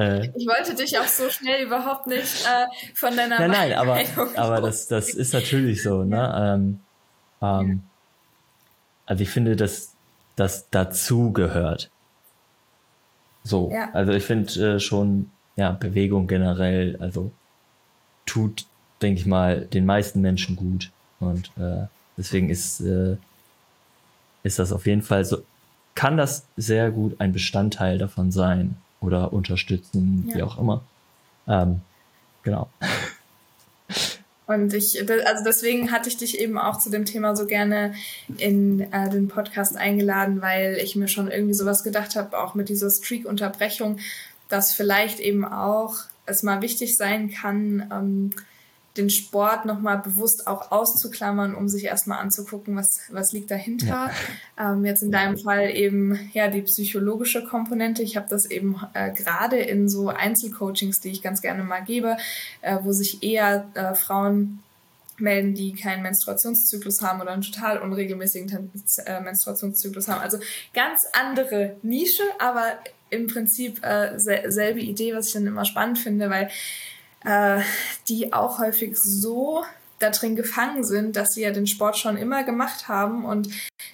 Äh, 0.00 0.26
ich 0.34 0.46
wollte 0.46 0.74
dich 0.74 0.98
auch 0.98 1.06
so 1.06 1.28
schnell 1.28 1.66
überhaupt 1.66 2.06
nicht 2.06 2.46
äh, 2.46 2.94
von 2.94 3.14
deiner 3.16 3.38
Nein, 3.38 3.50
nein, 3.50 3.72
aber, 3.74 4.00
aber 4.36 4.60
das, 4.62 4.88
das 4.88 5.10
ist 5.10 5.34
natürlich 5.34 5.82
so. 5.82 6.04
Ne? 6.04 6.34
Ähm, 6.36 6.80
ähm, 7.42 7.82
also 9.04 9.22
ich 9.22 9.30
finde, 9.30 9.56
dass 9.56 9.94
das 10.36 10.68
dazu 10.70 11.32
gehört. 11.32 11.90
So, 13.44 13.70
ja. 13.72 13.90
also 13.92 14.12
ich 14.12 14.24
finde 14.24 14.76
äh, 14.76 14.80
schon, 14.80 15.30
ja, 15.56 15.72
Bewegung 15.72 16.26
generell, 16.26 16.96
also 17.00 17.30
tut, 18.24 18.66
denke 19.02 19.20
ich 19.20 19.26
mal, 19.26 19.66
den 19.66 19.84
meisten 19.84 20.20
Menschen 20.20 20.56
gut. 20.56 20.90
Und 21.20 21.50
äh, 21.58 21.86
deswegen 22.16 22.48
ist, 22.48 22.80
äh, 22.80 23.16
ist 24.42 24.58
das 24.58 24.72
auf 24.72 24.86
jeden 24.86 25.02
Fall 25.02 25.24
so, 25.26 25.42
kann 25.94 26.16
das 26.16 26.46
sehr 26.56 26.90
gut 26.90 27.20
ein 27.20 27.32
Bestandteil 27.32 27.98
davon 27.98 28.30
sein 28.30 28.76
oder 29.00 29.32
unterstützen, 29.32 30.26
ja. 30.28 30.36
wie 30.36 30.42
auch 30.42 30.58
immer. 30.58 30.82
Ähm, 31.48 31.80
genau. 32.42 32.68
Und 34.46 34.74
ich, 34.74 35.00
also 35.00 35.44
deswegen 35.44 35.92
hatte 35.92 36.08
ich 36.08 36.16
dich 36.16 36.40
eben 36.40 36.58
auch 36.58 36.78
zu 36.78 36.90
dem 36.90 37.04
Thema 37.04 37.36
so 37.36 37.46
gerne 37.46 37.94
in 38.36 38.80
äh, 38.92 39.08
den 39.08 39.28
Podcast 39.28 39.76
eingeladen, 39.76 40.42
weil 40.42 40.76
ich 40.82 40.96
mir 40.96 41.06
schon 41.06 41.30
irgendwie 41.30 41.54
sowas 41.54 41.84
gedacht 41.84 42.16
habe, 42.16 42.36
auch 42.36 42.54
mit 42.54 42.68
dieser 42.68 42.90
Streak-Unterbrechung, 42.90 44.00
dass 44.48 44.74
vielleicht 44.74 45.20
eben 45.20 45.44
auch 45.44 45.98
es 46.26 46.42
mal 46.42 46.62
wichtig 46.62 46.96
sein 46.96 47.30
kann, 47.30 47.88
ähm, 47.92 48.30
den 49.00 49.10
Sport 49.10 49.64
nochmal 49.64 49.98
bewusst 49.98 50.46
auch 50.46 50.70
auszuklammern, 50.70 51.54
um 51.54 51.68
sich 51.68 51.84
erstmal 51.84 52.18
anzugucken, 52.18 52.76
was, 52.76 53.00
was 53.10 53.32
liegt 53.32 53.50
dahinter. 53.50 54.10
Ja. 54.58 54.72
Ähm, 54.72 54.84
jetzt 54.84 55.02
in 55.02 55.10
deinem 55.10 55.38
Fall 55.38 55.70
eben 55.70 56.30
ja 56.32 56.48
die 56.48 56.62
psychologische 56.62 57.44
Komponente. 57.44 58.02
Ich 58.02 58.16
habe 58.16 58.26
das 58.28 58.46
eben 58.46 58.76
äh, 58.94 59.12
gerade 59.12 59.58
in 59.58 59.88
so 59.88 60.08
Einzelcoachings, 60.08 61.00
die 61.00 61.10
ich 61.10 61.22
ganz 61.22 61.42
gerne 61.42 61.64
mal 61.64 61.80
gebe, 61.80 62.16
äh, 62.60 62.78
wo 62.82 62.92
sich 62.92 63.22
eher 63.22 63.68
äh, 63.74 63.94
Frauen 63.94 64.62
melden, 65.20 65.54
die 65.54 65.74
keinen 65.74 66.02
Menstruationszyklus 66.02 67.02
haben 67.02 67.20
oder 67.20 67.32
einen 67.32 67.42
total 67.42 67.78
unregelmäßigen 67.78 68.70
äh, 69.04 69.20
Menstruationszyklus 69.20 70.08
haben. 70.08 70.20
Also 70.20 70.38
ganz 70.72 71.06
andere 71.12 71.76
Nische, 71.82 72.22
aber 72.38 72.78
im 73.10 73.26
Prinzip 73.26 73.84
äh, 73.84 74.18
selbe 74.18 74.80
Idee, 74.80 75.14
was 75.14 75.28
ich 75.28 75.32
dann 75.34 75.46
immer 75.46 75.64
spannend 75.64 75.98
finde, 75.98 76.30
weil 76.30 76.50
äh, 77.24 77.60
die 78.08 78.32
auch 78.32 78.58
häufig 78.58 78.96
so 78.96 79.64
da 80.00 80.10
drin 80.10 80.34
gefangen 80.34 80.82
sind, 80.82 81.14
dass 81.16 81.34
sie 81.34 81.42
ja 81.42 81.50
den 81.50 81.66
Sport 81.66 81.98
schon 81.98 82.16
immer 82.16 82.42
gemacht 82.42 82.88
haben 82.88 83.24
und 83.24 83.48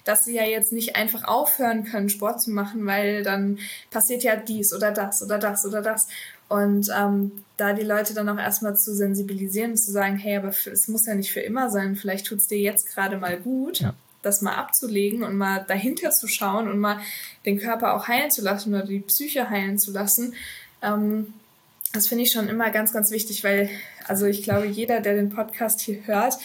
dass 0.05 0.23
sie 0.23 0.35
ja 0.35 0.43
jetzt 0.43 0.71
nicht 0.71 0.95
einfach 0.95 1.25
aufhören 1.25 1.83
können, 1.83 2.09
Sport 2.09 2.41
zu 2.41 2.51
machen, 2.51 2.85
weil 2.85 3.23
dann 3.23 3.59
passiert 3.91 4.23
ja 4.23 4.37
dies 4.37 4.73
oder 4.73 4.91
das 4.91 5.21
oder 5.21 5.37
das 5.37 5.65
oder 5.65 5.81
das. 5.81 6.07
Und 6.47 6.89
ähm, 6.97 7.43
da 7.57 7.73
die 7.73 7.83
Leute 7.83 8.13
dann 8.13 8.29
auch 8.29 8.37
erstmal 8.37 8.77
zu 8.77 8.95
sensibilisieren 8.95 9.71
und 9.71 9.77
zu 9.77 9.91
sagen, 9.91 10.15
hey, 10.15 10.37
aber 10.37 10.49
es 10.49 10.87
muss 10.87 11.05
ja 11.05 11.13
nicht 11.13 11.33
für 11.33 11.41
immer 11.41 11.69
sein, 11.69 11.97
vielleicht 11.97 12.25
tut 12.25 12.37
es 12.37 12.47
dir 12.47 12.59
jetzt 12.59 12.87
gerade 12.87 13.17
mal 13.17 13.37
gut, 13.37 13.81
ja. 13.81 13.93
das 14.21 14.41
mal 14.41 14.55
abzulegen 14.55 15.23
und 15.23 15.35
mal 15.35 15.65
dahinter 15.67 16.11
zu 16.11 16.27
schauen 16.29 16.69
und 16.69 16.79
mal 16.79 16.99
den 17.45 17.59
Körper 17.59 17.95
auch 17.95 18.07
heilen 18.07 18.31
zu 18.31 18.41
lassen 18.41 18.73
oder 18.73 18.85
die 18.85 18.99
Psyche 18.99 19.49
heilen 19.49 19.77
zu 19.77 19.91
lassen. 19.91 20.35
Ähm, 20.81 21.33
das 21.97 22.07
finde 22.07 22.23
ich 22.23 22.31
schon 22.31 22.47
immer 22.47 22.69
ganz, 22.69 22.93
ganz 22.93 23.11
wichtig, 23.11 23.43
weil, 23.43 23.69
also 24.07 24.25
ich 24.25 24.43
glaube, 24.43 24.67
jeder, 24.67 25.01
der 25.01 25.15
den 25.15 25.29
Podcast 25.29 25.81
hier 25.81 26.05
hört, 26.05 26.35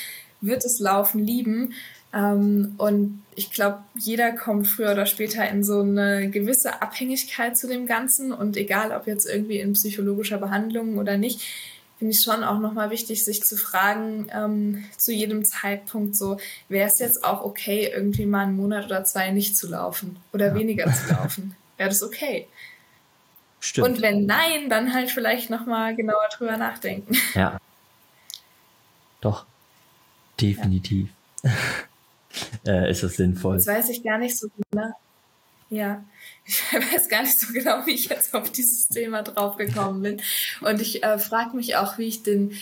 wird 0.40 0.64
es 0.64 0.78
Laufen 0.80 1.22
lieben. 1.22 1.74
Ähm, 2.14 2.74
und 2.78 3.22
ich 3.34 3.50
glaube, 3.50 3.78
jeder 3.94 4.32
kommt 4.32 4.66
früher 4.66 4.92
oder 4.92 5.06
später 5.06 5.48
in 5.48 5.62
so 5.62 5.80
eine 5.80 6.30
gewisse 6.30 6.80
Abhängigkeit 6.80 7.56
zu 7.56 7.68
dem 7.68 7.86
Ganzen. 7.86 8.32
Und 8.32 8.56
egal, 8.56 8.92
ob 8.92 9.06
jetzt 9.06 9.26
irgendwie 9.26 9.58
in 9.58 9.74
psychologischer 9.74 10.38
Behandlung 10.38 10.98
oder 10.98 11.18
nicht, 11.18 11.42
finde 11.98 12.14
ich 12.14 12.22
schon 12.24 12.42
auch 12.42 12.58
nochmal 12.58 12.90
wichtig, 12.90 13.24
sich 13.24 13.42
zu 13.42 13.56
fragen, 13.56 14.28
ähm, 14.34 14.84
zu 14.96 15.12
jedem 15.12 15.44
Zeitpunkt 15.44 16.16
so, 16.16 16.38
wäre 16.68 16.88
es 16.88 16.98
jetzt 16.98 17.24
auch 17.24 17.44
okay, 17.44 17.90
irgendwie 17.94 18.26
mal 18.26 18.46
einen 18.46 18.56
Monat 18.56 18.86
oder 18.86 19.04
zwei 19.04 19.30
nicht 19.30 19.56
zu 19.56 19.68
laufen 19.68 20.16
oder 20.32 20.48
ja. 20.48 20.54
weniger 20.54 20.92
zu 20.92 21.12
laufen? 21.12 21.54
Wäre 21.76 21.90
das 21.90 22.02
okay? 22.02 22.48
Stimmt. 23.62 23.88
Und 23.88 24.02
wenn 24.02 24.26
nein, 24.26 24.68
dann 24.68 24.92
halt 24.92 25.12
vielleicht 25.12 25.48
nochmal 25.48 25.94
genauer 25.94 26.28
drüber 26.36 26.56
nachdenken. 26.56 27.16
Ja. 27.34 27.58
Doch. 29.20 29.46
Definitiv. 30.40 31.10
Ja. 31.44 31.50
äh, 32.66 32.90
ist 32.90 33.04
das 33.04 33.14
sinnvoll. 33.14 33.56
Das 33.56 33.68
weiß 33.68 33.90
ich 33.90 34.02
gar 34.02 34.18
nicht 34.18 34.36
so 34.36 34.48
genau. 34.70 34.90
Ja, 35.70 36.02
ich 36.44 36.60
weiß 36.72 37.08
gar 37.08 37.22
nicht 37.22 37.38
so 37.38 37.52
genau, 37.52 37.86
wie 37.86 37.92
ich 37.92 38.06
jetzt 38.06 38.34
auf 38.34 38.50
dieses 38.50 38.88
Thema 38.88 39.22
draufgekommen 39.22 40.02
bin. 40.02 40.22
Und 40.60 40.80
ich 40.80 41.04
äh, 41.04 41.20
frage 41.20 41.56
mich 41.56 41.76
auch, 41.76 41.98
wie 41.98 42.08
ich 42.08 42.24
den 42.24 42.58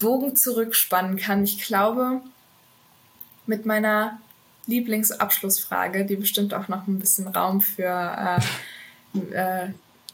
Bogen 0.00 0.34
zurückspannen 0.34 1.16
kann. 1.16 1.44
Ich 1.44 1.62
glaube, 1.62 2.22
mit 3.46 3.66
meiner 3.66 4.20
Lieblingsabschlussfrage, 4.66 6.04
die 6.04 6.16
bestimmt 6.16 6.54
auch 6.54 6.66
noch 6.66 6.88
ein 6.88 6.98
bisschen 6.98 7.28
Raum 7.28 7.60
für 7.60 8.40
äh, 9.14 9.32
äh, 9.32 9.68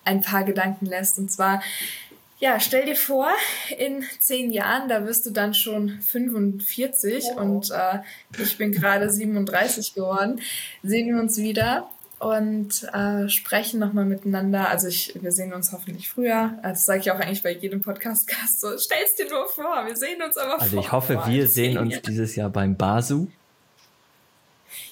ein 0.07 0.23
paar 0.23 0.45
Gedanken 0.45 0.87
lässt. 0.87 1.19
Und 1.19 1.31
zwar, 1.31 1.63
ja, 2.39 2.61
stell 2.61 2.85
dir 2.85 2.97
vor, 2.97 3.29
in 3.79 4.05
zehn 4.21 4.53
Jahren, 4.53 4.89
da 4.89 5.05
wirst 5.05 5.27
du 5.27 5.31
dann 5.31 5.55
schon 5.55 6.01
45 6.01 7.25
oh. 7.37 7.41
und 7.41 7.71
äh, 7.71 7.99
ich 8.39 8.59
bin 8.59 8.73
gerade 8.73 9.11
37 9.11 9.95
geworden, 9.95 10.41
sehen 10.83 11.15
wir 11.15 11.21
uns 11.21 11.39
wieder 11.39 11.89
und 12.19 12.85
äh, 12.95 13.29
sprechen 13.29 13.79
nochmal 13.79 14.05
miteinander. 14.05 14.69
Also 14.69 14.89
ich, 14.89 15.13
wir 15.21 15.33
sehen 15.33 15.53
uns 15.53 15.73
hoffentlich 15.73 16.09
früher. 16.09 16.59
Das 16.63 16.85
sage 16.85 17.01
ich 17.01 17.11
auch 17.11 17.21
eigentlich 17.21 17.43
bei 17.43 17.53
jedem 17.53 17.83
Podcast-Gast 17.83 18.61
so, 18.61 18.79
stell's 18.79 19.15
dir 19.17 19.29
nur 19.29 19.49
vor, 19.49 19.85
wir 19.87 19.97
sehen 19.97 20.23
uns 20.23 20.37
aber 20.37 20.61
Also 20.61 20.79
ich 20.79 20.93
hoffe, 20.93 21.23
wir 21.27 21.49
sehen 21.49 21.79
uns 21.79 22.01
dieses 22.03 22.37
Jahr 22.37 22.51
beim 22.51 22.77
Basu. 22.77 23.29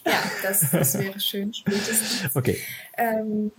Ja, 0.06 0.22
das, 0.42 0.70
das 0.70 0.98
wäre 0.98 1.18
schön, 1.18 1.54
spätestens. 1.54 2.36
Okay. 2.36 2.58
Ähm, 2.96 3.50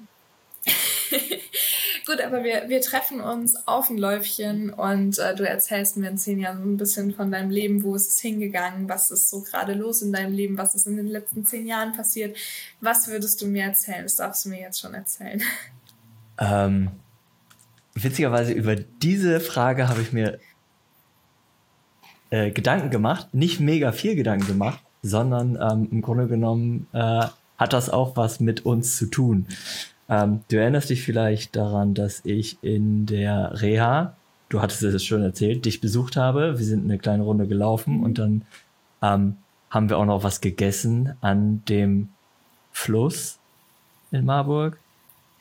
Gut, 2.05 2.21
aber 2.21 2.43
wir, 2.43 2.69
wir 2.69 2.81
treffen 2.81 3.19
uns 3.19 3.55
auf 3.67 3.89
ein 3.89 3.97
Läufchen 3.97 4.69
und 4.71 5.17
äh, 5.17 5.35
du 5.35 5.47
erzählst 5.47 5.97
mir 5.97 6.09
in 6.09 6.19
zehn 6.19 6.39
Jahren 6.39 6.59
so 6.59 6.69
ein 6.69 6.77
bisschen 6.77 7.13
von 7.13 7.31
deinem 7.31 7.49
Leben, 7.49 7.83
wo 7.83 7.95
ist 7.95 8.09
es 8.09 8.19
hingegangen, 8.19 8.87
was 8.87 9.09
ist 9.09 9.29
so 9.29 9.41
gerade 9.41 9.73
los 9.73 10.03
in 10.03 10.13
deinem 10.13 10.33
Leben, 10.33 10.57
was 10.57 10.75
ist 10.75 10.85
in 10.85 10.97
den 10.97 11.07
letzten 11.07 11.45
zehn 11.45 11.65
Jahren 11.65 11.93
passiert. 11.93 12.37
Was 12.79 13.07
würdest 13.07 13.41
du 13.41 13.47
mir 13.47 13.63
erzählen? 13.63 14.03
Das 14.03 14.17
darfst 14.17 14.45
du 14.45 14.49
mir 14.49 14.59
jetzt 14.59 14.79
schon 14.79 14.93
erzählen. 14.93 15.41
Ähm, 16.37 16.91
witzigerweise 17.95 18.51
über 18.51 18.75
diese 18.75 19.39
Frage 19.39 19.87
habe 19.87 20.01
ich 20.01 20.13
mir 20.13 20.39
äh, 22.29 22.51
Gedanken 22.51 22.89
gemacht, 22.89 23.33
nicht 23.33 23.59
mega 23.59 23.91
viel 23.91 24.15
Gedanken 24.15 24.45
gemacht, 24.47 24.79
sondern 25.01 25.57
ähm, 25.61 25.87
im 25.91 26.01
Grunde 26.01 26.27
genommen 26.27 26.87
äh, 26.93 27.27
hat 27.57 27.73
das 27.73 27.89
auch 27.89 28.17
was 28.17 28.39
mit 28.39 28.65
uns 28.65 28.97
zu 28.97 29.05
tun. 29.05 29.47
Ähm, 30.07 30.41
du 30.49 30.57
erinnerst 30.57 30.89
dich 30.89 31.03
vielleicht 31.03 31.55
daran, 31.55 31.93
dass 31.93 32.21
ich 32.23 32.57
in 32.61 33.05
der 33.05 33.61
Reha, 33.61 34.15
du 34.49 34.61
hattest 34.61 34.83
es 34.83 35.03
schon 35.03 35.23
erzählt, 35.23 35.65
dich 35.65 35.81
besucht 35.81 36.15
habe. 36.15 36.57
Wir 36.57 36.65
sind 36.65 36.83
eine 36.83 36.99
kleine 36.99 37.23
Runde 37.23 37.47
gelaufen 37.47 37.97
mhm. 37.97 38.03
und 38.03 38.19
dann 38.19 38.41
ähm, 39.01 39.37
haben 39.69 39.89
wir 39.89 39.97
auch 39.97 40.05
noch 40.05 40.23
was 40.23 40.41
gegessen 40.41 41.15
an 41.21 41.63
dem 41.67 42.09
Fluss 42.71 43.39
in 44.11 44.25
Marburg. 44.25 44.77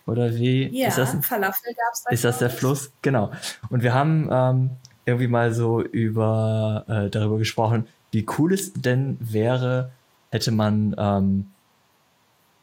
Oder 0.06 0.34
wie? 0.34 0.68
Ja, 0.68 0.88
ist 0.88 0.98
das 0.98 1.14
ein, 1.14 1.22
Falafel 1.22 1.72
gab's 1.74 2.04
da. 2.04 2.10
Ist 2.10 2.24
das 2.24 2.38
der 2.38 2.50
Fluss? 2.50 2.92
Genau. 3.02 3.30
Und 3.70 3.82
wir 3.82 3.94
haben 3.94 4.28
ähm, 4.30 4.70
irgendwie 5.06 5.28
mal 5.28 5.52
so 5.54 5.82
über 5.82 6.84
äh, 6.88 7.10
darüber 7.10 7.38
gesprochen, 7.38 7.86
wie 8.12 8.26
cool 8.38 8.52
es 8.52 8.72
denn 8.72 9.16
wäre, 9.20 9.90
hätte 10.30 10.50
man 10.50 10.94
ähm, 10.98 11.46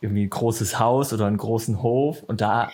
irgendwie 0.01 0.23
ein 0.23 0.29
großes 0.29 0.79
Haus 0.79 1.13
oder 1.13 1.27
einen 1.27 1.37
großen 1.37 1.81
Hof 1.81 2.23
und 2.23 2.41
da 2.41 2.71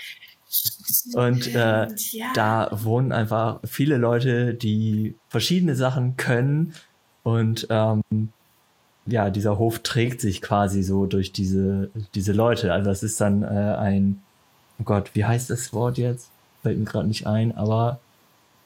und 1.14 1.54
äh, 1.54 1.88
ja. 2.12 2.26
da 2.34 2.70
wohnen 2.72 3.12
einfach 3.12 3.60
viele 3.66 3.98
Leute, 3.98 4.54
die 4.54 5.16
verschiedene 5.28 5.76
Sachen 5.76 6.16
können 6.16 6.74
und 7.24 7.68
ähm, 7.70 8.02
ja, 9.06 9.30
dieser 9.30 9.58
Hof 9.60 9.80
trägt 9.80 10.22
sich 10.22 10.42
quasi 10.42 10.84
so 10.84 11.06
durch 11.06 11.34
diese 11.34 11.92
diese 12.16 12.32
Leute. 12.32 12.74
Also 12.74 12.90
das 12.90 13.04
ist 13.04 13.20
dann 13.20 13.44
äh, 13.44 13.48
ein 13.48 14.22
oh 14.80 14.84
Gott, 14.84 15.12
wie 15.14 15.26
heißt 15.26 15.50
das 15.50 15.74
Wort 15.74 15.98
jetzt? 15.98 16.30
Fällt 16.64 16.80
mir 16.80 16.86
gerade 16.86 17.08
nicht 17.08 17.28
ein, 17.28 17.56
aber 17.56 18.00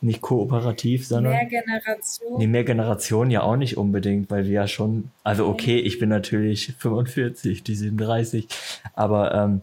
nicht 0.02 0.22
kooperativ, 0.22 1.08
sondern. 1.08 1.34
Mehr 1.34 1.46
Generation. 1.46 2.38
Nee, 2.38 2.48
mehr 2.48 2.64
Generation 2.64 3.32
ja 3.32 3.44
auch 3.44 3.56
nicht 3.56 3.78
unbedingt, 3.78 4.30
weil 4.32 4.46
wir 4.46 4.52
ja 4.52 4.68
schon, 4.68 5.12
also 5.24 5.48
okay, 5.48 5.80
ich 5.80 6.00
bin 6.00 6.10
natürlich 6.10 6.74
45, 6.80 7.64
die 7.64 7.76
37, 7.76 8.48
aber 8.94 9.34
ähm, 9.34 9.62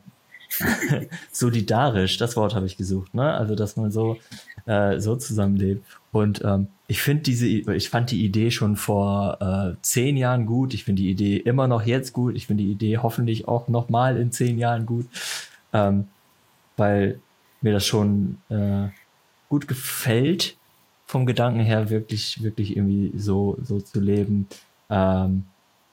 solidarisch, 1.33 2.17
das 2.19 2.37
Wort 2.37 2.55
habe 2.55 2.67
ich 2.67 2.77
gesucht, 2.77 3.15
ne? 3.15 3.35
Also 3.35 3.55
dass 3.55 3.77
man 3.77 3.91
so 3.91 4.17
äh, 4.69 5.01
so 5.01 5.17
zusammenlebt. 5.17 5.85
Und 6.13 6.43
ähm, 6.45 6.69
ich 6.87 7.03
finde 7.03 7.23
diese, 7.23 7.47
ich 7.47 7.91
fand 7.91 8.11
die 8.11 8.25
Idee 8.25 8.51
schon 8.51 8.77
vor 8.77 9.39
äh, 9.41 9.77
zehn 9.83 10.17
Jahren 10.17 10.47
gut. 10.47 10.75
Ich 10.75 10.85
finde 10.85 11.03
die 11.03 11.11
Idee 11.11 11.37
immer 11.39 11.69
noch 11.69 11.85
jetzt 11.85 12.13
gut. 12.13 12.37
Ich 12.37 12.47
finde 12.47 12.65
die 12.65 12.73
Idee 12.73 12.99
hoffentlich 12.99 13.49
auch 13.49 13.69
noch 13.69 13.89
mal 13.89 14.17
in 14.17 14.31
zehn 14.31 14.59
Jahren 14.59 14.87
gut, 14.87 15.07
ähm, 15.73 16.09
weil 16.77 17.19
mir 17.61 17.73
das 17.73 17.87
schon 17.87 18.39
äh, 18.51 18.89
gut 19.49 19.69
gefällt, 19.69 20.57
vom 21.07 21.27
Gedanken 21.27 21.61
her 21.61 21.91
wirklich, 21.91 22.43
wirklich 22.43 22.77
irgendwie 22.77 23.13
so, 23.19 23.57
so 23.63 23.81
zu 23.81 24.01
leben. 24.01 24.47
Ähm, 24.91 25.45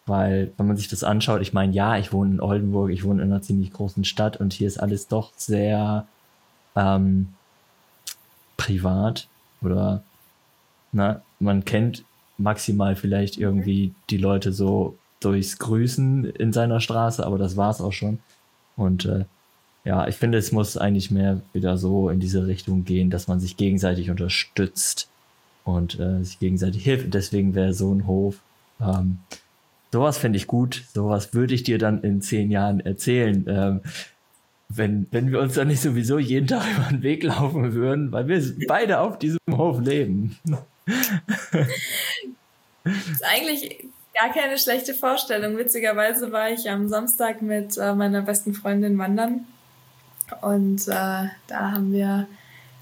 weil, 0.05 0.51
wenn 0.57 0.67
man 0.67 0.77
sich 0.77 0.87
das 0.87 1.03
anschaut, 1.03 1.41
ich 1.41 1.53
meine, 1.53 1.73
ja, 1.73 1.97
ich 1.97 2.13
wohne 2.13 2.33
in 2.35 2.41
Oldenburg, 2.41 2.91
ich 2.91 3.03
wohne 3.03 3.23
in 3.23 3.31
einer 3.31 3.41
ziemlich 3.41 3.73
großen 3.73 4.03
Stadt 4.03 4.37
und 4.37 4.53
hier 4.53 4.67
ist 4.67 4.77
alles 4.77 5.07
doch 5.07 5.31
sehr 5.35 6.05
ähm, 6.75 7.33
privat 8.57 9.27
oder 9.61 10.03
na, 10.91 11.21
man 11.39 11.65
kennt 11.65 12.05
maximal 12.37 12.95
vielleicht 12.95 13.37
irgendwie 13.37 13.93
die 14.09 14.17
Leute 14.17 14.53
so 14.53 14.97
durchs 15.19 15.57
Grüßen 15.57 16.25
in 16.25 16.53
seiner 16.53 16.79
Straße, 16.79 17.25
aber 17.25 17.37
das 17.37 17.57
war's 17.57 17.81
auch 17.81 17.93
schon. 17.93 18.19
Und 18.75 19.05
äh, 19.05 19.25
ja, 19.85 20.07
ich 20.07 20.15
finde, 20.15 20.39
es 20.39 20.51
muss 20.51 20.77
eigentlich 20.77 21.11
mehr 21.11 21.41
wieder 21.53 21.77
so 21.77 22.09
in 22.09 22.19
diese 22.19 22.47
Richtung 22.47 22.85
gehen, 22.85 23.11
dass 23.11 23.27
man 23.27 23.39
sich 23.39 23.55
gegenseitig 23.55 24.09
unterstützt 24.09 25.07
und 25.63 25.99
äh, 25.99 26.23
sich 26.23 26.39
gegenseitig 26.39 26.83
hilft. 26.83 27.13
deswegen 27.13 27.53
wäre 27.53 27.73
so 27.73 27.93
ein 27.93 28.07
Hof. 28.07 28.39
Ähm, 28.81 29.19
sowas 29.91 30.17
finde 30.17 30.37
ich 30.37 30.47
gut. 30.47 30.83
Sowas 30.91 31.35
würde 31.35 31.53
ich 31.53 31.61
dir 31.61 31.77
dann 31.77 32.01
in 32.01 32.19
zehn 32.21 32.49
Jahren 32.49 32.79
erzählen. 32.79 33.45
Ähm, 33.47 33.81
wenn, 34.69 35.05
wenn 35.11 35.31
wir 35.31 35.39
uns 35.39 35.53
dann 35.53 35.67
nicht 35.67 35.81
sowieso 35.81 36.17
jeden 36.17 36.47
Tag 36.47 36.65
über 36.75 36.89
den 36.89 37.03
Weg 37.03 37.21
laufen 37.23 37.73
würden, 37.73 38.11
weil 38.11 38.27
wir 38.27 38.41
beide 38.67 39.01
auf 39.01 39.19
diesem 39.19 39.37
Hof 39.51 39.79
leben. 39.81 40.39
das 42.83 43.07
ist 43.11 43.23
eigentlich 43.23 43.85
gar 44.15 44.33
keine 44.33 44.57
schlechte 44.57 44.95
Vorstellung. 44.95 45.59
Witzigerweise 45.59 46.31
war 46.31 46.49
ich 46.49 46.67
am 46.71 46.87
Samstag 46.87 47.43
mit 47.43 47.77
äh, 47.77 47.93
meiner 47.93 48.23
besten 48.23 48.55
Freundin 48.55 48.97
wandern 48.97 49.45
und 50.41 50.87
äh, 50.87 51.27
da 51.47 51.71
haben 51.71 51.91
wir 51.91 52.27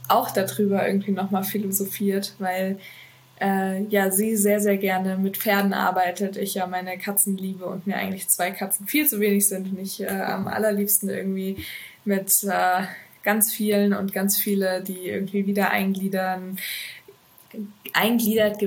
auch 0.07 0.31
darüber 0.31 0.85
irgendwie 0.87 1.11
nochmal 1.11 1.43
philosophiert, 1.43 2.35
weil 2.39 2.77
äh, 3.41 3.83
ja 3.83 4.11
sie 4.11 4.35
sehr, 4.35 4.59
sehr 4.59 4.77
gerne 4.77 5.17
mit 5.17 5.37
Pferden 5.37 5.73
arbeitet. 5.73 6.37
Ich 6.37 6.55
ja 6.55 6.67
meine 6.67 6.97
Katzen 6.97 7.37
liebe 7.37 7.65
und 7.65 7.87
mir 7.87 7.95
eigentlich 7.95 8.29
zwei 8.29 8.51
Katzen 8.51 8.87
viel 8.87 9.07
zu 9.07 9.19
wenig 9.19 9.47
sind 9.47 9.71
und 9.71 9.79
ich 9.79 10.01
äh, 10.01 10.07
am 10.07 10.47
allerliebsten 10.47 11.09
irgendwie 11.09 11.57
mit 12.05 12.43
äh, 12.43 12.83
ganz 13.23 13.51
vielen 13.51 13.93
und 13.93 14.13
ganz 14.13 14.37
viele, 14.37 14.83
die 14.83 15.07
irgendwie 15.07 15.45
wieder 15.45 15.71
eingliedern, 15.71 16.57
eingliedert 17.93 18.57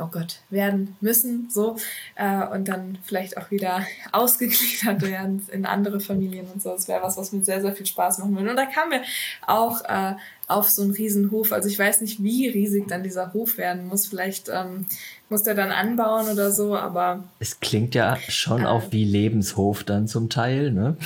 oh 0.00 0.08
Gott, 0.10 0.40
werden 0.50 0.96
müssen, 1.00 1.48
so, 1.50 1.76
äh, 2.14 2.46
und 2.46 2.68
dann 2.68 2.98
vielleicht 3.04 3.36
auch 3.36 3.50
wieder 3.50 3.86
ausgegliedert 4.12 5.02
werden 5.02 5.46
in 5.52 5.66
andere 5.66 6.00
Familien 6.00 6.46
und 6.46 6.62
so. 6.62 6.70
Das 6.70 6.88
wäre 6.88 7.02
was, 7.02 7.16
was 7.16 7.32
mir 7.32 7.44
sehr, 7.44 7.60
sehr 7.60 7.74
viel 7.74 7.86
Spaß 7.86 8.18
machen 8.18 8.36
würde. 8.36 8.50
Und 8.50 8.56
da 8.56 8.66
kamen 8.66 8.92
wir 8.92 9.02
auch 9.46 9.84
äh, 9.84 10.14
auf 10.48 10.70
so 10.70 10.82
einen 10.82 10.92
Riesenhof. 10.92 11.52
Also 11.52 11.68
ich 11.68 11.78
weiß 11.78 12.00
nicht, 12.00 12.22
wie 12.22 12.48
riesig 12.48 12.88
dann 12.88 13.02
dieser 13.02 13.32
Hof 13.32 13.58
werden 13.58 13.86
muss. 13.86 14.06
Vielleicht 14.06 14.48
ähm, 14.48 14.86
muss 15.28 15.42
der 15.42 15.54
dann 15.54 15.70
anbauen 15.70 16.28
oder 16.28 16.50
so, 16.50 16.76
aber. 16.76 17.24
Es 17.38 17.60
klingt 17.60 17.94
ja 17.94 18.16
schon 18.28 18.62
äh, 18.62 18.66
auch 18.66 18.90
wie 18.90 19.04
Lebenshof 19.04 19.84
dann 19.84 20.08
zum 20.08 20.28
Teil, 20.28 20.72
ne? 20.72 20.96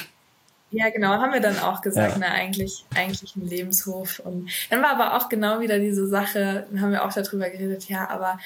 Ja, 0.77 0.91
genau, 0.91 1.09
haben 1.09 1.33
wir 1.33 1.41
dann 1.41 1.59
auch 1.59 1.81
gesagt, 1.81 2.13
ja. 2.13 2.19
na, 2.21 2.33
eigentlich, 2.33 2.85
eigentlich 2.95 3.35
ein 3.35 3.49
Lebenshof. 3.49 4.21
Und 4.23 4.51
dann 4.69 4.83
war 4.83 4.91
aber 4.91 5.17
auch 5.17 5.31
genau 5.31 5.61
wieder 5.61 5.79
diese 5.79 6.07
Sache, 6.07 6.67
dann 6.71 6.83
haben 6.83 6.93
wir 6.93 7.03
auch 7.03 7.13
darüber 7.15 7.49
geredet, 7.49 7.89
ja, 7.89 8.11
aber 8.11 8.39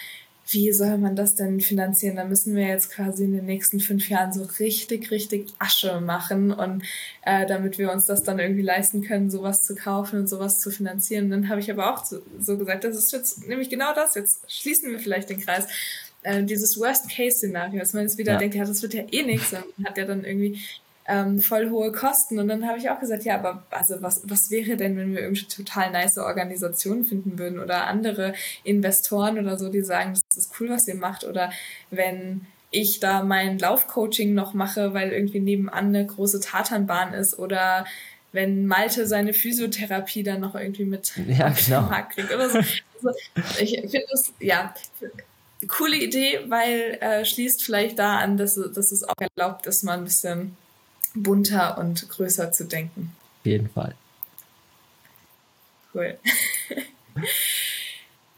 wie 0.48 0.72
soll 0.72 0.96
man 0.98 1.16
das 1.16 1.34
denn 1.34 1.60
finanzieren? 1.60 2.16
Da 2.16 2.24
müssen 2.24 2.54
wir 2.54 2.66
jetzt 2.66 2.92
quasi 2.92 3.24
in 3.24 3.32
den 3.32 3.46
nächsten 3.46 3.80
fünf 3.80 4.08
Jahren 4.08 4.32
so 4.32 4.44
richtig, 4.60 5.10
richtig 5.10 5.48
Asche 5.58 6.00
machen 6.00 6.52
und 6.52 6.84
äh, 7.24 7.46
damit 7.46 7.78
wir 7.78 7.90
uns 7.90 8.06
das 8.06 8.22
dann 8.22 8.38
irgendwie 8.38 8.62
leisten 8.62 9.02
können, 9.02 9.28
sowas 9.28 9.64
zu 9.64 9.74
kaufen 9.74 10.20
und 10.20 10.28
sowas 10.28 10.60
zu 10.60 10.70
finanzieren. 10.70 11.24
Und 11.24 11.30
dann 11.30 11.48
habe 11.48 11.60
ich 11.60 11.70
aber 11.70 11.92
auch 11.92 12.04
so, 12.04 12.20
so, 12.38 12.58
gesagt, 12.58 12.84
das 12.84 12.96
ist 12.96 13.12
jetzt 13.12 13.48
nämlich 13.48 13.70
genau 13.70 13.92
das. 13.92 14.14
Jetzt 14.14 14.48
schließen 14.50 14.90
wir 14.92 15.00
vielleicht 15.00 15.30
den 15.30 15.40
Kreis. 15.40 15.66
Äh, 16.22 16.44
dieses 16.44 16.78
Worst-Case-Szenario, 16.78 17.80
dass 17.80 17.92
man 17.92 18.02
jetzt 18.02 18.18
wieder 18.18 18.32
ja. 18.32 18.38
denkt, 18.38 18.54
ja, 18.54 18.64
das 18.64 18.82
wird 18.82 18.94
ja 18.94 19.04
eh 19.10 19.22
nichts. 19.22 19.52
Und 19.52 19.86
hat 19.86 19.98
ja 19.98 20.04
dann 20.04 20.24
irgendwie 20.24 20.60
ähm, 21.10 21.40
voll 21.40 21.70
hohe 21.70 21.90
Kosten. 21.90 22.38
Und 22.38 22.48
dann 22.48 22.66
habe 22.66 22.78
ich 22.78 22.88
auch 22.88 23.00
gesagt, 23.00 23.24
ja, 23.24 23.34
aber 23.34 23.64
also 23.70 24.00
was, 24.00 24.22
was 24.24 24.50
wäre 24.50 24.76
denn, 24.76 24.96
wenn 24.96 25.12
wir 25.12 25.22
irgendwie 25.22 25.46
total 25.46 25.90
nice 25.90 26.18
Organisationen 26.18 27.04
finden 27.04 27.38
würden 27.38 27.58
oder 27.58 27.86
andere 27.88 28.32
Investoren 28.62 29.38
oder 29.38 29.58
so, 29.58 29.68
die 29.68 29.82
sagen, 29.82 30.14
das 30.14 30.36
ist 30.36 30.52
cool, 30.60 30.70
was 30.70 30.86
ihr 30.86 30.94
macht. 30.94 31.24
Oder 31.24 31.50
wenn 31.90 32.46
ich 32.70 33.00
da 33.00 33.24
mein 33.24 33.58
Laufcoaching 33.58 34.32
noch 34.32 34.54
mache, 34.54 34.94
weil 34.94 35.12
irgendwie 35.12 35.40
nebenan 35.40 35.86
eine 35.86 36.06
große 36.06 36.40
Tatanbahn 36.40 37.12
ist 37.12 37.36
oder 37.38 37.84
wenn 38.32 38.66
Malte 38.66 39.08
seine 39.08 39.34
Physiotherapie 39.34 40.22
dann 40.22 40.40
noch 40.40 40.54
irgendwie 40.54 40.84
mit 40.84 41.12
ja, 41.28 41.48
genau. 41.48 41.82
Markt 41.82 42.14
kriegt 42.14 42.32
oder 42.32 42.48
so. 42.48 42.58
Also 42.58 43.18
ich 43.60 43.80
finde 43.80 44.06
es, 44.12 44.32
ja, 44.38 44.72
coole 45.66 45.96
Idee, 45.96 46.40
weil 46.46 46.98
äh, 47.00 47.24
schließt 47.24 47.64
vielleicht 47.64 47.98
da 47.98 48.18
an, 48.18 48.36
dass, 48.36 48.54
dass 48.54 48.92
es 48.92 49.02
auch 49.02 49.14
erlaubt 49.18 49.66
ist, 49.66 49.82
mal 49.82 49.98
ein 49.98 50.04
bisschen 50.04 50.56
bunter 51.14 51.78
und 51.78 52.08
größer 52.08 52.52
zu 52.52 52.64
denken. 52.64 53.14
Auf 53.40 53.46
jeden 53.46 53.68
Fall. 53.68 53.94
Cool. 55.94 56.18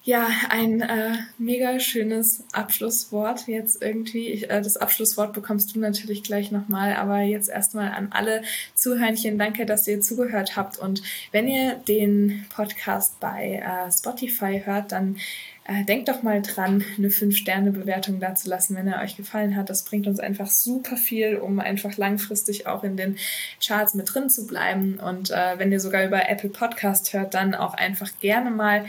Ja, 0.04 0.28
ein 0.48 0.80
äh, 0.80 1.12
mega 1.38 1.78
schönes 1.78 2.42
Abschlusswort 2.50 3.46
jetzt 3.46 3.80
irgendwie. 3.80 4.30
Ich, 4.30 4.50
äh, 4.50 4.60
das 4.60 4.76
Abschlusswort 4.76 5.32
bekommst 5.32 5.76
du 5.76 5.78
natürlich 5.78 6.24
gleich 6.24 6.50
nochmal, 6.50 6.96
aber 6.96 7.20
jetzt 7.20 7.48
erstmal 7.48 7.92
an 7.92 8.08
alle 8.10 8.42
Zuhörnchen. 8.74 9.38
Danke, 9.38 9.64
dass 9.64 9.86
ihr 9.86 10.00
zugehört 10.00 10.56
habt. 10.56 10.76
Und 10.76 11.04
wenn 11.30 11.46
ihr 11.46 11.74
den 11.86 12.46
Podcast 12.52 13.20
bei 13.20 13.62
äh, 13.64 13.92
Spotify 13.92 14.60
hört, 14.64 14.90
dann 14.90 15.18
äh, 15.64 15.84
denkt 15.84 16.08
doch 16.08 16.22
mal 16.22 16.42
dran, 16.42 16.84
eine 16.98 17.08
5-Sterne-Bewertung 17.08 18.18
dazulassen, 18.18 18.76
wenn 18.76 18.88
er 18.88 19.00
euch 19.00 19.16
gefallen 19.16 19.56
hat. 19.56 19.70
Das 19.70 19.84
bringt 19.84 20.06
uns 20.06 20.18
einfach 20.18 20.48
super 20.48 20.96
viel, 20.96 21.36
um 21.36 21.60
einfach 21.60 21.96
langfristig 21.96 22.66
auch 22.66 22.82
in 22.82 22.96
den 22.96 23.16
Charts 23.64 23.94
mit 23.94 24.12
drin 24.12 24.28
zu 24.28 24.46
bleiben. 24.46 24.98
Und 24.98 25.30
äh, 25.30 25.58
wenn 25.58 25.70
ihr 25.70 25.80
sogar 25.80 26.04
über 26.04 26.28
Apple 26.28 26.50
Podcast 26.50 27.12
hört, 27.12 27.34
dann 27.34 27.54
auch 27.54 27.74
einfach 27.74 28.10
gerne 28.20 28.50
mal 28.50 28.86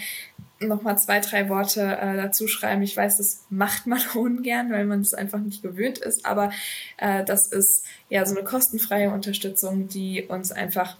nochmal 0.60 0.98
zwei, 0.98 1.20
drei 1.20 1.50
Worte 1.50 1.82
äh, 1.82 2.16
dazu 2.16 2.48
schreiben. 2.48 2.82
Ich 2.82 2.98
weiß, 2.98 3.18
das 3.18 3.46
macht 3.50 3.86
man 3.86 4.02
ungern, 4.16 4.72
weil 4.72 4.86
man 4.86 5.02
es 5.02 5.14
einfach 5.14 5.40
nicht 5.40 5.62
gewöhnt 5.62 6.00
ist, 6.00 6.26
aber 6.26 6.52
äh, 6.98 7.24
das 7.24 7.48
ist 7.48 7.86
ja 8.10 8.26
so 8.26 8.36
eine 8.36 8.46
kostenfreie 8.46 9.12
Unterstützung, 9.12 9.88
die 9.88 10.24
uns 10.24 10.52
einfach 10.52 10.98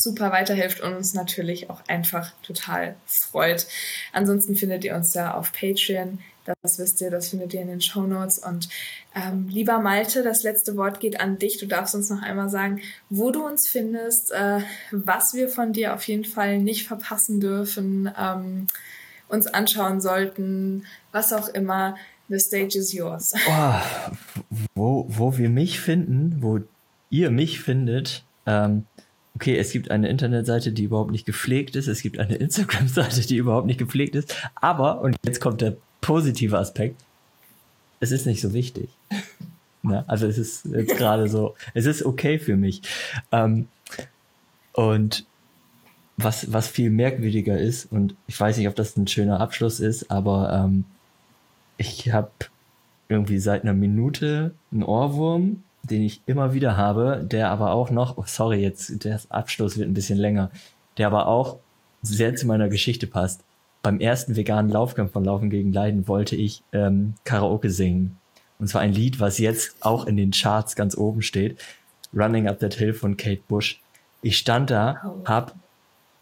super 0.00 0.30
weiterhilft 0.30 0.80
und 0.80 0.94
uns 0.94 1.14
natürlich 1.14 1.70
auch 1.70 1.82
einfach 1.88 2.32
total 2.42 2.94
freut. 3.06 3.66
Ansonsten 4.12 4.54
findet 4.54 4.84
ihr 4.84 4.94
uns 4.94 5.12
ja 5.14 5.34
auf 5.34 5.52
Patreon. 5.52 6.20
Das 6.62 6.78
wisst 6.78 7.00
ihr, 7.02 7.10
das 7.10 7.28
findet 7.28 7.52
ihr 7.52 7.60
in 7.60 7.68
den 7.68 7.80
Show 7.80 8.02
Notes. 8.02 8.38
Und 8.38 8.68
ähm, 9.14 9.48
lieber 9.48 9.80
Malte, 9.80 10.22
das 10.22 10.44
letzte 10.44 10.76
Wort 10.76 10.98
geht 11.00 11.20
an 11.20 11.38
dich. 11.38 11.58
Du 11.58 11.66
darfst 11.66 11.94
uns 11.94 12.08
noch 12.08 12.22
einmal 12.22 12.48
sagen, 12.48 12.80
wo 13.10 13.30
du 13.30 13.44
uns 13.44 13.68
findest, 13.68 14.32
äh, 14.32 14.60
was 14.90 15.34
wir 15.34 15.48
von 15.48 15.72
dir 15.72 15.94
auf 15.94 16.04
jeden 16.04 16.24
Fall 16.24 16.58
nicht 16.58 16.86
verpassen 16.86 17.40
dürfen, 17.40 18.10
ähm, 18.18 18.66
uns 19.28 19.46
anschauen 19.46 20.00
sollten, 20.00 20.86
was 21.12 21.32
auch 21.32 21.48
immer. 21.48 21.96
The 22.30 22.38
stage 22.38 22.78
is 22.78 22.92
yours. 22.92 23.34
Oh, 23.48 23.74
wo, 24.74 25.06
wo 25.08 25.38
wir 25.38 25.48
mich 25.48 25.80
finden, 25.80 26.36
wo 26.40 26.60
ihr 27.10 27.30
mich 27.30 27.60
findet, 27.60 28.24
ähm, 28.46 28.84
okay, 29.38 29.56
es 29.56 29.70
gibt 29.70 29.92
eine 29.92 30.08
Internetseite, 30.08 30.72
die 30.72 30.82
überhaupt 30.82 31.12
nicht 31.12 31.24
gepflegt 31.24 31.76
ist, 31.76 31.86
es 31.86 32.02
gibt 32.02 32.18
eine 32.18 32.34
Instagram-Seite, 32.44 33.20
die 33.20 33.36
überhaupt 33.36 33.68
nicht 33.68 33.78
gepflegt 33.78 34.16
ist, 34.16 34.34
aber, 34.56 35.00
und 35.00 35.14
jetzt 35.24 35.40
kommt 35.40 35.60
der 35.60 35.76
positive 36.00 36.58
Aspekt, 36.58 37.00
es 38.00 38.10
ist 38.10 38.26
nicht 38.26 38.40
so 38.40 38.52
wichtig. 38.52 38.90
Ja, 39.84 40.04
also 40.08 40.26
es 40.26 40.38
ist 40.38 40.64
jetzt 40.66 40.96
gerade 40.96 41.28
so, 41.28 41.54
es 41.72 41.86
ist 41.86 42.04
okay 42.04 42.40
für 42.40 42.56
mich. 42.56 42.82
Ähm, 43.30 43.68
und 44.72 45.24
was, 46.16 46.52
was 46.52 46.66
viel 46.66 46.90
merkwürdiger 46.90 47.56
ist, 47.56 47.90
und 47.92 48.16
ich 48.26 48.38
weiß 48.38 48.56
nicht, 48.58 48.66
ob 48.66 48.74
das 48.74 48.96
ein 48.96 49.06
schöner 49.06 49.38
Abschluss 49.38 49.78
ist, 49.78 50.10
aber 50.10 50.52
ähm, 50.52 50.84
ich 51.76 52.12
habe 52.12 52.32
irgendwie 53.08 53.38
seit 53.38 53.62
einer 53.62 53.72
Minute 53.72 54.52
einen 54.72 54.82
Ohrwurm, 54.82 55.62
den 55.90 56.02
ich 56.02 56.22
immer 56.26 56.54
wieder 56.54 56.76
habe, 56.76 57.24
der 57.24 57.50
aber 57.50 57.72
auch 57.72 57.90
noch, 57.90 58.16
oh 58.18 58.24
sorry, 58.26 58.60
jetzt 58.60 59.04
der 59.04 59.20
Abschluss 59.28 59.78
wird 59.78 59.88
ein 59.88 59.94
bisschen 59.94 60.18
länger, 60.18 60.50
der 60.96 61.06
aber 61.08 61.26
auch 61.26 61.58
sehr 62.02 62.34
zu 62.34 62.46
meiner 62.46 62.68
Geschichte 62.68 63.06
passt. 63.06 63.44
Beim 63.82 64.00
ersten 64.00 64.36
veganen 64.36 64.70
Laufkampf 64.70 65.12
von 65.12 65.24
Laufen 65.24 65.50
gegen 65.50 65.72
Leiden 65.72 66.08
wollte 66.08 66.36
ich 66.36 66.62
ähm, 66.72 67.14
Karaoke 67.24 67.70
singen. 67.70 68.18
Und 68.58 68.68
zwar 68.68 68.80
ein 68.80 68.92
Lied, 68.92 69.20
was 69.20 69.38
jetzt 69.38 69.76
auch 69.80 70.06
in 70.06 70.16
den 70.16 70.32
Charts 70.32 70.74
ganz 70.74 70.96
oben 70.96 71.22
steht. 71.22 71.60
Running 72.14 72.48
Up 72.48 72.58
That 72.58 72.74
Hill 72.74 72.92
von 72.94 73.16
Kate 73.16 73.42
Bush. 73.46 73.80
Ich 74.22 74.36
stand 74.36 74.70
da, 74.70 75.14
hab 75.24 75.54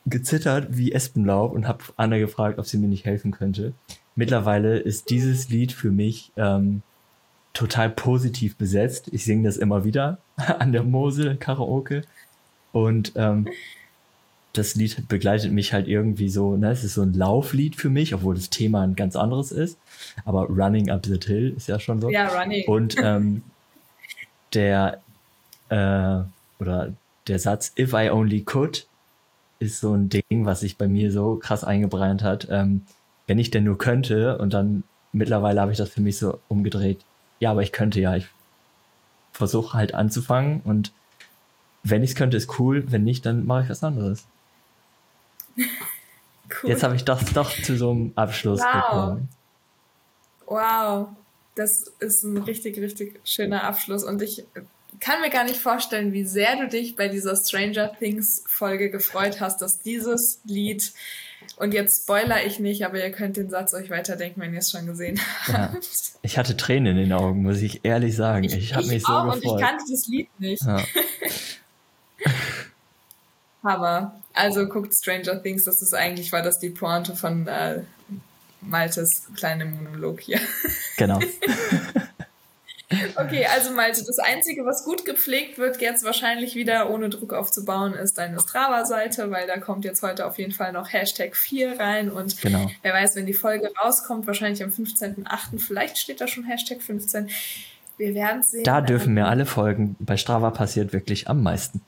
gezittert 0.04 0.76
wie 0.76 0.92
Espenlaub 0.92 1.52
und 1.52 1.66
habe 1.66 1.84
Anna 1.96 2.18
gefragt, 2.18 2.58
ob 2.58 2.66
sie 2.66 2.78
mir 2.78 2.88
nicht 2.88 3.04
helfen 3.04 3.32
könnte. 3.32 3.72
Mittlerweile 4.14 4.78
ist 4.78 5.10
dieses 5.10 5.48
Lied 5.48 5.72
für 5.72 5.90
mich 5.90 6.32
ähm, 6.36 6.82
total 7.56 7.90
positiv 7.90 8.56
besetzt. 8.56 9.08
Ich 9.12 9.24
singe 9.24 9.44
das 9.44 9.56
immer 9.56 9.84
wieder 9.84 10.18
an 10.36 10.72
der 10.72 10.82
Mosel 10.82 11.36
Karaoke 11.36 12.02
und 12.72 13.12
ähm, 13.16 13.48
das 14.52 14.74
Lied 14.74 15.08
begleitet 15.08 15.52
mich 15.52 15.72
halt 15.72 15.86
irgendwie 15.86 16.28
so, 16.28 16.56
ne, 16.56 16.70
es 16.70 16.84
ist 16.84 16.94
so 16.94 17.02
ein 17.02 17.12
Lauflied 17.12 17.76
für 17.76 17.90
mich, 17.90 18.14
obwohl 18.14 18.34
das 18.34 18.48
Thema 18.48 18.82
ein 18.82 18.96
ganz 18.96 19.16
anderes 19.16 19.52
ist. 19.52 19.78
Aber 20.24 20.44
Running 20.44 20.90
Up 20.90 21.04
the 21.04 21.18
Hill 21.22 21.54
ist 21.56 21.68
ja 21.68 21.78
schon 21.78 22.00
so. 22.00 22.10
Ja, 22.10 22.28
Running. 22.28 22.64
Und 22.66 22.96
ähm, 23.02 23.42
der 24.54 25.02
äh, 25.68 26.18
oder 26.58 26.92
der 27.26 27.38
Satz 27.38 27.72
If 27.78 27.92
I 27.92 28.10
Only 28.10 28.42
Could 28.42 28.86
ist 29.58 29.80
so 29.80 29.94
ein 29.94 30.08
Ding, 30.08 30.44
was 30.44 30.60
sich 30.60 30.76
bei 30.76 30.88
mir 30.88 31.10
so 31.10 31.36
krass 31.36 31.64
eingebrannt 31.64 32.22
hat. 32.22 32.48
Ähm, 32.50 32.82
wenn 33.26 33.38
ich 33.38 33.50
denn 33.50 33.64
nur 33.64 33.78
könnte, 33.78 34.38
und 34.38 34.54
dann 34.54 34.84
mittlerweile 35.12 35.60
habe 35.60 35.72
ich 35.72 35.78
das 35.78 35.90
für 35.90 36.00
mich 36.00 36.18
so 36.18 36.38
umgedreht. 36.48 37.04
Ja, 37.38 37.50
aber 37.50 37.62
ich 37.62 37.72
könnte 37.72 38.00
ja. 38.00 38.16
Ich 38.16 38.26
versuche 39.32 39.74
halt 39.76 39.94
anzufangen 39.94 40.60
und 40.64 40.92
wenn 41.82 42.02
ich 42.02 42.10
es 42.10 42.16
könnte, 42.16 42.36
ist 42.36 42.58
cool. 42.58 42.84
Wenn 42.90 43.04
nicht, 43.04 43.26
dann 43.26 43.46
mache 43.46 43.64
ich 43.64 43.68
was 43.68 43.84
anderes. 43.84 44.26
cool. 45.56 46.70
Jetzt 46.70 46.82
habe 46.82 46.96
ich 46.96 47.04
das 47.04 47.32
doch 47.32 47.50
zu 47.50 47.76
so 47.76 47.90
einem 47.90 48.12
Abschluss 48.16 48.60
wow. 48.60 48.72
bekommen. 48.72 49.28
Wow, 50.46 51.08
das 51.54 51.92
ist 51.98 52.22
ein 52.22 52.38
richtig, 52.38 52.78
richtig 52.78 53.20
schöner 53.24 53.64
Abschluss 53.64 54.04
und 54.04 54.22
ich 54.22 54.44
kann 55.00 55.20
mir 55.20 55.30
gar 55.30 55.44
nicht 55.44 55.58
vorstellen, 55.58 56.12
wie 56.12 56.24
sehr 56.24 56.56
du 56.56 56.68
dich 56.68 56.96
bei 56.96 57.08
dieser 57.08 57.36
Stranger 57.36 57.92
Things 57.98 58.44
Folge 58.46 58.90
gefreut 58.90 59.40
hast, 59.40 59.60
dass 59.60 59.80
dieses 59.80 60.40
Lied 60.44 60.92
und 61.56 61.74
jetzt 61.74 62.02
spoiler 62.02 62.44
ich 62.44 62.58
nicht, 62.58 62.84
aber 62.84 63.02
ihr 63.02 63.10
könnt 63.10 63.36
den 63.36 63.50
Satz 63.50 63.74
euch 63.74 63.90
weiterdenken, 63.90 64.40
wenn 64.40 64.52
ihr 64.52 64.58
es 64.58 64.70
schon 64.70 64.86
gesehen 64.86 65.20
habt. 65.46 65.84
Ja. 65.84 66.18
Ich 66.22 66.38
hatte 66.38 66.56
Tränen 66.56 66.96
in 66.96 67.04
den 67.04 67.12
Augen, 67.12 67.42
muss 67.42 67.60
ich 67.60 67.84
ehrlich 67.84 68.16
sagen. 68.16 68.44
Ich, 68.44 68.54
ich 68.54 68.74
habe 68.74 68.86
mich 68.86 69.02
so 69.02 69.12
auch, 69.12 69.34
gefreut. 69.34 69.44
Und 69.44 69.58
ich 69.58 69.64
kannte 69.64 69.84
das 69.90 70.06
Lied 70.06 70.40
nicht. 70.40 70.62
Ja. 70.62 70.82
aber 73.62 74.20
also 74.32 74.66
guckt 74.66 74.94
Stranger 74.94 75.42
Things, 75.42 75.64
das 75.64 75.82
ist 75.82 75.94
eigentlich 75.94 76.32
war 76.32 76.42
das 76.42 76.58
die 76.58 76.70
Pointe 76.70 77.16
von 77.16 77.46
äh, 77.46 77.82
Maltes 78.60 79.28
kleinem 79.36 79.76
Monolog 79.76 80.20
hier. 80.20 80.40
Genau. 80.96 81.20
Okay, 83.16 83.46
also 83.46 83.72
Malte, 83.72 84.04
das 84.04 84.20
Einzige, 84.20 84.64
was 84.64 84.84
gut 84.84 85.04
gepflegt 85.04 85.58
wird, 85.58 85.80
jetzt 85.80 86.04
wahrscheinlich 86.04 86.54
wieder 86.54 86.88
ohne 86.88 87.08
Druck 87.08 87.32
aufzubauen, 87.32 87.94
ist 87.94 88.16
deine 88.16 88.38
Strava-Seite, 88.38 89.30
weil 89.32 89.48
da 89.48 89.58
kommt 89.58 89.84
jetzt 89.84 90.02
heute 90.02 90.24
auf 90.24 90.38
jeden 90.38 90.52
Fall 90.52 90.72
noch 90.72 90.92
Hashtag 90.92 91.34
4 91.34 91.80
rein 91.80 92.10
und 92.10 92.40
genau. 92.40 92.70
wer 92.82 92.92
weiß, 92.92 93.16
wenn 93.16 93.26
die 93.26 93.34
Folge 93.34 93.72
rauskommt, 93.82 94.28
wahrscheinlich 94.28 94.62
am 94.62 94.70
15.8., 94.70 95.58
vielleicht 95.58 95.98
steht 95.98 96.20
da 96.20 96.28
schon 96.28 96.44
Hashtag 96.44 96.80
15. 96.80 97.28
Wir 97.96 98.14
werden 98.14 98.42
sehen. 98.44 98.62
Da 98.62 98.80
dürfen 98.80 99.14
mir 99.14 99.26
alle 99.26 99.46
folgen. 99.46 99.96
Bei 99.98 100.16
Strava 100.16 100.50
passiert 100.50 100.92
wirklich 100.92 101.28
am 101.28 101.42
meisten. 101.42 101.80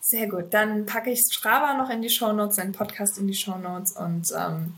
Sehr 0.00 0.26
gut. 0.28 0.46
Dann 0.54 0.86
packe 0.86 1.10
ich 1.10 1.20
Strava 1.20 1.74
noch 1.74 1.90
in 1.90 2.02
die 2.02 2.08
Shownotes, 2.08 2.56
deinen 2.56 2.72
Podcast 2.72 3.18
in 3.18 3.26
die 3.26 3.34
Shownotes 3.34 3.92
und 3.92 4.32
ähm, 4.36 4.74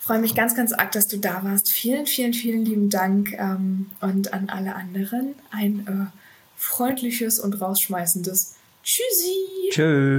freue 0.00 0.18
mich 0.18 0.34
ganz, 0.34 0.56
ganz 0.56 0.72
arg, 0.72 0.90
dass 0.92 1.06
du 1.06 1.18
da 1.18 1.44
warst. 1.44 1.70
Vielen, 1.70 2.06
vielen, 2.06 2.32
vielen 2.32 2.64
lieben 2.64 2.90
Dank 2.90 3.32
ähm, 3.34 3.90
und 4.00 4.32
an 4.32 4.48
alle 4.48 4.74
anderen 4.74 5.34
ein 5.52 5.86
äh, 5.86 6.16
freundliches 6.56 7.38
und 7.38 7.60
rausschmeißendes 7.60 8.56
Tschüssi. 8.82 9.70
Tschö. 9.70 10.18